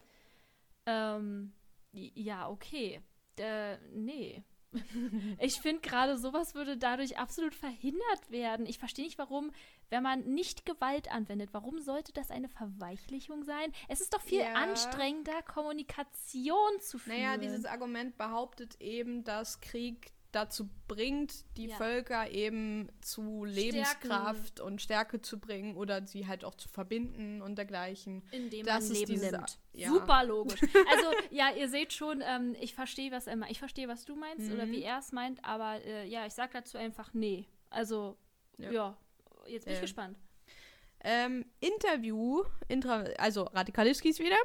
Ähm, 0.86 1.52
ja, 1.92 2.48
okay. 2.48 3.00
Äh, 3.36 3.78
nee. 3.92 4.44
ich 5.40 5.60
finde 5.60 5.80
gerade 5.82 6.16
sowas 6.18 6.54
würde 6.54 6.76
dadurch 6.76 7.18
absolut 7.18 7.54
verhindert 7.54 8.30
werden. 8.30 8.66
Ich 8.66 8.78
verstehe 8.78 9.04
nicht, 9.04 9.18
warum, 9.18 9.52
wenn 9.88 10.02
man 10.02 10.20
nicht 10.24 10.64
Gewalt 10.66 11.10
anwendet, 11.10 11.50
warum 11.52 11.80
sollte 11.80 12.12
das 12.12 12.30
eine 12.30 12.48
Verweichlichung 12.48 13.42
sein? 13.44 13.72
Es 13.88 14.00
ist 14.00 14.14
doch 14.14 14.20
viel 14.20 14.40
Ja. 14.40 14.52
anstrengender, 14.54 15.42
Kommunikation 15.42 16.80
zu 16.80 16.98
führen. 16.98 17.16
Naja, 17.18 17.36
dieses 17.36 17.64
Argument 17.64 18.16
behauptet 18.16 18.80
eben, 18.80 19.24
dass 19.24 19.60
Krieg 19.60 20.12
dazu 20.32 20.68
bringt, 20.86 21.44
die 21.56 21.66
Ja. 21.66 21.76
Völker 21.76 22.30
eben 22.30 22.88
zu 23.00 23.44
Lebenskraft 23.44 24.60
und 24.60 24.80
Stärke 24.80 25.20
zu 25.20 25.38
bringen 25.40 25.76
oder 25.76 26.06
sie 26.06 26.26
halt 26.26 26.44
auch 26.44 26.54
zu 26.54 26.68
verbinden 26.68 27.42
und 27.42 27.56
dergleichen. 27.56 28.22
indem 28.30 28.64
das 28.66 28.88
man 28.88 28.96
Leben 28.98 29.12
dieses- 29.12 29.32
nimmt. 29.32 29.58
ja. 29.72 29.88
Super 29.88 30.24
logisch. 30.24 30.60
Also, 30.90 31.06
ja, 31.30 31.50
ihr 31.56 31.68
seht 31.68 31.92
schon, 31.92 32.22
ähm, 32.24 32.54
ich 32.60 32.74
verstehe, 32.74 33.10
was 33.10 33.26
er 33.26 33.36
meint. 33.36 33.50
Ich 33.52 33.58
verstehe, 33.58 33.88
was 33.88 34.04
du 34.04 34.14
meinst 34.16 34.52
oder 34.52 34.66
Mhm. 34.66 34.72
wie 34.72 34.82
er 34.82 34.98
es 34.98 35.12
meint, 35.12 35.44
aber 35.44 35.84
äh, 35.84 36.06
ja, 36.06 36.26
ich 36.26 36.32
sag 36.34 36.52
dazu 36.52 36.78
einfach 36.78 37.12
nee. 37.14 37.46
Also, 37.70 38.16
ja, 38.58 38.70
Ja. 38.72 38.96
jetzt 39.48 39.64
bin 39.64 39.72
ich 39.74 39.78
Äh. 39.78 39.82
gespannt. 39.82 40.16
Ähm, 41.02 41.46
Interview, 41.60 42.42
intra, 42.68 43.04
also 43.18 43.44
Radikaliskis 43.44 44.18
wieder. 44.18 44.36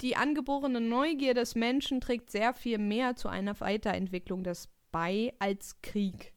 Die 0.00 0.16
angeborene 0.16 0.80
Neugier 0.80 1.34
des 1.34 1.54
Menschen 1.54 2.00
trägt 2.00 2.30
sehr 2.30 2.54
viel 2.54 2.78
mehr 2.78 3.16
zu 3.16 3.28
einer 3.28 3.58
Weiterentwicklung 3.60 4.44
des 4.44 4.68
bei 4.92 5.34
als 5.40 5.80
Krieg. 5.82 6.32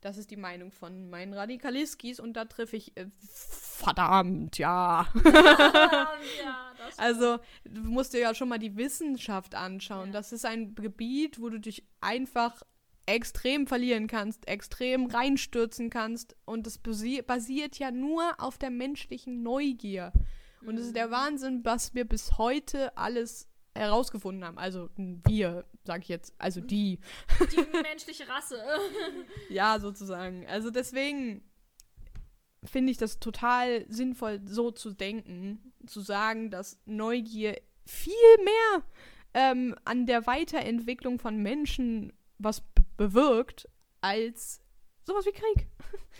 Das 0.00 0.16
ist 0.16 0.30
die 0.30 0.36
Meinung 0.36 0.70
von 0.70 1.10
meinen 1.10 1.34
Radikaliskis 1.34 2.20
und 2.20 2.34
da 2.34 2.44
treffe 2.44 2.76
ich 2.76 2.96
äh, 2.96 3.06
verdammt, 3.18 4.56
ja. 4.58 5.08
ja, 5.24 6.72
Also, 6.96 7.38
du 7.64 7.80
musst 7.82 8.12
dir 8.14 8.20
ja 8.20 8.34
schon 8.34 8.48
mal 8.48 8.58
die 8.58 8.76
Wissenschaft 8.76 9.54
anschauen. 9.54 10.06
Ja. 10.06 10.12
Das 10.12 10.32
ist 10.32 10.44
ein 10.44 10.74
Gebiet, 10.74 11.40
wo 11.40 11.48
du 11.48 11.58
dich 11.58 11.84
einfach 12.00 12.62
extrem 13.06 13.66
verlieren 13.66 14.06
kannst, 14.06 14.46
extrem 14.46 15.06
reinstürzen 15.06 15.90
kannst. 15.90 16.36
Und 16.44 16.66
das 16.66 16.78
basi 16.78 17.22
basiert 17.22 17.78
ja 17.78 17.90
nur 17.90 18.22
auf 18.38 18.58
der 18.58 18.70
menschlichen 18.70 19.42
Neugier. 19.42 20.12
Und 20.64 20.76
es 20.76 20.86
ist 20.86 20.90
Mhm. 20.90 20.94
der 20.94 21.10
Wahnsinn, 21.10 21.64
was 21.64 21.94
wir 21.94 22.04
bis 22.04 22.38
heute 22.38 22.96
alles 22.96 23.47
herausgefunden 23.78 24.44
haben. 24.44 24.58
Also 24.58 24.88
wir, 24.96 25.64
sag 25.84 26.02
ich 26.02 26.08
jetzt, 26.08 26.34
also 26.38 26.60
die. 26.60 26.98
die 27.52 27.82
menschliche 27.82 28.28
Rasse. 28.28 28.62
Ja, 29.48 29.78
sozusagen. 29.80 30.46
Also 30.46 30.70
deswegen 30.70 31.42
finde 32.64 32.90
ich 32.90 32.98
das 32.98 33.18
total 33.18 33.86
sinnvoll, 33.88 34.40
so 34.44 34.70
zu 34.70 34.92
denken, 34.92 35.72
zu 35.86 36.00
sagen, 36.00 36.50
dass 36.50 36.78
Neugier 36.84 37.56
viel 37.86 38.12
mehr 38.44 38.82
ähm, 39.34 39.74
an 39.84 40.06
der 40.06 40.26
Weiterentwicklung 40.26 41.18
von 41.18 41.36
Menschen 41.36 42.12
was 42.38 42.60
be 42.60 42.84
bewirkt, 42.96 43.68
als 44.00 44.60
sowas 45.04 45.24
wie 45.24 45.32
Krieg. 45.32 45.68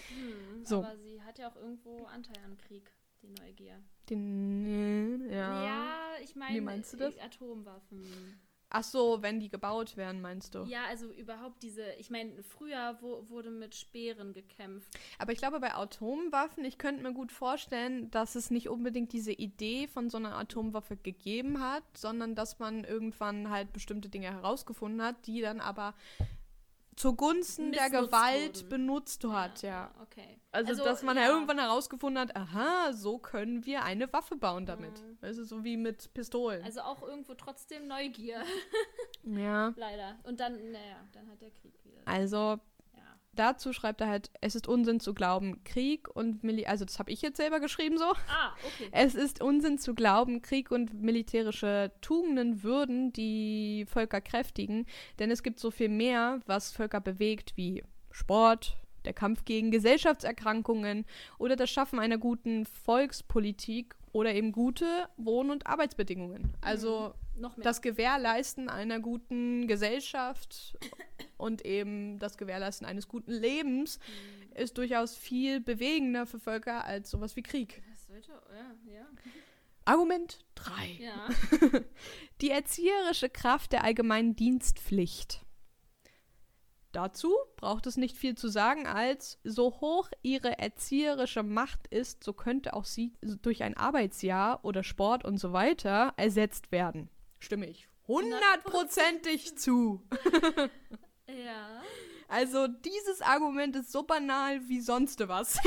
Hm, 0.08 0.64
So. 0.64 0.78
Aber 0.78 0.96
sie 0.96 1.20
hat 1.22 1.38
ja 1.38 1.48
auch 1.50 1.56
irgendwo 1.56 2.04
Anteil 2.04 2.42
an 2.44 2.56
Krieg, 2.56 2.90
die 3.22 3.30
Neugier. 3.30 3.82
Den, 4.10 5.28
ja. 5.30 5.64
Ja, 5.64 5.94
ich 6.22 6.34
meine, 6.36 6.54
Wie 6.56 6.60
meinst 6.60 6.92
du 6.92 6.96
das? 6.96 7.16
äh, 7.16 7.20
Atomwaffen. 7.20 8.40
Ach 8.70 8.84
so, 8.84 9.22
wenn 9.22 9.40
die 9.40 9.48
gebaut 9.48 9.96
werden, 9.96 10.20
meinst 10.20 10.54
du? 10.54 10.64
Ja, 10.64 10.84
also 10.88 11.10
überhaupt 11.10 11.62
diese, 11.62 11.90
ich 11.94 12.10
meine, 12.10 12.42
früher 12.42 12.98
wo, 13.00 13.26
wurde 13.30 13.50
mit 13.50 13.74
Speeren 13.74 14.34
gekämpft. 14.34 14.88
Aber 15.18 15.32
ich 15.32 15.38
glaube, 15.38 15.58
bei 15.58 15.74
Atomwaffen, 15.74 16.66
ich 16.66 16.76
könnte 16.76 17.02
mir 17.02 17.14
gut 17.14 17.32
vorstellen, 17.32 18.10
dass 18.10 18.34
es 18.34 18.50
nicht 18.50 18.68
unbedingt 18.68 19.14
diese 19.14 19.32
Idee 19.32 19.88
von 19.88 20.10
so 20.10 20.18
einer 20.18 20.36
Atomwaffe 20.36 20.98
gegeben 20.98 21.60
hat, 21.60 21.82
sondern 21.96 22.34
dass 22.34 22.58
man 22.58 22.84
irgendwann 22.84 23.48
halt 23.48 23.72
bestimmte 23.72 24.10
Dinge 24.10 24.30
herausgefunden 24.30 25.00
hat, 25.00 25.26
die 25.26 25.40
dann 25.40 25.60
aber 25.60 25.94
zugunsten 26.98 27.72
der 27.72 27.90
Gewalt 27.90 28.58
wurden. 28.58 28.68
benutzt 28.68 29.24
hat, 29.24 29.62
ja. 29.62 29.90
Okay. 30.02 30.40
Also, 30.50 30.82
dass 30.84 31.02
man 31.02 31.16
ja. 31.16 31.28
irgendwann 31.28 31.58
herausgefunden 31.58 32.20
hat, 32.20 32.36
aha, 32.36 32.92
so 32.92 33.18
können 33.18 33.64
wir 33.66 33.84
eine 33.84 34.12
Waffe 34.12 34.36
bauen 34.36 34.66
damit. 34.66 35.02
Mhm. 35.02 35.18
Du, 35.20 35.44
so 35.44 35.64
wie 35.64 35.76
mit 35.76 36.12
Pistolen. 36.14 36.64
Also 36.64 36.80
auch 36.80 37.02
irgendwo 37.02 37.34
trotzdem 37.34 37.86
Neugier, 37.86 38.42
ja. 39.24 39.72
leider. 39.76 40.18
Und 40.24 40.40
dann, 40.40 40.72
naja, 40.72 41.06
dann 41.12 41.28
hat 41.30 41.40
der 41.40 41.50
Krieg 41.50 41.74
wieder. 41.84 42.00
Also, 42.04 42.36
Ja. 42.36 42.60
Dazu 43.38 43.72
schreibt 43.72 44.00
er 44.00 44.08
halt, 44.08 44.30
es 44.40 44.54
ist 44.54 44.68
Unsinn 44.68 45.00
zu 45.00 45.14
glauben, 45.14 45.62
Krieg 45.64 46.08
und 46.14 46.42
Mili 46.44 46.66
also 46.66 46.84
das 46.84 46.98
habe 46.98 47.10
ich 47.10 47.22
jetzt 47.22 47.36
selber 47.36 47.60
geschrieben 47.60 47.98
so. 47.98 48.12
Ah, 48.28 48.52
okay. 48.64 48.88
Es 48.92 49.14
ist 49.14 49.42
Unsinn 49.42 49.78
zu 49.78 49.94
glauben, 49.94 50.42
Krieg 50.42 50.70
und 50.70 50.94
militärische 50.94 51.92
Tugenden 52.00 52.62
würden 52.62 53.12
die 53.12 53.86
Völker 53.88 54.20
kräftigen, 54.20 54.86
denn 55.18 55.30
es 55.30 55.42
gibt 55.42 55.60
so 55.60 55.70
viel 55.70 55.88
mehr, 55.88 56.40
was 56.46 56.72
Völker 56.72 57.00
bewegt, 57.00 57.56
wie 57.56 57.82
Sport, 58.10 58.76
der 59.04 59.12
Kampf 59.12 59.44
gegen 59.44 59.70
Gesellschaftserkrankungen 59.70 61.06
oder 61.38 61.56
das 61.56 61.70
Schaffen 61.70 61.98
einer 61.98 62.18
guten 62.18 62.66
Volkspolitik 62.66 63.94
oder 64.12 64.34
eben 64.34 64.52
gute 64.52 64.86
Wohn- 65.16 65.50
und 65.50 65.66
Arbeitsbedingungen. 65.66 66.54
Also 66.60 67.00
mehr. 67.00 67.14
Das 67.58 67.82
Gewährleisten 67.82 68.68
einer 68.68 69.00
guten 69.00 69.66
Gesellschaft 69.66 70.76
und 71.36 71.64
eben 71.64 72.18
das 72.18 72.36
Gewährleisten 72.36 72.86
eines 72.86 73.08
guten 73.08 73.32
Lebens 73.32 73.98
Mhm. 73.98 74.56
ist 74.56 74.78
durchaus 74.78 75.16
viel 75.16 75.60
bewegender 75.60 76.26
für 76.26 76.40
Völker 76.40 76.84
als 76.84 77.10
sowas 77.10 77.36
wie 77.36 77.42
Krieg. 77.42 77.82
Sollte, 78.06 78.32
ja, 78.86 78.94
ja. 78.94 79.06
Argument 79.84 80.44
3. 80.54 80.98
Ja. 81.00 81.28
Die 82.40 82.50
erzieherische 82.50 83.30
Kraft 83.30 83.72
der 83.72 83.84
allgemeinen 83.84 84.36
Dienstpflicht. 84.36 85.44
Dazu 86.92 87.34
braucht 87.56 87.86
es 87.86 87.96
nicht 87.98 88.16
viel 88.16 88.34
zu 88.34 88.48
sagen, 88.48 88.86
als 88.86 89.38
so 89.44 89.80
hoch 89.80 90.08
ihre 90.22 90.58
erzieherische 90.58 91.42
Macht 91.42 91.86
ist, 91.88 92.24
so 92.24 92.32
könnte 92.32 92.72
auch 92.74 92.86
sie 92.86 93.12
durch 93.42 93.62
ein 93.62 93.76
Arbeitsjahr 93.76 94.64
oder 94.64 94.82
Sport 94.82 95.24
und 95.24 95.36
so 95.38 95.52
weiter 95.52 96.14
ersetzt 96.16 96.72
werden. 96.72 97.10
Stimme 97.38 97.66
ich 97.66 97.88
hundertprozentig 98.08 99.56
zu. 99.58 100.02
ja. 101.28 101.82
Also 102.26 102.66
dieses 102.66 103.22
Argument 103.22 103.76
ist 103.76 103.92
so 103.92 104.02
banal 104.02 104.66
wie 104.68 104.80
sonst 104.80 105.26
was. 105.28 105.58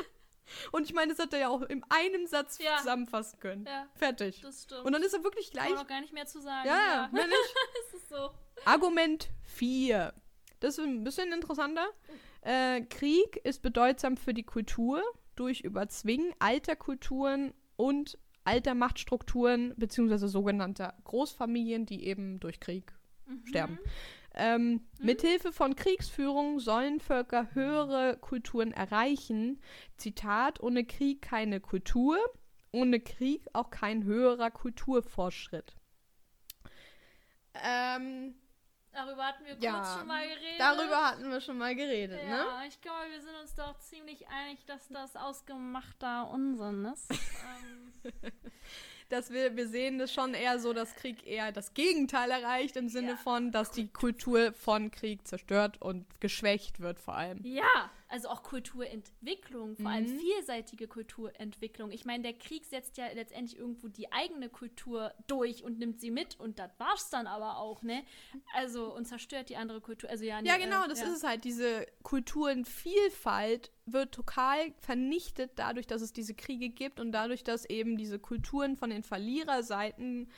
und 0.72 0.84
ich 0.84 0.94
meine, 0.94 1.12
das 1.12 1.18
hat 1.22 1.32
er 1.32 1.38
ja 1.40 1.48
auch 1.48 1.62
in 1.62 1.84
einem 1.88 2.26
Satz 2.26 2.58
Ja. 2.58 2.78
zusammenfassen 2.78 3.38
können. 3.40 3.64
Ja, 3.66 3.88
Fertig. 3.94 4.40
das 4.42 4.64
stimmt. 4.64 4.84
Und 4.84 4.92
dann 4.92 5.02
ist 5.02 5.14
er 5.14 5.22
wirklich 5.24 5.50
gleich. 5.50 5.70
man 5.70 5.78
noch 5.78 5.86
gar 5.86 6.00
nicht 6.00 6.12
mehr 6.12 6.26
zu 6.26 6.40
sagen. 6.40 6.66
Ja, 6.66 6.76
ja, 6.76 7.08
mehr 7.12 7.26
nicht. 7.26 7.54
Das 7.92 8.00
ist 8.00 8.08
so. 8.08 8.30
Argument 8.64 9.28
4. 9.44 10.12
Das 10.60 10.78
ist 10.78 10.84
ein 10.84 11.04
bisschen 11.04 11.32
interessanter. 11.32 11.86
Äh, 12.40 12.82
Krieg 12.82 13.36
ist 13.44 13.62
bedeutsam 13.62 14.16
für 14.16 14.32
die 14.34 14.44
Kultur 14.44 15.02
durch 15.34 15.60
Überzwingen 15.60 16.34
alter 16.38 16.76
Kulturen 16.76 17.52
und 17.76 18.18
alter 18.46 18.74
Machtstrukturen 18.74 19.74
beziehungsweise 19.76 20.28
sogenannter 20.28 20.94
Großfamilien, 21.04 21.86
die 21.86 22.06
eben 22.06 22.40
durch 22.40 22.60
Krieg 22.60 22.92
sterben. 23.44 23.78
Ähm, 24.34 24.86
Mithilfe 25.00 25.50
von 25.50 25.76
Kriegsführung 25.76 26.60
sollen 26.60 27.00
Völker 27.00 27.54
höhere 27.54 28.18
Kulturen 28.18 28.72
erreichen. 28.72 29.60
Zitat, 29.96 30.60
ohne 30.60 30.84
Krieg 30.84 31.22
keine 31.22 31.60
Kultur, 31.60 32.18
ohne 32.70 33.00
Krieg 33.00 33.46
auch 33.54 33.70
kein 33.70 34.04
höherer 34.04 34.50
Kulturfortschritt. 34.50 35.74
Ähm, 37.54 38.34
Darüber 38.96 39.26
hatten 39.26 39.44
wir 39.44 39.52
kurz 39.52 39.64
Ja, 39.64 39.96
schon 39.98 40.06
mal 40.06 40.26
geredet. 40.26 40.58
Darüber 40.58 41.04
hatten 41.04 41.30
wir 41.30 41.40
schon 41.42 41.58
mal 41.58 41.74
geredet, 41.74 42.22
ne? 42.24 42.30
Ja, 42.30 42.64
ich 42.66 42.80
glaube, 42.80 43.10
wir 43.10 43.20
sind 43.20 43.34
uns 43.42 43.54
doch 43.54 43.78
ziemlich 43.78 44.26
einig, 44.28 44.64
dass 44.64 44.88
das 44.88 45.16
ausgemachter 45.16 46.30
Unsinn 46.30 46.86
ist. 46.86 47.10
ähm, 47.10 47.85
Dass 49.08 49.30
wir, 49.30 49.56
wir 49.56 49.68
sehen 49.68 49.98
das 49.98 50.12
schon 50.12 50.34
eher 50.34 50.58
so, 50.58 50.72
dass 50.72 50.96
Krieg 50.96 51.24
eher 51.24 51.52
das 51.52 51.74
Gegenteil 51.74 52.28
erreicht, 52.28 52.74
im 52.76 52.88
Sinne 52.88 53.10
Ja. 53.10 53.16
von, 53.16 53.52
dass 53.52 53.70
die 53.70 53.86
Kultur 53.86 54.52
von 54.52 54.90
Krieg 54.90 55.24
zerstört 55.28 55.80
und 55.80 56.04
geschwächt 56.20 56.80
wird 56.80 56.98
vor 56.98 57.14
allem. 57.14 57.38
ja, 57.44 57.88
also 58.08 58.28
auch 58.28 58.42
Kulturentwicklung, 58.42 59.76
vor 59.76 59.90
allem 59.90 60.04
Mhm. 60.04 60.18
vielseitige 60.20 60.86
Kulturentwicklung. 60.86 61.90
Ich 61.90 62.04
meine, 62.04 62.22
der 62.22 62.34
Krieg 62.34 62.64
setzt 62.64 62.96
ja 62.98 63.06
letztendlich 63.12 63.58
irgendwo 63.58 63.88
die 63.88 64.12
eigene 64.12 64.48
Kultur 64.48 65.12
durch 65.26 65.64
und 65.64 65.78
nimmt 65.78 66.00
sie 66.00 66.10
mit 66.10 66.38
und 66.38 66.58
das 66.58 66.70
war's 66.78 67.10
dann 67.10 67.26
aber 67.26 67.58
auch, 67.58 67.82
ne? 67.82 68.02
Also 68.54 68.94
und 68.94 69.06
zerstört 69.06 69.48
die 69.48 69.56
andere 69.56 69.80
Kultur. 69.80 70.08
Also 70.08 70.24
ja, 70.24 70.40
nee, 70.40 70.48
Ja, 70.48 70.56
genau, 70.56 70.84
äh, 70.84 70.88
das 70.88 71.00
ja. 71.00 71.06
ist 71.06 71.16
es 71.16 71.22
halt. 71.24 71.44
Diese 71.44 71.86
Kulturenvielfalt 72.02 73.70
wird 73.86 74.12
total 74.12 74.72
vernichtet 74.78 75.52
dadurch, 75.56 75.86
dass 75.86 76.02
es 76.02 76.12
diese 76.12 76.34
Kriege 76.34 76.68
gibt 76.68 77.00
und 77.00 77.12
dadurch, 77.12 77.44
dass 77.44 77.64
eben 77.64 77.96
diese 77.96 78.18
Kulturen 78.18 78.76
von 78.76 78.90
den 78.90 79.02
Verliererseiten 79.02 80.30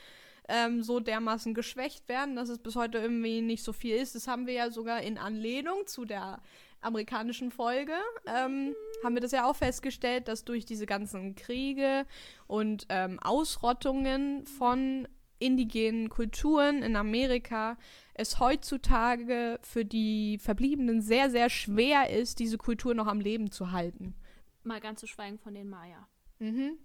ähm, 0.47 0.81
so 0.81 0.99
dermaßen 0.99 1.53
geschwächt 1.53 2.07
werden, 2.09 2.35
dass 2.35 2.49
es 2.49 2.57
bis 2.57 2.75
heute 2.75 2.97
irgendwie 2.97 3.41
nicht 3.41 3.63
so 3.63 3.71
viel 3.73 3.95
ist. 3.95 4.15
Das 4.15 4.27
haben 4.27 4.47
wir 4.47 4.53
ja 4.53 4.71
sogar 4.71 5.01
in 5.01 5.17
Anlehnung 5.19 5.85
zu 5.85 6.05
der 6.05 6.41
amerikanischen 6.81 7.51
Folge, 7.51 7.93
ähm, 8.25 8.73
haben 9.03 9.13
wir 9.15 9.21
das 9.21 9.31
ja 9.31 9.45
auch 9.49 9.55
festgestellt, 9.55 10.27
dass 10.27 10.45
durch 10.45 10.65
diese 10.65 10.85
ganzen 10.85 11.35
Kriege 11.35 12.05
und 12.47 12.85
ähm, 12.89 13.19
Ausrottungen 13.19 14.45
von 14.45 15.07
indigenen 15.39 16.09
Kulturen 16.09 16.83
in 16.83 16.95
Amerika 16.95 17.77
es 18.13 18.39
heutzutage 18.39 19.59
für 19.61 19.85
die 19.85 20.37
Verbliebenen 20.39 21.01
sehr, 21.01 21.29
sehr 21.29 21.49
schwer 21.49 22.09
ist, 22.09 22.39
diese 22.39 22.57
Kultur 22.57 22.93
noch 22.93 23.07
am 23.07 23.21
Leben 23.21 23.51
zu 23.51 23.71
halten. 23.71 24.15
Mal 24.63 24.81
ganz 24.81 24.99
zu 24.99 25.07
schweigen 25.07 25.39
von 25.39 25.53
den 25.53 25.69
Maya. 25.69 26.07
Mhm. 26.39 26.77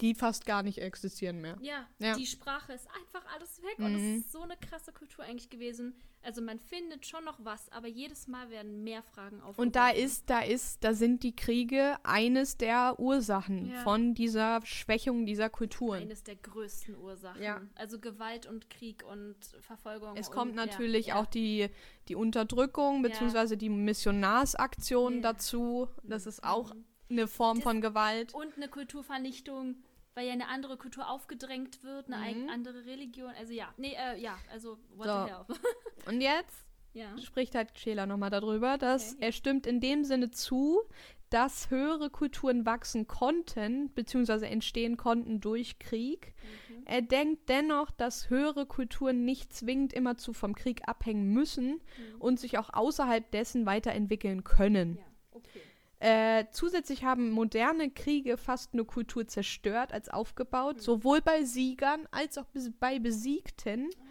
Die 0.00 0.14
fast 0.14 0.44
gar 0.44 0.62
nicht 0.62 0.78
existieren 0.78 1.40
mehr. 1.40 1.56
Ja, 1.62 1.86
Ja. 1.98 2.14
die 2.16 2.26
Sprache 2.26 2.72
ist 2.72 2.88
einfach 2.98 3.24
alles 3.34 3.62
weg 3.62 3.78
und 3.78 3.92
Mhm. 3.92 4.16
es 4.18 4.20
ist 4.24 4.32
so 4.32 4.42
eine 4.42 4.56
krasse 4.56 4.92
Kultur 4.92 5.24
eigentlich 5.24 5.48
gewesen. 5.50 5.94
Also 6.24 6.40
man 6.42 6.58
findet 6.58 7.04
schon 7.06 7.24
noch 7.24 7.38
was, 7.44 7.70
aber 7.70 7.86
jedes 7.86 8.26
Mal 8.28 8.48
werden 8.50 8.82
mehr 8.82 9.02
Fragen 9.02 9.36
aufgeworfen. 9.42 9.60
Und 9.60 9.76
da 9.76 9.90
ist, 9.90 10.30
da 10.30 10.40
ist, 10.40 10.82
da 10.82 10.94
sind 10.94 11.22
die 11.22 11.36
Kriege 11.36 11.96
eines 12.02 12.56
der 12.56 12.98
Ursachen 12.98 13.70
Ja. 13.70 13.82
von 13.82 14.14
dieser 14.14 14.60
Schwächung 14.64 15.26
dieser 15.26 15.50
Kulturen. 15.50 16.00
eines 16.02 16.22
der 16.22 16.36
größten 16.36 16.96
Ursachen. 16.96 17.42
Ja. 17.42 17.60
Also 17.74 17.98
Gewalt 17.98 18.46
und 18.46 18.70
Krieg 18.70 19.04
und 19.04 19.36
Verfolgung. 19.60 20.16
Es 20.16 20.28
und, 20.28 20.34
kommt 20.34 20.56
ja, 20.56 20.64
natürlich 20.64 21.06
ja. 21.08 21.16
auch 21.20 21.26
die, 21.26 21.68
die 22.08 22.14
Unterdrückung 22.14 23.02
bzw. 23.02 23.56
die 23.56 23.68
Missionarsaktion 23.68 25.16
Ja. 25.16 25.20
dazu. 25.32 25.88
Das 26.02 26.26
ist 26.26 26.42
auch 26.42 26.74
Mhm. 26.74 26.84
eine 27.10 27.26
Form 27.28 27.58
Das- 27.58 27.64
von 27.64 27.80
Gewalt. 27.80 28.34
Und 28.34 28.56
eine 28.56 28.68
Kulturvernichtung, 28.68 29.76
weil 30.14 30.26
ja 30.26 30.32
eine 30.32 30.48
andere 30.48 30.76
Kultur 30.76 31.08
aufgedrängt 31.10 31.82
wird, 31.82 32.10
eine 32.12 32.42
Mhm. 32.42 32.48
andere 32.48 32.84
Religion. 32.86 33.30
Also 33.38 33.52
ja, 33.52 33.72
nee, 33.76 33.94
äh, 33.94 34.20
ja, 34.20 34.38
also 34.50 34.78
what 34.96 35.06
So. 35.06 35.24
the 35.24 35.30
hell. 35.30 35.44
Und 36.14 36.20
jetzt 36.20 36.66
ja. 36.92 37.16
spricht 37.18 37.54
halt 37.54 37.76
Scheler 37.78 38.06
nochmal 38.06 38.30
darüber, 38.30 38.78
dass 38.78 39.14
Okay. 39.14 39.24
er 39.26 39.32
stimmt 39.32 39.66
in 39.66 39.80
dem 39.80 40.04
Sinne 40.04 40.30
zu, 40.30 40.82
dass 41.30 41.68
höhere 41.70 42.10
Kulturen 42.10 42.64
wachsen 42.64 43.08
konnten, 43.08 43.92
beziehungsweise 43.94 44.46
entstehen 44.46 44.96
konnten 44.96 45.40
durch 45.40 45.80
Krieg. 45.80 46.32
Mhm. 46.68 46.82
Er 46.86 47.02
denkt 47.02 47.48
dennoch, 47.48 47.90
dass 47.90 48.30
höhere 48.30 48.66
Kulturen 48.66 49.24
nicht 49.24 49.52
zwingend 49.52 49.92
immerzu 49.92 50.32
vom 50.32 50.54
Krieg 50.54 50.86
abhängen 50.86 51.32
müssen 51.32 51.80
Mhm. 51.80 52.20
und 52.20 52.38
sich 52.38 52.56
auch 52.58 52.70
außerhalb 52.72 53.28
dessen 53.32 53.66
weiterentwickeln 53.66 54.44
können. 54.44 54.98
Ja, 54.98 55.04
okay. 55.32 55.60
Äh, 56.00 56.46
zusätzlich 56.50 57.04
haben 57.04 57.30
moderne 57.30 57.90
Kriege 57.90 58.36
fast 58.36 58.72
eine 58.72 58.84
Kultur 58.84 59.26
zerstört 59.26 59.92
als 59.92 60.08
aufgebaut, 60.08 60.76
Mhm. 60.76 60.80
sowohl 60.80 61.20
bei 61.22 61.44
Siegern 61.44 62.06
als 62.10 62.36
auch 62.36 62.46
bei 62.78 62.98
Besiegten. 62.98 63.90
Aha. 63.94 64.04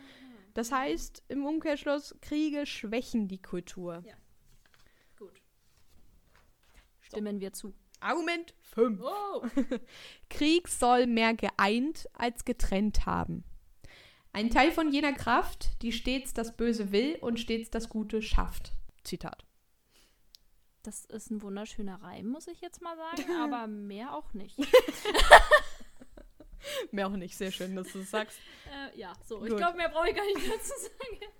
Das 0.54 0.72
heißt, 0.72 1.24
im 1.28 1.46
Umkehrschluss, 1.46 2.16
Kriege 2.22 2.66
schwächen 2.66 3.28
die 3.28 3.42
Kultur. 3.42 4.04
Gut. 5.18 5.42
Stimmen 7.02 7.40
wir 7.40 7.54
zu. 7.54 7.74
Argument 8.00 8.54
5. 8.62 9.02
Oh! 9.02 9.44
Krieg 10.30 10.68
soll 10.68 11.08
mehr 11.08 11.34
geeint 11.34 12.08
als 12.14 12.44
getrennt 12.46 13.06
haben. 13.06 13.44
Ein 14.32 14.50
Teil 14.50 14.72
von 14.72 14.92
jener 14.92 15.14
Kraft, 15.14 15.82
die 15.84 15.92
stets 15.92 16.34
das 16.34 16.58
Böse 16.58 16.92
will 16.92 17.18
und 17.22 17.40
stets 17.40 17.70
das 17.70 17.88
Gute 17.88 18.22
schafft. 18.22 18.74
Zitat. 19.04 19.46
Das 20.84 21.06
ist 21.06 21.32
ein 21.32 21.42
wunderschöner 21.42 22.02
Reim, 22.04 22.28
muss 22.28 22.48
ich 22.48 22.60
jetzt 22.62 22.82
mal 22.82 22.96
sagen, 22.98 23.32
aber 23.42 23.68
mehr 23.68 24.14
auch 24.14 24.34
nicht. 24.34 24.58
Mehr 26.92 27.08
auch 27.08 27.18
nicht, 27.18 27.36
sehr 27.38 27.52
schön, 27.52 27.76
dass 27.76 27.92
du 27.92 28.00
es 28.00 28.12
sagst. 28.12 28.38
äh, 28.96 28.98
ja, 28.98 29.12
so. 29.28 29.44
Ich 29.44 29.50
Gut. 29.50 29.58
glaube, 29.58 29.76
mehr 29.78 29.90
brauche 29.90 30.10
ich 30.10 30.16
gar 30.16 30.26
nicht 30.26 30.38
dazu 30.48 30.72
sagen. 30.80 31.32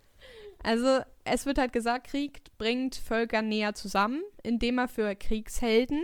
Also, 0.64 1.00
es 1.24 1.46
wird 1.46 1.58
halt 1.58 1.72
gesagt, 1.72 2.08
Krieg 2.08 2.42
bringt 2.58 2.96
Völker 2.96 3.42
näher 3.42 3.74
zusammen, 3.74 4.22
indem 4.44 4.80
er 4.80 4.88
für 4.90 5.16
Kriegshelden, 5.16 6.04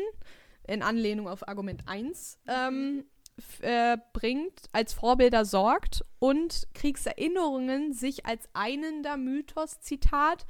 in 0.67 0.81
Anlehnung 0.83 1.27
auf 1.27 1.47
Argument 1.49 1.85
1, 1.87 2.39
ähm, 2.47 3.05
f- 3.37 3.59
äh, 3.61 3.97
bringt, 4.13 4.67
als 4.71 4.93
Vorbilder 4.93 5.43
sorgt 5.43 6.05
und 6.19 6.67
Kriegserinnerungen 6.73 7.91
sich 7.93 8.25
als 8.25 8.47
einender 8.53 9.17
Mythos, 9.17 9.81
Zitat, 9.81 10.45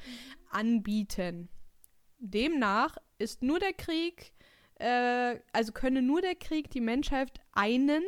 anbieten. 0.52 1.50
Demnach 2.20 2.98
ist 3.18 3.42
nur 3.42 3.60
der 3.60 3.74
Krieg, 3.74 4.34
äh, 4.76 5.40
also 5.54 5.72
könne 5.72 6.02
nur 6.02 6.22
der 6.22 6.36
Krieg 6.36 6.70
die 6.70 6.82
Menschheit 6.82 7.42
einen 7.54 8.04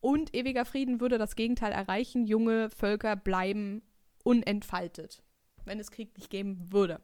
und 0.00 0.34
ewiger 0.34 0.64
Frieden 0.64 1.00
würde 1.00 1.18
das 1.18 1.36
Gegenteil 1.36 1.72
erreichen. 1.72 2.26
Junge 2.26 2.70
Völker 2.70 3.16
bleiben 3.16 3.82
unentfaltet, 4.22 5.22
wenn 5.64 5.80
es 5.80 5.90
Krieg 5.90 6.16
nicht 6.16 6.30
geben 6.30 6.72
würde. 6.72 7.00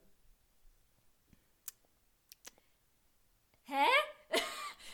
Hä? 3.65 3.87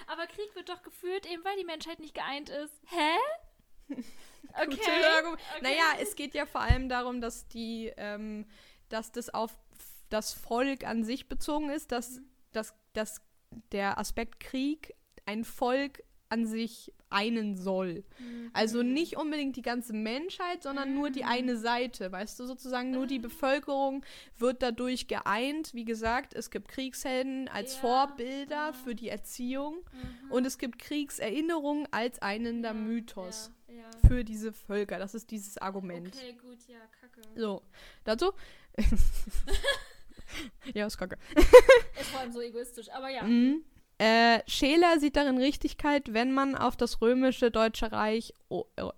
Aber 0.06 0.26
Krieg 0.26 0.54
wird 0.54 0.68
doch 0.68 0.82
geführt, 0.82 1.26
eben 1.26 1.44
weil 1.44 1.56
die 1.58 1.64
Menschheit 1.64 1.98
nicht 1.98 2.14
geeint 2.14 2.48
ist. 2.48 2.74
Hä? 2.86 3.94
Okay. 4.54 4.76
Okay. 4.76 5.42
Naja, 5.60 5.84
es 6.00 6.16
geht 6.16 6.34
ja 6.34 6.46
vor 6.46 6.62
allem 6.62 6.88
darum, 6.88 7.20
dass 7.20 7.46
die, 7.48 7.92
ähm, 7.98 8.46
dass 8.88 9.12
das 9.12 9.28
auf 9.28 9.52
das 10.10 10.32
Volk 10.32 10.84
an 10.86 11.04
sich 11.04 11.28
bezogen 11.28 11.70
ist, 11.70 11.92
dass, 11.92 12.20
dass, 12.52 12.74
dass 12.92 13.20
der 13.72 13.98
Aspekt 13.98 14.40
Krieg 14.40 14.94
ein 15.26 15.44
Volk 15.44 16.02
an 16.30 16.46
sich 16.46 16.92
einen 17.10 17.56
soll. 17.56 18.04
Mhm. 18.18 18.50
Also 18.52 18.82
nicht 18.82 19.16
unbedingt 19.16 19.56
die 19.56 19.62
ganze 19.62 19.94
Menschheit, 19.94 20.62
sondern 20.62 20.94
nur 20.94 21.08
die 21.08 21.24
eine 21.24 21.56
Seite, 21.56 22.12
weißt 22.12 22.38
du, 22.38 22.44
sozusagen 22.44 22.90
nur 22.90 23.06
die 23.06 23.18
Bevölkerung 23.18 24.04
wird 24.36 24.62
dadurch 24.62 25.08
geeint. 25.08 25.72
Wie 25.72 25.86
gesagt, 25.86 26.34
es 26.34 26.50
gibt 26.50 26.68
Kriegshelden 26.68 27.48
als 27.48 27.76
Ja, 27.76 27.80
Vorbilder 27.80 28.54
ja. 28.66 28.72
für 28.74 28.94
die 28.94 29.08
Erziehung 29.08 29.76
Mhm. 29.76 30.32
und 30.32 30.44
es 30.46 30.58
gibt 30.58 30.78
Kriegserinnerungen 30.78 31.88
als 31.92 32.20
einender 32.20 32.68
Ja, 32.70 32.74
Mythos 32.74 33.50
ja. 33.68 33.88
für 34.06 34.22
diese 34.22 34.52
Völker. 34.52 34.98
Das 34.98 35.14
ist 35.14 35.30
dieses 35.30 35.56
Argument. 35.56 36.08
Okay, 36.14 36.34
gut, 36.42 36.58
ja, 36.68 36.76
kacke. 37.00 37.22
So, 37.36 37.62
dazu? 38.04 38.32
ja, 40.74 40.86
ist 40.86 40.98
kacke. 40.98 41.16
Ist 41.36 42.10
vor 42.10 42.20
allem 42.20 42.32
so 42.32 42.40
egoistisch, 42.40 42.90
aber 42.90 43.08
ja. 43.10 43.22
Mhm. 43.22 43.64
Äh, 43.98 44.40
Scheler 44.46 45.00
sieht 45.00 45.16
darin 45.16 45.38
Richtigkeit, 45.38 46.14
wenn 46.14 46.32
man 46.32 46.54
auf 46.54 46.76
das 46.76 47.00
römische 47.00 47.50
Deutsche 47.50 47.90
Reich, 47.90 48.32
oh, 48.48 48.64
oh, 48.80 48.92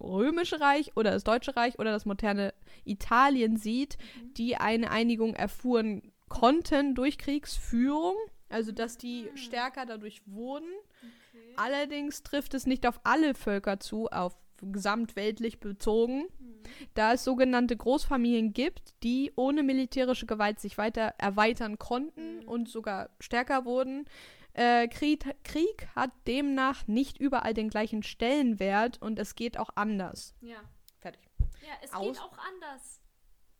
römische 0.00 0.60
Reich 0.60 0.96
oder 0.96 1.12
das 1.12 1.22
Deutsche 1.24 1.54
Reich 1.56 1.78
oder 1.78 1.92
das 1.92 2.04
moderne 2.04 2.52
Italien 2.84 3.56
sieht, 3.56 3.96
Mhm. 4.16 4.34
die 4.34 4.56
eine 4.56 4.90
Einigung 4.90 5.34
erfuhren 5.34 6.12
konnten 6.28 6.94
durch 6.94 7.16
Kriegsführung, 7.18 8.16
also 8.48 8.72
dass 8.72 8.96
die 8.98 9.28
Mhm. 9.30 9.36
stärker 9.36 9.86
dadurch 9.86 10.20
wurden. 10.26 10.68
Okay. 10.98 11.54
Allerdings 11.56 12.22
trifft 12.24 12.54
es 12.54 12.66
nicht 12.66 12.86
auf 12.86 13.00
alle 13.04 13.34
Völker 13.34 13.78
zu, 13.78 14.08
auf 14.08 14.36
gesamtweltlich 14.62 15.60
bezogen, 15.60 16.26
Mhm. 16.38 16.62
da 16.94 17.12
es 17.14 17.24
sogenannte 17.24 17.76
Großfamilien 17.76 18.52
gibt, 18.52 18.94
die 19.02 19.32
ohne 19.36 19.62
militärische 19.62 20.26
Gewalt 20.26 20.60
sich 20.60 20.78
weiter 20.78 21.14
erweitern 21.18 21.78
konnten 21.78 22.40
Mhm. 22.40 22.48
und 22.48 22.68
sogar 22.68 23.10
stärker 23.20 23.64
wurden. 23.64 24.04
Äh, 24.52 24.88
Krieg, 24.88 25.24
Krieg 25.44 25.86
hat 25.94 26.10
demnach 26.26 26.86
nicht 26.88 27.18
überall 27.18 27.54
den 27.54 27.68
gleichen 27.70 28.02
Stellenwert 28.02 29.00
und 29.00 29.18
es 29.18 29.34
geht 29.36 29.58
auch 29.58 29.70
anders. 29.76 30.34
Ja. 30.40 30.58
Fertig. 30.98 31.22
Ja, 31.62 31.74
es 31.82 31.92
Aus- 31.92 32.06
geht 32.16 32.20
auch 32.20 32.36
anders. 32.38 33.00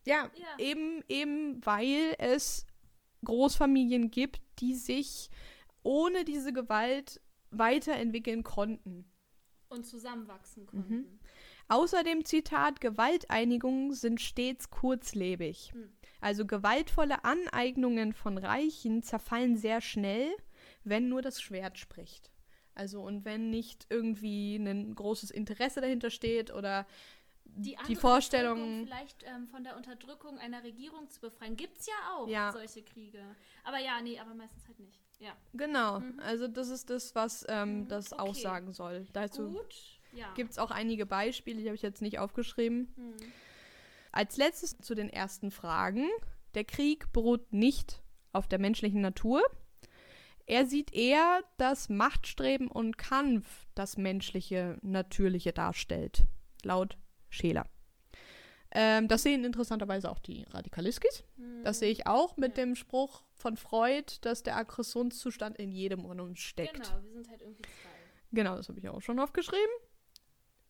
Ja, 0.05 0.29
Ja. 0.35 0.47
eben, 0.57 1.03
eben 1.07 1.65
weil 1.65 2.15
es 2.17 2.65
Großfamilien 3.23 4.11
gibt, 4.11 4.41
die 4.59 4.73
sich 4.75 5.29
ohne 5.83 6.25
diese 6.25 6.51
Gewalt 6.53 7.21
weiterentwickeln 7.51 8.43
konnten. 8.43 9.05
Und 9.71 9.85
zusammenwachsen 9.85 10.67
konnten. 10.67 11.19
Außerdem, 11.69 12.25
Zitat, 12.25 12.81
Gewalteinigungen 12.81 13.93
sind 13.93 14.19
stets 14.19 14.69
kurzlebig. 14.69 15.71
Hm. 15.73 15.89
Also 16.19 16.45
gewaltvolle 16.45 17.23
Aneignungen 17.23 18.13
von 18.13 18.37
Reichen 18.37 19.01
zerfallen 19.01 19.55
sehr 19.55 19.81
schnell, 19.81 20.29
wenn 20.83 21.09
nur 21.09 21.21
das 21.21 21.41
Schwert 21.41 21.77
spricht. 21.79 22.29
Also 22.75 23.01
und 23.01 23.25
wenn 23.25 23.49
nicht 23.49 23.87
irgendwie 23.89 24.57
ein 24.57 24.93
großes 24.93 25.31
Interesse 25.31 25.81
dahinter 25.81 26.09
steht 26.09 26.53
oder 26.53 26.85
Die, 27.45 27.77
die 27.87 27.95
Vorstellung. 27.95 28.85
Vielleicht 28.85 29.23
ähm, 29.23 29.47
von 29.47 29.63
der 29.63 29.75
Unterdrückung 29.77 30.37
einer 30.37 30.63
Regierung 30.63 31.09
zu 31.09 31.19
befreien. 31.21 31.55
Gibt's 31.55 31.87
ja 31.87 31.93
auch 32.15 32.27
Ja. 32.27 32.51
solche 32.51 32.83
Kriege. 32.83 33.23
Aber 33.63 33.79
ja, 33.79 33.99
nee, 34.01 34.19
aber 34.19 34.33
meistens 34.33 34.67
halt 34.67 34.79
nicht. 34.79 35.01
Ja. 35.21 35.33
Genau, 35.53 35.99
Mhm. 35.99 36.19
also 36.19 36.47
das 36.47 36.69
ist 36.69 36.89
das, 36.89 37.13
was 37.15 37.45
ähm, 37.47 37.81
Mhm, 37.81 37.87
das 37.87 38.11
okay. 38.11 38.21
aussagen 38.21 38.73
soll. 38.73 39.05
Dazu 39.13 39.51
Gut. 39.51 39.75
Ja. 40.13 40.33
gibt 40.33 40.51
es 40.51 40.57
auch 40.57 40.71
einige 40.71 41.05
Beispiele, 41.05 41.59
die 41.61 41.67
habe 41.67 41.75
ich 41.75 41.81
jetzt 41.83 42.01
nicht 42.01 42.19
aufgeschrieben. 42.19 42.91
Hm. 42.95 43.13
Als 44.11 44.35
letztes 44.37 44.77
zu 44.79 44.93
den 44.95 45.09
ersten 45.09 45.51
Fragen. 45.51 46.09
Der 46.53 46.65
Krieg 46.65 47.13
beruht 47.13 47.53
nicht 47.53 48.01
auf 48.33 48.47
der 48.49 48.59
menschlichen 48.59 48.99
Natur. 48.99 49.41
Er 50.47 50.65
sieht 50.65 50.91
eher, 50.93 51.43
dass 51.57 51.87
Machtstreben 51.87 52.67
und 52.67 52.97
Kampf 52.97 53.67
das 53.73 53.95
menschliche 53.95 54.77
Natürliche 54.81 55.53
darstellt, 55.53 56.25
laut 56.63 56.97
Scheler. 57.29 57.67
Ähm, 58.73 59.07
das 59.07 59.23
sehen 59.23 59.45
interessanterweise 59.45 60.09
auch 60.09 60.19
die 60.19 60.43
Radikaliskis. 60.49 61.23
Hm. 61.37 61.63
Das 61.63 61.79
sehe 61.79 61.91
ich 61.91 62.05
auch 62.07 62.35
mit 62.37 62.57
Ja. 62.57 62.65
dem 62.65 62.75
Spruch 62.75 63.23
von 63.41 63.57
Freud, 63.57 64.13
dass 64.21 64.43
der 64.43 64.55
Aggressionszustand 64.55 65.57
in 65.57 65.71
jedem 65.71 66.05
von 66.05 66.19
uns 66.19 66.39
steckt. 66.39 66.73
Genau, 66.73 67.03
wir 67.03 67.11
sind 67.11 67.29
halt 67.29 67.41
irgendwie 67.41 67.63
zwei. 67.63 67.89
Genau, 68.31 68.55
das 68.55 68.69
habe 68.69 68.79
ich 68.79 68.87
auch 68.87 69.01
schon 69.01 69.19
aufgeschrieben. 69.19 69.75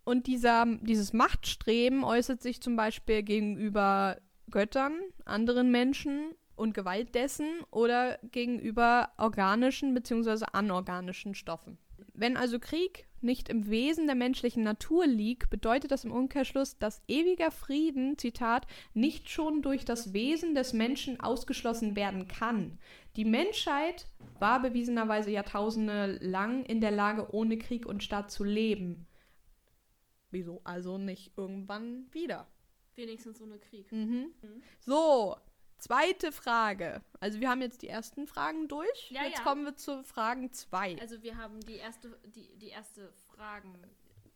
Und 0.04 0.26
dieser, 0.26 0.66
dieses 0.82 1.14
Machtstreben 1.14 2.04
äußert 2.04 2.42
sich 2.42 2.62
zum 2.62 2.76
Beispiel 2.76 3.22
gegenüber 3.22 4.18
Göttern, 4.50 5.00
anderen 5.26 5.70
Menschen 5.70 6.34
und 6.56 6.74
Gewalt 6.74 7.14
dessen 7.14 7.62
oder 7.70 8.18
gegenüber 8.24 9.12
organischen 9.18 9.94
bzw. 9.94 10.46
anorganischen 10.54 11.36
Stoffen. 11.36 11.78
Wenn 12.14 12.36
also 12.36 12.60
Krieg 12.60 13.08
nicht 13.24 13.50
im 13.50 13.70
Wesen 13.70 14.08
der 14.08 14.16
menschlichen 14.16 14.64
Natur 14.64 15.08
liegt, 15.08 15.50
bedeutet 15.50 15.92
das 15.92 16.04
im 16.04 16.12
Umkehrschluss, 16.12 16.78
dass 16.78 17.02
ewiger 17.08 17.52
Frieden, 17.52 18.18
Zitat, 18.18 18.68
nicht 18.94 19.30
schon 19.30 19.62
durch 19.62 19.86
das 19.86 20.14
Wesen 20.14 20.56
des 20.56 20.74
Menschen 20.74 21.20
ausgeschlossen 21.20 21.96
werden 21.96 22.28
kann. 22.28 22.80
Die 23.16 23.26
Menschheit 23.26 24.08
war 24.40 24.62
bewiesenerweise 24.62 25.32
Jahrtausende 25.32 26.18
lang 26.22 26.64
in 26.66 26.82
der 26.82 26.92
Lage, 26.92 27.34
ohne 27.34 27.58
Krieg 27.58 27.86
und 27.86 28.04
Staat 28.04 28.32
zu 28.32 28.44
leben. 28.44 29.08
Wieso 30.32 30.62
also 30.64 30.98
nicht 30.98 31.38
irgendwann 31.38 32.08
wieder? 32.12 32.48
Wenigstens 32.96 33.42
ohne 33.42 33.60
Krieg. 33.60 33.92
Mhm. 33.92 34.34
So, 34.80 35.36
zweite 35.82 36.32
Frage. 36.32 37.02
Also 37.20 37.40
wir 37.40 37.50
haben 37.50 37.62
jetzt 37.62 37.82
die 37.82 37.90
ersten 37.90 38.28
Fragen 38.28 38.68
durch. 38.68 39.10
Ja, 39.10 39.24
jetzt 39.24 39.40
ja. 39.40 39.44
kommen 39.44 39.66
wir 39.66 39.76
zu 39.76 40.04
Fragen 40.04 40.52
2. 40.52 41.00
Also 41.02 41.22
wir 41.24 41.38
haben 41.38 41.60
die 41.62 41.76
erste, 41.76 42.18
die, 42.36 42.56
die 42.58 42.70
erste 42.70 43.12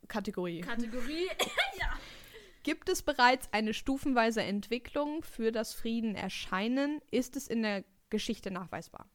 Kategorie. 0.08 0.62
Fragen-Kategorie. 0.62 1.28
Gibt 2.62 2.88
es 2.88 3.02
bereits 3.02 3.48
eine 3.52 3.74
stufenweise 3.74 4.42
Entwicklung 4.42 5.22
für 5.22 5.52
das 5.52 5.72
Friedenerscheinen? 5.72 7.00
Ist 7.10 7.36
es 7.36 7.46
in 7.46 7.62
der 7.62 7.84
Geschichte 8.10 8.50
nachweisbar? 8.50 9.08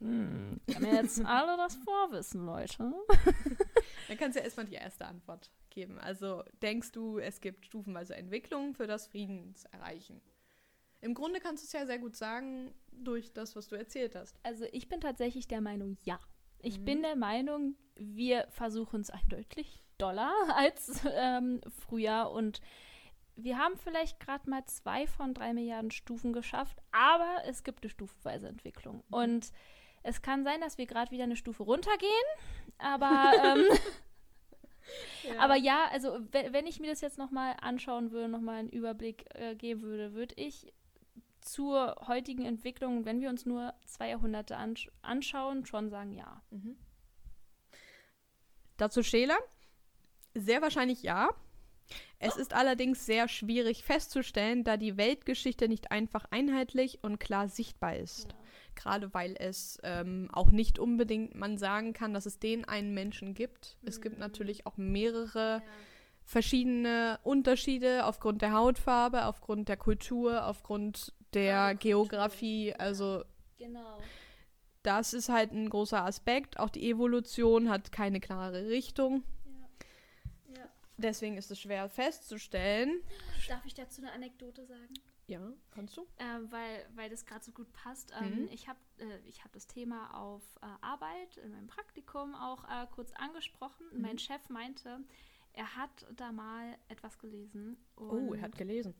hm. 0.00 0.60
Kann 0.72 0.82
mir 0.82 0.94
jetzt 0.94 1.20
alle 1.24 1.56
das 1.56 1.76
vorwissen, 1.76 2.44
Leute. 2.44 2.92
Dann 4.08 4.16
kannst 4.16 4.36
du 4.36 4.40
ja 4.40 4.44
erstmal 4.44 4.66
die 4.66 4.74
erste 4.74 5.06
Antwort 5.06 5.50
geben. 5.70 5.98
Also 5.98 6.44
denkst 6.62 6.92
du, 6.92 7.18
es 7.18 7.40
gibt 7.40 7.66
stufenweise 7.66 8.16
Entwicklungen 8.16 8.74
für 8.74 8.86
das 8.86 9.06
Friedenserreichen? 9.06 10.20
Im 11.00 11.14
Grunde 11.14 11.40
kannst 11.40 11.62
du 11.62 11.66
es 11.66 11.72
ja 11.72 11.86
sehr 11.86 11.98
gut 11.98 12.16
sagen 12.16 12.74
durch 12.90 13.32
das, 13.32 13.54
was 13.56 13.68
du 13.68 13.76
erzählt 13.76 14.14
hast. 14.16 14.36
Also 14.42 14.64
ich 14.72 14.88
bin 14.88 15.00
tatsächlich 15.00 15.46
der 15.48 15.60
Meinung, 15.60 15.96
ja. 16.04 16.18
Ich 16.60 16.80
Mhm. 16.80 16.84
bin 16.84 17.02
der 17.02 17.14
Meinung, 17.16 17.76
wir 17.94 18.46
versuchen 18.50 19.00
es 19.00 19.10
eindeutig 19.10 19.84
doller 19.96 20.32
als 20.56 21.00
ähm, 21.12 21.60
früher 21.86 22.30
und 22.30 22.60
wir 23.36 23.56
haben 23.58 23.76
vielleicht 23.76 24.18
gerade 24.18 24.50
mal 24.50 24.64
zwei 24.66 25.06
von 25.06 25.32
drei 25.34 25.52
Milliarden 25.52 25.92
Stufen 25.92 26.32
geschafft, 26.32 26.76
aber 26.90 27.42
es 27.46 27.62
gibt 27.62 27.84
eine 27.84 27.90
stufenweise 27.90 28.48
Entwicklung. 28.48 29.04
Und 29.10 29.52
es 30.02 30.22
kann 30.22 30.42
sein, 30.42 30.60
dass 30.60 30.76
wir 30.76 30.86
gerade 30.86 31.12
wieder 31.12 31.22
eine 31.22 31.36
Stufe 31.36 31.62
runtergehen, 31.62 32.10
aber, 32.78 33.32
ähm, 33.44 33.64
aber 35.38 35.54
ja, 35.56 35.86
also 35.92 36.18
we- 36.32 36.48
wenn 36.52 36.66
ich 36.66 36.80
mir 36.80 36.90
das 36.90 37.00
jetzt 37.00 37.18
nochmal 37.18 37.54
anschauen 37.60 38.10
würde, 38.10 38.28
nochmal 38.28 38.56
einen 38.56 38.70
Überblick 38.70 39.26
äh, 39.36 39.54
geben 39.54 39.82
würde, 39.82 40.14
würde 40.14 40.34
ich 40.36 40.72
zur 41.40 41.96
heutigen 42.06 42.44
Entwicklung, 42.44 43.04
wenn 43.04 43.20
wir 43.20 43.28
uns 43.30 43.46
nur 43.46 43.74
zwei 43.86 44.10
Jahrhunderte 44.10 44.56
ansch 44.56 44.90
anschauen, 45.02 45.66
schon 45.66 45.90
sagen, 45.90 46.12
ja. 46.12 46.42
Mhm. 46.50 46.76
Dazu 48.76 49.02
Scheler? 49.02 49.38
Sehr 50.34 50.62
wahrscheinlich 50.62 51.02
ja. 51.02 51.30
Es 52.18 52.36
ist 52.36 52.52
allerdings 52.52 53.06
sehr 53.06 53.28
schwierig 53.28 53.82
festzustellen, 53.82 54.62
da 54.62 54.76
die 54.76 54.96
Weltgeschichte 54.96 55.68
nicht 55.68 55.90
einfach 55.90 56.26
einheitlich 56.30 57.02
und 57.02 57.18
klar 57.18 57.48
sichtbar 57.48 57.96
ist. 57.96 58.34
Gerade 58.74 59.12
weil 59.14 59.34
es 59.38 59.78
ähm, 59.82 60.28
auch 60.32 60.50
nicht 60.50 60.78
unbedingt 60.78 61.34
man 61.34 61.56
sagen 61.56 61.94
kann, 61.94 62.12
dass 62.12 62.26
es 62.26 62.38
den 62.38 62.64
einen 62.66 62.92
Menschen 62.92 63.34
gibt. 63.34 63.78
Es 63.82 64.00
gibt 64.00 64.16
Mhm. 64.16 64.20
natürlich 64.20 64.66
auch 64.66 64.76
mehrere 64.76 65.62
verschiedene 66.24 67.18
Unterschiede 67.22 68.04
aufgrund 68.04 68.42
der 68.42 68.52
Hautfarbe, 68.52 69.24
aufgrund 69.24 69.68
der 69.68 69.78
Kultur, 69.78 70.46
aufgrund 70.46 71.14
der 71.34 71.74
Geografie. 71.74 72.74
Also 72.74 73.24
Genau. 73.58 73.98
das 74.82 75.12
ist 75.14 75.28
halt 75.28 75.52
ein 75.52 75.68
großer 75.68 76.04
Aspekt. 76.04 76.58
Auch 76.58 76.70
die 76.70 76.88
Evolution 76.90 77.68
hat 77.68 77.92
keine 77.92 78.20
klare 78.20 78.68
Richtung. 78.68 79.22
Ja. 79.44 80.56
Ja. 80.58 80.68
Deswegen 80.96 81.36
ist 81.36 81.50
es 81.50 81.60
schwer 81.60 81.88
festzustellen. 81.88 83.00
Darf 83.48 83.64
ich 83.66 83.74
dazu 83.74 84.00
eine 84.02 84.12
Anekdote 84.12 84.64
sagen? 84.66 84.94
Ja, 85.26 85.40
kannst 85.72 85.94
du? 85.98 86.06
Ähm, 86.18 86.50
weil, 86.50 86.86
weil 86.94 87.10
das 87.10 87.26
gerade 87.26 87.44
so 87.44 87.52
gut 87.52 87.70
passt. 87.74 88.12
Ähm, 88.18 88.44
Mhm. 88.44 88.48
Ich 88.50 88.66
habe 88.66 88.78
äh, 88.98 89.18
ich 89.28 89.44
hab 89.44 89.52
das 89.52 89.66
Thema 89.66 90.14
auf 90.18 90.42
äh, 90.62 90.66
Arbeit 90.80 91.36
in 91.44 91.50
meinem 91.52 91.66
Praktikum 91.66 92.34
auch 92.34 92.64
äh, 92.64 92.86
kurz 92.94 93.12
angesprochen. 93.12 93.84
Mhm. 93.92 94.00
Mein 94.00 94.18
Chef 94.18 94.48
meinte, 94.48 95.00
er 95.52 95.76
hat 95.76 95.90
da 96.16 96.32
mal 96.32 96.78
etwas 96.88 97.18
gelesen. 97.18 97.76
Oh, 97.96 98.32
er 98.32 98.40
hat 98.40 98.56
gelesen. 98.56 98.94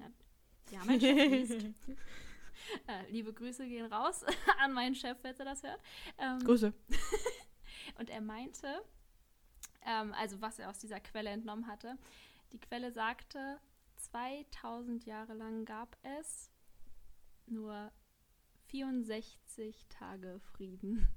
Ja, 0.70 0.84
mein 0.84 1.00
Chef 1.00 1.30
liest. 1.30 1.52
äh, 2.86 3.10
liebe 3.10 3.32
Grüße 3.32 3.66
gehen 3.66 3.86
raus 3.92 4.24
an 4.60 4.72
meinen 4.72 4.94
Chef, 4.94 5.16
falls 5.22 5.38
er 5.38 5.44
das 5.44 5.62
hört. 5.62 5.80
Ähm, 6.18 6.38
Grüße. 6.40 6.72
Und 7.98 8.10
er 8.10 8.20
meinte, 8.20 8.82
ähm, 9.86 10.12
also 10.14 10.40
was 10.40 10.58
er 10.58 10.68
aus 10.70 10.78
dieser 10.78 11.00
Quelle 11.00 11.30
entnommen 11.30 11.66
hatte, 11.66 11.96
die 12.52 12.58
Quelle 12.58 12.92
sagte, 12.92 13.58
2000 13.96 15.04
Jahre 15.06 15.34
lang 15.34 15.64
gab 15.64 15.96
es 16.02 16.50
nur 17.46 17.90
64 18.68 19.86
Tage 19.88 20.40
Frieden. 20.52 21.08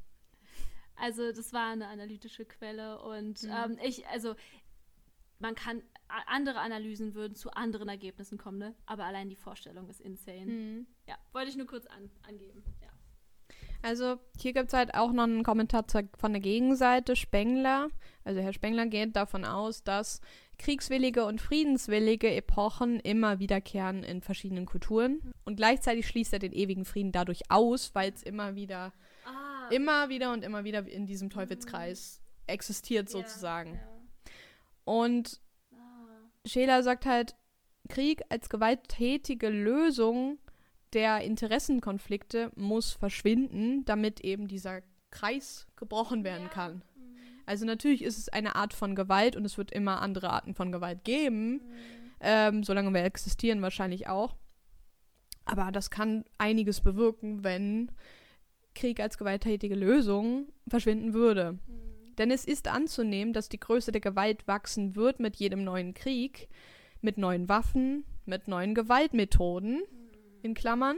Also 0.95 1.31
das 1.31 1.51
war 1.53 1.71
eine 1.71 1.87
analytische 1.87 2.45
Quelle 2.45 3.01
und 3.01 3.43
Mhm. 3.43 3.49
ähm, 3.51 3.77
ich, 3.83 4.07
also 4.07 4.35
man 5.39 5.55
kann, 5.55 5.81
andere 6.27 6.59
Analysen 6.59 7.13
würden 7.13 7.35
zu 7.35 7.51
anderen 7.51 7.89
Ergebnissen 7.89 8.37
kommen, 8.37 8.57
ne? 8.57 8.75
aber 8.85 9.05
allein 9.05 9.29
die 9.29 9.35
Vorstellung 9.35 9.89
ist 9.89 10.01
insane. 10.01 10.45
Mhm. 10.45 10.87
Ja, 11.07 11.15
wollte 11.31 11.49
ich 11.49 11.57
nur 11.57 11.67
kurz 11.67 11.85
an, 11.87 12.09
angeben. 12.27 12.63
Ja. 12.81 12.89
Also 13.83 14.19
hier 14.37 14.53
gibt 14.53 14.67
es 14.67 14.73
halt 14.73 14.93
auch 14.93 15.11
noch 15.11 15.23
einen 15.23 15.43
Kommentar 15.43 15.85
von 16.17 16.33
der 16.33 16.41
Gegenseite, 16.41 17.15
Spengler. 17.15 17.89
Also 18.23 18.39
Herr 18.41 18.53
Spengler 18.53 18.85
geht 18.85 19.15
davon 19.15 19.43
aus, 19.43 19.83
dass 19.83 20.21
kriegswillige 20.59 21.25
und 21.25 21.41
friedenswillige 21.41 22.31
Epochen 22.31 22.99
immer 22.99 23.39
wiederkehren 23.39 24.03
in 24.03 24.21
verschiedenen 24.21 24.67
Kulturen. 24.67 25.33
Und 25.45 25.55
gleichzeitig 25.55 26.07
schließt 26.07 26.33
er 26.33 26.39
den 26.39 26.53
ewigen 26.53 26.85
Frieden 26.85 27.11
dadurch 27.11 27.49
aus, 27.49 27.95
weil 27.95 28.13
es 28.13 28.21
immer 28.21 28.55
wieder, 28.55 28.93
Ah, 29.25 29.69
immer 29.71 30.09
wieder 30.09 30.31
und 30.31 30.43
immer 30.43 30.63
wieder 30.63 30.87
in 30.87 31.07
diesem 31.07 31.31
Teufelskreis 31.31 32.21
existiert 32.45 33.09
sozusagen. 33.09 33.75
Ja. 33.75 34.31
Und 34.85 35.39
Ah. 35.39 35.50
Scheler 36.45 36.83
sagt 36.83 37.05
halt, 37.05 37.35
Krieg 37.89 38.21
als 38.29 38.49
gewalttätige 38.49 39.49
Lösung 39.49 40.39
der 40.93 41.21
Interessenkonflikte 41.21 42.51
muss 42.55 42.91
verschwinden, 42.91 43.85
damit 43.85 44.21
eben 44.21 44.47
dieser 44.47 44.81
Kreis 45.09 45.67
gebrochen 45.75 46.23
werden 46.23 46.43
Ja. 46.43 46.49
kann. 46.49 46.73
Mhm. 46.95 47.15
Also 47.45 47.65
natürlich 47.65 48.03
ist 48.03 48.17
es 48.17 48.29
eine 48.29 48.55
Art 48.55 48.73
von 48.73 48.95
Gewalt 48.95 49.35
und 49.35 49.45
es 49.45 49.57
wird 49.57 49.71
immer 49.71 50.01
andere 50.01 50.29
Arten 50.31 50.53
von 50.53 50.71
Gewalt 50.71 51.03
geben, 51.03 51.53
Mhm. 51.53 51.61
ähm, 52.21 52.63
solange 52.63 52.91
wir 52.93 53.03
existieren 53.03 53.61
wahrscheinlich 53.61 54.07
auch. 54.07 54.35
Aber 55.45 55.71
das 55.71 55.89
kann 55.89 56.23
einiges 56.37 56.81
bewirken, 56.81 57.43
wenn 57.43 57.91
Krieg 58.75 58.99
als 58.99 59.17
gewalttätige 59.17 59.75
Lösung 59.75 60.47
verschwinden 60.67 61.13
würde. 61.13 61.53
Mhm. 61.53 61.90
Denn 62.21 62.29
es 62.29 62.45
ist 62.45 62.67
anzunehmen, 62.67 63.33
dass 63.33 63.49
die 63.49 63.59
Größe 63.59 63.91
der 63.91 63.99
Gewalt 63.99 64.47
wachsen 64.47 64.95
wird 64.95 65.19
mit 65.19 65.37
jedem 65.37 65.63
neuen 65.63 65.95
Krieg, 65.95 66.49
mit 67.01 67.17
neuen 67.17 67.49
Waffen, 67.49 68.05
mit 68.25 68.47
neuen 68.47 68.75
Gewaltmethoden, 68.75 69.81
in 70.43 70.53
Klammern. 70.53 70.97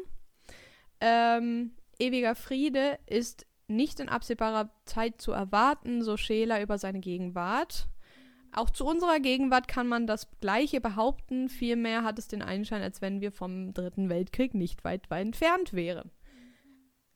Ähm, 0.99 1.71
ewiger 1.97 2.35
Friede 2.35 2.99
ist 3.05 3.45
nicht 3.69 4.01
in 4.01 4.09
absehbarer 4.09 4.69
Zeit 4.83 5.21
zu 5.21 5.31
erwarten, 5.31 6.01
so 6.01 6.17
Scheler 6.17 6.61
über 6.61 6.77
seine 6.77 6.99
Gegenwart. 6.99 7.87
Auch 8.51 8.69
zu 8.69 8.85
unserer 8.85 9.21
Gegenwart 9.21 9.69
kann 9.69 9.87
man 9.87 10.07
das 10.07 10.29
Gleiche 10.41 10.81
behaupten, 10.81 11.47
vielmehr 11.47 12.03
hat 12.03 12.19
es 12.19 12.27
den 12.27 12.41
Einschein, 12.41 12.81
als 12.81 13.01
wenn 13.01 13.21
wir 13.21 13.31
vom 13.31 13.73
Dritten 13.73 14.09
Weltkrieg 14.09 14.55
nicht 14.55 14.83
weit, 14.83 15.09
weit 15.09 15.27
entfernt 15.27 15.71
wären. 15.71 16.11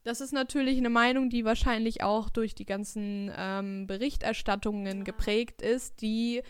Das 0.04 0.20
ist 0.20 0.32
natürlich 0.32 0.78
eine 0.78 0.90
Meinung, 0.90 1.28
die 1.30 1.44
wahrscheinlich 1.44 2.02
auch 2.02 2.30
durch 2.30 2.54
die 2.54 2.64
ganzen 2.64 3.30
ähm, 3.36 3.86
Berichterstattungen 3.86 4.98
Ja. 4.98 5.04
geprägt 5.04 5.60
ist, 5.62 6.00
die 6.00 6.42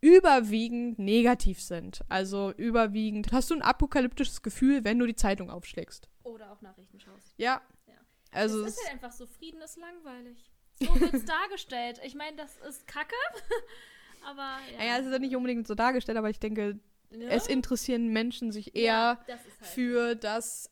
überwiegend 0.00 0.98
negativ 0.98 1.60
sind. 1.62 2.00
Also 2.08 2.52
überwiegend 2.56 3.32
hast 3.32 3.50
du 3.50 3.54
ein 3.54 3.62
apokalyptisches 3.62 4.42
Gefühl, 4.42 4.84
wenn 4.84 4.98
du 4.98 5.06
die 5.06 5.14
Zeitung 5.16 5.50
aufschlägst. 5.50 6.08
Oder 6.22 6.52
auch 6.52 6.60
Nachrichten 6.62 7.00
schaust. 7.00 7.34
Ja. 7.36 7.60
Ja. 7.86 7.94
Also 8.32 8.64
es 8.64 8.74
ist 8.74 8.84
halt 8.84 8.94
einfach 8.94 9.12
so, 9.12 9.26
Frieden 9.26 9.60
ist 9.60 9.76
langweilig. 9.78 10.50
So 10.80 10.86
wird 11.00 11.14
es 11.14 11.24
dargestellt. 11.24 12.00
Ich 12.04 12.14
meine, 12.14 12.36
das 12.36 12.56
ist 12.68 12.86
Kacke. 12.86 13.14
Aber 14.28 14.58
ja. 14.72 14.78
naja, 14.78 14.98
es 14.98 15.06
ist 15.06 15.12
ja 15.12 15.18
nicht 15.18 15.36
unbedingt 15.36 15.66
so 15.66 15.74
dargestellt, 15.74 16.18
aber 16.18 16.28
ich 16.28 16.38
denke, 16.38 16.78
Ne? 17.12 17.24
es 17.28 17.48
interessieren 17.48 18.08
Menschen 18.12 18.52
sich 18.52 18.76
eher 18.76 18.84
ja, 18.84 19.24
halt 19.26 19.40
für 19.62 20.14
das 20.14 20.70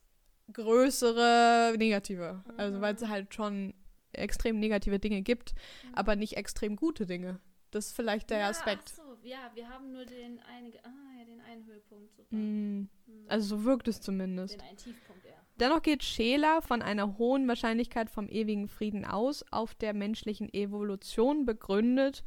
größere 0.53 1.75
Negative. 1.79 2.43
Also 2.57 2.77
Mhm. 2.79 2.81
weil 2.83 2.95
es 2.95 3.07
halt 3.07 3.35
schon 3.35 3.75
extrem 4.13 4.59
negative 4.59 4.99
Dinge 4.99 5.23
gibt, 5.23 5.55
Mhm. 5.85 5.95
aber 5.95 6.17
nicht 6.17 6.37
extrem 6.37 6.77
gute 6.77 7.07
Dinge. 7.07 7.41
Das 7.71 7.87
ist 7.89 7.97
vielleicht 7.97 8.31
der 8.31 8.39
ja, 8.39 8.49
Aspekt. 8.49 8.89
So, 8.89 9.03
ja, 9.23 9.51
wir 9.55 9.69
haben 9.69 9.93
nur 9.93 10.07
den, 10.07 10.41
einige, 10.41 10.83
ah, 10.85 10.91
ja, 11.19 11.25
den 11.27 11.41
einen 11.43 11.67
Höhepunkt. 11.67 12.13
Mm. 12.31 12.85
Also 13.29 13.57
so 13.59 13.65
wirkt 13.65 13.89
es 13.89 14.01
zumindest. 14.01 14.55
den 14.55 14.61
einen 14.63 14.77
Tiefpunkt, 14.79 15.25
ja. 15.27 15.33
Dennoch 15.61 15.83
geht 15.83 16.03
Scheler 16.03 16.63
von 16.63 16.81
einer 16.83 17.19
hohen 17.19 17.47
Wahrscheinlichkeit 17.49 18.09
vom 18.11 18.29
ewigen 18.29 18.69
Frieden 18.69 19.05
aus, 19.05 19.45
auf 19.51 19.75
der 19.75 19.93
menschlichen 19.93 20.53
Evolution 20.55 21.45
begründet. 21.45 22.25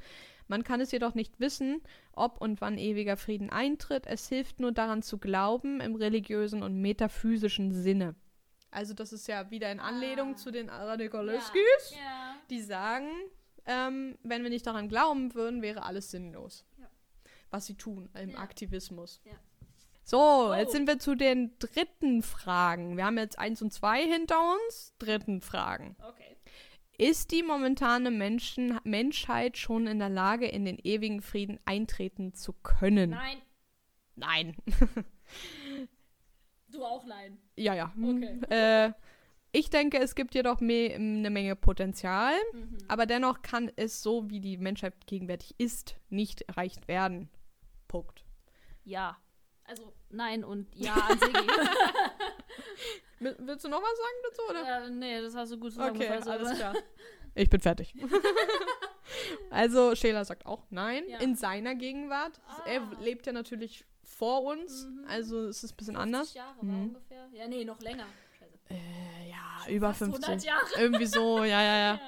Man 0.52 0.64
kann 0.66 0.82
es 0.82 0.92
jedoch 0.92 1.16
nicht 1.16 1.40
wissen, 1.40 1.82
ob 2.12 2.42
und 2.42 2.60
wann 2.60 2.78
ewiger 2.78 3.16
Frieden 3.16 3.50
eintritt. 3.50 4.06
Es 4.06 4.28
hilft 4.28 4.60
nur 4.60 4.74
daran 4.74 5.02
zu 5.02 5.18
glauben 5.18 5.80
im 5.80 5.96
religiösen 5.96 6.62
und 6.62 6.76
metaphysischen 6.82 7.72
Sinne. 7.72 8.16
Also 8.70 8.94
das 8.94 9.14
ist 9.14 9.28
ja 9.30 9.50
wieder 9.50 9.72
in 9.72 9.80
Anlehnung 9.80 10.34
Ah. 10.34 10.36
zu 10.36 10.52
den 10.52 10.70
Radikaleskis, 10.70 11.92
Ja. 11.92 12.36
die 12.50 12.62
sagen, 12.62 13.08
ähm, 13.66 14.18
wenn 14.24 14.44
wir 14.44 14.50
nicht 14.50 14.68
daran 14.68 14.90
glauben 14.90 15.34
würden, 15.36 15.62
wäre 15.62 15.84
alles 15.84 16.12
sinnlos. 16.12 16.66
Ja. 16.78 16.88
Was 17.50 17.66
sie 17.68 17.76
tun 17.76 18.10
im 18.14 18.32
Ja. 18.32 18.38
Aktivismus. 18.40 19.22
Ja. 19.24 19.32
So, 20.04 20.54
jetzt 20.54 20.70
Oh. 20.70 20.72
sind 20.72 20.88
wir 20.88 21.00
zu 21.00 21.16
den 21.16 21.58
dritten 21.60 22.24
Fragen. 22.24 22.98
Wir 22.98 23.06
haben 23.06 23.18
jetzt 23.18 23.40
eins 23.40 23.62
und 23.62 23.72
zwei 23.72 24.04
hinter 24.04 24.36
uns. 24.56 24.94
Dritten 25.00 25.40
Fragen. 25.42 25.96
Okay. 26.06 26.36
Ist 27.02 27.32
die 27.32 27.42
momentane 27.44 28.12
Menschen 28.12 28.80
Menschheit 28.84 29.58
schon 29.58 29.88
in 29.88 29.98
der 30.00 30.10
Lage, 30.10 30.48
in 30.48 30.66
den 30.66 30.78
ewigen 30.84 31.22
Frieden 31.22 31.60
eintreten 31.66 32.34
zu 32.36 32.54
können? 32.54 33.10
Nein, 33.10 33.38
Nein. 34.16 34.56
du 36.70 36.84
auch 36.86 37.04
nein. 37.06 37.38
ja, 37.56 37.74
ja. 37.74 37.92
Okay. 38.00 38.40
Äh, 38.50 38.92
ich 39.52 39.70
denke, 39.70 39.98
es 40.00 40.16
gibt 40.16 40.36
jedoch 40.36 40.62
me 40.62 40.92
eine 40.94 41.30
Menge 41.30 41.56
Potenzial, 41.56 42.34
Mhm. 42.54 42.78
aber 42.88 43.06
dennoch 43.06 43.42
kann 43.42 43.72
es 43.76 44.02
so, 44.04 44.30
wie 44.30 44.40
die 44.40 44.58
Menschheit 44.58 44.94
gegenwärtig 45.08 45.56
ist, 45.58 45.96
nicht 46.10 46.42
erreicht 46.44 46.88
werden. 46.88 47.30
Punkt. 47.88 48.24
Ja. 48.84 49.18
Also 49.64 49.94
nein 50.10 50.44
und 50.44 50.68
ja 50.76 50.94
an 50.94 51.20
Willst 53.22 53.64
du 53.66 53.70
noch 53.70 53.82
was 53.82 53.98
sagen 53.98 54.18
dazu, 54.30 54.42
oder? 54.50 54.86
äh, 54.86 54.90
nee, 54.90 55.22
das 55.22 55.36
hast 55.36 55.52
du 55.52 55.58
gut 55.60 55.72
Okay, 55.74 55.76
zusammengefasst. 55.76 56.28
alles 56.28 56.58
klar. 56.58 56.74
Ich 57.34 57.50
bin 57.50 57.62
fertig. 57.62 57.94
also, 59.50 59.96
Scheler 59.96 60.26
sagt 60.26 60.46
auch 60.46 60.64
nein 60.70 61.04
Ja. 61.08 61.20
in 61.20 61.36
seiner 61.36 61.76
Gegenwart. 61.76 62.42
Er 62.66 62.82
Ah. 62.82 62.92
lebt 63.02 63.26
ja 63.26 63.32
natürlich 63.34 63.86
vor 64.04 64.44
uns, 64.44 64.86
Mhm. 64.86 65.06
also 65.08 65.48
es 65.48 65.64
ist 65.64 65.72
ein 65.74 65.78
bisschen 65.78 65.96
50 65.96 66.02
anders. 66.14 66.34
Jahre 66.34 66.58
war 66.58 66.64
Mhm. 66.66 66.84
ungefähr. 66.90 67.28
Ja, 67.34 67.48
nee, 67.48 67.64
noch 67.64 67.80
länger. 67.82 68.06
Scheiße. 68.38 68.54
Äh, 68.70 69.30
ja, 69.30 69.72
über 69.74 69.90
Fast 69.94 70.02
100 70.02 70.26
50. 70.26 70.48
Jahre. 70.50 70.62
Irgendwie 70.78 71.06
so, 71.06 71.40
ja, 71.44 71.62
ja, 71.62 71.78
ja. 71.78 71.94
Ja, 71.94 72.00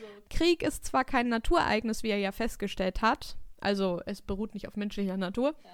so. 0.00 0.06
Krieg 0.36 0.62
ist 0.62 0.84
zwar 0.84 1.04
kein 1.04 1.28
Naturereignis, 1.28 2.02
wie 2.02 2.10
er 2.10 2.18
ja 2.18 2.32
festgestellt 2.32 3.02
hat, 3.02 3.36
also 3.60 4.00
es 4.06 4.20
beruht 4.22 4.54
nicht 4.54 4.66
auf 4.66 4.74
menschlicher 4.76 5.16
Natur, 5.16 5.54
Ja, 5.62 5.70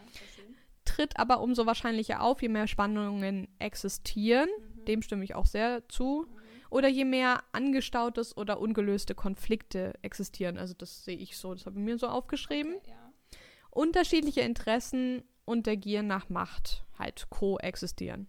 tritt 0.85 1.19
aber 1.19 1.41
umso 1.41 1.65
wahrscheinlicher 1.65 2.21
auf, 2.23 2.43
je 2.43 2.49
mehr 2.49 2.67
Spannungen 2.67 3.49
existieren. 3.59 4.49
Mhm. 4.59 4.68
Dem 4.89 5.03
stimme 5.03 5.25
ich 5.25 5.35
auch 5.35 5.47
sehr 5.47 5.89
zu. 5.89 6.27
Oder 6.71 6.89
je 6.89 7.05
mehr 7.05 7.45
angestautes 7.53 8.37
oder 8.37 8.61
ungelöste 8.61 9.15
Konflikte 9.15 9.95
existieren. 10.03 10.59
Also 10.59 10.75
das 10.75 11.05
sehe 11.05 11.17
ich 11.17 11.37
so, 11.37 11.55
das 11.55 11.65
habe 11.65 11.79
ich 11.79 11.85
mir 11.85 11.99
so 11.99 12.09
aufgeschrieben. 12.09 12.75
Okay, 12.77 12.91
ja. 12.91 13.13
Unterschiedliche 13.71 14.41
Interessen 14.43 15.23
und 15.45 15.67
der 15.67 15.77
Gier 15.77 16.03
nach 16.03 16.29
Macht 16.29 16.85
halt 16.99 17.29
koexistieren. 17.31 18.29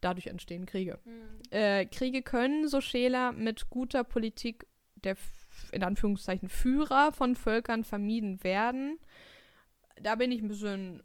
Dadurch 0.00 0.28
entstehen 0.28 0.66
Kriege. 0.66 0.98
Mhm. 1.04 1.40
Äh, 1.50 1.86
Kriege 1.86 2.22
können, 2.22 2.68
so 2.68 2.80
Scheler, 2.80 3.32
mit 3.32 3.68
guter 3.70 4.02
Politik 4.02 4.66
der 5.04 5.16
in 5.72 5.82
Anführungszeichen 5.82 6.48
Führer 6.48 7.12
von 7.12 7.34
Völkern 7.34 7.84
vermieden 7.84 8.42
werden. 8.42 8.98
Da 10.00 10.14
bin 10.14 10.32
ich 10.32 10.40
ein 10.40 10.48
bisschen, 10.48 11.02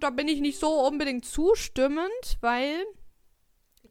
da 0.00 0.10
bin 0.10 0.28
ich 0.28 0.40
nicht 0.40 0.58
so 0.58 0.86
unbedingt 0.86 1.24
zustimmend, 1.24 2.38
weil 2.40 2.84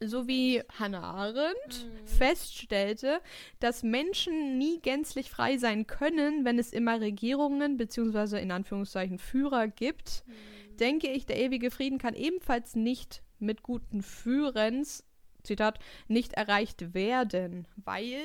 so 0.02 0.26
wie 0.26 0.62
Hannah 0.78 1.02
Arendt 1.02 1.86
Mhm. 1.86 2.06
feststellte, 2.06 3.20
dass 3.58 3.82
Menschen 3.82 4.58
nie 4.58 4.80
gänzlich 4.80 5.30
frei 5.30 5.58
sein 5.58 5.86
können, 5.86 6.44
wenn 6.44 6.58
es 6.58 6.72
immer 6.72 7.00
Regierungen 7.00 7.76
bzw. 7.76 8.40
in 8.40 8.50
Anführungszeichen 8.50 9.18
Führer 9.18 9.68
gibt, 9.68 10.24
Mhm. 10.26 10.76
denke 10.78 11.08
ich, 11.10 11.26
der 11.26 11.38
ewige 11.38 11.70
Frieden 11.70 11.98
kann 11.98 12.14
ebenfalls 12.14 12.74
nicht 12.74 13.22
mit 13.38 13.62
guten 13.62 14.02
Führens, 14.02 15.04
Zitat, 15.42 15.78
nicht 16.08 16.34
erreicht 16.34 16.94
werden, 16.94 17.66
weil 17.76 18.20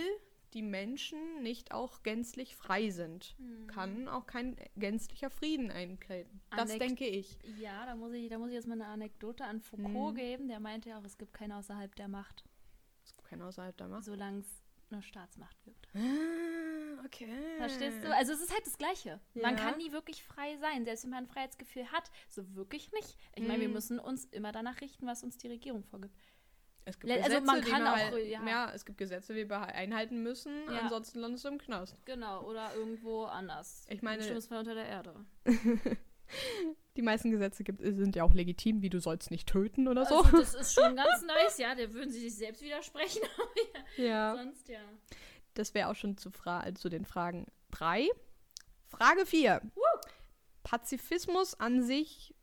die 0.56 0.62
Menschen 0.64 1.44
nicht 1.44 1.72
auch 1.74 2.02
gänzlich 2.02 2.56
frei 2.56 2.90
sind. 2.90 3.36
Mhm. 3.38 3.68
Kann 3.68 4.08
auch 4.08 4.26
kein 4.26 4.56
gänzlicher 4.78 5.30
Frieden 5.30 5.70
eintreten. 5.70 6.42
Das 6.50 6.72
Anek- 6.72 6.80
denke 6.80 7.06
ich. 7.06 7.38
Ja, 7.60 7.86
da 7.86 7.96
muss, 7.96 8.14
ich, 8.14 8.30
da 8.30 8.40
muss 8.40 8.48
ich 8.50 8.56
jetzt 8.56 8.68
mal 8.68 8.74
eine 8.74 8.88
Anekdote 8.88 9.46
an 9.46 9.60
Foucault 9.62 10.14
Mhm. 10.14 10.18
geben. 10.18 10.48
Der 10.48 10.60
meinte 10.60 10.90
ja 10.90 10.98
auch, 11.00 11.04
es 11.04 11.18
gibt 11.18 11.34
keinen 11.34 11.52
außerhalb 11.52 11.94
der 11.96 12.08
Macht, 12.08 12.44
Es 13.04 13.14
gibt 13.16 13.28
keinen 13.28 13.42
außerhalb 13.44 13.76
der 13.78 13.88
Macht. 13.90 14.06
solange 14.06 14.40
es 14.40 14.64
eine 14.92 15.02
Staatsmacht 15.02 15.62
gibt. 15.64 15.88
Ah, 15.96 17.04
okay. 17.06 17.28
Verstehst 17.58 18.04
du? 18.04 18.16
Also 18.16 18.34
es 18.34 18.42
ist 18.42 18.54
halt 18.54 18.66
das 18.66 18.78
Gleiche. 18.78 19.20
Man 19.34 19.58
Ja. 19.58 19.64
kann 19.64 19.78
nie 19.78 19.92
wirklich 19.92 20.24
frei 20.24 20.56
sein, 20.58 20.86
selbst 20.86 21.04
wenn 21.04 21.10
man 21.12 21.26
ein 21.26 21.28
Freiheitsgefühl 21.28 21.92
hat. 21.92 22.10
So 22.30 22.56
wirklich 22.56 22.92
nicht. 22.94 23.18
Ich 23.36 23.46
meine, 23.46 23.62
wir 23.62 23.68
Mhm. 23.68 23.74
müssen 23.74 24.00
uns 24.00 24.26
immer 24.26 24.52
danach 24.52 24.80
richten, 24.82 25.06
was 25.06 25.24
uns 25.24 25.38
die 25.38 25.48
Regierung 25.48 25.84
vorgibt. 25.84 26.16
Es 26.88 27.00
gibt 27.00 27.12
Le- 27.12 27.18
Gesetze, 27.18 27.36
also 27.38 27.46
man 27.48 27.62
die 27.62 27.70
kann 27.72 27.84
wir 27.84 27.92
auch, 27.94 27.98
halt, 27.98 28.28
ja. 28.28 28.46
ja. 28.48 28.72
es 28.74 28.86
gibt 28.86 28.98
Gesetze, 29.00 29.34
die 29.34 29.50
wir 29.50 29.60
einhalten 29.62 30.22
müssen, 30.22 30.54
Ja. 30.72 30.82
ansonsten 30.82 31.20
landest 31.20 31.44
du 31.46 31.50
im 31.50 31.58
Knast. 31.58 31.98
Genau, 32.06 32.44
oder 32.44 32.76
irgendwo 32.76 33.24
anders. 33.24 33.86
Ich 33.90 34.02
meine- 34.04 34.22
Im 34.22 34.28
schlimmsten 34.28 34.50
Fall 34.50 34.60
unter 34.60 34.76
der 34.76 34.86
Erde. 34.86 35.16
Die 36.98 37.02
meisten 37.02 37.30
Gesetze 37.30 37.64
gibt, 37.64 37.82
sind 37.82 38.16
ja 38.16 38.24
auch 38.24 38.34
legitim, 38.34 38.82
wie 38.82 38.90
du 38.90 39.00
sollst 39.00 39.30
nicht 39.30 39.48
töten 39.48 39.88
oder 39.88 40.06
so. 40.06 40.22
Also 40.24 40.38
das 40.38 40.56
ist 40.56 40.74
schon 40.74 40.96
ganz 40.96 41.22
nice, 41.24 41.58
ja. 41.58 41.76
Da 41.76 41.92
würden 41.94 42.10
sie 42.10 42.22
sich 42.22 42.36
selbst 42.36 42.62
widersprechen. 42.62 43.22
ja. 43.98 44.36
Sonst 44.36 44.68
ja. 44.70 44.80
Das 45.56 45.74
wäre 45.74 45.90
auch 45.90 45.96
schon 45.96 46.18
zu, 46.18 46.32
Fra 46.32 46.74
zu 46.76 46.90
den 46.90 47.06
Fragen 47.06 47.48
3. 47.72 48.08
Frage 48.88 49.26
4. 49.26 49.62
Pazifismus 50.64 51.60
an 51.60 51.84
sich 51.84 52.34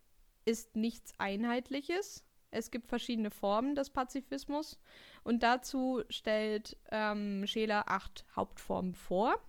ist 0.44 0.77
nichts 0.77 1.12
Einheitliches. 1.19 2.24
Es 2.52 2.70
gibt 2.70 2.86
verschiedene 2.86 3.30
Formen 3.30 3.74
des 3.74 3.90
Pazifismus 3.90 4.78
und 5.24 5.42
dazu 5.42 6.02
stellt 6.10 6.76
ähm, 6.90 7.46
Scheler 7.46 7.88
acht 7.88 8.24
Hauptformen 8.36 8.94
vor. 8.94 9.40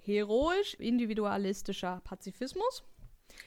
Heroisch, 0.00 0.74
individualistischer 0.74 2.00
Pazifismus, 2.02 2.82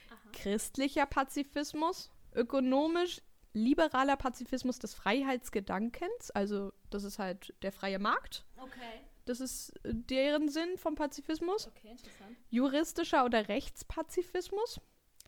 Aha. 0.09 0.29
christlicher 0.31 1.07
Pazifismus, 1.07 2.11
ökonomisch, 2.35 3.21
liberaler 3.53 4.15
Pazifismus 4.15 4.77
des 4.77 4.93
Freiheitsgedankens, 4.93 6.29
also 6.31 6.71
das 6.91 7.03
ist 7.03 7.17
halt 7.17 7.53
der 7.63 7.71
freie 7.71 7.97
Markt. 7.97 8.45
Okay. 8.57 9.01
Das 9.25 9.39
ist 9.39 9.73
deren 9.83 10.49
Sinn 10.49 10.77
vom 10.77 10.95
Pazifismus. 10.95 11.67
Okay, 11.67 11.89
interessant. 11.89 12.37
Juristischer 12.49 13.25
oder 13.25 13.47
Rechtspazifismus. 13.47 14.79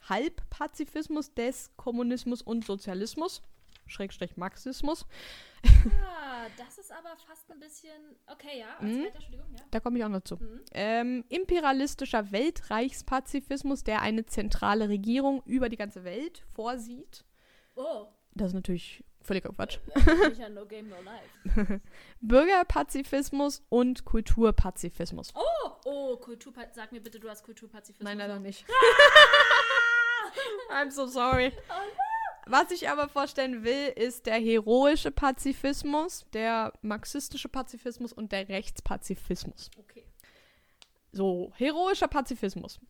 Halbpazifismus 0.09 1.34
des 1.34 1.71
Kommunismus 1.77 2.41
und 2.41 2.65
Sozialismus. 2.65 3.41
Schrägstrich 3.85 4.38
Marxismus. 4.38 5.05
Ah, 6.03 6.47
das 6.57 6.77
ist 6.77 6.91
aber 6.91 7.15
fast 7.27 7.51
ein 7.51 7.59
bisschen. 7.59 7.91
Okay, 8.27 8.59
ja. 8.59 8.77
Mhm. 8.80 9.03
weiter, 9.03 9.15
Entschuldigung, 9.15 9.53
ja. 9.53 9.63
Da 9.71 9.80
komme 9.80 9.97
ich 9.99 10.05
auch 10.05 10.09
noch 10.09 10.23
zu. 10.23 10.38
Mhm. 10.38 10.61
Ähm, 10.73 11.25
imperialistischer 11.30 12.31
Weltreichspazifismus, 12.31 13.84
der 13.84 14.01
eine 14.01 14.25
zentrale 14.25 14.89
Regierung 14.89 15.43
über 15.45 15.69
die 15.69 15.77
ganze 15.77 16.03
Welt 16.03 16.45
vorsieht. 16.53 17.25
Oh, 17.75 18.07
Das 18.31 18.47
ist 18.49 18.53
natürlich 18.53 19.03
völliger 19.21 19.49
Quatsch. 19.49 19.80
ja 20.38 20.49
no 20.49 20.65
game, 20.65 20.89
no 20.89 20.97
life. 21.01 21.81
Bürgerpazifismus 22.21 23.63
und 23.69 24.05
Kulturpazifismus. 24.05 25.34
Oh, 25.35 25.71
oh, 25.85 26.17
Kulturpa 26.17 26.63
Sag 26.73 26.91
mir 26.91 27.01
bitte, 27.01 27.19
du 27.19 27.30
hast 27.30 27.43
Kulturpazifismus. 27.43 28.03
Nein, 28.05 28.17
leider 28.17 28.39
nicht. 28.39 28.65
I'm 30.74 30.91
so 30.91 31.06
sorry. 31.06 31.52
Was 32.45 32.72
ich 32.72 32.90
aber 32.90 33.08
vorstellen 33.08 33.64
will, 33.64 33.94
ist 33.95 34.26
der 34.26 34.36
heroische 34.36 35.12
Pazifismus, 35.12 36.26
der 36.34 36.74
marxistische 36.82 37.48
Pazifismus 37.48 38.12
und 38.12 38.34
der 38.34 38.50
Rechtspazifismus. 38.50 39.72
Okay. 39.78 40.04
So, 41.14 41.54
heroischer 41.56 42.08
Pazifismus. 42.08 42.82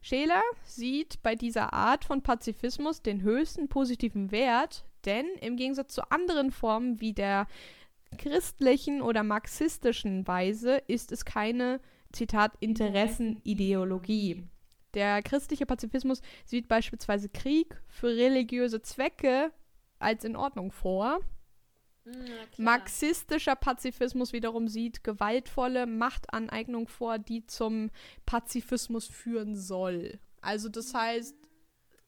Scheler 0.00 0.40
sieht 0.64 1.22
bei 1.22 1.34
dieser 1.34 1.72
Art 1.72 2.04
von 2.04 2.22
Pazifismus 2.22 3.02
den 3.02 3.22
höchsten 3.22 3.68
positiven 3.68 4.30
Wert, 4.30 4.84
denn 5.04 5.26
im 5.40 5.56
Gegensatz 5.56 5.94
zu 5.94 6.10
anderen 6.10 6.50
Formen 6.52 7.00
wie 7.00 7.12
der 7.12 7.46
christlichen 8.16 9.02
oder 9.02 9.24
marxistischen 9.24 10.26
Weise 10.26 10.76
ist 10.86 11.12
es 11.12 11.24
keine, 11.24 11.80
Zitat, 12.12 12.52
Interessenideologie. 12.60 14.44
Der 14.96 15.22
christliche 15.22 15.66
Pazifismus 15.66 16.22
sieht 16.46 16.68
beispielsweise 16.68 17.28
Krieg 17.28 17.78
für 17.86 18.08
religiöse 18.08 18.80
Zwecke 18.80 19.52
als 19.98 20.24
in 20.24 20.36
Ordnung 20.36 20.72
vor. 20.72 21.20
Marxistischer 22.56 23.56
Pazifismus 23.56 24.32
wiederum 24.32 24.68
sieht 24.68 25.04
gewaltvolle 25.04 25.86
Machtaneignung 25.86 26.88
vor, 26.88 27.18
die 27.18 27.46
zum 27.46 27.90
Pazifismus 28.24 29.06
führen 29.06 29.54
soll. 29.54 30.18
Also 30.40 30.70
das 30.70 30.94
heißt, 30.94 31.36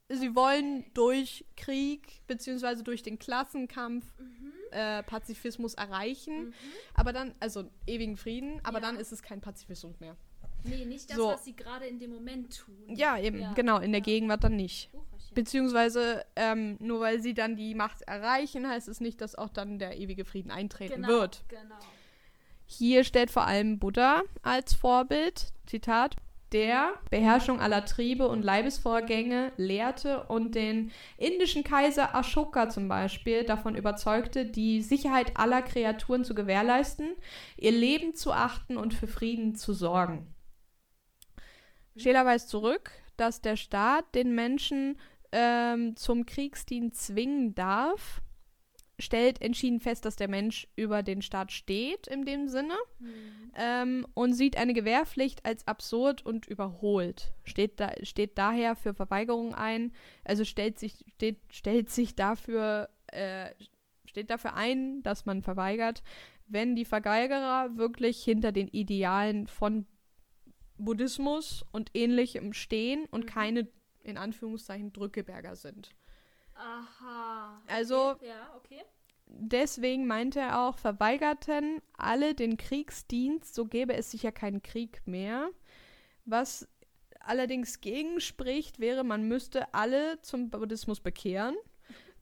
sie 0.09 0.35
wollen 0.35 0.86
durch 0.94 1.44
Krieg 1.56 2.23
beziehungsweise 2.27 2.85
durch 2.85 3.02
den 3.02 3.19
Klassenkampf 3.19 4.06
mhm. 4.19 4.52
äh, 4.70 5.02
Pazifismus 5.02 5.74
erreichen, 5.74 6.47
mhm. 6.47 6.55
aber 6.94 7.12
dann, 7.12 7.35
also 7.39 7.70
ewigen 7.86 8.16
Frieden, 8.16 8.60
aber 8.62 8.78
ja. 8.78 8.86
dann 8.86 8.97
ist 8.97 9.12
es 9.12 9.20
kein 9.20 9.43
Pazifismus 9.43 10.01
mehr. 10.01 10.16
Nee, 10.64 10.85
nicht 10.85 11.10
das, 11.10 11.16
so. 11.16 11.28
was 11.28 11.44
sie 11.44 11.55
gerade 11.55 11.86
in 11.86 11.98
dem 11.98 12.10
Moment 12.10 12.56
tun. 12.56 12.74
Ja, 12.89 13.18
eben, 13.18 13.40
ja. 13.40 13.52
genau, 13.52 13.78
in 13.78 13.93
der. 13.93 14.01
Gegenwart 14.01 14.44
dann 14.44 14.56
nicht. 14.56 14.90
Beziehungsweise 15.35 16.24
ähm, 16.36 16.76
nur 16.80 17.01
weil 17.01 17.20
sie 17.20 17.35
dann 17.35 17.56
die 17.56 17.74
Macht 17.74 18.02
erreichen, 18.02 18.66
heißt 18.66 18.89
es 18.89 19.01
nicht, 19.01 19.20
dass 19.20 19.35
auch 19.35 19.51
dann 19.51 19.78
der 19.78 19.98
ewige 19.98 20.24
Frieden 20.24 20.51
eintreten 20.51 21.02
genau, 21.02 21.09
wird. 21.09 21.44
Genau. 21.48 21.74
Hier 22.66 23.05
stellt 23.05 23.30
vor 23.30 23.47
allem 23.47 23.78
Buddha 23.78 24.22
als 24.43 24.74
Vorbild, 24.74 25.52
Zitat, 25.66 26.16
der 26.52 26.94
Beherrschung 27.10 27.60
aller 27.60 27.85
Triebe 27.85 28.26
und 28.26 28.43
Leibesvorgänge 28.43 29.52
lehrte 29.56 30.24
und 30.24 30.55
den 30.55 30.90
indischen 31.18 31.62
Kaiser 31.62 32.14
Ashoka 32.14 32.70
zum 32.70 32.89
Beispiel 32.89 33.44
davon 33.44 33.74
überzeugte, 33.74 34.47
die 34.47 34.80
Sicherheit 34.80 35.36
aller 35.36 35.62
Kreaturen 35.62 36.24
zu 36.24 36.35
gewährleisten, 36.35 37.10
ihr 37.56 37.72
Leben 37.72 38.14
zu 38.14 38.32
achten 38.32 38.76
und 38.76 38.94
für 38.94 39.06
Frieden 39.06 39.56
zu 39.56 39.74
sorgen. 39.74 40.26
Scheler 41.98 42.24
weist 42.24 42.48
zurück, 42.48 42.90
dass 43.16 43.40
der 43.40 43.56
Staat 43.56 44.14
den 44.14 44.34
Menschen 44.34 44.98
ähm, 45.32 45.96
zum 45.96 46.26
Kriegsdienst 46.26 47.06
zwingen 47.06 47.54
darf, 47.54 48.22
stellt 48.98 49.40
entschieden 49.40 49.80
fest, 49.80 50.04
dass 50.04 50.16
der 50.16 50.28
Mensch 50.28 50.66
über 50.74 51.02
den 51.02 51.22
Staat 51.22 51.52
steht, 51.52 52.06
in 52.06 52.24
dem 52.24 52.48
Sinne, 52.48 52.74
mhm. 52.98 53.52
ähm, 53.56 54.06
und 54.14 54.32
sieht 54.32 54.56
eine 54.56 54.74
Gewährpflicht 54.74 55.44
als 55.44 55.66
absurd 55.66 56.24
und 56.24 56.46
überholt. 56.46 57.32
Steht, 57.44 57.78
da, 57.78 57.92
steht 58.02 58.38
daher 58.38 58.74
für 58.74 58.94
Verweigerung 58.94 59.54
ein, 59.54 59.92
also 60.24 60.44
stellt 60.44 60.78
sich, 60.78 61.04
steht, 61.14 61.38
stellt 61.52 61.90
sich 61.90 62.16
dafür, 62.16 62.88
äh, 63.08 63.50
steht 64.04 64.30
dafür 64.30 64.54
ein, 64.54 65.02
dass 65.02 65.26
man 65.26 65.42
verweigert, 65.42 66.02
wenn 66.48 66.74
die 66.74 66.86
Verweigerer 66.86 67.76
wirklich 67.76 68.22
hinter 68.24 68.52
den 68.52 68.68
Idealen 68.68 69.46
von 69.46 69.86
Buddhismus 70.78 71.64
und 71.72 71.90
ähnlichem 71.94 72.52
stehen 72.52 73.06
und 73.10 73.24
mhm. 73.24 73.28
keine, 73.28 73.68
in 74.02 74.16
Anführungszeichen, 74.16 74.92
Drückeberger 74.92 75.56
sind. 75.56 75.90
Aha. 76.55 77.62
Also, 77.68 78.10
okay. 78.10 78.28
ja, 78.28 78.55
okay. 78.56 78.82
deswegen 79.26 80.06
meinte 80.06 80.40
er 80.40 80.60
auch, 80.60 80.78
verweigerten 80.78 81.80
alle 81.96 82.34
den 82.34 82.56
Kriegsdienst, 82.56 83.55
so 83.55 83.66
gäbe 83.66 83.94
es 83.94 84.10
sicher 84.10 84.32
keinen 84.32 84.62
Krieg 84.62 85.02
mehr. 85.06 85.50
Was 86.24 86.68
allerdings 87.20 87.80
gegenspricht, 87.80 88.80
wäre, 88.80 89.05
man 89.05 89.28
müsste 89.28 89.72
alle 89.74 90.20
zum 90.22 90.50
Buddhismus 90.50 91.00
bekehren, 91.00 91.56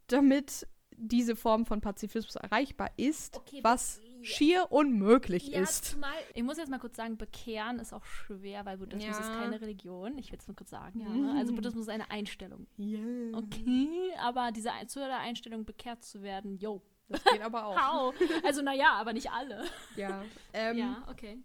damit 0.09 0.67
diese 0.97 1.37
Form 1.37 1.67
von 1.67 1.81
Pazifismus 1.81 2.37
erreichbar 2.37 2.91
ist, 2.97 3.37
okay, 3.37 3.61
was 3.63 4.01
schier 4.27 4.71
unmöglich 4.71 5.49
ja, 5.49 5.61
ist. 5.61 5.85
Zumal, 5.85 6.13
ich 6.35 6.43
muss 6.43 6.59
jetzt 6.59 6.71
mal 6.71 6.79
kurz 6.79 6.97
sagen, 6.97 7.17
bekehren 7.17 7.79
ist 7.79 7.93
auch 7.93 8.05
schwer, 8.05 8.65
weil 8.67 8.79
Buddhismus 8.79 9.17
ja. 9.17 9.23
ist 9.23 9.33
keine 9.33 9.61
Religion. 9.61 10.19
Ich 10.19 10.33
will 10.33 10.39
es 10.39 10.47
nur 10.47 10.57
kurz 10.57 10.71
sagen. 10.71 11.01
Ja. 11.01 11.09
Mhm. 11.09 11.37
Also 11.37 11.55
Buddhismus 11.55 11.83
ist 11.83 11.93
eine 11.93 12.11
Einstellung. 12.11 12.67
Yeah. 12.79 13.37
Okay, 13.37 14.13
aber 14.21 14.53
diese 14.53 14.71
zu 14.87 14.99
der 14.99 15.19
Einstellung 15.19 15.65
bekehrt 15.65 16.05
zu 16.05 16.23
werden, 16.23 16.57
yo. 16.57 16.83
Das 17.09 17.23
geht 17.25 17.43
aber 17.43 17.67
auch. 17.67 17.77
How? 17.81 18.15
Also 18.45 18.63
naja, 18.63 18.95
aber 18.95 19.13
nicht 19.13 19.31
alle. 19.31 19.65
Ja. 19.95 20.25
Ähm, 20.53 20.77
ja, 20.77 21.05
okay. 21.09 21.39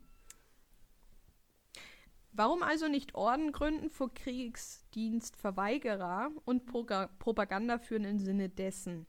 Warum 2.33 2.63
also 2.63 2.87
nicht 2.87 3.13
Orden 3.13 3.51
gründen 3.51 3.89
für 3.89 4.09
Kriegsdienstverweigerer 4.09 6.31
und 6.45 6.65
Propaganda 6.65 7.77
führen 7.77 8.05
im 8.05 8.19
Sinne 8.19 8.47
dessen? 8.47 9.05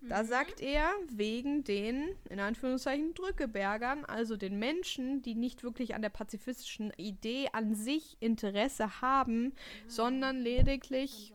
Da 0.00 0.22
mhm. 0.22 0.26
sagt 0.26 0.60
er, 0.60 0.90
wegen 1.08 1.64
den, 1.64 2.08
in 2.30 2.40
Anführungszeichen, 2.40 3.14
Drückebergern, 3.14 4.04
also 4.04 4.36
den 4.36 4.58
Menschen, 4.58 5.22
die 5.22 5.34
nicht 5.34 5.62
wirklich 5.62 5.94
an 5.94 6.02
der 6.02 6.08
pazifistischen 6.10 6.92
Idee 6.96 7.48
an 7.52 7.74
sich 7.74 8.16
Interesse 8.20 9.00
haben, 9.00 9.52
ja. 9.54 9.90
sondern 9.90 10.40
lediglich 10.40 11.32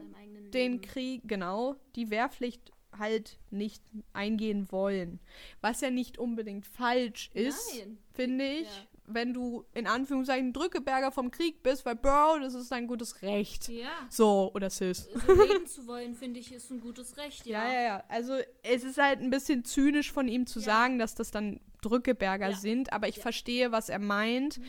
den 0.54 0.82
Krieg, 0.82 1.22
genau, 1.26 1.76
die 1.96 2.10
Wehrpflicht 2.10 2.72
halt 2.98 3.40
nicht 3.50 3.84
eingehen 4.14 4.72
wollen. 4.72 5.20
Was 5.62 5.82
ja 5.82 5.90
nicht 5.90 6.18
unbedingt 6.18 6.66
falsch 6.66 7.32
ist, 7.34 7.86
finde 8.14 8.46
ich. 8.46 8.68
Ja 8.68 8.93
wenn 9.06 9.34
du 9.34 9.66
in 9.74 9.88
Anführungszeichen 9.88 10.54
Drückeberger 10.54 11.12
vom 11.12 11.32
Krieg 11.32 11.62
bist, 11.64 11.86
weil 11.86 11.96
Bro, 11.96 12.40
das 12.42 12.54
ist 12.54 12.72
ein 12.72 12.88
gutes 12.88 13.22
Recht. 13.22 13.68
Ja. 13.70 13.90
So, 14.10 14.52
oder 14.54 14.70
Sis. 14.70 15.10
So 15.26 15.34
leben 15.34 15.68
zu 15.68 15.88
wollen, 15.88 16.16
finde 16.16 16.40
ich, 16.40 16.52
ist 16.54 16.72
ein 16.72 16.80
gutes 16.80 17.18
Recht, 17.18 17.46
ja. 17.46 17.66
Ja, 17.66 17.74
ja, 17.74 17.82
ja. 17.82 18.04
Also 18.08 18.34
es 18.64 18.84
ist 18.84 18.98
halt 18.98 19.20
ein 19.20 19.30
bisschen 19.30 19.66
zynisch 19.66 20.12
von 20.12 20.28
ihm 20.28 20.46
zu 20.48 20.60
ja. 20.60 20.66
sagen, 20.66 21.00
dass 21.00 21.16
das 21.16 21.32
dann 21.32 21.60
Drückeberger 21.82 22.50
ja. 22.50 22.56
sind, 22.56 22.94
aber 22.94 23.08
ich 23.08 23.20
verstehe, 23.20 23.72
was 23.72 23.90
er 23.90 24.00
meint, 24.00 24.60
mhm. 24.60 24.64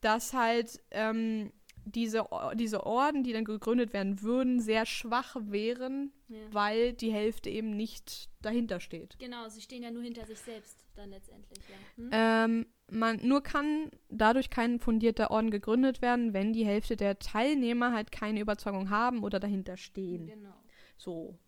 dass 0.00 0.32
halt 0.32 0.80
ähm, 0.90 1.52
diese, 1.84 2.24
diese 2.54 2.86
Orden, 2.86 3.22
die 3.22 3.32
dann 3.32 3.44
gegründet 3.44 3.92
werden 3.92 4.22
würden, 4.22 4.60
sehr 4.60 4.86
schwach 4.86 5.36
wären, 5.40 6.12
weil 6.50 6.92
die 6.92 7.12
Hälfte 7.12 7.50
eben 7.50 7.70
nicht 7.70 8.28
dahinter 8.42 8.80
steht. 8.80 9.18
Genau, 9.18 9.48
sie 9.48 9.60
stehen 9.60 9.82
ja 9.82 9.90
nur 9.90 10.02
hinter 10.02 10.26
sich 10.26 10.38
selbst 10.38 10.84
dann 10.94 11.10
letztendlich, 11.10 11.60
ja. 11.68 11.76
Hm? 11.96 12.10
Ähm, 12.12 12.66
man, 12.90 13.20
nur 13.22 13.42
kann 13.42 13.90
dadurch 14.08 14.50
kein 14.50 14.80
fundierter 14.80 15.30
Orden 15.30 15.50
gegründet 15.50 16.02
werden, 16.02 16.32
wenn 16.32 16.52
die 16.52 16.64
Hälfte 16.64 16.96
der 16.96 17.18
Teilnehmer 17.18 17.92
halt 17.92 18.12
keine 18.12 18.40
Überzeugung 18.40 18.90
haben 18.90 19.22
oder 19.22 19.40
dahinter 19.40 19.76
stehen. 19.76 20.26
Genau. 20.26 20.54
So. 20.96 21.38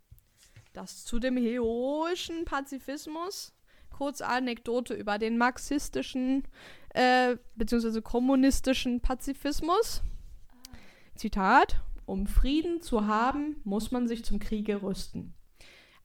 Das 0.72 1.04
zu 1.04 1.18
dem 1.18 1.36
heroischen 1.36 2.44
Pazifismus. 2.44 3.52
Kurz 3.90 4.20
Anekdote 4.20 4.94
über 4.94 5.18
den 5.18 5.36
marxistischen 5.36 6.44
äh, 6.90 7.36
bzw. 7.56 8.00
kommunistischen 8.00 9.00
Pazifismus. 9.00 10.02
Ah. 10.48 10.76
Zitat: 11.16 11.82
Um 12.06 12.26
Frieden 12.26 12.80
zu 12.80 13.06
haben, 13.06 13.56
muss 13.64 13.90
man 13.90 14.08
sich 14.08 14.24
zum 14.24 14.38
Kriege 14.38 14.82
rüsten. 14.82 15.34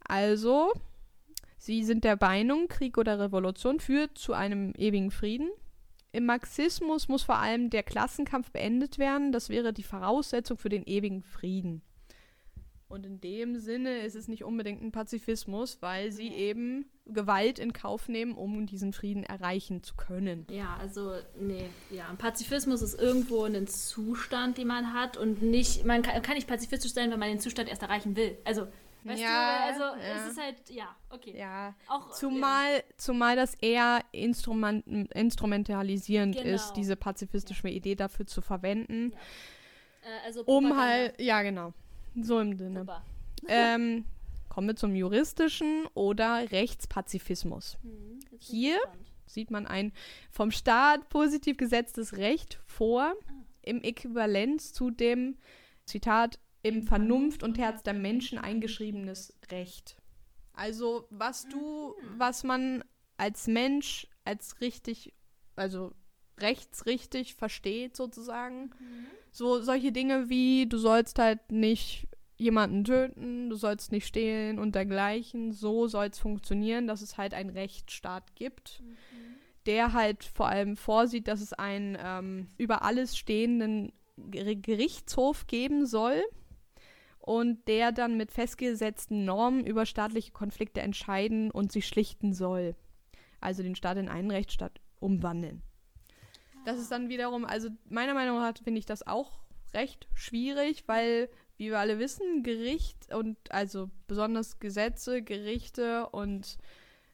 Also, 0.08 0.74
Sie 1.66 1.84
sind 1.84 2.04
der 2.04 2.16
Meinung, 2.22 2.68
Krieg 2.68 2.96
oder 2.96 3.20
Revolution 3.20 3.80
führt 3.80 4.20
zu 4.20 4.34
einem 4.34 4.72
ewigen 4.78 5.10
Frieden. 5.10 5.50
Im 6.12 6.28
Marxismus 6.28 7.08
muss 7.08 7.24
vor 7.24 7.38
allem 7.38 7.72
der 7.72 7.82
Klassenkampf 7.82 8.52
beendet 8.52 9.00
werden. 9.00 9.32
Das 9.32 9.50
wäre 9.50 9.74
die 9.74 9.82
Voraussetzung 9.82 10.60
für 10.60 10.70
den 10.70 10.84
ewigen 10.86 11.24
Frieden. 11.24 11.82
Und 12.88 13.04
in 13.04 13.20
dem 13.20 13.58
Sinne 13.58 14.02
ist 14.02 14.16
es 14.16 14.28
nicht 14.28 14.44
unbedingt 14.44 14.84
ein 14.84 14.92
Pazifismus, 14.92 15.82
weil 15.82 16.12
sie 16.12 16.28
eben 16.28 16.86
Gewalt 17.08 17.58
in 17.58 17.74
Kauf 17.74 18.10
nehmen, 18.10 18.36
um 18.36 18.68
diesen 18.68 18.94
Frieden 18.94 19.24
erreichen 19.24 19.82
zu 19.82 19.96
können. 19.96 20.46
Ja, 20.52 20.78
also 20.80 21.14
nee, 21.40 21.66
ja, 21.90 22.08
ein 22.10 22.18
Pazifismus 22.18 22.84
ist 22.84 23.02
irgendwo 23.02 23.44
ein 23.44 23.66
Zustand, 23.66 24.60
den 24.60 24.68
man 24.68 24.94
hat 24.94 25.18
und 25.18 25.42
nicht, 25.42 25.84
man 25.84 26.04
kann, 26.04 26.22
kann 26.22 26.36
nicht 26.36 26.48
pazifistisch 26.48 26.94
sein, 26.94 27.10
wenn 27.10 27.18
man 27.18 27.30
den 27.30 27.40
Zustand 27.40 27.70
erst 27.70 27.82
erreichen 27.82 28.16
will. 28.16 28.38
Also 28.46 28.68
Weißt 29.06 29.22
ja, 29.22 29.68
du, 29.68 29.84
also 29.84 30.02
ja. 30.02 30.16
es 30.16 30.32
ist 30.32 30.42
halt, 30.42 30.70
ja, 30.72 30.96
okay. 31.12 31.38
Ja. 31.38 31.76
Auch, 31.88 32.10
zumal, 32.10 32.78
ja. 32.78 32.82
zumal 32.98 33.36
das 33.36 33.54
eher 33.54 34.04
Instrument, 34.12 34.88
instrumentalisierend 35.14 36.36
genau. 36.36 36.56
ist, 36.56 36.74
diese 36.74 36.96
pazifistische 36.96 37.70
Idee 37.70 37.94
dafür 37.94 38.26
zu 38.26 38.42
verwenden. 38.42 39.14
Äh, 40.02 40.26
also 40.26 40.44
um 40.46 40.76
halt, 40.76 41.22
ja 41.22 41.44
genau, 41.44 41.74
so 42.20 42.40
im 42.40 42.58
Sinne. 42.58 42.84
Ähm, 43.48 44.06
kommen 44.50 44.70
wir 44.70 44.76
zum 44.76 44.96
juristischen 44.96 45.86
oder 45.94 46.52
Rechtspazifismus. 46.52 47.78
Hm, 47.84 48.20
Hier 48.40 48.80
sieht 49.28 49.52
man 49.52 49.68
ein 49.68 49.94
vom 50.32 50.50
Staat 50.50 51.10
positiv 51.10 51.58
gesetztes 51.58 52.18
Recht 52.18 52.60
vor, 52.66 53.14
ah. 53.14 53.34
im 53.62 53.84
Äquivalenz 53.84 54.74
zu 54.74 54.90
dem, 54.90 55.38
Zitat, 55.86 56.40
im 56.66 56.82
Vernunft 56.82 57.44
und 57.44 57.60
Herz 57.60 57.84
der 57.84 57.94
Menschen 57.94 58.40
eingeschriebenes 58.40 59.38
Recht. 59.52 59.98
Also, 60.52 61.06
was 61.12 61.48
du, 61.48 61.94
was 62.18 62.44
man 62.44 62.84
als 63.18 63.46
Mensch 63.46 64.08
als 64.24 64.60
richtig, 64.62 65.14
also 65.56 65.94
rechtsrichtig 66.40 67.36
versteht, 67.36 67.96
sozusagen. 67.96 68.72
Mhm. 68.80 69.06
So 69.32 69.62
solche 69.62 69.92
Dinge 69.92 70.28
wie, 70.30 70.66
du 70.66 70.80
sollst 70.80 71.20
halt 71.20 71.52
nicht 71.52 72.08
jemanden 72.38 72.84
töten, 72.84 73.50
du 73.52 73.56
sollst 73.56 73.92
nicht 73.92 74.08
stehlen 74.08 74.58
und 74.58 74.74
dergleichen. 74.74 75.52
So 75.52 75.88
soll 75.88 76.08
es 76.08 76.18
funktionieren, 76.18 76.88
dass 76.88 77.04
es 77.04 77.16
halt 77.16 77.36
einen 77.36 77.52
Rechtsstaat 77.52 78.36
gibt, 78.36 78.82
mhm. 78.82 78.96
der 79.68 79.94
halt 79.94 80.24
vor 80.24 80.48
allem 80.48 80.78
vorsieht, 80.78 81.28
dass 81.28 81.42
es 81.42 81.54
einen 81.54 81.96
ähm, 82.02 82.48
über 82.58 82.82
alles 82.82 83.16
stehenden 83.16 83.94
Gerichtshof 84.18 85.46
geben 85.46 85.86
soll 85.86 86.24
und 87.26 87.68
der 87.68 87.92
dann 87.92 88.18
mit 88.18 88.32
festgesetzten 88.32 89.26
Normen 89.26 89.66
über 89.66 89.88
staatliche 89.88 90.32
Konflikte 90.32 90.82
entscheiden 90.82 91.50
und 91.50 91.72
sie 91.72 91.82
schlichten 91.82 92.34
soll. 92.34 92.76
Also 93.42 93.64
den 93.64 93.76
Staat 93.76 93.98
in 93.98 94.10
einen 94.10 94.30
Rechtsstaat 94.30 94.80
umwandeln. 95.00 95.64
Das 96.66 96.80
ist 96.80 96.92
dann 96.92 97.10
wiederum, 97.10 97.44
also 97.44 97.70
meiner 97.90 98.14
Meinung 98.14 98.38
nach 98.38 98.54
finde 98.64 98.78
ich 98.78 98.86
das 98.86 99.06
auch 99.08 99.40
recht 99.74 100.08
schwierig, 100.14 100.84
weil, 100.88 101.30
wie 101.58 101.70
wir 101.70 101.80
alle 101.80 101.98
wissen, 101.98 102.44
Gericht 102.44 103.12
und 103.12 103.38
also 103.52 103.90
besonders 104.08 104.60
Gesetze, 104.60 105.24
Gerichte 105.24 106.08
und 106.10 106.58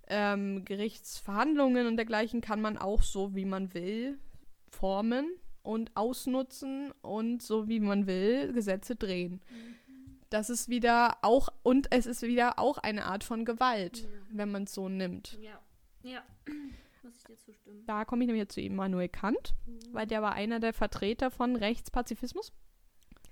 ähm, 0.07 0.65
Gerichtsverhandlungen 0.65 1.87
und 1.87 1.95
dergleichen 1.95 2.41
kann 2.41 2.59
man 2.59 2.77
auch 2.77 3.01
so, 3.01 3.33
wie 3.33 3.45
man 3.45 3.73
will, 3.73 4.19
formen 4.69 5.29
und 5.63 5.91
ausnutzen 5.95 6.91
und 7.01 7.41
so, 7.41 7.69
wie 7.69 7.79
man 7.79 8.07
will, 8.07 8.51
Gesetze 8.51 8.97
drehen. 8.97 9.41
Das 10.31 10.49
ist 10.49 10.67
wieder 10.69 11.17
auch, 11.21 11.49
und 11.61 11.87
es 11.91 12.05
ist 12.07 12.23
wieder 12.23 12.57
auch 12.57 12.77
eine 12.79 13.05
Art 13.05 13.23
von 13.23 13.45
Gewalt, 13.45 13.99
Ja. 13.99 14.07
wenn 14.31 14.49
man 14.51 14.63
es 14.63 14.73
so 14.73 14.89
nimmt. 14.89 15.37
Ja. 15.41 15.59
Ja. 16.03 16.23
Muss 17.03 17.15
ich 17.17 17.23
dir 17.25 17.37
zustimmen. 17.37 17.83
Da 17.85 18.05
komme 18.05 18.23
ich 18.23 18.27
nämlich 18.27 18.41
jetzt 18.43 18.53
zu 18.55 18.61
Immanuel 18.61 19.09
Kant, 19.09 19.53
weil 19.91 20.07
der 20.07 20.21
war 20.21 20.33
einer 20.33 20.59
der 20.59 20.73
Vertreter 20.73 21.29
von 21.31 21.55
Rechtspazifismus. 21.55 22.51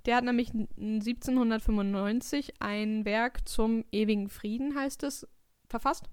Der 0.05 0.15
hat 0.17 0.23
nämlich 0.23 0.53
n- 0.53 0.67
1795 0.77 2.53
ein 2.61 3.05
Werk 3.05 3.47
zum 3.47 3.85
ewigen 3.91 4.29
Frieden, 4.29 4.75
heißt 4.75 5.03
es, 5.03 5.27
verfasst. 5.67 6.05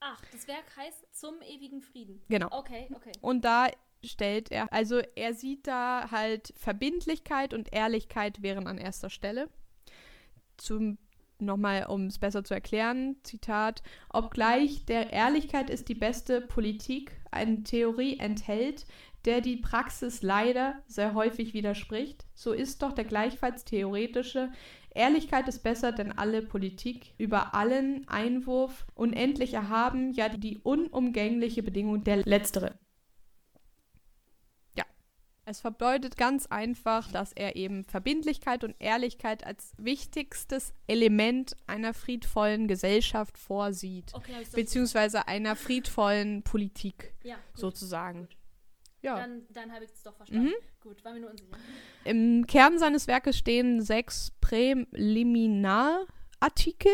Ach, 0.00 0.22
das 0.32 0.46
Werk 0.46 0.64
heißt 0.76 1.06
Zum 1.12 1.40
ewigen 1.42 1.82
Frieden. 1.82 2.22
Genau. 2.28 2.46
Okay, 2.52 2.88
okay. 2.94 3.10
Und 3.20 3.44
da 3.44 3.66
stellt 4.04 4.52
er, 4.52 4.72
also 4.72 5.00
er 5.16 5.34
sieht 5.34 5.66
da 5.66 6.10
halt 6.12 6.52
Verbindlichkeit 6.56 7.52
und 7.54 7.72
Ehrlichkeit 7.72 8.40
wären 8.42 8.68
an 8.68 8.78
erster 8.78 9.10
Stelle. 9.10 9.48
Zum 10.58 10.98
nochmal, 11.40 11.86
um 11.86 12.06
es 12.06 12.18
besser 12.18 12.44
zu 12.44 12.52
erklären, 12.52 13.16
Zitat, 13.22 13.82
obgleich 14.10 14.84
der 14.84 15.12
Ehrlichkeit 15.12 15.70
ist 15.70 15.88
die 15.88 15.94
beste 15.94 16.40
Politik, 16.40 17.12
eine 17.30 17.62
Theorie 17.62 18.18
enthält, 18.18 18.86
der 19.24 19.40
die 19.40 19.56
Praxis 19.56 20.22
leider 20.22 20.74
sehr 20.86 21.14
häufig 21.14 21.54
widerspricht, 21.54 22.26
so 22.34 22.52
ist 22.52 22.82
doch 22.82 22.92
der 22.92 23.04
gleichfalls 23.04 23.64
theoretische 23.64 24.50
Ehrlichkeit 24.98 25.46
ist 25.46 25.62
besser 25.62 25.92
denn 25.92 26.10
alle 26.10 26.42
Politik, 26.42 27.14
über 27.18 27.54
allen 27.54 28.08
Einwurf 28.08 28.86
unendlich 28.94 29.54
erhaben, 29.54 30.12
ja 30.12 30.28
die 30.28 30.58
unumgängliche 30.58 31.62
Bedingung 31.62 32.02
der 32.02 32.24
letztere. 32.24 32.78
Es 35.50 35.62
bedeutet 35.62 36.18
ganz 36.18 36.44
einfach, 36.46 37.10
dass 37.10 37.32
er 37.32 37.56
eben 37.56 37.82
Verbindlichkeit 37.84 38.64
und 38.64 38.76
Ehrlichkeit 38.80 39.46
als 39.46 39.72
wichtigstes 39.78 40.74
Element 40.86 41.56
einer 41.66 41.94
friedvollen 41.94 42.68
Gesellschaft 42.68 43.38
vorsieht, 43.38 44.12
Okay, 44.12 44.44
beziehungsweise 44.52 45.26
einer 45.26 45.56
friedvollen 45.56 46.42
Politik 46.42 47.14
Ja, 47.24 47.36
gut. 47.36 47.58
sozusagen. 47.60 48.20
Gut. 48.26 48.36
Ja. 49.00 49.16
Dann, 49.16 49.46
dann 49.48 49.72
habe 49.72 49.86
ich 49.86 49.90
es 49.90 50.02
doch 50.02 50.14
verstanden. 50.14 50.48
Mhm. 50.48 50.54
Gut, 50.82 51.02
war 51.02 51.14
mir 51.14 51.20
nur 51.20 51.30
unsicher. 51.30 51.56
Im 52.04 52.46
Kern 52.46 52.78
seines 52.78 53.06
Werkes 53.06 53.38
stehen 53.38 53.80
sechs 53.80 54.32
Präliminarartikel 54.42 56.92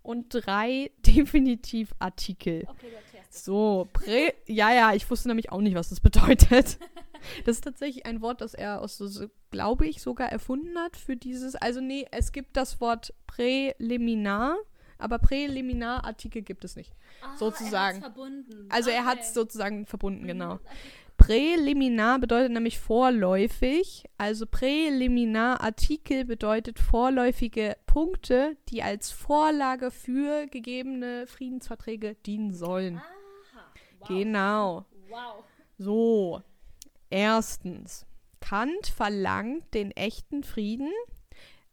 und 0.00 0.28
drei 0.30 0.92
Definitivartikel. 1.06 2.64
Okay. 2.68 2.88
So, 3.28 3.86
Prä. 3.92 4.32
Ja, 4.46 4.72
ja, 4.72 4.94
ich 4.94 5.10
wusste 5.10 5.28
nämlich 5.28 5.52
auch 5.52 5.60
nicht, 5.60 5.74
was 5.74 5.90
das 5.90 6.00
bedeutet. 6.00 6.78
Das 7.44 7.56
ist 7.56 7.64
tatsächlich 7.64 8.06
ein 8.06 8.20
Wort, 8.20 8.40
das 8.40 8.54
er 8.54 8.80
aus, 8.80 8.98
so, 8.98 9.26
glaube 9.50 9.86
ich, 9.86 10.02
sogar 10.02 10.30
erfunden 10.30 10.76
hat 10.78 10.96
für 10.96 11.16
dieses. 11.16 11.54
Also, 11.56 11.80
nee, 11.80 12.06
es 12.10 12.32
gibt 12.32 12.56
das 12.56 12.80
Wort 12.80 13.12
Präliminar, 13.26 14.56
aber 14.98 15.18
Präliminarartikel 15.18 16.42
gibt 16.42 16.64
es 16.64 16.76
nicht. 16.76 16.92
Ah, 17.22 17.36
sozusagen. 17.36 17.98
Er 17.98 18.02
verbunden. 18.02 18.68
Also, 18.70 18.90
er 18.90 19.04
hat 19.04 19.18
Okay. 19.18 19.26
es 19.26 19.34
sozusagen 19.34 19.86
verbunden, 19.86 20.22
Mhm, 20.22 20.26
genau. 20.28 20.52
okay. 20.54 20.62
Präliminar 21.18 22.18
bedeutet 22.18 22.50
nämlich 22.52 22.80
vorläufig. 22.80 24.04
Also 24.18 24.44
Präliminarartikel 24.46 26.24
bedeutet 26.24 26.80
vorläufige 26.80 27.76
Punkte, 27.86 28.56
die 28.70 28.82
als 28.82 29.12
Vorlage 29.12 29.90
für 29.92 30.46
gegebene 30.46 31.26
Friedensverträge 31.28 32.16
dienen 32.26 32.52
sollen. 32.52 32.96
Aha. 32.96 33.04
Wow. 34.00 34.08
Genau. 34.08 34.86
Wow. 35.08 35.44
So. 35.78 36.42
Erstens. 37.12 38.06
Kant 38.40 38.86
verlangt 38.86 39.74
den 39.74 39.90
echten 39.92 40.42
Frieden 40.42 40.90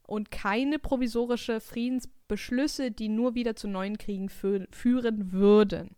und 0.06 0.32
keine 0.32 0.80
provisorische 0.80 1.62
Friedensbeschlüsse, 1.62 2.92
die 2.92 3.10
nur 3.10 3.36
wieder 3.36 3.56
zu 3.56 3.68
neuen 3.68 3.98
Kriegen 3.98 4.30
fü 4.30 4.66
führen 4.72 5.32
würden. 5.32 5.96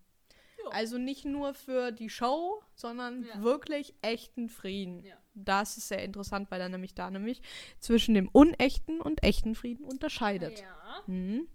Ja. 0.63 0.69
Also 0.71 0.97
nicht 0.97 1.25
nur 1.25 1.53
für 1.53 1.91
die 1.91 2.09
Show, 2.09 2.61
sondern 2.75 3.25
Ja. 3.25 3.41
wirklich 3.41 3.95
echten 4.01 4.47
Frieden. 4.47 5.03
Ja. 5.03 5.15
Das 5.33 5.77
ist 5.77 5.87
sehr 5.87 6.03
interessant, 6.03 6.51
weil 6.51 6.61
er 6.61 6.69
nämlich 6.69 6.93
da 6.93 7.09
nämlich 7.09 7.41
zwischen 7.79 8.13
dem 8.15 8.29
unechten 8.31 9.01
und 9.01 9.23
echten 9.23 9.55
Frieden 9.55 9.85
unterscheidet. 9.85 10.59
Ja. 10.61 11.03
Mhm. 11.07 11.47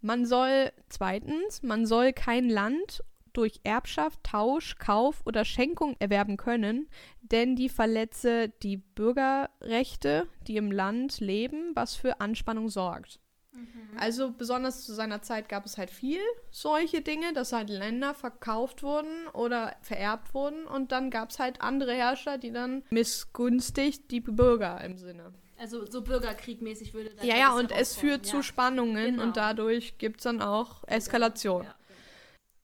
Man 0.00 0.26
soll, 0.26 0.72
zweitens, 0.88 1.62
man 1.62 1.86
soll 1.86 2.12
kein 2.12 2.48
Land 2.48 3.02
durch 3.36 3.60
Erbschaft, 3.64 4.22
Tausch, 4.22 4.76
Kauf 4.78 5.22
oder 5.26 5.44
Schenkung 5.44 5.96
erwerben 5.98 6.36
können, 6.36 6.88
denn 7.20 7.56
die 7.56 7.68
verletze 7.68 8.48
die 8.62 8.78
Bürgerrechte, 8.78 10.28
die 10.46 10.56
im 10.56 10.70
Land 10.72 11.20
leben, 11.20 11.72
was 11.74 11.94
für 11.94 12.20
Anspannung 12.20 12.68
sorgt. 12.68 13.20
Mhm. 13.52 13.98
Also 13.98 14.32
besonders 14.32 14.84
zu 14.84 14.92
seiner 14.92 15.22
Zeit 15.22 15.48
gab 15.48 15.64
es 15.64 15.78
halt 15.78 15.90
viel 15.90 16.20
solche 16.50 17.00
Dinge, 17.00 17.32
dass 17.32 17.52
halt 17.52 17.70
Länder 17.70 18.14
verkauft 18.14 18.82
wurden 18.82 19.26
oder 19.32 19.74
vererbt 19.82 20.34
wurden 20.34 20.66
und 20.66 20.92
dann 20.92 21.10
gab 21.10 21.30
es 21.30 21.38
halt 21.38 21.60
andere 21.60 21.94
Herrscher, 21.94 22.38
die 22.38 22.52
dann 22.52 22.84
missgünstigt 22.90 24.10
die 24.10 24.20
Bürger 24.20 24.82
im 24.82 24.98
Sinne. 24.98 25.32
Also 25.58 25.86
so 25.86 26.02
Bürgerkriegmäßig 26.02 26.92
würde 26.92 27.10
dann 27.10 27.26
Ja, 27.26 27.36
ja, 27.36 27.54
und 27.54 27.72
es 27.72 27.96
führt 27.96 28.26
zu 28.26 28.36
ja. 28.36 28.42
Spannungen 28.42 29.12
Genau. 29.16 29.22
und 29.22 29.36
dadurch 29.38 29.96
gibt 29.96 30.20
es 30.20 30.24
dann 30.24 30.42
auch 30.42 30.84
Eskalation. 30.86 31.64
Ja, 31.64 31.74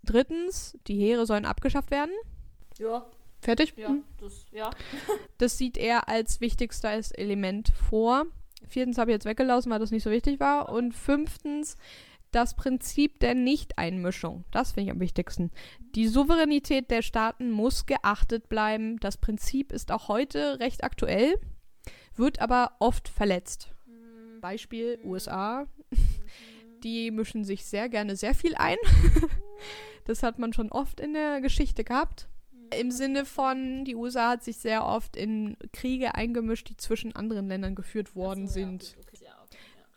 Drittens, 0.05 0.77
die 0.87 0.99
Heere 0.99 1.27
sollen 1.27 1.45
abgeschafft 1.45 1.91
werden. 1.91 2.12
ja, 2.79 3.05
Fertig? 3.41 3.74
ja, 3.77 3.89
Hm. 3.89 4.05
das, 4.20 4.47
ja. 4.53 4.70
Das 5.39 5.59
sieht 5.59 5.77
er 5.77 6.09
als 6.09 6.41
wichtigstes 6.41 7.11
Element 7.11 7.73
vor. 7.89 8.27
Viertens 8.69 8.99
habe 8.99 9.11
ich 9.11 9.16
jetzt 9.16 9.24
weggelassen, 9.24 9.70
weil 9.73 9.81
das 9.81 9.91
nicht 9.91 10.05
so 10.05 10.11
wichtig 10.11 10.39
war. 10.39 10.69
Und 10.70 10.93
fünftens, 10.95 11.77
das 12.31 12.55
Prinzip 12.55 13.19
der 13.19 13.35
Nichteinmischung. 13.35 14.45
Das 14.53 14.73
finde 14.73 14.87
ich 14.87 14.91
am 14.93 15.01
wichtigsten. 15.01 15.51
Die 15.97 16.07
Souveränität 16.07 16.91
der 16.93 17.03
Staaten 17.03 17.51
muss 17.51 17.85
geachtet 17.87 18.49
bleiben. 18.49 18.99
Das 19.01 19.16
Prinzip 19.16 19.73
ist 19.73 19.91
auch 19.91 20.07
heute 20.09 20.61
recht 20.61 20.85
aktuell, 20.85 21.35
wird 22.15 22.41
aber 22.41 22.77
oft 22.79 23.09
verletzt. 23.09 23.73
Mhm. 23.87 24.41
Beispiel 24.41 25.01
USA. 25.05 25.66
Die 26.83 27.11
mischen 27.11 27.45
sich 27.45 27.65
sehr 27.65 27.89
gerne 27.89 28.17
sehr 28.17 28.35
viel 28.35 28.55
ein. 28.55 28.77
Das 30.05 30.23
hat 30.25 30.39
man 30.39 30.53
schon 30.53 30.73
oft 30.73 30.99
in 30.99 31.13
der 31.13 31.41
Geschichte 31.41 31.85
gehabt. 31.85 32.29
Im 32.77 32.91
Sinne 32.91 33.25
von, 33.25 33.85
die 33.85 33.95
USA 33.95 34.31
hat 34.31 34.43
sich 34.43 34.57
sehr 34.57 34.85
oft 34.85 35.17
in 35.17 35.57
Kriege 35.73 36.15
eingemischt, 36.15 36.71
die 36.71 36.77
zwischen 36.77 37.15
anderen 37.15 37.47
Ländern 37.47 37.75
geführt 37.75 38.17
worden 38.17 38.49
so, 38.49 38.55
sind. 38.55 38.83
ja, 38.83 38.99
okay. 38.99 39.22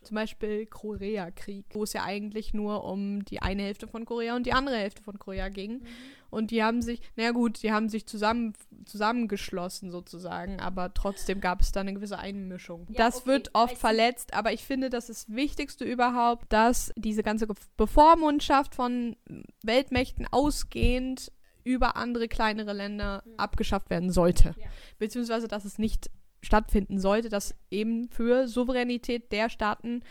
Zum 0.05 0.15
Beispiel 0.15 0.65
Koreakrieg, 0.65 1.65
wo 1.73 1.83
es 1.83 1.93
ja 1.93 2.03
eigentlich 2.03 2.53
nur 2.53 2.83
um 2.83 3.25
die 3.25 3.41
eine 3.41 3.63
Hälfte 3.63 3.87
von 3.87 4.05
Korea 4.05 4.35
und 4.35 4.45
die 4.45 4.53
andere 4.53 4.77
Hälfte 4.77 5.03
von 5.03 5.19
Korea 5.19 5.49
ging. 5.49 5.79
Mhm. 5.79 5.85
Und 6.29 6.51
die 6.51 6.63
haben 6.63 6.81
sich, 6.81 7.01
naja 7.15 7.31
gut, 7.31 7.63
die 7.63 7.71
haben 7.71 7.87
sich 7.87 8.05
zusammen, 8.07 8.53
zusammengeschlossen 8.85 9.91
sozusagen, 9.91 10.59
aber 10.59 10.93
trotzdem 10.93 11.39
gab 11.39 11.61
es 11.61 11.71
da 11.71 11.81
eine 11.81 11.93
gewisse 11.93 12.19
Einmischung. 12.19 12.87
Ja, 12.89 12.95
das 12.97 13.17
okay, 13.17 13.27
wird 13.27 13.49
oft 13.53 13.75
see. 13.75 13.79
verletzt, 13.79 14.33
aber 14.33 14.51
ich 14.51 14.63
finde, 14.65 14.89
das 14.89 15.09
ist 15.09 15.29
das 15.29 15.35
Wichtigste 15.35 15.85
überhaupt, 15.85 16.51
dass 16.51 16.91
diese 16.97 17.23
ganze 17.23 17.47
Bevormundschaft 17.77 18.75
von 18.75 19.15
Weltmächten 19.63 20.27
ausgehend 20.29 21.31
über 21.63 21.95
andere 21.95 22.27
kleinere 22.27 22.73
Länder 22.73 23.23
Mhm. 23.25 23.33
abgeschafft 23.37 23.89
werden 23.89 24.11
sollte. 24.11 24.55
Ja. 24.59 24.67
Beziehungsweise, 24.99 25.47
dass 25.47 25.65
es 25.65 25.77
nicht 25.79 26.09
stattfinden 26.45 26.99
sollte, 26.99 27.29
dass 27.29 27.55
eben 27.71 28.07
für 28.09 28.47
Souveränität 28.47 29.31
der 29.31 29.49
Staaten 29.49 30.01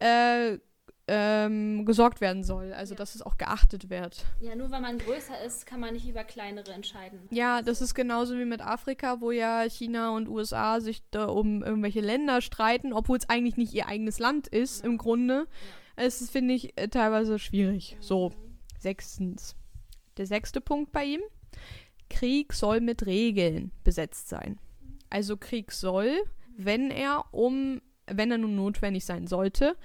äh, 0.00 0.58
ähm, 1.06 1.84
gesorgt 1.84 2.22
werden 2.22 2.44
soll. 2.44 2.72
Also, 2.72 2.94
Ja. 2.94 2.98
dass 2.98 3.14
es 3.14 3.20
auch 3.20 3.36
geachtet 3.36 3.90
wird. 3.90 4.24
Ja, 4.40 4.54
nur 4.56 4.70
weil 4.70 4.80
man 4.80 4.96
größer 4.98 5.38
ist, 5.44 5.66
kann 5.66 5.78
man 5.78 5.92
nicht 5.92 6.08
über 6.08 6.24
kleinere 6.24 6.72
entscheiden. 6.72 7.20
Ja, 7.30 7.60
das 7.60 7.82
ist 7.82 7.94
genauso 7.94 8.38
wie 8.38 8.46
mit 8.46 8.62
Afrika, 8.62 9.20
wo 9.20 9.30
ja 9.30 9.64
China 9.68 10.16
und 10.16 10.28
USA 10.28 10.80
sich 10.80 11.02
da 11.10 11.26
um 11.26 11.62
irgendwelche 11.62 12.00
Länder 12.00 12.40
streiten, 12.40 12.94
obwohl 12.94 13.18
es 13.18 13.28
eigentlich 13.28 13.58
nicht 13.58 13.74
ihr 13.74 13.86
eigenes 13.86 14.18
Land 14.18 14.48
ist, 14.48 14.80
Ja. 14.82 14.86
im 14.90 14.96
Grunde. 14.96 15.46
Es 15.96 16.22
ist, 16.22 16.30
finde 16.30 16.54
ich, 16.54 16.76
äh, 16.80 16.88
teilweise 16.88 17.38
schwierig. 17.38 17.96
So, 18.00 18.30
Mhm. 18.30 18.34
sechstens. 18.78 19.56
Der 20.16 20.26
sechste 20.26 20.60
Punkt 20.62 20.90
bei 20.90 21.04
ihm. 21.04 21.20
Krieg 22.08 22.52
soll 22.54 22.80
mit 22.80 23.04
Regeln 23.06 23.72
besetzt 23.82 24.28
sein. 24.28 24.58
Also 25.10 25.36
Krieg 25.36 25.72
soll, 25.72 26.22
wenn 26.56 26.90
er 26.90 27.24
um 27.32 27.80
wenn 28.06 28.30
er 28.30 28.38
nun 28.38 28.56
notwendig 28.56 29.04
sein 29.04 29.26
sollte, 29.26 29.76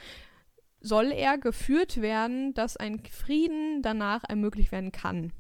soll 0.82 1.12
er 1.12 1.38
geführt 1.38 2.02
werden, 2.02 2.54
dass 2.54 2.78
ein 2.78 3.04
Frieden 3.06 3.82
danach 3.82 4.24
ermöglicht 4.28 4.72
werden 4.72 4.92
kann. 4.92 5.34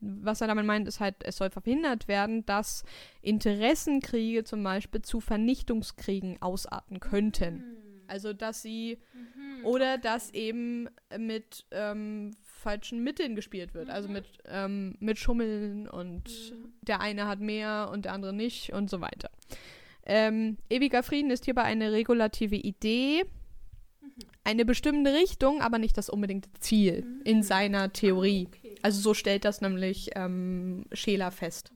Was 0.00 0.42
er 0.42 0.46
damit 0.48 0.66
meint, 0.66 0.86
ist 0.86 1.00
halt, 1.00 1.16
es 1.24 1.36
soll 1.36 1.50
verhindert 1.50 2.06
werden, 2.06 2.44
dass 2.44 2.84
Interessenkriege 3.22 4.44
zum 4.44 4.62
Beispiel 4.62 5.00
zu 5.02 5.20
Vernichtungskriegen 5.20 6.40
ausarten 6.42 7.00
könnten. 7.00 7.64
Mhm. 8.06 8.10
Also, 8.10 8.32
dass 8.32 8.62
sie 8.62 8.98
Mhm. 9.14 9.64
oder 9.64 9.98
dass 9.98 10.32
eben 10.32 10.88
mit 11.18 11.64
ähm, 11.70 12.32
falschen 12.42 13.02
Mitteln 13.04 13.34
gespielt 13.36 13.74
wird. 13.74 13.90
Also 13.90 14.08
Mhm. 14.08 14.14
mit, 14.14 14.24
ähm, 14.46 14.96
mit 15.00 15.18
Schummeln 15.18 15.88
und 15.88 16.24
Mhm. 16.28 16.72
der 16.82 17.00
eine 17.00 17.26
hat 17.26 17.40
mehr 17.40 17.90
und 17.92 18.04
der 18.04 18.12
andere 18.12 18.32
nicht 18.32 18.72
und 18.72 18.90
so 18.90 19.00
weiter. 19.00 19.30
Ähm, 20.04 20.56
ewiger 20.70 21.02
Frieden 21.02 21.30
ist 21.30 21.44
hierbei 21.46 21.62
eine 21.64 21.92
regulative 21.92 22.54
Idee, 22.56 23.24
Mhm. 24.00 24.08
eine 24.44 24.64
bestimmte 24.64 25.12
Richtung, 25.12 25.60
aber 25.62 25.78
nicht 25.78 25.98
das 25.98 26.08
unbedingte 26.08 26.48
Ziel 26.60 27.02
Mhm. 27.04 27.20
in 27.24 27.42
seiner 27.42 27.92
Theorie. 27.92 28.46
Okay. 28.46 28.74
Also 28.82 29.00
so 29.00 29.14
stellt 29.14 29.44
das 29.44 29.60
nämlich 29.60 30.10
ähm, 30.14 30.84
Scheler 30.92 31.30
fest. 31.32 31.72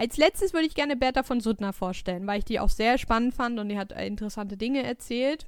Als 0.00 0.16
letztes 0.16 0.52
würde 0.52 0.66
ich 0.66 0.76
gerne 0.76 0.94
Bertha 0.94 1.24
von 1.24 1.40
Suttner 1.40 1.72
vorstellen, 1.72 2.24
weil 2.28 2.38
ich 2.38 2.44
die 2.44 2.60
auch 2.60 2.68
sehr 2.68 2.98
spannend 2.98 3.34
fand 3.34 3.58
und 3.58 3.68
die 3.68 3.76
hat 3.76 3.90
äh, 3.90 4.06
interessante 4.06 4.56
Dinge 4.56 4.84
erzählt. 4.84 5.46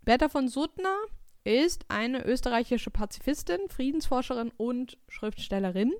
Bertha 0.00 0.30
von 0.30 0.48
Suttner 0.48 0.96
ist 1.44 1.84
eine 1.88 2.24
österreichische 2.24 2.90
Pazifistin, 2.90 3.58
Friedensforscherin 3.68 4.50
und 4.56 4.96
Schriftstellerin. 5.08 5.92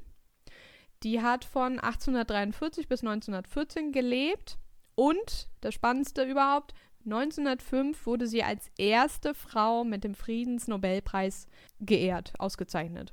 Die 1.02 1.20
hat 1.20 1.44
von 1.44 1.78
1843 1.78 2.88
bis 2.88 3.02
1914 3.02 3.92
gelebt 3.92 4.56
und 4.94 5.50
das 5.60 5.74
Spannendste 5.74 6.24
überhaupt, 6.24 6.72
1905 7.04 8.06
wurde 8.06 8.26
sie 8.26 8.42
als 8.42 8.70
erste 8.78 9.34
Frau 9.34 9.84
mit 9.84 10.02
dem 10.02 10.14
Friedensnobelpreis 10.14 11.46
geehrt, 11.78 12.32
ausgezeichnet. 12.38 13.12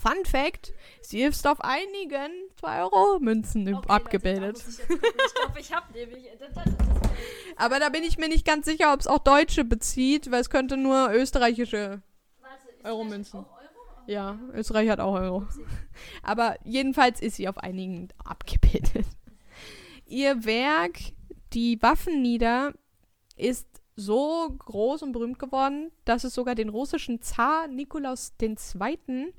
Fun 0.00 0.24
Fact: 0.24 0.72
Sie 1.02 1.22
ist 1.22 1.46
auf 1.46 1.60
einigen 1.60 2.32
2-Euro-Münzen 2.62 3.74
Okay, 3.74 3.88
abgebildet. 3.88 4.58
Ich, 4.66 4.78
ich 4.78 5.34
glaube, 5.34 5.60
ich 5.60 5.72
habe 5.72 5.92
nämlich. 5.92 6.24
Aber 7.56 7.78
da 7.78 7.90
bin 7.90 8.02
ich 8.02 8.16
mir 8.16 8.28
nicht 8.28 8.46
ganz 8.46 8.66
sicher, 8.66 8.92
ob 8.92 9.00
es 9.00 9.06
auch 9.06 9.18
Deutsche 9.18 9.64
bezieht, 9.64 10.30
weil 10.30 10.40
es 10.40 10.50
könnte 10.50 10.76
nur 10.76 11.10
österreichische. 11.12 12.00
Euromünzen. 12.82 13.40
Euro? 13.40 13.46
Ja, 14.06 14.38
Österreich 14.54 14.88
hat 14.88 15.00
auch 15.00 15.14
Euro. 15.14 15.46
Aber 16.22 16.56
jedenfalls 16.64 17.20
ist 17.20 17.36
sie 17.36 17.48
auf 17.48 17.58
einigen 17.58 18.08
abgebildet. 18.24 19.06
Ihr 20.06 20.44
Werk, 20.44 20.98
Die 21.52 21.80
Waffen 21.82 22.22
nieder, 22.22 22.72
ist 23.36 23.66
so 23.96 24.48
groß 24.58 25.02
und 25.02 25.12
berühmt 25.12 25.38
geworden, 25.38 25.92
dass 26.04 26.24
es 26.24 26.34
sogar 26.34 26.54
den 26.54 26.68
russischen 26.68 27.20
Zar 27.22 27.68
Nikolaus 27.68 28.32
II. 28.40 29.34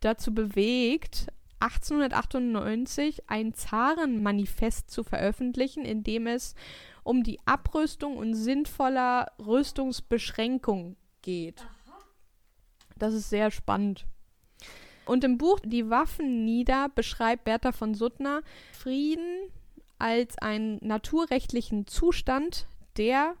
Dazu 0.00 0.34
bewegt, 0.34 1.28
1898 1.60 3.28
ein 3.28 3.54
Zarenmanifest 3.54 4.90
zu 4.90 5.02
veröffentlichen, 5.04 5.84
in 5.84 6.02
dem 6.02 6.26
es 6.26 6.54
um 7.02 7.22
die 7.22 7.38
Abrüstung 7.46 8.16
und 8.16 8.34
sinnvoller 8.34 9.32
Rüstungsbeschränkung 9.38 10.96
geht. 11.22 11.66
Das 12.98 13.14
ist 13.14 13.30
sehr 13.30 13.50
spannend. 13.50 14.06
Und 15.06 15.22
im 15.22 15.38
Buch 15.38 15.60
Die 15.60 15.88
Waffen 15.88 16.44
nieder 16.44 16.88
beschreibt 16.88 17.44
Bertha 17.44 17.72
von 17.72 17.94
Suttner 17.94 18.42
Frieden 18.72 19.50
als 19.98 20.36
einen 20.38 20.78
naturrechtlichen 20.82 21.86
Zustand, 21.86 22.66
der, 22.96 23.34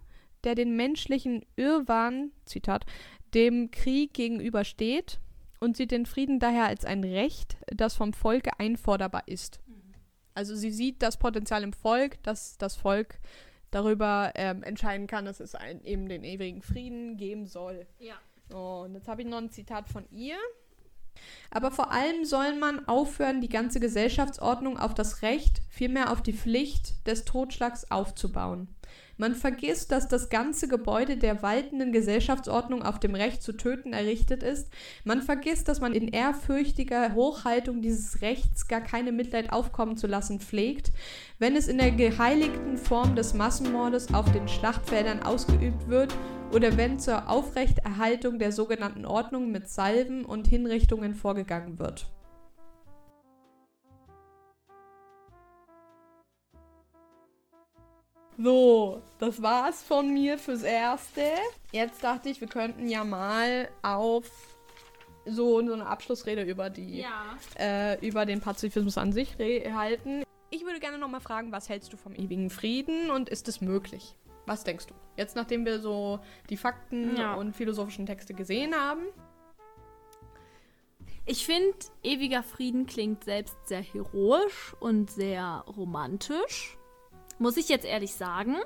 der 0.44 0.54
den 0.54 0.76
menschlichen 0.76 1.44
Irrwahn, 1.56 2.30
Zitat, 2.44 2.86
dem 3.34 3.70
Krieg 3.70 4.14
gegenübersteht 4.14 5.18
und 5.60 5.76
sieht 5.76 5.90
den 5.90 6.06
Frieden 6.06 6.38
daher 6.38 6.66
als 6.66 6.84
ein 6.84 7.04
Recht, 7.04 7.56
das 7.66 7.94
vom 7.94 8.12
Volke 8.12 8.58
einforderbar 8.58 9.22
ist. 9.26 9.60
Also 10.34 10.54
sie 10.54 10.70
sieht 10.70 11.02
das 11.02 11.16
Potenzial 11.16 11.62
im 11.62 11.72
Volk, 11.72 12.22
dass 12.22 12.58
das 12.58 12.76
Volk 12.76 13.18
darüber 13.70 14.32
ähm, 14.34 14.62
entscheiden 14.62 15.06
kann, 15.06 15.24
dass 15.24 15.40
es 15.40 15.54
ein, 15.54 15.82
eben 15.82 16.08
den 16.08 16.24
ewigen 16.24 16.62
Frieden 16.62 17.16
geben 17.16 17.46
soll. 17.46 17.86
Ja. 17.98 18.16
Oh, 18.52 18.82
und 18.84 18.94
jetzt 18.94 19.08
habe 19.08 19.22
ich 19.22 19.28
noch 19.28 19.38
ein 19.38 19.50
Zitat 19.50 19.88
von 19.88 20.04
ihr. 20.10 20.36
Aber 21.50 21.70
vor 21.70 21.90
allem 21.90 22.24
soll 22.24 22.54
man 22.56 22.86
aufhören, 22.86 23.40
die 23.40 23.48
ganze 23.48 23.80
Gesellschaftsordnung 23.80 24.78
auf 24.78 24.92
das 24.92 25.22
Recht, 25.22 25.62
vielmehr 25.70 26.12
auf 26.12 26.22
die 26.22 26.34
Pflicht 26.34 27.06
des 27.06 27.24
Totschlags 27.24 27.90
aufzubauen. 27.90 28.68
Man 29.18 29.34
vergisst, 29.34 29.92
dass 29.92 30.08
das 30.08 30.28
ganze 30.28 30.68
Gebäude 30.68 31.16
der 31.16 31.42
waltenden 31.42 31.90
Gesellschaftsordnung 31.90 32.82
auf 32.82 33.00
dem 33.00 33.14
Recht 33.14 33.42
zu 33.42 33.52
töten 33.52 33.94
errichtet 33.94 34.42
ist. 34.42 34.68
Man 35.04 35.22
vergisst, 35.22 35.68
dass 35.68 35.80
man 35.80 35.94
in 35.94 36.08
ehrfürchtiger 36.08 37.14
Hochhaltung 37.14 37.80
dieses 37.80 38.20
Rechts 38.20 38.68
gar 38.68 38.82
keine 38.82 39.12
Mitleid 39.12 39.52
aufkommen 39.52 39.96
zu 39.96 40.06
lassen 40.06 40.40
pflegt, 40.40 40.92
wenn 41.38 41.56
es 41.56 41.66
in 41.66 41.78
der 41.78 41.92
geheiligten 41.92 42.76
Form 42.76 43.16
des 43.16 43.32
Massenmordes 43.32 44.12
auf 44.12 44.30
den 44.32 44.48
Schlachtfeldern 44.48 45.22
ausgeübt 45.22 45.88
wird 45.88 46.14
oder 46.52 46.76
wenn 46.76 46.98
zur 46.98 47.30
Aufrechterhaltung 47.30 48.38
der 48.38 48.52
sogenannten 48.52 49.06
Ordnung 49.06 49.50
mit 49.50 49.68
Salven 49.68 50.24
und 50.24 50.46
Hinrichtungen 50.46 51.14
vorgegangen 51.14 51.78
wird. 51.78 52.06
So, 58.38 59.02
das 59.18 59.40
war's 59.40 59.82
von 59.82 60.12
mir 60.12 60.38
fürs 60.38 60.62
Erste. 60.62 61.22
Jetzt 61.72 62.04
dachte 62.04 62.28
ich, 62.28 62.40
wir 62.40 62.48
könnten 62.48 62.88
ja 62.88 63.02
mal 63.02 63.68
auf 63.82 64.30
so, 65.24 65.66
so 65.66 65.72
eine 65.72 65.86
Abschlussrede 65.86 66.42
über 66.42 66.68
die 66.70 67.00
Ja. 67.00 67.36
äh, 67.58 68.06
über 68.06 68.26
den 68.26 68.40
Pazifismus 68.40 68.98
an 68.98 69.12
sich 69.12 69.36
halten. 69.38 70.22
Ich 70.50 70.64
würde 70.64 70.78
gerne 70.80 70.98
nochmal 70.98 71.20
fragen, 71.20 71.50
was 71.50 71.68
hältst 71.68 71.92
du 71.92 71.96
vom 71.96 72.14
ewigen 72.14 72.50
Frieden 72.50 73.10
und 73.10 73.28
ist 73.28 73.48
es 73.48 73.60
möglich? 73.60 74.14
Was 74.44 74.62
denkst 74.62 74.86
du? 74.86 74.94
Jetzt, 75.16 75.34
nachdem 75.34 75.64
wir 75.64 75.80
so 75.80 76.20
die 76.50 76.56
Fakten 76.56 77.16
Ja. 77.16 77.34
und 77.34 77.56
philosophischen 77.56 78.06
Texte 78.06 78.34
gesehen 78.34 78.74
haben. 78.74 79.02
Ich 81.24 81.44
finde, 81.44 81.74
ewiger 82.04 82.44
Frieden 82.44 82.86
klingt 82.86 83.24
selbst 83.24 83.56
sehr 83.66 83.82
heroisch 83.82 84.74
und 84.78 85.10
sehr 85.10 85.64
romantisch. 85.76 86.75
Muss 87.38 87.56
ich 87.56 87.68
jetzt 87.68 87.84
ehrlich 87.84 88.14
sagen. 88.14 88.56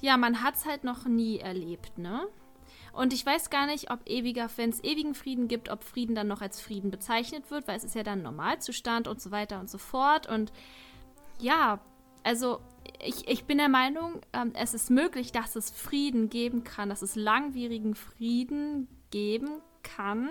Ja, 0.00 0.16
man 0.16 0.42
hat 0.42 0.54
es 0.54 0.64
halt 0.64 0.84
noch 0.84 1.06
nie 1.06 1.38
erlebt, 1.38 1.98
ne? 1.98 2.28
Und 2.92 3.12
ich 3.12 3.24
weiß 3.24 3.50
gar 3.50 3.66
nicht, 3.66 3.90
ob 3.90 4.08
ewiger, 4.08 4.48
wenn 4.56 4.70
es 4.70 4.82
ewigen 4.82 5.14
Frieden 5.14 5.48
gibt, 5.48 5.70
ob 5.70 5.84
Frieden 5.84 6.14
dann 6.14 6.26
noch 6.26 6.40
als 6.40 6.60
Frieden 6.60 6.90
bezeichnet 6.90 7.50
wird, 7.50 7.68
weil 7.68 7.76
es 7.76 7.84
ist 7.84 7.94
ja 7.94 8.02
dann 8.02 8.22
Normalzustand 8.22 9.06
und 9.06 9.20
so 9.20 9.30
weiter 9.30 9.60
und 9.60 9.70
so 9.70 9.78
fort. 9.78 10.28
Und 10.28 10.52
ja, 11.38 11.80
also 12.24 12.60
ich, 13.04 13.28
ich 13.28 13.44
bin 13.44 13.58
der 13.58 13.68
Meinung, 13.68 14.20
ähm, 14.32 14.52
es 14.54 14.74
ist 14.74 14.90
möglich, 14.90 15.32
dass 15.32 15.56
es 15.56 15.70
Frieden 15.70 16.28
geben 16.28 16.64
kann, 16.64 16.88
dass 16.88 17.02
es 17.02 17.14
langwierigen 17.14 17.94
Frieden 17.94 18.88
geben 19.10 19.60
kann. 19.82 20.30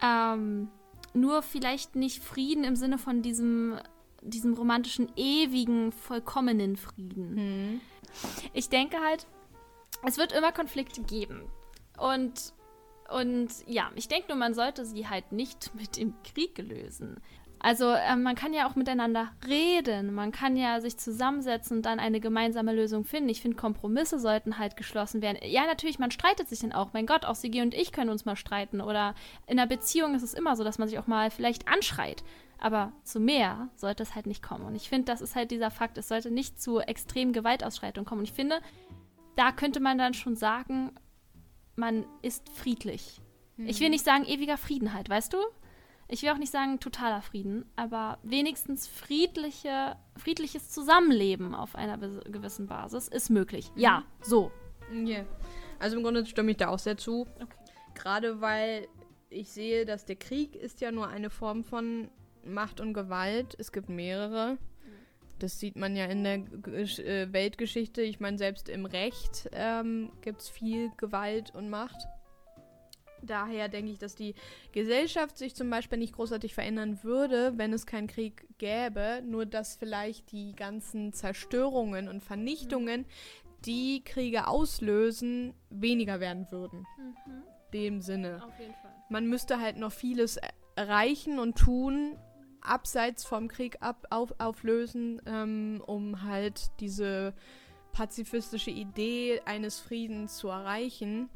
Ähm, 0.00 0.68
nur 1.14 1.42
vielleicht 1.42 1.96
nicht 1.96 2.22
Frieden 2.22 2.64
im 2.64 2.76
Sinne 2.76 2.98
von 2.98 3.22
diesem, 3.22 3.78
diesem 4.24 4.54
romantischen, 4.54 5.12
ewigen, 5.16 5.92
vollkommenen 5.92 6.76
Frieden. 6.76 7.80
Ich 8.52 8.68
denke 8.68 8.98
halt, 9.00 9.26
es 10.04 10.18
wird 10.18 10.32
immer 10.32 10.52
Konflikte 10.52 11.02
geben. 11.02 11.42
Und, 11.98 12.52
und 13.10 13.50
ja, 13.66 13.90
ich 13.94 14.08
denke 14.08 14.28
nur, 14.28 14.36
man 14.36 14.54
sollte 14.54 14.84
sie 14.84 15.08
halt 15.08 15.32
nicht 15.32 15.74
mit 15.78 15.96
dem 15.96 16.14
Krieg 16.22 16.58
lösen. 16.58 17.20
Also 17.64 17.94
ähm, 17.94 18.22
man 18.22 18.34
kann 18.34 18.52
ja 18.52 18.68
auch 18.68 18.76
miteinander 18.76 19.30
reden, 19.48 20.12
man 20.12 20.32
kann 20.32 20.54
ja 20.54 20.82
sich 20.82 20.98
zusammensetzen 20.98 21.78
und 21.78 21.86
dann 21.86 21.98
eine 21.98 22.20
gemeinsame 22.20 22.74
Lösung 22.74 23.06
finden. 23.06 23.30
Ich 23.30 23.40
finde, 23.40 23.56
Kompromisse 23.56 24.18
sollten 24.18 24.58
halt 24.58 24.76
geschlossen 24.76 25.22
werden. 25.22 25.38
Ja, 25.42 25.64
natürlich, 25.64 25.98
man 25.98 26.10
streitet 26.10 26.46
sich 26.46 26.58
dann 26.58 26.72
auch. 26.72 26.92
Mein 26.92 27.06
Gott, 27.06 27.24
auch 27.24 27.36
Sigi 27.36 27.62
und 27.62 27.72
ich 27.72 27.90
können 27.90 28.10
uns 28.10 28.26
mal 28.26 28.36
streiten. 28.36 28.82
Oder 28.82 29.14
in 29.46 29.58
einer 29.58 29.66
Beziehung 29.66 30.14
ist 30.14 30.22
es 30.22 30.34
immer 30.34 30.56
so, 30.56 30.62
dass 30.62 30.76
man 30.76 30.88
sich 30.88 30.98
auch 30.98 31.06
mal 31.06 31.30
vielleicht 31.30 31.66
anschreit. 31.66 32.22
Aber 32.58 32.92
zu 33.02 33.18
mehr 33.18 33.70
sollte 33.76 34.02
es 34.02 34.14
halt 34.14 34.26
nicht 34.26 34.42
kommen. 34.42 34.66
Und 34.66 34.74
ich 34.74 34.90
finde, 34.90 35.06
das 35.06 35.22
ist 35.22 35.34
halt 35.34 35.50
dieser 35.50 35.70
Fakt, 35.70 35.96
es 35.96 36.08
sollte 36.08 36.30
nicht 36.30 36.60
zu 36.60 36.80
extremen 36.80 37.32
Gewaltausschreitungen 37.32 38.04
kommen. 38.04 38.18
Und 38.18 38.28
ich 38.28 38.34
finde, 38.34 38.60
da 39.36 39.52
könnte 39.52 39.80
man 39.80 39.96
dann 39.96 40.12
schon 40.12 40.36
sagen, 40.36 40.92
man 41.76 42.04
ist 42.20 42.46
friedlich. 42.50 43.22
Ich 43.56 43.80
will 43.80 43.88
nicht 43.88 44.04
sagen 44.04 44.26
ewiger 44.26 44.58
Frieden 44.58 44.92
halt, 44.92 45.08
weißt 45.08 45.32
du? 45.32 45.38
Ich 46.08 46.22
will 46.22 46.30
auch 46.30 46.38
nicht 46.38 46.52
sagen 46.52 46.80
totaler 46.80 47.22
Frieden, 47.22 47.64
aber 47.76 48.18
wenigstens 48.22 48.86
friedliche, 48.86 49.96
friedliches 50.16 50.70
Zusammenleben 50.70 51.54
auf 51.54 51.74
einer 51.74 51.96
gewissen 51.98 52.66
Basis 52.66 53.08
ist 53.08 53.30
möglich. 53.30 53.70
Ja, 53.74 54.04
so. 54.20 54.52
Ja. 54.92 55.24
Also 55.78 55.96
im 55.96 56.02
Grunde 56.02 56.26
stimme 56.26 56.50
ich 56.50 56.56
da 56.58 56.68
auch 56.68 56.78
sehr 56.78 56.96
zu. 56.96 57.26
Okay. 57.40 57.56
Gerade 57.94 58.40
weil 58.40 58.86
ich 59.30 59.50
sehe, 59.50 59.84
dass 59.84 60.04
der 60.04 60.16
Krieg 60.16 60.54
ist 60.54 60.80
ja 60.80 60.92
nur 60.92 61.08
eine 61.08 61.30
Form 61.30 61.64
von 61.64 62.08
Macht 62.44 62.80
und 62.80 62.94
Gewalt. 62.94 63.56
Es 63.58 63.72
gibt 63.72 63.88
mehrere. 63.88 64.58
Das 65.38 65.58
sieht 65.58 65.76
man 65.76 65.96
ja 65.96 66.06
in 66.06 66.22
der 66.22 66.38
G 66.38 67.02
äh, 67.02 67.32
Weltgeschichte. 67.32 68.02
Ich 68.02 68.20
meine, 68.20 68.38
selbst 68.38 68.68
im 68.68 68.86
Recht 68.86 69.48
ähm, 69.52 70.12
gibt 70.20 70.42
es 70.42 70.48
viel 70.48 70.90
Gewalt 70.96 71.52
und 71.54 71.70
Macht. 71.70 72.06
Daher 73.26 73.68
denke 73.68 73.92
ich, 73.92 73.98
dass 73.98 74.14
die 74.14 74.34
Gesellschaft 74.72 75.38
sich 75.38 75.54
zum 75.54 75.70
Beispiel 75.70 75.98
nicht 75.98 76.14
großartig 76.14 76.54
verändern 76.54 77.02
würde, 77.02 77.52
wenn 77.56 77.72
es 77.72 77.86
keinen 77.86 78.06
Krieg 78.06 78.46
gäbe. 78.58 79.22
Nur 79.24 79.46
dass 79.46 79.76
vielleicht 79.76 80.32
die 80.32 80.54
ganzen 80.54 81.12
Zerstörungen 81.12 82.08
und 82.08 82.22
Vernichtungen, 82.22 83.06
die 83.64 84.02
Kriege 84.04 84.46
auslösen, 84.46 85.54
weniger 85.70 86.20
werden 86.20 86.46
würden. 86.50 86.86
Mhm. 86.98 87.42
Dem 87.72 88.00
Sinne. 88.00 88.42
Auf 88.44 88.58
jeden 88.60 88.74
Fall. 88.74 88.92
Man 89.08 89.26
müsste 89.26 89.60
halt 89.60 89.76
noch 89.76 89.92
vieles 89.92 90.38
erreichen 90.76 91.38
und 91.38 91.56
tun, 91.56 92.16
abseits 92.60 93.24
vom 93.24 93.48
Krieg 93.48 93.76
ab, 93.80 94.06
auf, 94.10 94.34
auflösen, 94.38 95.20
ähm, 95.26 95.82
um 95.86 96.22
halt 96.22 96.70
diese 96.80 97.34
pazifistische 97.92 98.70
Idee 98.70 99.40
eines 99.44 99.78
Friedens 99.78 100.36
zu 100.36 100.48
erreichen. 100.48 101.30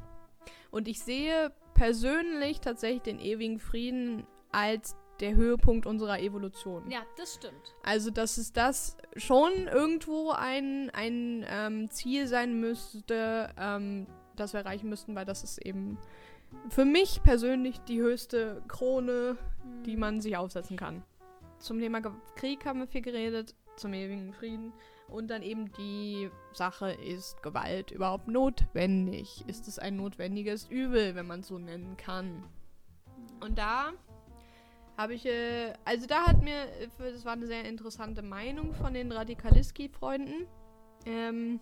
Und 0.71 0.89
ich 0.89 1.01
sehe 1.01 1.53
persönlich 1.79 2.61
tatsächlich 2.61 3.03
den 3.03 3.21
ewigen 3.21 3.59
Frieden 3.61 4.27
als 4.51 4.97
der 5.21 5.35
Höhepunkt 5.35 5.87
unserer 5.87 6.21
Evolution. 6.21 6.91
Ja, 6.91 7.01
das 7.17 7.35
stimmt. 7.35 7.75
Also, 7.83 8.11
dass 8.11 8.39
es 8.39 8.53
das 8.53 8.97
schon 9.17 9.53
irgendwo 9.67 10.31
ein, 10.31 10.91
ein 10.91 11.45
ähm, 11.49 11.91
Ziel 11.91 12.27
sein 12.27 12.61
müsste, 12.61 13.51
ähm, 13.59 14.07
das 14.37 14.53
wir 14.53 14.61
erreichen 14.61 14.89
müssten, 14.89 15.15
weil 15.15 15.25
das 15.25 15.43
ist 15.43 15.59
eben 15.65 15.99
für 16.71 16.85
mich 16.85 17.23
persönlich 17.23 17.79
die 17.81 18.01
höchste 18.01 18.63
Krone, 18.69 19.37
die 19.85 19.97
man 19.97 20.21
sich 20.21 20.37
aufsetzen 20.37 20.77
kann. 20.77 21.03
Zum 21.59 21.81
Thema 21.81 22.01
Krieg 22.37 22.65
haben 22.65 22.81
wir 22.81 22.87
viel 22.87 23.03
geredet, 23.03 23.55
zum 23.77 23.93
ewigen 23.93 24.33
Frieden. 24.33 24.73
Und 25.09 25.29
dann 25.29 25.43
eben 25.43 25.73
die 25.73 26.31
Sache, 26.53 26.91
ist 26.91 27.43
Gewalt 27.43 27.91
überhaupt 27.91 28.29
notwendig? 28.29 29.43
Ist 29.47 29.67
es 29.67 29.79
ein 29.79 29.97
notwendiges 29.97 30.67
Übel, 30.69 31.15
wenn 31.15 31.27
man 31.27 31.41
es 31.41 31.49
so 31.49 31.59
nennen 31.59 31.97
kann? 31.97 32.45
Und 33.41 33.57
da 33.59 33.93
habe 34.99 35.15
ich, 35.15 35.25
äh, 35.25 35.73
also 35.85 36.07
da 36.07 36.27
hat 36.27 36.43
mir, 36.43 36.63
äh, 36.81 36.89
das 36.99 37.25
war 37.25 37.33
eine 37.33 37.47
sehr 37.47 37.65
interessante 37.65 38.21
Meinung 38.23 38.75
von 38.75 38.93
den 38.93 39.13
Radikaliski-Freunden. 39.13 40.47
Ähm, 41.07 41.61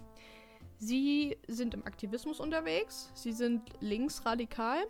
sie 0.78 1.36
sind 1.46 1.74
im 1.74 1.84
Aktivismus 1.84 2.40
unterwegs, 2.40 3.12
sie 3.14 3.32
sind 3.32 3.62
linksradikal 3.80 4.86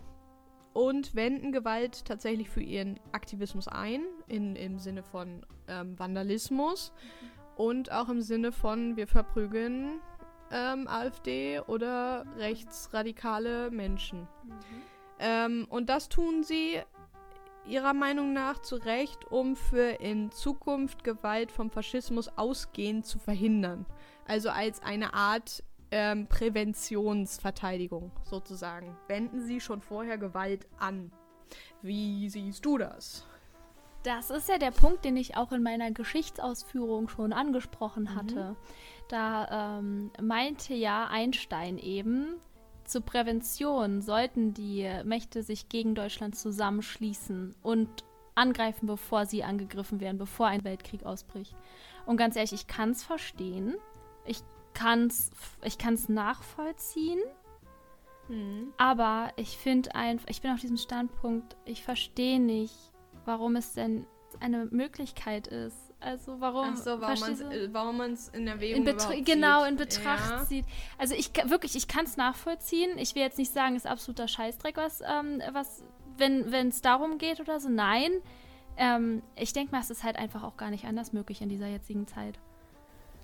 und 0.72 1.14
wenden 1.14 1.52
Gewalt 1.52 2.04
tatsächlich 2.04 2.48
für 2.48 2.62
ihren 2.62 3.00
Aktivismus 3.12 3.66
ein, 3.66 4.04
in, 4.28 4.56
im 4.56 4.78
Sinne 4.78 5.02
von 5.02 5.44
ähm, 5.68 5.98
Vandalismus 5.98 6.92
und 7.56 7.90
auch 7.90 8.08
im 8.08 8.20
Sinne 8.20 8.52
von 8.52 8.96
wir 8.96 9.06
verprügeln 9.06 10.00
ähm, 10.50 10.86
AfD 10.86 11.60
oder 11.60 12.24
rechtsradikale 12.36 13.70
Menschen. 13.70 14.28
Ähm, 15.18 15.66
und 15.68 15.88
das 15.88 16.08
tun 16.08 16.42
sie 16.42 16.80
ihrer 17.66 17.94
Meinung 17.94 18.32
nach 18.32 18.60
zu 18.60 18.76
Recht, 18.76 19.24
um 19.30 19.56
für 19.56 20.00
in 20.00 20.30
Zukunft 20.30 21.02
Gewalt 21.02 21.50
vom 21.50 21.70
Faschismus 21.70 22.28
ausgehend 22.36 23.06
zu 23.06 23.18
verhindern. 23.18 23.86
Also 24.26 24.50
als 24.50 24.82
eine 24.82 25.14
Art 25.14 25.64
ähm, 25.90 26.26
Präventionsverteidigung 26.28 28.12
sozusagen. 28.24 28.96
Wenden 29.08 29.40
sie 29.40 29.60
schon 29.60 29.80
vorher 29.80 30.18
Gewalt 30.18 30.66
an. 30.78 31.12
Wie 31.82 32.28
siehst 32.28 32.64
du 32.64 32.78
das? 32.78 33.26
Das 34.06 34.30
ist 34.30 34.48
ja 34.48 34.56
der 34.56 34.70
Punkt, 34.70 35.04
den 35.04 35.16
ich 35.16 35.36
auch 35.36 35.50
in 35.50 35.64
meiner 35.64 35.90
Geschichtsausführung 35.90 37.08
schon 37.08 37.32
angesprochen 37.32 38.14
hatte. 38.14 38.54
Da 39.08 39.78
ähm, 39.78 40.12
meinte 40.22 40.74
ja 40.74 41.08
Einstein 41.08 41.76
eben, 41.76 42.36
zur 42.84 43.00
Prävention 43.00 44.02
sollten 44.02 44.54
die 44.54 44.88
Mächte 45.02 45.42
sich 45.42 45.68
gegen 45.68 45.96
Deutschland 45.96 46.36
zusammenschließen 46.36 47.56
und 47.64 48.04
angreifen, 48.36 48.86
bevor 48.86 49.26
sie 49.26 49.42
angegriffen 49.42 49.98
werden, 49.98 50.18
bevor 50.18 50.46
ein 50.46 50.62
Weltkrieg 50.62 51.04
ausbricht. 51.04 51.56
Und 52.04 52.16
ganz 52.16 52.36
ehrlich, 52.36 52.52
ich 52.52 52.68
kann 52.68 52.90
es 52.90 53.02
verstehen. 53.02 53.74
Ich 54.24 54.38
kann 54.72 55.08
es 55.08 55.32
ich 55.64 55.78
kann's 55.78 56.08
nachvollziehen. 56.08 57.18
Aber 58.76 59.32
ich 59.34 59.58
finde 59.58 59.96
einfach, 59.96 60.28
ich 60.28 60.42
bin 60.42 60.52
auf 60.52 60.60
diesem 60.60 60.76
Standpunkt, 60.76 61.56
ich 61.64 61.82
verstehe 61.82 62.38
nicht, 62.38 62.92
warum 63.26 63.56
es 63.56 63.74
denn 63.74 64.06
eine 64.40 64.66
Möglichkeit 64.66 65.46
ist. 65.46 65.76
Also 66.00 66.40
warum, 66.40 66.76
so, 66.76 67.00
warum 67.00 67.16
äh, 67.52 67.92
man 67.92 68.12
es 68.12 68.28
in 68.28 68.42
in 68.42 68.48
Erwägung 68.48 68.82
überhaupt 68.86 69.24
genau 69.24 69.64
in 69.64 69.76
Betracht 69.76 70.30
Ja. 70.30 70.44
zieht. 70.44 70.66
Also 70.98 71.14
ich 71.14 71.30
wirklich, 71.46 71.74
ich 71.74 71.88
kann 71.88 72.04
es 72.04 72.16
nachvollziehen. 72.18 72.98
Ich 72.98 73.14
will 73.14 73.22
jetzt 73.22 73.38
nicht 73.38 73.52
sagen, 73.52 73.76
es 73.76 73.84
ist 73.86 73.90
absoluter 73.90 74.28
Scheißdreck, 74.28 74.76
was, 74.76 75.00
ähm, 75.00 75.40
was 75.52 75.84
wenn 76.18 76.68
es 76.68 76.82
darum 76.82 77.18
geht 77.18 77.40
oder 77.40 77.60
so. 77.60 77.68
Nein, 77.70 78.10
ähm, 78.76 79.22
ich 79.36 79.52
denke 79.54 79.72
mal, 79.72 79.80
es 79.80 79.90
ist 79.90 80.04
halt 80.04 80.16
einfach 80.16 80.42
auch 80.44 80.56
gar 80.58 80.70
nicht 80.70 80.84
anders 80.84 81.12
möglich 81.14 81.40
in 81.40 81.48
dieser 81.48 81.66
jetzigen 81.68 82.06
Zeit. 82.06 82.38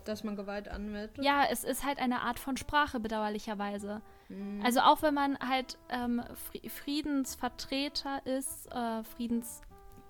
Dass 0.04 0.24
man 0.24 0.34
Gewalt 0.34 0.68
anwendet. 0.68 1.12
Ja, 1.20 1.44
es 1.50 1.62
ist 1.62 1.84
halt 1.84 1.98
eine 2.00 2.22
Art 2.22 2.38
von 2.38 2.56
Sprache, 2.56 3.00
bedauerlicherweise. 3.00 4.00
Mhm. 4.28 4.60
Also 4.64 4.80
auch 4.80 5.02
wenn 5.02 5.14
man 5.14 5.38
halt 5.38 5.78
ähm, 5.90 6.22
Fri- 6.50 6.68
Friedensvertreter 6.68 8.24
ist, 8.26 8.66
äh, 8.72 9.04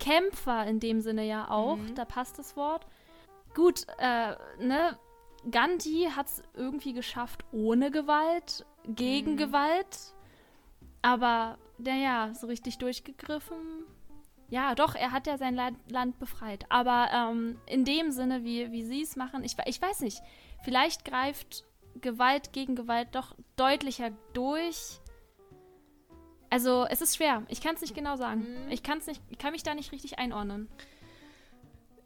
Friedenskämpfer 0.02 0.66
in 0.66 0.80
dem 0.80 1.00
Sinne 1.00 1.24
ja 1.24 1.50
auch, 1.50 1.76
Mhm. 1.76 1.94
da 1.94 2.04
passt 2.04 2.38
das 2.38 2.56
Wort. 2.56 2.86
Gut, 3.54 3.86
äh, 3.98 4.34
ne, 4.58 4.98
Gandhi 5.50 6.08
hat 6.14 6.26
es 6.26 6.42
irgendwie 6.54 6.92
geschafft 6.92 7.44
ohne 7.52 7.90
Gewalt, 7.90 8.64
gegen 8.84 9.32
Mhm. 9.32 9.36
Gewalt, 9.36 10.14
aber 11.02 11.58
naja, 11.78 12.32
so 12.34 12.46
richtig 12.46 12.78
durchgegriffen. 12.78 13.56
Ja, 14.48 14.74
doch, 14.74 14.94
er 14.94 15.12
hat 15.12 15.26
ja 15.26 15.38
sein 15.38 15.54
Land, 15.54 15.78
Land 15.90 16.18
befreit. 16.18 16.66
Aber 16.68 17.08
ähm, 17.12 17.58
in 17.66 17.84
dem 17.84 18.10
Sinne, 18.10 18.44
wie, 18.44 18.70
wie 18.70 18.84
sie 18.84 19.00
es 19.02 19.16
machen, 19.16 19.44
ich, 19.44 19.56
ich 19.64 19.80
weiß 19.80 20.00
nicht, 20.00 20.20
vielleicht 20.62 21.04
greift 21.04 21.64
Gewalt 22.00 22.52
gegen 22.52 22.76
Gewalt 22.76 23.08
doch 23.14 23.34
deutlicher 23.56 24.10
durch. 24.34 25.00
Also, 26.52 26.84
es 26.90 27.00
ist 27.00 27.16
schwer. 27.16 27.44
Ich 27.48 27.62
kann 27.62 27.76
es 27.76 27.80
nicht 27.80 27.94
genau 27.94 28.16
sagen. 28.16 28.40
Mhm. 28.40 28.70
Ich, 28.70 28.82
kann's 28.82 29.06
nicht, 29.06 29.22
ich 29.30 29.38
kann 29.38 29.52
mich 29.52 29.62
da 29.62 29.74
nicht 29.74 29.90
richtig 29.90 30.18
einordnen. 30.18 30.68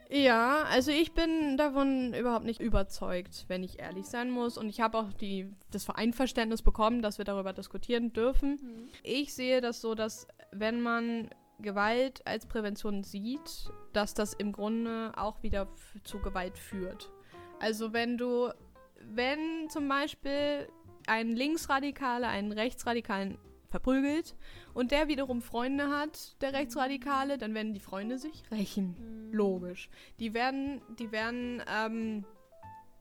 Ja, 0.08 0.62
also 0.70 0.92
ich 0.92 1.14
bin 1.14 1.56
davon 1.56 2.14
überhaupt 2.14 2.44
nicht 2.44 2.60
überzeugt, 2.60 3.46
wenn 3.48 3.64
ich 3.64 3.80
ehrlich 3.80 4.06
sein 4.06 4.30
muss. 4.30 4.56
Und 4.56 4.68
ich 4.68 4.80
habe 4.80 4.98
auch 4.98 5.12
die, 5.14 5.52
das 5.72 5.90
Einverständnis 5.90 6.62
bekommen, 6.62 7.02
dass 7.02 7.18
wir 7.18 7.24
darüber 7.24 7.52
diskutieren 7.52 8.12
dürfen. 8.12 8.88
Ich 9.02 9.34
sehe 9.34 9.60
das 9.60 9.80
so, 9.80 9.96
dass 9.96 10.28
wenn 10.52 10.80
man 10.80 11.28
Gewalt 11.58 12.24
als 12.24 12.46
Prävention 12.46 13.02
sieht, 13.02 13.72
dass 13.94 14.14
das 14.14 14.32
im 14.32 14.52
Grunde 14.52 15.12
auch 15.16 15.42
wieder 15.42 15.66
zu 16.04 16.20
Gewalt 16.20 16.56
führt. 16.56 17.10
Also 17.58 17.92
wenn 17.92 18.16
du, 18.16 18.52
wenn 19.00 19.68
zum 19.70 19.88
Beispiel 19.88 20.68
ein 21.08 21.34
Linksradikaler 21.34 22.28
einen 22.28 22.52
Rechtsradikalen 22.52 23.38
verprügelt 23.68 24.34
und 24.74 24.90
der 24.90 25.08
wiederum 25.08 25.42
Freunde 25.42 25.88
hat, 25.88 26.40
der 26.40 26.52
Rechtsradikale, 26.52 27.38
dann 27.38 27.54
werden 27.54 27.74
die 27.74 27.80
Freunde 27.80 28.18
sich 28.18 28.42
rächen. 28.50 29.30
Logisch. 29.32 29.88
Die 30.18 30.34
werden, 30.34 30.80
die 30.98 31.12
werden 31.12 31.62
ähm, 31.70 32.24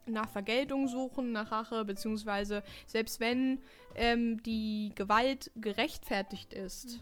nach 0.06 0.30
Vergeltung 0.30 0.88
suchen, 0.88 1.32
nach 1.32 1.52
Rache, 1.52 1.86
beziehungsweise 1.86 2.64
selbst 2.86 3.20
wenn 3.20 3.60
ähm, 3.96 4.42
die 4.44 4.92
Gewalt 4.96 5.52
gerechtfertigt 5.56 6.54
ist, 6.54 7.00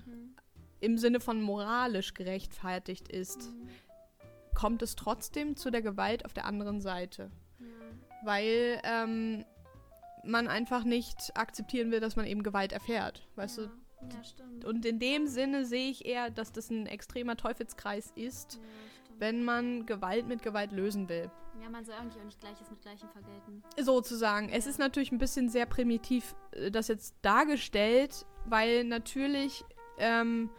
im 0.80 0.98
Sinne 0.98 1.20
von 1.20 1.42
moralisch 1.42 2.14
gerechtfertigt 2.14 3.08
ist, 3.08 3.50
kommt 4.54 4.82
es 4.82 4.96
trotzdem 4.96 5.56
zu 5.56 5.72
der 5.72 5.82
Gewalt 5.82 6.26
auf 6.26 6.34
der 6.34 6.46
anderen 6.46 6.82
Seite. 6.82 7.32
Weil 8.24 8.80
ähm, 8.84 9.46
man 10.24 10.48
einfach 10.48 10.84
nicht 10.84 11.32
akzeptieren 11.36 11.92
will, 11.92 12.00
dass 12.00 12.16
man 12.16 12.26
eben 12.26 12.44
Gewalt 12.44 12.72
erfährt. 12.72 13.28
Weißt 13.36 13.58
du? 13.58 13.62
Ja, 13.62 14.24
stimmt. 14.24 14.66
Und 14.66 14.86
in 14.86 15.00
dem 15.00 15.28
Sinne 15.28 15.66
sehe 15.66 15.90
ich 15.90 16.06
eher, 16.06 16.30
dass 16.30 16.52
das 16.52 16.70
ein 16.70 16.86
extremer 16.88 17.38
Teufelskreis 17.38 18.12
ist, 18.16 18.60
wenn 19.20 19.44
man 19.44 19.86
Gewalt 19.86 20.28
mit 20.28 20.42
Gewalt 20.42 20.72
lösen 20.72 21.08
will. 21.08 21.32
Ja, 21.62 21.70
man 21.70 21.86
soll 21.86 21.96
eigentlich 21.96 22.20
auch 22.20 22.26
nicht 22.26 22.40
Gleiches 22.40 22.70
mit 22.70 22.82
Gleichem 22.82 23.10
vergelten. 23.10 23.64
Sozusagen. 23.80 24.50
Es 24.50 24.66
ist 24.66 24.80
natürlich 24.80 25.12
ein 25.12 25.20
bisschen 25.20 25.50
sehr 25.50 25.66
primitiv, 25.66 26.36
äh, 26.52 26.72
das 26.72 26.88
jetzt 26.88 27.16
dargestellt, 27.22 28.26
weil 28.46 28.84
natürlich 28.84 29.64
ähm, 29.98 30.50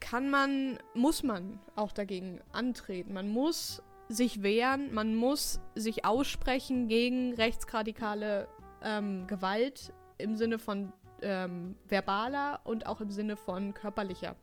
kann 0.00 0.30
man, 0.30 0.78
muss 0.94 1.22
man 1.22 1.60
auch 1.74 1.92
dagegen 1.92 2.40
antreten. 2.52 3.12
Man 3.12 3.28
muss 3.28 3.82
sich 4.08 4.42
wehren, 4.42 4.92
man 4.94 5.14
muss 5.14 5.60
sich 5.74 6.04
aussprechen 6.04 6.88
gegen 6.88 7.34
rechtsradikale 7.34 8.48
ähm, 8.82 9.26
Gewalt 9.26 9.92
im 10.18 10.36
Sinne 10.36 10.58
von 10.58 10.92
ähm, 11.22 11.76
verbaler 11.86 12.60
und 12.64 12.86
auch 12.86 13.00
im 13.00 13.10
Sinne 13.10 13.36
von 13.36 13.74
körperlicher. 13.74 14.36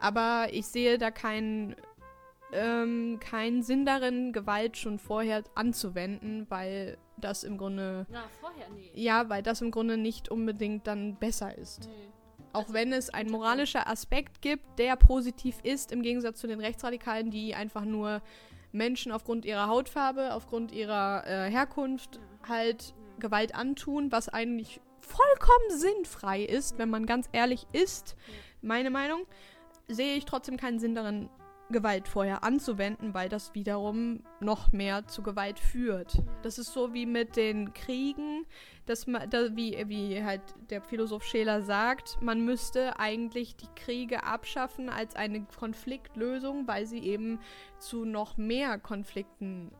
Aber 0.00 0.48
ich 0.52 0.66
sehe 0.66 0.96
da 0.96 1.10
keinen 1.10 1.74
ähm, 2.52 3.18
keinen 3.20 3.62
Sinn 3.62 3.84
darin, 3.84 4.32
Gewalt 4.32 4.76
schon 4.76 4.98
vorher 4.98 5.44
anzuwenden, 5.54 6.46
weil 6.48 6.96
das 7.18 7.44
im 7.44 7.58
Grunde. 7.58 8.06
Ja, 8.10 8.24
vorher, 8.40 8.66
nee. 8.70 8.90
Ja, 8.94 9.28
weil 9.28 9.42
das 9.42 9.60
im 9.60 9.70
Grunde 9.70 9.96
nicht 9.96 10.30
unbedingt 10.30 10.86
dann 10.86 11.16
besser 11.16 11.56
ist. 11.56 11.86
Nee. 11.86 12.08
Auch 12.54 12.60
Also, 12.60 12.74
wenn 12.74 12.92
es 12.92 13.10
ein 13.10 13.26
guter 13.26 13.38
moralischer 13.38 13.86
Aspekt 13.88 14.40
gibt, 14.40 14.78
der 14.78 14.96
positiv 14.96 15.56
ist, 15.62 15.92
im 15.92 16.00
Gegensatz 16.02 16.40
zu 16.40 16.46
den 16.46 16.60
Rechtsradikalen, 16.60 17.30
die 17.30 17.54
einfach 17.54 17.84
nur 17.84 18.22
Menschen 18.72 19.12
aufgrund 19.12 19.44
ihrer 19.44 19.68
Hautfarbe, 19.68 20.34
aufgrund 20.34 20.72
ihrer 20.72 21.26
äh, 21.26 21.50
Herkunft 21.50 22.20
halt 22.46 22.94
Gewalt 23.18 23.54
antun, 23.54 24.12
was 24.12 24.28
eigentlich 24.28 24.80
vollkommen 25.00 25.78
sinnfrei 25.78 26.42
ist, 26.42 26.78
wenn 26.78 26.90
man 26.90 27.06
ganz 27.06 27.28
ehrlich 27.32 27.66
ist. 27.72 28.16
Meine 28.60 28.90
Meinung, 28.90 29.26
sehe 29.88 30.16
ich 30.16 30.24
trotzdem 30.24 30.56
keinen 30.56 30.78
Sinn 30.78 30.94
darin, 30.94 31.30
Gewalt 31.70 32.08
vorher 32.08 32.44
anzuwenden, 32.44 33.12
weil 33.12 33.28
das 33.28 33.54
wiederum 33.54 34.22
noch 34.40 34.72
mehr 34.72 35.06
zu 35.06 35.22
Gewalt 35.22 35.58
führt. 35.58 36.22
Das 36.42 36.58
ist 36.58 36.72
so 36.72 36.94
wie 36.94 37.04
mit 37.04 37.36
den 37.36 37.74
Kriegen, 37.74 38.46
dass 38.86 39.06
man, 39.06 39.28
da, 39.28 39.54
wie, 39.54 39.76
wie 39.88 40.22
halt 40.22 40.40
der 40.70 40.80
Philosoph 40.80 41.24
Scheler 41.24 41.60
sagt, 41.60 42.22
man 42.22 42.44
müsste 42.44 42.98
eigentlich 42.98 43.56
die 43.56 43.68
Kriege 43.76 44.24
abschaffen 44.24 44.88
als 44.88 45.14
eine 45.14 45.44
Konfliktlösung, 45.44 46.66
weil 46.66 46.86
sie 46.86 47.00
eben 47.00 47.38
zu 47.78 48.06
noch 48.06 48.38
mehr 48.38 48.78
Konflikten 48.78 49.70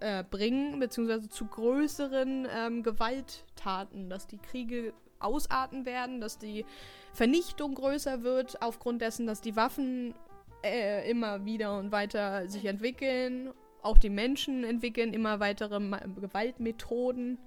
äh, 0.00 0.24
bringen, 0.24 0.78
beziehungsweise 0.78 1.28
zu 1.28 1.44
größeren 1.44 2.48
ähm, 2.50 2.82
Gewalttaten, 2.82 4.08
dass 4.08 4.26
die 4.26 4.38
Kriege 4.38 4.94
ausarten 5.18 5.84
werden, 5.84 6.20
dass 6.20 6.38
die 6.38 6.64
Vernichtung 7.12 7.74
größer 7.74 8.22
wird, 8.22 8.62
aufgrund 8.62 9.02
dessen, 9.02 9.26
dass 9.26 9.40
die 9.40 9.56
Waffen 9.56 10.14
äh, 10.64 11.08
immer 11.10 11.44
wieder 11.44 11.78
und 11.78 11.92
weiter 11.92 12.48
sich 12.48 12.64
entwickeln, 12.64 13.52
auch 13.82 13.98
die 13.98 14.10
Menschen 14.10 14.64
entwickeln 14.64 15.12
immer 15.12 15.40
weitere 15.40 15.78
Ma 15.78 15.98
Gewaltmethoden. 15.98 17.38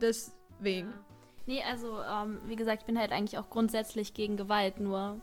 Deswegen. 0.00 0.88
Ja. 0.90 1.04
Nee, 1.46 1.62
also, 1.62 2.00
ähm, 2.02 2.40
wie 2.46 2.56
gesagt, 2.56 2.82
ich 2.82 2.86
bin 2.86 2.98
halt 2.98 3.10
eigentlich 3.12 3.38
auch 3.38 3.48
grundsätzlich 3.48 4.12
gegen 4.14 4.36
Gewalt, 4.36 4.80
nur. 4.80 5.20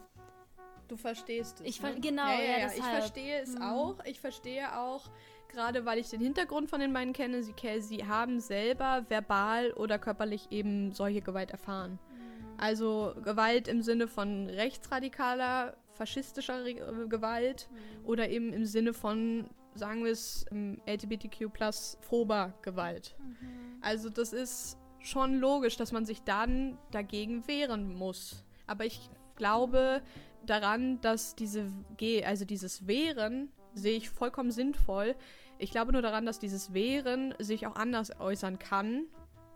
Du 0.88 0.98
verstehst 0.98 1.62
es. 1.62 1.66
Ich 1.68 1.80
ver- 1.80 1.92
ne? 1.94 2.00
genau, 2.00 2.28
ja, 2.28 2.40
ja, 2.40 2.58
ja. 2.60 2.68
Ich 2.76 2.84
verstehe 2.84 3.42
es 3.42 3.56
Mhm. 3.56 3.62
auch. 3.62 3.96
Ich 4.06 4.20
verstehe 4.20 4.78
auch, 4.78 5.10
gerade 5.50 5.86
weil 5.86 5.98
ich 6.00 6.10
den 6.10 6.22
Hintergrund 6.22 6.70
von 6.70 6.80
den 6.80 6.94
beiden 6.94 7.14
kenne, 7.14 7.42
sie, 7.44 7.54
sie 7.80 8.06
haben 8.08 8.40
selber 8.40 9.06
verbal 9.08 9.72
oder 9.74 9.98
körperlich 9.98 10.52
eben 10.52 10.92
solche 10.92 11.22
Gewalt 11.22 11.52
erfahren. 11.52 11.98
Mhm. 12.12 12.60
Also 12.60 13.14
Gewalt 13.24 13.68
im 13.68 13.82
Sinne 13.82 14.08
von 14.08 14.48
rechtsradikaler, 14.50 15.76
faschistischer 15.96 16.64
Re 16.64 16.72
äh, 16.72 17.08
Gewalt 17.08 17.70
Mhm. 17.72 18.06
oder 18.06 18.30
eben 18.30 18.54
im 18.54 18.66
Sinne 18.66 18.94
von, 18.94 19.50
sagen 19.74 20.04
wir 20.04 20.12
es, 20.12 20.46
ähm, 20.52 20.82
LGBTQ 20.88 21.52
plus 21.52 21.98
phober 22.02 22.54
Gewalt. 22.62 23.16
Mhm. 23.20 23.78
Also 23.82 24.10
das 24.10 24.34
ist 24.34 24.78
schon 25.00 25.36
logisch, 25.40 25.78
dass 25.78 25.92
man 25.92 26.06
sich 26.06 26.24
dann 26.24 26.78
dagegen 26.92 27.48
wehren 27.48 27.94
muss. 27.94 28.44
Aber 28.68 28.86
ich 28.86 29.10
glaube 29.36 30.02
daran, 30.46 31.00
dass 31.02 31.36
diese 31.36 31.72
Ge 31.98 32.24
also 32.24 32.46
dieses 32.46 32.88
Wehren 32.88 33.50
sehe 33.74 33.98
ich 33.98 34.10
vollkommen 34.10 34.52
sinnvoll. 34.52 35.16
Ich 35.58 35.72
glaube 35.72 35.92
nur 35.92 36.02
daran, 36.02 36.26
dass 36.26 36.40
dieses 36.40 36.74
Wehren 36.74 37.34
sich 37.40 37.68
auch 37.68 37.76
anders 37.76 38.20
äußern 38.20 38.58
kann. 38.60 39.06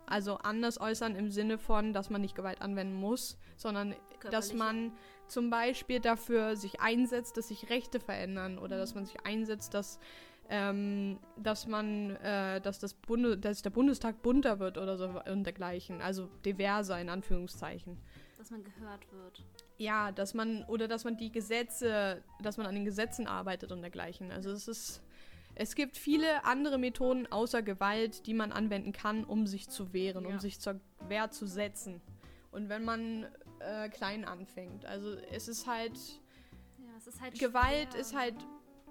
Also 0.06 0.36
anders 0.38 0.80
äußern 0.80 1.14
im 1.14 1.30
Sinne 1.30 1.58
von, 1.58 1.92
dass 1.92 2.10
man 2.10 2.20
nicht 2.20 2.34
Gewalt 2.34 2.62
anwenden 2.62 2.94
muss, 2.94 3.38
sondern 3.56 3.94
dass 4.30 4.52
man 4.54 4.92
zum 5.30 5.50
Beispiel 5.50 6.00
dafür 6.00 6.56
sich 6.56 6.80
einsetzt, 6.80 7.36
dass 7.36 7.48
sich 7.48 7.70
Rechte 7.70 8.00
verändern 8.00 8.58
oder 8.58 8.76
dass 8.78 8.94
man 8.94 9.06
sich 9.06 9.24
einsetzt, 9.24 9.74
dass 9.74 9.98
ähm, 10.52 11.20
dass 11.36 11.68
man, 11.68 12.16
äh, 12.16 12.60
dass 12.60 12.80
das 12.80 12.94
Bunde, 12.94 13.38
dass 13.38 13.62
der 13.62 13.70
Bundestag 13.70 14.20
bunter 14.20 14.58
wird 14.58 14.78
oder 14.78 14.96
so 14.98 15.08
und 15.30 15.44
dergleichen. 15.44 16.02
Also 16.02 16.28
diverser 16.44 17.00
in 17.00 17.08
Anführungszeichen. 17.08 17.96
Dass 18.36 18.50
man 18.50 18.64
gehört 18.64 19.12
wird. 19.12 19.44
Ja, 19.78 20.10
dass 20.10 20.34
man, 20.34 20.64
oder 20.64 20.88
dass 20.88 21.04
man 21.04 21.16
die 21.16 21.30
Gesetze, 21.30 22.22
dass 22.42 22.56
man 22.56 22.66
an 22.66 22.74
den 22.74 22.84
Gesetzen 22.84 23.28
arbeitet 23.28 23.70
und 23.70 23.80
dergleichen. 23.80 24.32
Also 24.32 24.50
es 24.50 24.66
ist, 24.66 25.02
es 25.54 25.76
gibt 25.76 25.96
viele 25.96 26.44
andere 26.44 26.78
Methoden 26.78 27.30
außer 27.30 27.62
Gewalt, 27.62 28.26
die 28.26 28.34
man 28.34 28.50
anwenden 28.50 28.90
kann, 28.92 29.22
um 29.24 29.46
sich 29.46 29.68
zu 29.68 29.92
wehren, 29.92 30.24
Ja. 30.24 30.30
um 30.30 30.40
sich 30.40 30.58
zur 30.58 30.80
Wehr 31.06 31.30
zu 31.30 31.46
setzen. 31.46 32.00
Und 32.50 32.68
wenn 32.68 32.84
man 32.84 33.26
äh, 33.60 33.88
klein 33.88 34.24
anfängt. 34.24 34.84
Also 34.86 35.14
es 35.32 35.48
ist 35.48 35.66
halt, 35.66 35.96
Ja, 36.78 36.92
es 36.96 37.06
ist 37.06 37.20
halt 37.20 37.38
Gewalt 37.38 37.90
schwer. 37.92 38.00
ist 38.00 38.14
halt 38.16 38.34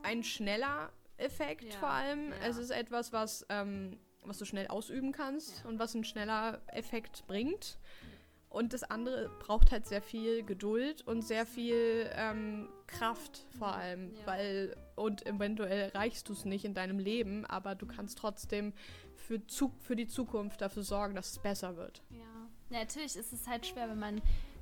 ein 0.04 0.24
schneller 0.24 0.92
Effekt 1.18 1.74
Ja, 1.74 1.80
vor 1.80 1.90
allem. 1.90 2.30
ja. 2.32 2.38
Es 2.48 2.58
ist 2.58 2.70
etwas, 2.72 3.12
was, 3.12 3.46
ähm, 3.50 4.00
was 4.24 4.38
du 4.38 4.46
schnell 4.46 4.68
ausüben 4.68 5.12
kannst 5.12 5.66
und 5.66 5.80
was 5.80 5.94
ein 5.94 6.04
schneller 6.04 6.62
Effekt 6.68 7.26
bringt. 7.28 7.78
Und 8.50 8.74
das 8.74 8.82
andere 8.84 9.30
braucht 9.40 9.72
halt 9.72 9.86
sehr 9.86 10.02
viel 10.02 10.44
Geduld 10.44 11.04
und 11.06 11.22
sehr 11.22 11.46
viel 11.46 12.10
ähm, 12.16 12.68
Kraft 12.88 13.46
vor 13.60 13.76
allem, 13.76 14.16
Ja. 14.16 14.26
weil 14.26 14.76
und 14.96 15.24
eventuell 15.28 15.90
reichst 15.90 16.28
du 16.30 16.34
es 16.34 16.46
nicht 16.46 16.66
in 16.66 16.74
deinem 16.74 16.98
Leben, 16.98 17.46
aber 17.46 17.76
du 17.76 17.86
kannst 17.86 18.18
trotzdem 18.18 18.74
für, 19.16 19.46
zu, 19.46 19.72
für 19.82 19.96
die 19.96 20.08
Zukunft 20.08 20.62
dafür 20.62 20.82
sorgen, 20.82 21.14
dass 21.14 21.32
es 21.34 21.38
besser 21.40 21.76
wird. 21.78 22.02
Ja. 22.10 22.18
ja, 22.72 22.80
natürlich 22.80 23.16
ist 23.16 23.32
es 23.34 23.48
halt 23.48 23.68
schwer, 23.68 23.88
wenn 23.88 24.00
man 24.00 24.20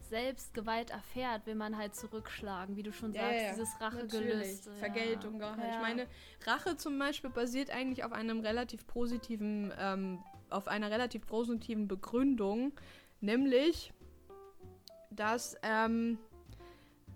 selbst 0.09 0.53
Gewalt 0.53 0.89
erfährt, 0.89 1.45
will 1.45 1.55
man 1.55 1.77
halt 1.77 1.95
zurückschlagen, 1.95 2.75
wie 2.75 2.83
du 2.83 2.91
schon 2.91 3.13
sagst, 3.13 3.31
ja, 3.31 3.41
ja. 3.41 3.51
dieses. 3.51 3.69
Rachegelüste. 3.79 4.71
Vergeltung. 4.73 5.39
Ja. 5.39 5.55
Ich 5.71 5.81
meine, 5.81 6.07
Rache 6.45 6.77
zum 6.77 6.97
Beispiel 6.97 7.29
basiert 7.29 7.71
eigentlich 7.71 8.03
auf 8.03 8.11
einem 8.11 8.39
relativ 8.39 8.87
positiven, 8.87 9.73
ähm, 9.79 10.23
auf 10.49 10.67
einer 10.67 10.91
relativ 10.91 11.25
positiven 11.25 11.87
Begründung, 11.87 12.73
nämlich, 13.21 13.93
dass 15.11 15.55
ähm, 15.63 16.17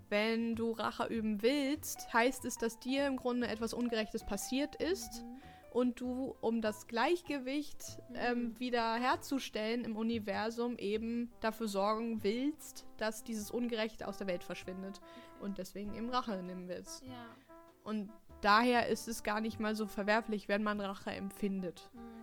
wenn 0.08 0.54
du 0.56 0.72
Rache 0.72 1.06
üben 1.06 1.42
willst, 1.42 2.12
heißt 2.12 2.44
es, 2.44 2.58
dass 2.58 2.78
dir 2.78 3.06
im 3.06 3.16
Grunde 3.16 3.48
etwas 3.48 3.72
Ungerechtes 3.72 4.24
passiert 4.24 4.76
ist 4.76 5.22
Mhm. 5.22 5.41
Und 5.72 6.00
du, 6.00 6.36
um 6.40 6.60
das 6.60 6.86
Gleichgewicht 6.86 7.98
ähm, 8.14 8.58
wieder 8.58 8.94
herzustellen 8.94 9.84
im 9.84 9.96
Universum, 9.96 10.76
eben 10.76 11.32
dafür 11.40 11.66
sorgen 11.66 12.22
willst, 12.22 12.86
dass 12.98 13.24
dieses 13.24 13.50
Ungerechte 13.50 14.06
aus 14.06 14.18
der 14.18 14.26
Welt 14.26 14.44
verschwindet 14.44 15.00
und 15.40 15.56
deswegen 15.58 15.94
eben 15.94 16.10
Rache 16.10 16.42
nehmen 16.42 16.68
willst. 16.68 17.02
Ja. 17.04 17.26
Und 17.84 18.10
daher 18.42 18.88
ist 18.88 19.08
es 19.08 19.22
gar 19.22 19.40
nicht 19.40 19.60
mal 19.60 19.74
so 19.74 19.86
verwerflich, 19.86 20.46
wenn 20.48 20.62
man 20.62 20.80
Rache 20.80 21.10
empfindet. 21.10 21.90
Mhm. 21.94 22.22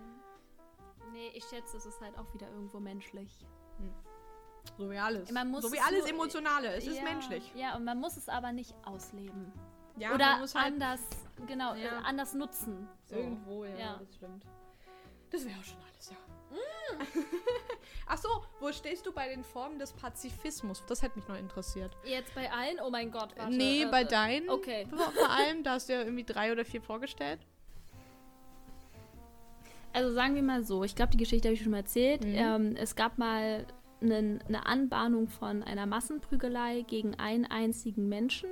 Nee, 1.12 1.30
ich 1.34 1.44
schätze, 1.44 1.76
es 1.76 1.86
ist 1.86 2.00
halt 2.00 2.16
auch 2.18 2.32
wieder 2.32 2.48
irgendwo 2.50 2.78
menschlich. 2.78 3.44
So 4.78 4.90
wie 4.90 4.98
alles. 4.98 5.28
So 5.28 5.72
wie 5.72 5.76
es 5.76 5.86
alles 5.86 6.04
Emotionale. 6.06 6.68
Es 6.74 6.86
ist 6.86 6.98
ja, 6.98 7.02
menschlich. 7.02 7.52
Ja, 7.54 7.76
und 7.76 7.84
man 7.84 7.98
muss 7.98 8.16
es 8.16 8.28
aber 8.28 8.52
nicht 8.52 8.74
ausleben. 8.84 9.52
Ja, 9.96 10.14
Oder 10.14 10.38
halt 10.38 10.56
anders, 10.56 11.00
genau, 11.46 11.74
Ja. 11.74 12.00
äh, 12.00 12.04
anders 12.04 12.34
nutzen. 12.34 12.88
So. 13.04 13.16
Irgendwo, 13.16 13.64
ja, 13.64 13.76
Ja. 13.78 13.96
das 13.98 14.14
stimmt. 14.14 14.44
Das 15.30 15.44
wäre 15.44 15.58
auch 15.58 15.64
schon 15.64 15.76
alles, 15.92 16.10
ja. 16.10 16.16
Mm. 16.56 17.00
Ach 18.06 18.18
so, 18.18 18.28
wo 18.58 18.72
stehst 18.72 19.06
du 19.06 19.12
bei 19.12 19.28
den 19.28 19.44
Formen 19.44 19.78
des 19.78 19.92
Pazifismus? 19.92 20.82
Das 20.88 21.02
hätte 21.02 21.16
mich 21.18 21.28
noch 21.28 21.38
interessiert. 21.38 21.96
Jetzt 22.04 22.34
bei 22.34 22.50
allen? 22.50 22.78
Oh 22.84 22.90
mein 22.90 23.10
Gott, 23.12 23.36
warte. 23.36 23.54
nee, 23.56 23.86
bei 23.88 24.02
deinen. 24.02 24.50
Okay. 24.50 24.86
Vor 24.90 25.30
allem, 25.30 25.62
da 25.62 25.72
hast 25.74 25.88
du 25.88 25.92
ja 25.92 26.00
irgendwie 26.00 26.24
drei 26.24 26.50
oder 26.50 26.64
vier 26.64 26.82
vorgestellt. 26.82 27.38
Also 29.92 30.12
sagen 30.12 30.34
wir 30.34 30.42
mal 30.42 30.64
so, 30.64 30.84
ich 30.84 30.94
glaube, 30.94 31.12
die 31.12 31.18
Geschichte 31.18 31.48
habe 31.48 31.54
ich 31.54 31.62
schon 31.62 31.72
mal 31.72 31.78
erzählt. 31.78 32.24
Mhm. 32.24 32.34
Ähm, 32.34 32.76
es 32.76 32.94
gab 32.96 33.18
mal 33.18 33.66
einen- 34.02 34.40
eine 34.48 34.66
Anbahnung 34.66 35.28
von 35.28 35.62
einer 35.62 35.86
Massenprügelei 35.86 36.82
gegen 36.86 37.14
einen 37.18 37.44
einzigen 37.46 38.08
Menschen. 38.08 38.48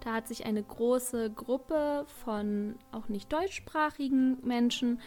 Da 0.00 0.14
hat 0.14 0.28
sich 0.28 0.44
eine 0.46 0.62
große 0.62 1.30
Gruppe 1.30 2.04
von 2.24 2.76
auch 2.92 3.08
nicht 3.08 3.32
deutschsprachigen 3.32 4.38
Menschen 4.42 5.00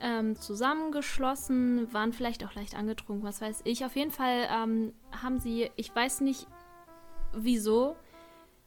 ähm, 0.00 0.36
zusammengeschlossen, 0.36 1.92
waren 1.92 2.12
vielleicht 2.12 2.44
auch 2.44 2.54
leicht 2.54 2.74
angetrunken, 2.76 3.24
was 3.26 3.40
weiß 3.40 3.62
ich. 3.64 3.84
Auf 3.84 3.96
jeden 3.96 4.10
Fall 4.10 4.48
ähm, 4.50 4.92
haben 5.22 5.38
sie, 5.38 5.70
ich 5.76 5.94
weiß 5.94 6.20
nicht 6.22 6.46
wieso, 7.32 7.96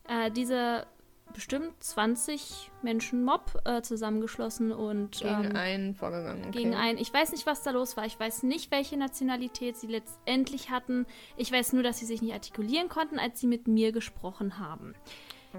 äh, 0.08 0.32
diese 0.32 0.86
bestimmt 1.34 1.72
20 1.84 2.72
Menschen 2.82 3.24
Mob 3.26 3.60
äh, 3.66 3.82
zusammengeschlossen 3.82 4.72
und 4.72 5.12
Gegen 5.20 5.46
ähm, 5.46 5.56
einen 5.56 5.96
vorgegangen. 5.96 6.44
Okay. 6.48 6.60
gegen 6.60 6.76
einen. 6.76 6.98
Ich 6.98 7.14
weiß 7.14 7.32
nicht, 7.32 7.46
was 7.46 7.64
da 7.64 7.72
los 7.72 7.98
war. 7.98 8.06
Ich 8.06 8.20
weiß 8.20 8.44
nicht, 8.44 8.72
welche 8.72 8.98
Nationalität 8.98 9.78
sie 9.78 9.88
letztendlich 9.88 10.70
hatten. 10.70 11.06
Ich 11.38 11.52
weiß 11.52 11.74
nur, 11.74 11.84
dass 11.84 12.00
sie 12.00 12.06
sich 12.06 12.22
nicht 12.22 12.34
artikulieren 12.34 12.90
konnten, 12.90 13.20
als 13.20 13.40
sie 13.40 13.48
mit 13.48 13.68
mir 13.68 13.92
gesprochen 13.92 14.60
haben. 14.60 14.94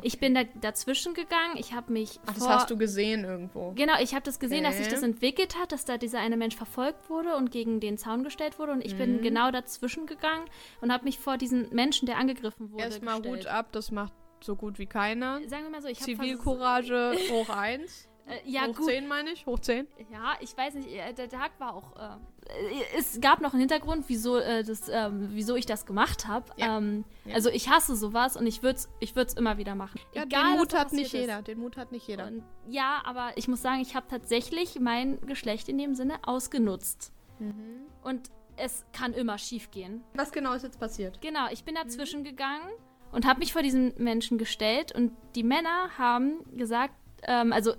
Ich 0.03 0.19
bin 0.19 0.35
da 0.35 0.43
dazwischen 0.61 1.15
gegangen. 1.15 1.55
Ich 1.57 1.73
habe 1.73 1.93
mich 1.93 2.19
Ach, 2.27 2.35
das 2.35 2.49
hast 2.49 2.69
du 2.71 2.77
gesehen 2.77 3.23
irgendwo. 3.23 3.71
Genau, 3.77 3.93
ich 4.03 4.13
habe 4.13 4.25
das 4.25 4.41
gesehen, 4.41 4.65
dass 4.65 4.75
sich 4.77 4.87
Okay. 4.87 4.95
das 4.97 5.05
entwickelt 5.05 5.57
hat, 5.57 5.71
dass 5.71 5.85
da 5.85 5.99
dieser 5.99 6.19
eine 6.19 6.37
Mensch 6.37 6.57
verfolgt 6.57 7.09
wurde 7.09 7.37
und 7.37 7.53
gegen 7.53 7.79
den 7.79 7.97
Zaun 7.97 8.25
gestellt 8.25 8.59
wurde. 8.59 8.73
Und 8.73 8.85
ich 8.85 8.99
bin 8.99 9.19
Mhm. 9.19 9.23
genau 9.23 9.53
dazwischen 9.53 10.07
gegangen 10.07 10.47
und 10.81 10.93
habe 10.93 11.05
mich 11.05 11.21
vor 11.21 11.37
diesen 11.39 11.73
Menschen, 11.73 12.07
der 12.07 12.17
angegriffen 12.17 12.73
wurde, 12.73 12.83
Erstmal. 12.83 13.23
Hut 13.23 13.47
ab, 13.47 13.69
das 13.71 13.93
macht 13.93 14.13
so 14.45 14.57
gut 14.57 14.79
wie 14.79 14.87
keiner. 14.87 15.41
Sagen 15.49 15.65
wir 15.65 15.71
mal 15.71 15.83
so, 15.83 15.89
ich 15.89 16.01
habe 16.01 16.13
Zivilcourage 16.13 17.13
hoch 17.31 17.49
1. 17.49 18.09
Äh, 18.27 18.39
ja, 18.51 18.63
hoch 18.67 18.77
gut. 18.77 18.87
10 18.87 19.07
meine 19.07 19.33
ich, 19.33 19.45
hoch 19.45 19.59
10. 19.59 19.87
Ja, 20.11 20.35
ich 20.41 20.57
weiß 20.57 20.73
nicht, 20.77 20.89
äh, 20.89 21.13
der 21.13 21.29
Tag 21.29 21.53
war 21.59 21.75
auch. 21.75 21.95
Äh, 21.95 22.97
es 22.97 23.21
gab 23.21 23.43
noch 23.43 23.53
einen 23.53 23.61
Hintergrund, 23.61 24.07
wieso, 24.09 24.39
äh, 24.39 24.65
das, 24.65 24.89
ähm, 24.89 25.29
wieso 25.33 25.57
ich 25.57 25.67
das 25.67 25.85
gemacht 25.85 26.27
habe. 26.27 26.47
Ja. 26.57 26.79
Ähm, 26.79 27.05
Ja. 27.27 27.35
Also 27.35 27.51
ich 27.51 27.69
hasse 27.69 27.95
sowas 27.97 28.39
und 28.39 28.47
ich 28.47 28.63
würde 28.63 28.77
es 28.79 28.89
ich 29.01 29.15
würd's 29.15 29.35
immer 29.35 29.59
wieder 29.59 29.75
machen. 29.75 30.01
Ja, 30.15 30.23
Egal, 30.23 30.53
den 30.53 30.59
Mut 30.59 30.73
hat 30.73 30.93
nicht 30.95 31.13
ist. 31.13 31.21
jeder. 31.21 31.43
Den 31.43 31.59
Mut 31.59 31.77
hat 31.77 31.93
nicht 31.93 32.09
jeder. 32.09 32.29
Und, 32.29 32.43
ja, 32.67 33.03
aber 33.05 33.33
ich 33.37 33.47
muss 33.47 33.61
sagen, 33.61 33.83
ich 33.83 33.95
habe 33.95 34.07
tatsächlich 34.09 34.81
mein 34.81 35.21
Geschlecht 35.27 35.69
in 35.69 35.77
dem 35.77 35.95
Sinne 35.95 36.15
ausgenutzt. 36.23 37.13
Mhm. 37.41 37.83
Und 38.03 38.31
es 38.57 38.87
kann 38.93 39.13
immer 39.13 39.37
schief 39.37 39.71
gehen. 39.71 40.03
Was 40.15 40.33
genau 40.33 40.55
ist 40.55 40.63
jetzt 40.63 40.81
passiert? 40.81 41.21
Genau, 41.21 41.49
ich 41.51 41.65
bin 41.65 41.75
dazwischen 41.75 42.25
gegangen 42.25 42.71
und 43.15 43.27
habe 43.27 43.39
mich 43.41 43.53
vor 43.53 43.63
diesen 43.63 43.93
Menschen 43.97 44.39
gestellt 44.39 44.93
und 44.93 45.13
die 45.35 45.43
Männer 45.43 45.91
haben 45.99 46.39
gesagt, 46.57 46.95
ähm, 47.23 47.53
also 47.53 47.73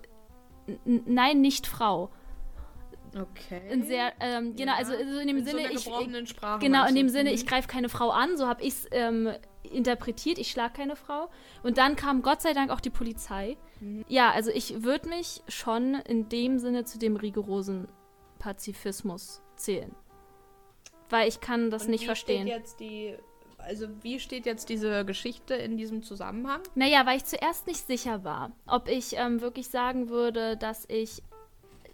nein, 0.85 1.41
nicht 1.41 1.67
Frau. 1.67 2.09
Okay. 3.17 3.61
In 3.71 3.83
sehr, 3.83 4.11
ähm, 4.19 4.55
genau, 4.55 4.73
Ja. 4.73 4.77
also, 4.77 4.93
also 4.93 5.19
in 5.19 5.27
dem 5.27 5.37
In 5.37 5.45
so 5.45 5.51
Sinne, 5.51 5.63
einer 5.69 5.71
ich, 6.19 6.29
Sprache. 6.29 6.59
genau, 6.59 6.85
in 6.87 6.95
dem? 6.95 7.07
Sinne, 7.09 7.29
Mhm. 7.29 7.35
ich 7.35 7.47
greife 7.47 7.67
keine 7.67 7.87
Frau 7.87 8.09
an, 8.09 8.35
so 8.35 8.47
habe 8.47 8.61
ich 8.61 8.69
es 8.73 8.87
ähm, 8.91 9.31
interpretiert, 9.63 10.37
ich 10.37 10.51
schlage 10.51 10.73
keine 10.73 10.95
Frau. 10.97 11.29
Und 11.63 11.77
dann 11.77 11.95
kam 11.95 12.21
Gott 12.23 12.41
sei 12.41 12.53
Dank 12.53 12.71
auch 12.71 12.81
die 12.81 12.89
Polizei. 12.89 13.57
Mhm. 13.79 14.03
Ja, 14.09 14.31
also 14.31 14.51
ich 14.51 14.83
würde 14.83 15.07
mich 15.09 15.43
schon 15.47 15.95
in 15.95 16.27
dem 16.27 16.59
Sinne 16.59 16.83
zu 16.83 16.99
dem 16.99 17.15
rigorosen 17.15 17.87
Pazifismus 18.39 19.41
zählen. 19.55 19.95
Weil 21.09 21.27
ich 21.29 21.39
kann 21.39 21.69
das 21.69 21.83
Und 21.85 21.91
nicht 21.91 22.05
verstehen. 22.05 22.47
Steht 22.47 22.57
jetzt 22.57 22.79
die, 22.81 23.15
also 23.57 23.87
wie 24.01 24.19
steht 24.19 24.45
jetzt 24.45 24.69
diese 24.69 25.05
Geschichte 25.05 25.53
in 25.55 25.77
diesem 25.77 26.03
Zusammenhang? 26.03 26.61
Naja, 26.75 27.05
weil 27.05 27.17
ich 27.17 27.25
zuerst 27.25 27.67
nicht 27.67 27.85
sicher 27.87 28.23
war, 28.23 28.51
ob 28.67 28.87
ich 28.87 29.15
ähm, 29.17 29.41
wirklich 29.41 29.69
sagen 29.69 30.09
würde, 30.09 30.57
dass 30.57 30.85
ich 30.87 31.21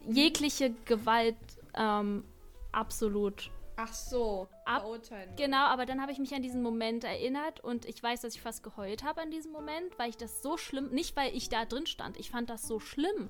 jegliche 0.07 0.71
Gewalt 0.85 1.35
ähm, 1.75 2.23
absolut. 2.71 3.51
Ach 3.77 3.93
so, 3.93 4.47
Ab- 4.65 4.81
verurteilen. 4.81 5.29
Genau, 5.37 5.65
aber 5.65 5.85
dann 5.85 6.01
habe 6.01 6.11
ich 6.11 6.19
mich 6.19 6.33
an 6.35 6.41
diesen 6.43 6.61
Moment 6.61 7.03
erinnert 7.03 7.61
und 7.63 7.85
ich 7.85 8.01
weiß, 8.03 8.21
dass 8.21 8.35
ich 8.35 8.41
fast 8.41 8.63
geheult 8.63 9.03
habe 9.03 9.21
an 9.21 9.31
diesem 9.31 9.51
Moment, 9.51 9.97
weil 9.97 10.09
ich 10.09 10.17
das 10.17 10.41
so 10.41 10.57
schlimm, 10.57 10.89
nicht 10.91 11.15
weil 11.15 11.35
ich 11.35 11.49
da 11.49 11.65
drin 11.65 11.85
stand, 11.87 12.19
ich 12.19 12.29
fand 12.29 12.49
das 12.49 12.67
so 12.67 12.79
schlimm, 12.79 13.29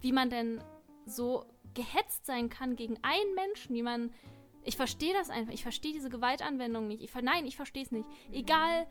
wie 0.00 0.12
man 0.12 0.30
denn 0.30 0.62
so 1.04 1.44
gehetzt 1.74 2.26
sein 2.26 2.48
kann 2.48 2.76
gegen 2.76 2.98
einen 3.02 3.34
Menschen, 3.34 3.74
wie 3.74 3.82
man. 3.82 4.12
Ich 4.64 4.76
verstehe 4.76 5.12
das 5.12 5.30
einfach. 5.30 5.52
Ich 5.52 5.62
verstehe 5.62 5.92
diese 5.92 6.10
Gewaltanwendung 6.10 6.86
nicht. 6.86 7.02
Ich, 7.02 7.14
nein, 7.22 7.46
ich 7.46 7.56
verstehe 7.56 7.82
es 7.82 7.90
nicht. 7.90 8.08
Egal. 8.30 8.86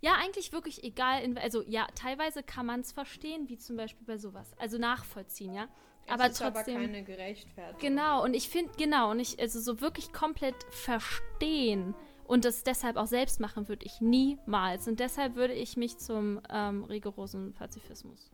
Ja, 0.00 0.14
eigentlich 0.16 0.52
wirklich 0.52 0.84
egal. 0.84 1.22
In, 1.22 1.38
also 1.38 1.62
ja, 1.62 1.86
teilweise 1.94 2.42
kann 2.42 2.66
man 2.66 2.80
es 2.80 2.92
verstehen, 2.92 3.48
wie 3.48 3.58
zum 3.58 3.76
Beispiel 3.76 4.06
bei 4.06 4.18
sowas. 4.18 4.52
Also 4.58 4.78
nachvollziehen, 4.78 5.54
ja. 5.54 5.68
Es 6.06 6.12
aber 6.12 6.26
ist 6.26 6.38
trotzdem. 6.38 6.76
aber 6.76 6.84
keine 6.86 7.02
Gerechtfertigung. 7.02 7.80
Genau, 7.80 8.22
und 8.22 8.34
ich 8.34 8.48
finde, 8.48 8.72
genau, 8.76 9.10
und 9.10 9.20
ich, 9.20 9.40
also 9.40 9.58
so 9.60 9.80
wirklich 9.80 10.12
komplett 10.12 10.56
verstehen 10.70 11.94
und 12.26 12.44
das 12.44 12.64
deshalb 12.64 12.96
auch 12.96 13.06
selbst 13.06 13.40
machen 13.40 13.68
würde 13.68 13.84
ich 13.84 14.00
niemals. 14.00 14.88
Und 14.88 15.00
deshalb 15.00 15.34
würde 15.36 15.54
ich 15.54 15.76
mich 15.76 15.98
zum 15.98 16.40
ähm, 16.50 16.84
rigorosen 16.84 17.54
Pazifismus. 17.54 18.30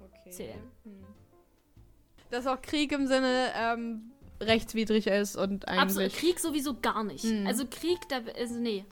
okay. 0.00 0.30
zählen. 0.30 0.70
Hm. 0.84 1.04
Dass 2.30 2.46
auch 2.46 2.60
Krieg 2.62 2.92
im 2.92 3.06
Sinne 3.06 3.52
ähm, 3.54 4.12
rechtswidrig 4.40 5.06
ist 5.06 5.36
und 5.36 5.68
Absolut, 5.68 6.04
eigentlich. 6.04 6.16
Krieg 6.16 6.40
sowieso 6.40 6.74
gar 6.80 7.04
nicht. 7.04 7.24
Mhm. 7.24 7.46
Also 7.46 7.64
Krieg, 7.70 7.98
da, 8.08 8.20
also 8.38 8.54
nee. 8.54 8.84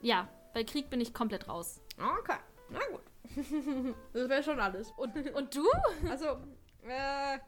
Ja, 0.00 0.28
bei 0.54 0.64
Krieg 0.64 0.90
bin 0.90 1.00
ich 1.00 1.14
komplett 1.14 1.48
raus. 1.48 1.80
Okay, 1.96 2.38
na 2.70 2.80
gut. 2.90 3.00
das 4.12 4.28
wäre 4.28 4.42
schon 4.42 4.60
alles. 4.60 4.90
Und, 4.96 5.14
und 5.34 5.54
du? 5.54 5.64
Also, 6.10 6.26
äh, 6.86 7.38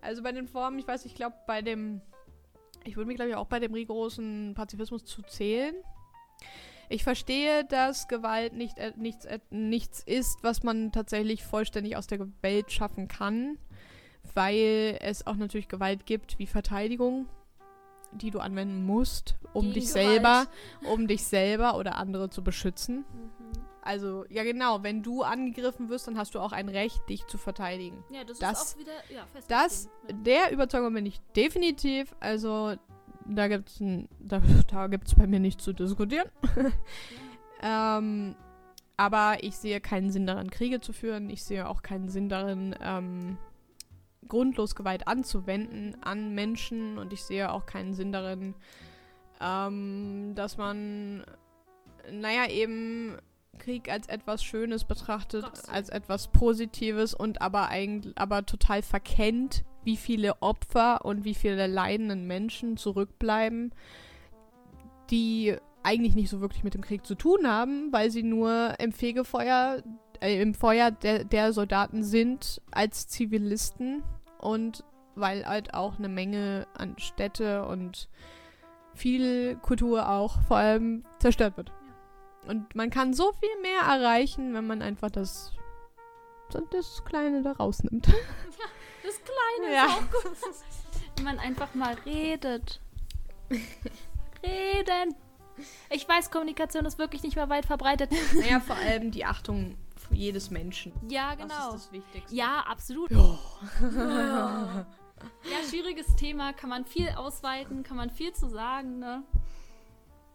also 0.00 0.22
bei 0.22 0.32
den 0.32 0.46
Formen, 0.46 0.78
ich 0.78 0.86
weiß, 0.86 1.04
ich 1.06 1.14
glaube, 1.14 1.36
bei 1.46 1.62
dem, 1.62 2.00
ich 2.84 2.96
würde 2.96 3.08
mich, 3.08 3.16
glaube 3.16 3.30
ich, 3.30 3.36
auch 3.36 3.46
bei 3.46 3.58
dem 3.58 3.72
rigorosen 3.72 4.54
Pazifismus 4.54 5.04
zu 5.04 5.22
zählen. 5.22 5.74
Ich 6.90 7.02
verstehe, 7.02 7.64
dass 7.64 8.08
Gewalt 8.08 8.52
nicht, 8.52 8.76
äh, 8.78 8.92
nichts, 8.96 9.24
äh, 9.24 9.40
nichts 9.50 10.02
ist, 10.04 10.42
was 10.42 10.62
man 10.62 10.92
tatsächlich 10.92 11.42
vollständig 11.42 11.96
aus 11.96 12.06
der 12.06 12.28
Welt 12.42 12.70
schaffen 12.70 13.08
kann, 13.08 13.58
weil 14.34 14.98
es 15.00 15.26
auch 15.26 15.36
natürlich 15.36 15.68
Gewalt 15.68 16.06
gibt 16.06 16.38
wie 16.38 16.46
Verteidigung, 16.46 17.26
die 18.12 18.30
du 18.30 18.38
anwenden 18.40 18.84
musst, 18.86 19.36
um 19.52 19.62
Gegen 19.66 19.74
dich 19.74 19.88
Gewalt. 19.88 20.06
selber, 20.06 20.46
um 20.92 21.06
dich 21.08 21.24
selber 21.24 21.76
oder 21.76 21.96
andere 21.96 22.30
zu 22.30 22.42
beschützen. 22.44 22.98
Mhm. 22.98 23.34
Also, 23.82 24.24
ja 24.30 24.44
genau, 24.44 24.82
wenn 24.82 25.02
du 25.02 25.22
angegriffen 25.22 25.90
wirst, 25.90 26.06
dann 26.08 26.16
hast 26.16 26.34
du 26.34 26.40
auch 26.40 26.52
ein 26.52 26.70
Recht, 26.70 27.06
dich 27.10 27.26
zu 27.26 27.36
verteidigen. 27.36 28.02
Ja, 28.10 28.24
das, 28.24 28.38
Das- 28.38 28.62
ist 28.62 28.74
auch 28.76 28.80
wieder, 28.80 28.92
ja, 29.14 29.26
Das, 29.48 29.88
verstehen, 30.06 30.24
der 30.24 30.52
Überzeugung 30.52 30.94
bin 30.94 31.04
ich 31.04 31.20
definitiv. 31.36 32.14
Also, 32.18 32.76
da 33.26 33.48
gibt 33.48 33.68
es 33.68 33.82
da, 34.20 34.40
da 34.70 34.86
gibt's 34.86 35.14
bei 35.14 35.26
mir 35.26 35.38
nichts 35.40 35.64
zu 35.64 35.74
diskutieren. 35.74 36.30
ähm, 37.62 38.36
aber 38.96 39.38
ich 39.42 39.56
sehe 39.56 39.80
keinen 39.80 40.10
Sinn 40.10 40.26
daran, 40.26 40.50
Kriege 40.50 40.80
zu 40.80 40.92
führen. 40.92 41.28
Ich 41.30 41.42
sehe 41.42 41.68
auch 41.68 41.82
keinen 41.82 42.08
Sinn 42.08 42.28
darin, 42.28 42.74
ähm, 42.80 43.38
grundlos 44.28 44.74
Gewalt 44.74 45.06
anzuwenden 45.08 45.96
an 46.02 46.34
Menschen. 46.34 46.98
Und 46.98 47.12
ich 47.12 47.24
sehe 47.24 47.52
auch 47.52 47.66
keinen 47.66 47.94
Sinn 47.94 48.12
darin, 48.12 48.54
ähm, 49.40 50.32
dass 50.34 50.56
man, 50.56 51.24
naja, 52.10 52.48
eben 52.48 53.18
Krieg 53.58 53.90
als 53.90 54.08
etwas 54.08 54.42
Schönes 54.42 54.84
betrachtet, 54.84 55.44
als 55.68 55.88
etwas 55.88 56.28
Positives 56.28 57.14
und 57.14 57.40
aber 57.40 57.68
eigentlich 57.68 58.16
aber 58.16 58.46
total 58.46 58.82
verkennt, 58.82 59.64
wie 59.84 59.96
viele 59.96 60.42
Opfer 60.42 61.04
und 61.04 61.24
wie 61.24 61.34
viele 61.34 61.66
leidenden 61.66 62.26
Menschen 62.26 62.76
zurückbleiben, 62.76 63.72
die 65.10 65.56
eigentlich 65.82 66.14
nicht 66.14 66.30
so 66.30 66.40
wirklich 66.40 66.64
mit 66.64 66.74
dem 66.74 66.80
Krieg 66.80 67.06
zu 67.06 67.14
tun 67.14 67.46
haben, 67.46 67.92
weil 67.92 68.10
sie 68.10 68.22
nur 68.22 68.74
im 68.80 68.92
Fegefeuer, 68.92 69.82
äh, 70.20 70.40
im 70.40 70.54
Feuer 70.54 70.90
der, 70.90 71.24
der 71.24 71.52
Soldaten 71.52 72.02
sind 72.02 72.62
als 72.70 73.06
Zivilisten 73.08 74.02
und 74.44 74.84
weil 75.16 75.46
halt 75.46 75.74
auch 75.74 75.98
eine 75.98 76.08
Menge 76.08 76.66
an 76.76 76.96
Städte 76.98 77.64
und 77.66 78.08
viel 78.94 79.56
Kultur 79.62 80.08
auch 80.08 80.40
vor 80.46 80.56
allem 80.56 81.04
zerstört 81.18 81.56
wird. 81.56 81.72
Und 82.46 82.74
man 82.74 82.90
kann 82.90 83.14
so 83.14 83.32
viel 83.32 83.60
mehr 83.62 83.80
erreichen, 83.80 84.54
wenn 84.54 84.66
man 84.66 84.82
einfach 84.82 85.10
das, 85.10 85.52
das 86.70 87.04
Kleine 87.04 87.42
da 87.42 87.52
rausnimmt. 87.52 88.06
Das 89.06 89.20
Kleine 89.22 89.74
Ja. 89.74 89.84
ist 89.84 89.92
auch 89.92 90.22
gut. 90.22 90.36
Wenn 91.16 91.24
man 91.26 91.38
einfach 91.38 91.74
mal 91.74 91.94
redet. 92.06 92.80
Reden. 94.42 95.14
Ich 95.90 96.08
weiß, 96.08 96.30
Kommunikation 96.30 96.86
ist 96.86 96.98
wirklich 96.98 97.22
nicht 97.22 97.36
mehr 97.36 97.50
weit 97.50 97.66
verbreitet. 97.66 98.10
Naja, 98.34 98.60
vor 98.60 98.76
allem 98.76 99.10
die 99.10 99.24
Achtung 99.26 99.76
jedes 100.10 100.50
Menschen. 100.50 100.92
Ja, 101.08 101.34
Das 101.36 101.42
genau. 101.48 101.68
ist 101.68 101.74
das 101.74 101.92
Wichtigste. 101.92 102.34
Ja, 102.34 102.60
absolut. 102.66 103.10
Ja. 103.10 104.86
Ja, 105.50 105.68
schwieriges 105.68 106.14
Thema, 106.16 106.52
kann 106.52 106.68
man 106.68 106.84
viel 106.84 107.08
ausweiten, 107.10 107.82
kann 107.82 107.96
man 107.96 108.10
viel 108.10 108.32
zu 108.34 108.48
sagen, 108.48 108.98
ne? 108.98 109.22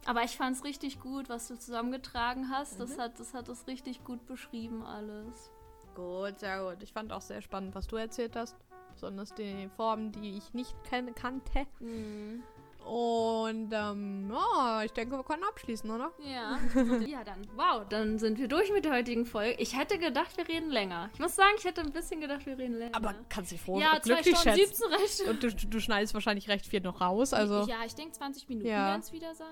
Aber 0.06 0.24
ich 0.24 0.38
fand 0.38 0.56
es 0.56 0.64
richtig 0.64 1.00
gut, 1.00 1.30
was 1.30 1.48
du 1.48 1.60
zusammengetragen 1.60 2.50
hast. 2.50 2.80
Das, 2.80 2.98
hat, 2.98 3.20
das 3.20 3.34
hat 3.34 3.50
das 3.50 3.68
richtig 3.68 4.04
gut 4.04 4.26
beschrieben 4.26 4.84
alles. 4.84 5.52
Gut, 5.94 6.40
sehr 6.40 6.64
gut. 6.64 6.82
Ich 6.82 6.94
fand 6.94 7.12
auch 7.12 7.22
sehr 7.22 7.42
spannend, 7.42 7.76
was 7.76 7.88
du 7.88 7.98
erzählt 7.98 8.36
hast. 8.36 8.56
Besonders 8.94 9.34
die 9.36 9.70
Formen, 9.76 10.12
die 10.12 10.38
ich 10.38 10.54
nicht 10.54 10.74
kannte. 10.86 11.68
Mhm. 11.80 12.42
Und 12.86 13.70
ähm, 13.72 14.32
ja, 14.32 14.82
ich 14.84 14.92
denke, 14.94 15.16
wir 15.16 15.24
können 15.24 15.44
abschließen, 15.44 15.90
oder? 15.92 16.12
Ja. 16.20 16.58
ja, 17.06 17.24
dann, 17.24 17.42
wow, 17.56 17.86
dann 17.88 18.18
sind 18.18 18.40
wir 18.40 18.48
durch 18.48 18.72
mit 18.72 18.86
der 18.86 18.94
heutigen 18.94 19.26
Folge. 19.26 19.56
Ich 19.60 19.78
hätte 19.78 20.00
gedacht, 20.00 20.36
wir 20.38 20.48
reden 20.48 20.72
länger. 20.72 21.10
Ich 21.14 21.20
muss 21.20 21.36
sagen, 21.36 21.54
ich 21.58 21.66
hätte 21.66 21.82
ein 21.82 21.92
bisschen 21.92 22.20
gedacht, 22.20 22.46
wir 22.48 22.58
reden 22.58 22.78
länger. 22.80 22.96
Aber 22.96 23.14
kannst 23.30 23.52
dich 23.52 23.62
froh 23.62 23.80
ja, 23.80 24.00
zwei 24.02 24.16
glücklich 24.16 24.38
Stunden 24.38 24.58
schätzen. 24.58 24.76
17 24.90 24.94
recht. 24.94 25.22
Und 25.30 25.44
du, 25.44 25.68
du 25.68 25.80
schneidest 25.80 26.14
wahrscheinlich 26.16 26.48
recht 26.50 26.66
viel 26.66 26.82
noch 26.82 27.00
raus. 27.00 27.32
Also, 27.34 27.68
ja, 27.68 27.78
ich 27.86 27.94
denke 27.94 28.14
20 28.14 28.50
Minuten 28.50 28.68
Ja. 28.68 28.88
werden 28.88 29.02
es 29.02 29.12
wieder 29.12 29.36
sein. 29.36 29.48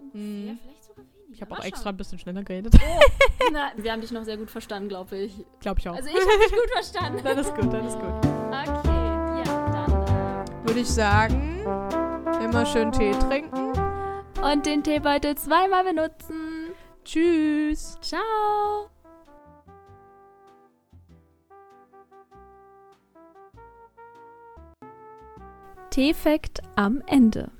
Ungefähr, 0.00 0.20
Mhm. 0.20 0.58
vielleicht 0.62 0.84
sogar 0.84 1.04
weniger. 1.04 1.32
ich 1.34 1.40
habe 1.42 1.52
auch 1.58 1.64
extra 1.64 1.88
ein 1.90 1.96
bisschen 1.96 2.18
schneller 2.18 2.42
geredet. 2.42 2.74
Na, 3.52 3.72
wir 3.76 3.92
haben 3.92 4.00
dich 4.02 4.10
noch 4.10 4.24
sehr 4.24 4.36
gut 4.36 4.50
verstanden, 4.50 4.88
glaube 4.90 5.16
ich. 5.16 5.32
Glaube 5.60 5.80
ich 5.80 5.88
auch. 5.88 5.94
Also 5.96 6.08
ich 6.10 6.14
habe 6.16 6.38
dich 6.44 6.50
gut 6.52 6.70
verstanden. 6.72 7.20
dann 7.24 7.38
ist 7.38 7.54
gut, 7.54 7.72
dann 7.72 7.86
ist 7.86 7.94
gut. 7.98 8.04
Okay, 8.04 9.44
ja, 9.46 9.70
dann. 9.70 10.66
Würde 10.66 10.80
ich 10.80 10.88
sagen, 10.88 11.64
immer 12.40 12.66
schön 12.66 12.92
Tee 12.92 13.12
trinken. 13.12 13.72
Und 14.42 14.66
den 14.66 14.82
Teebeutel 14.82 15.36
zweimal 15.36 15.84
benutzen. 15.84 16.74
Tschüss. 17.04 17.98
Ciao. 18.00 18.88
Teefakt 25.90 26.60
am 26.74 27.02
Ende. 27.06 27.50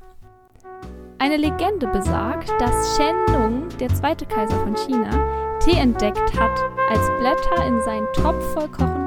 Eine 1.19 1.37
Legende 1.37 1.87
besagt, 1.87 2.51
dass 2.59 2.97
Shen 2.97 3.15
Nung, 3.27 3.69
der 3.79 3.91
zweite 3.91 4.27
Kaiser 4.27 4.57
von 4.57 4.75
China, 4.75 5.59
Tee 5.61 5.79
entdeckt 5.79 6.41
hat, 6.41 6.59
als 6.91 7.07
Blätter 7.21 7.67
in 7.67 7.81
seinen 7.83 8.13
Topf 8.15 8.43
voll 8.55 8.69
Wasser 8.69 9.02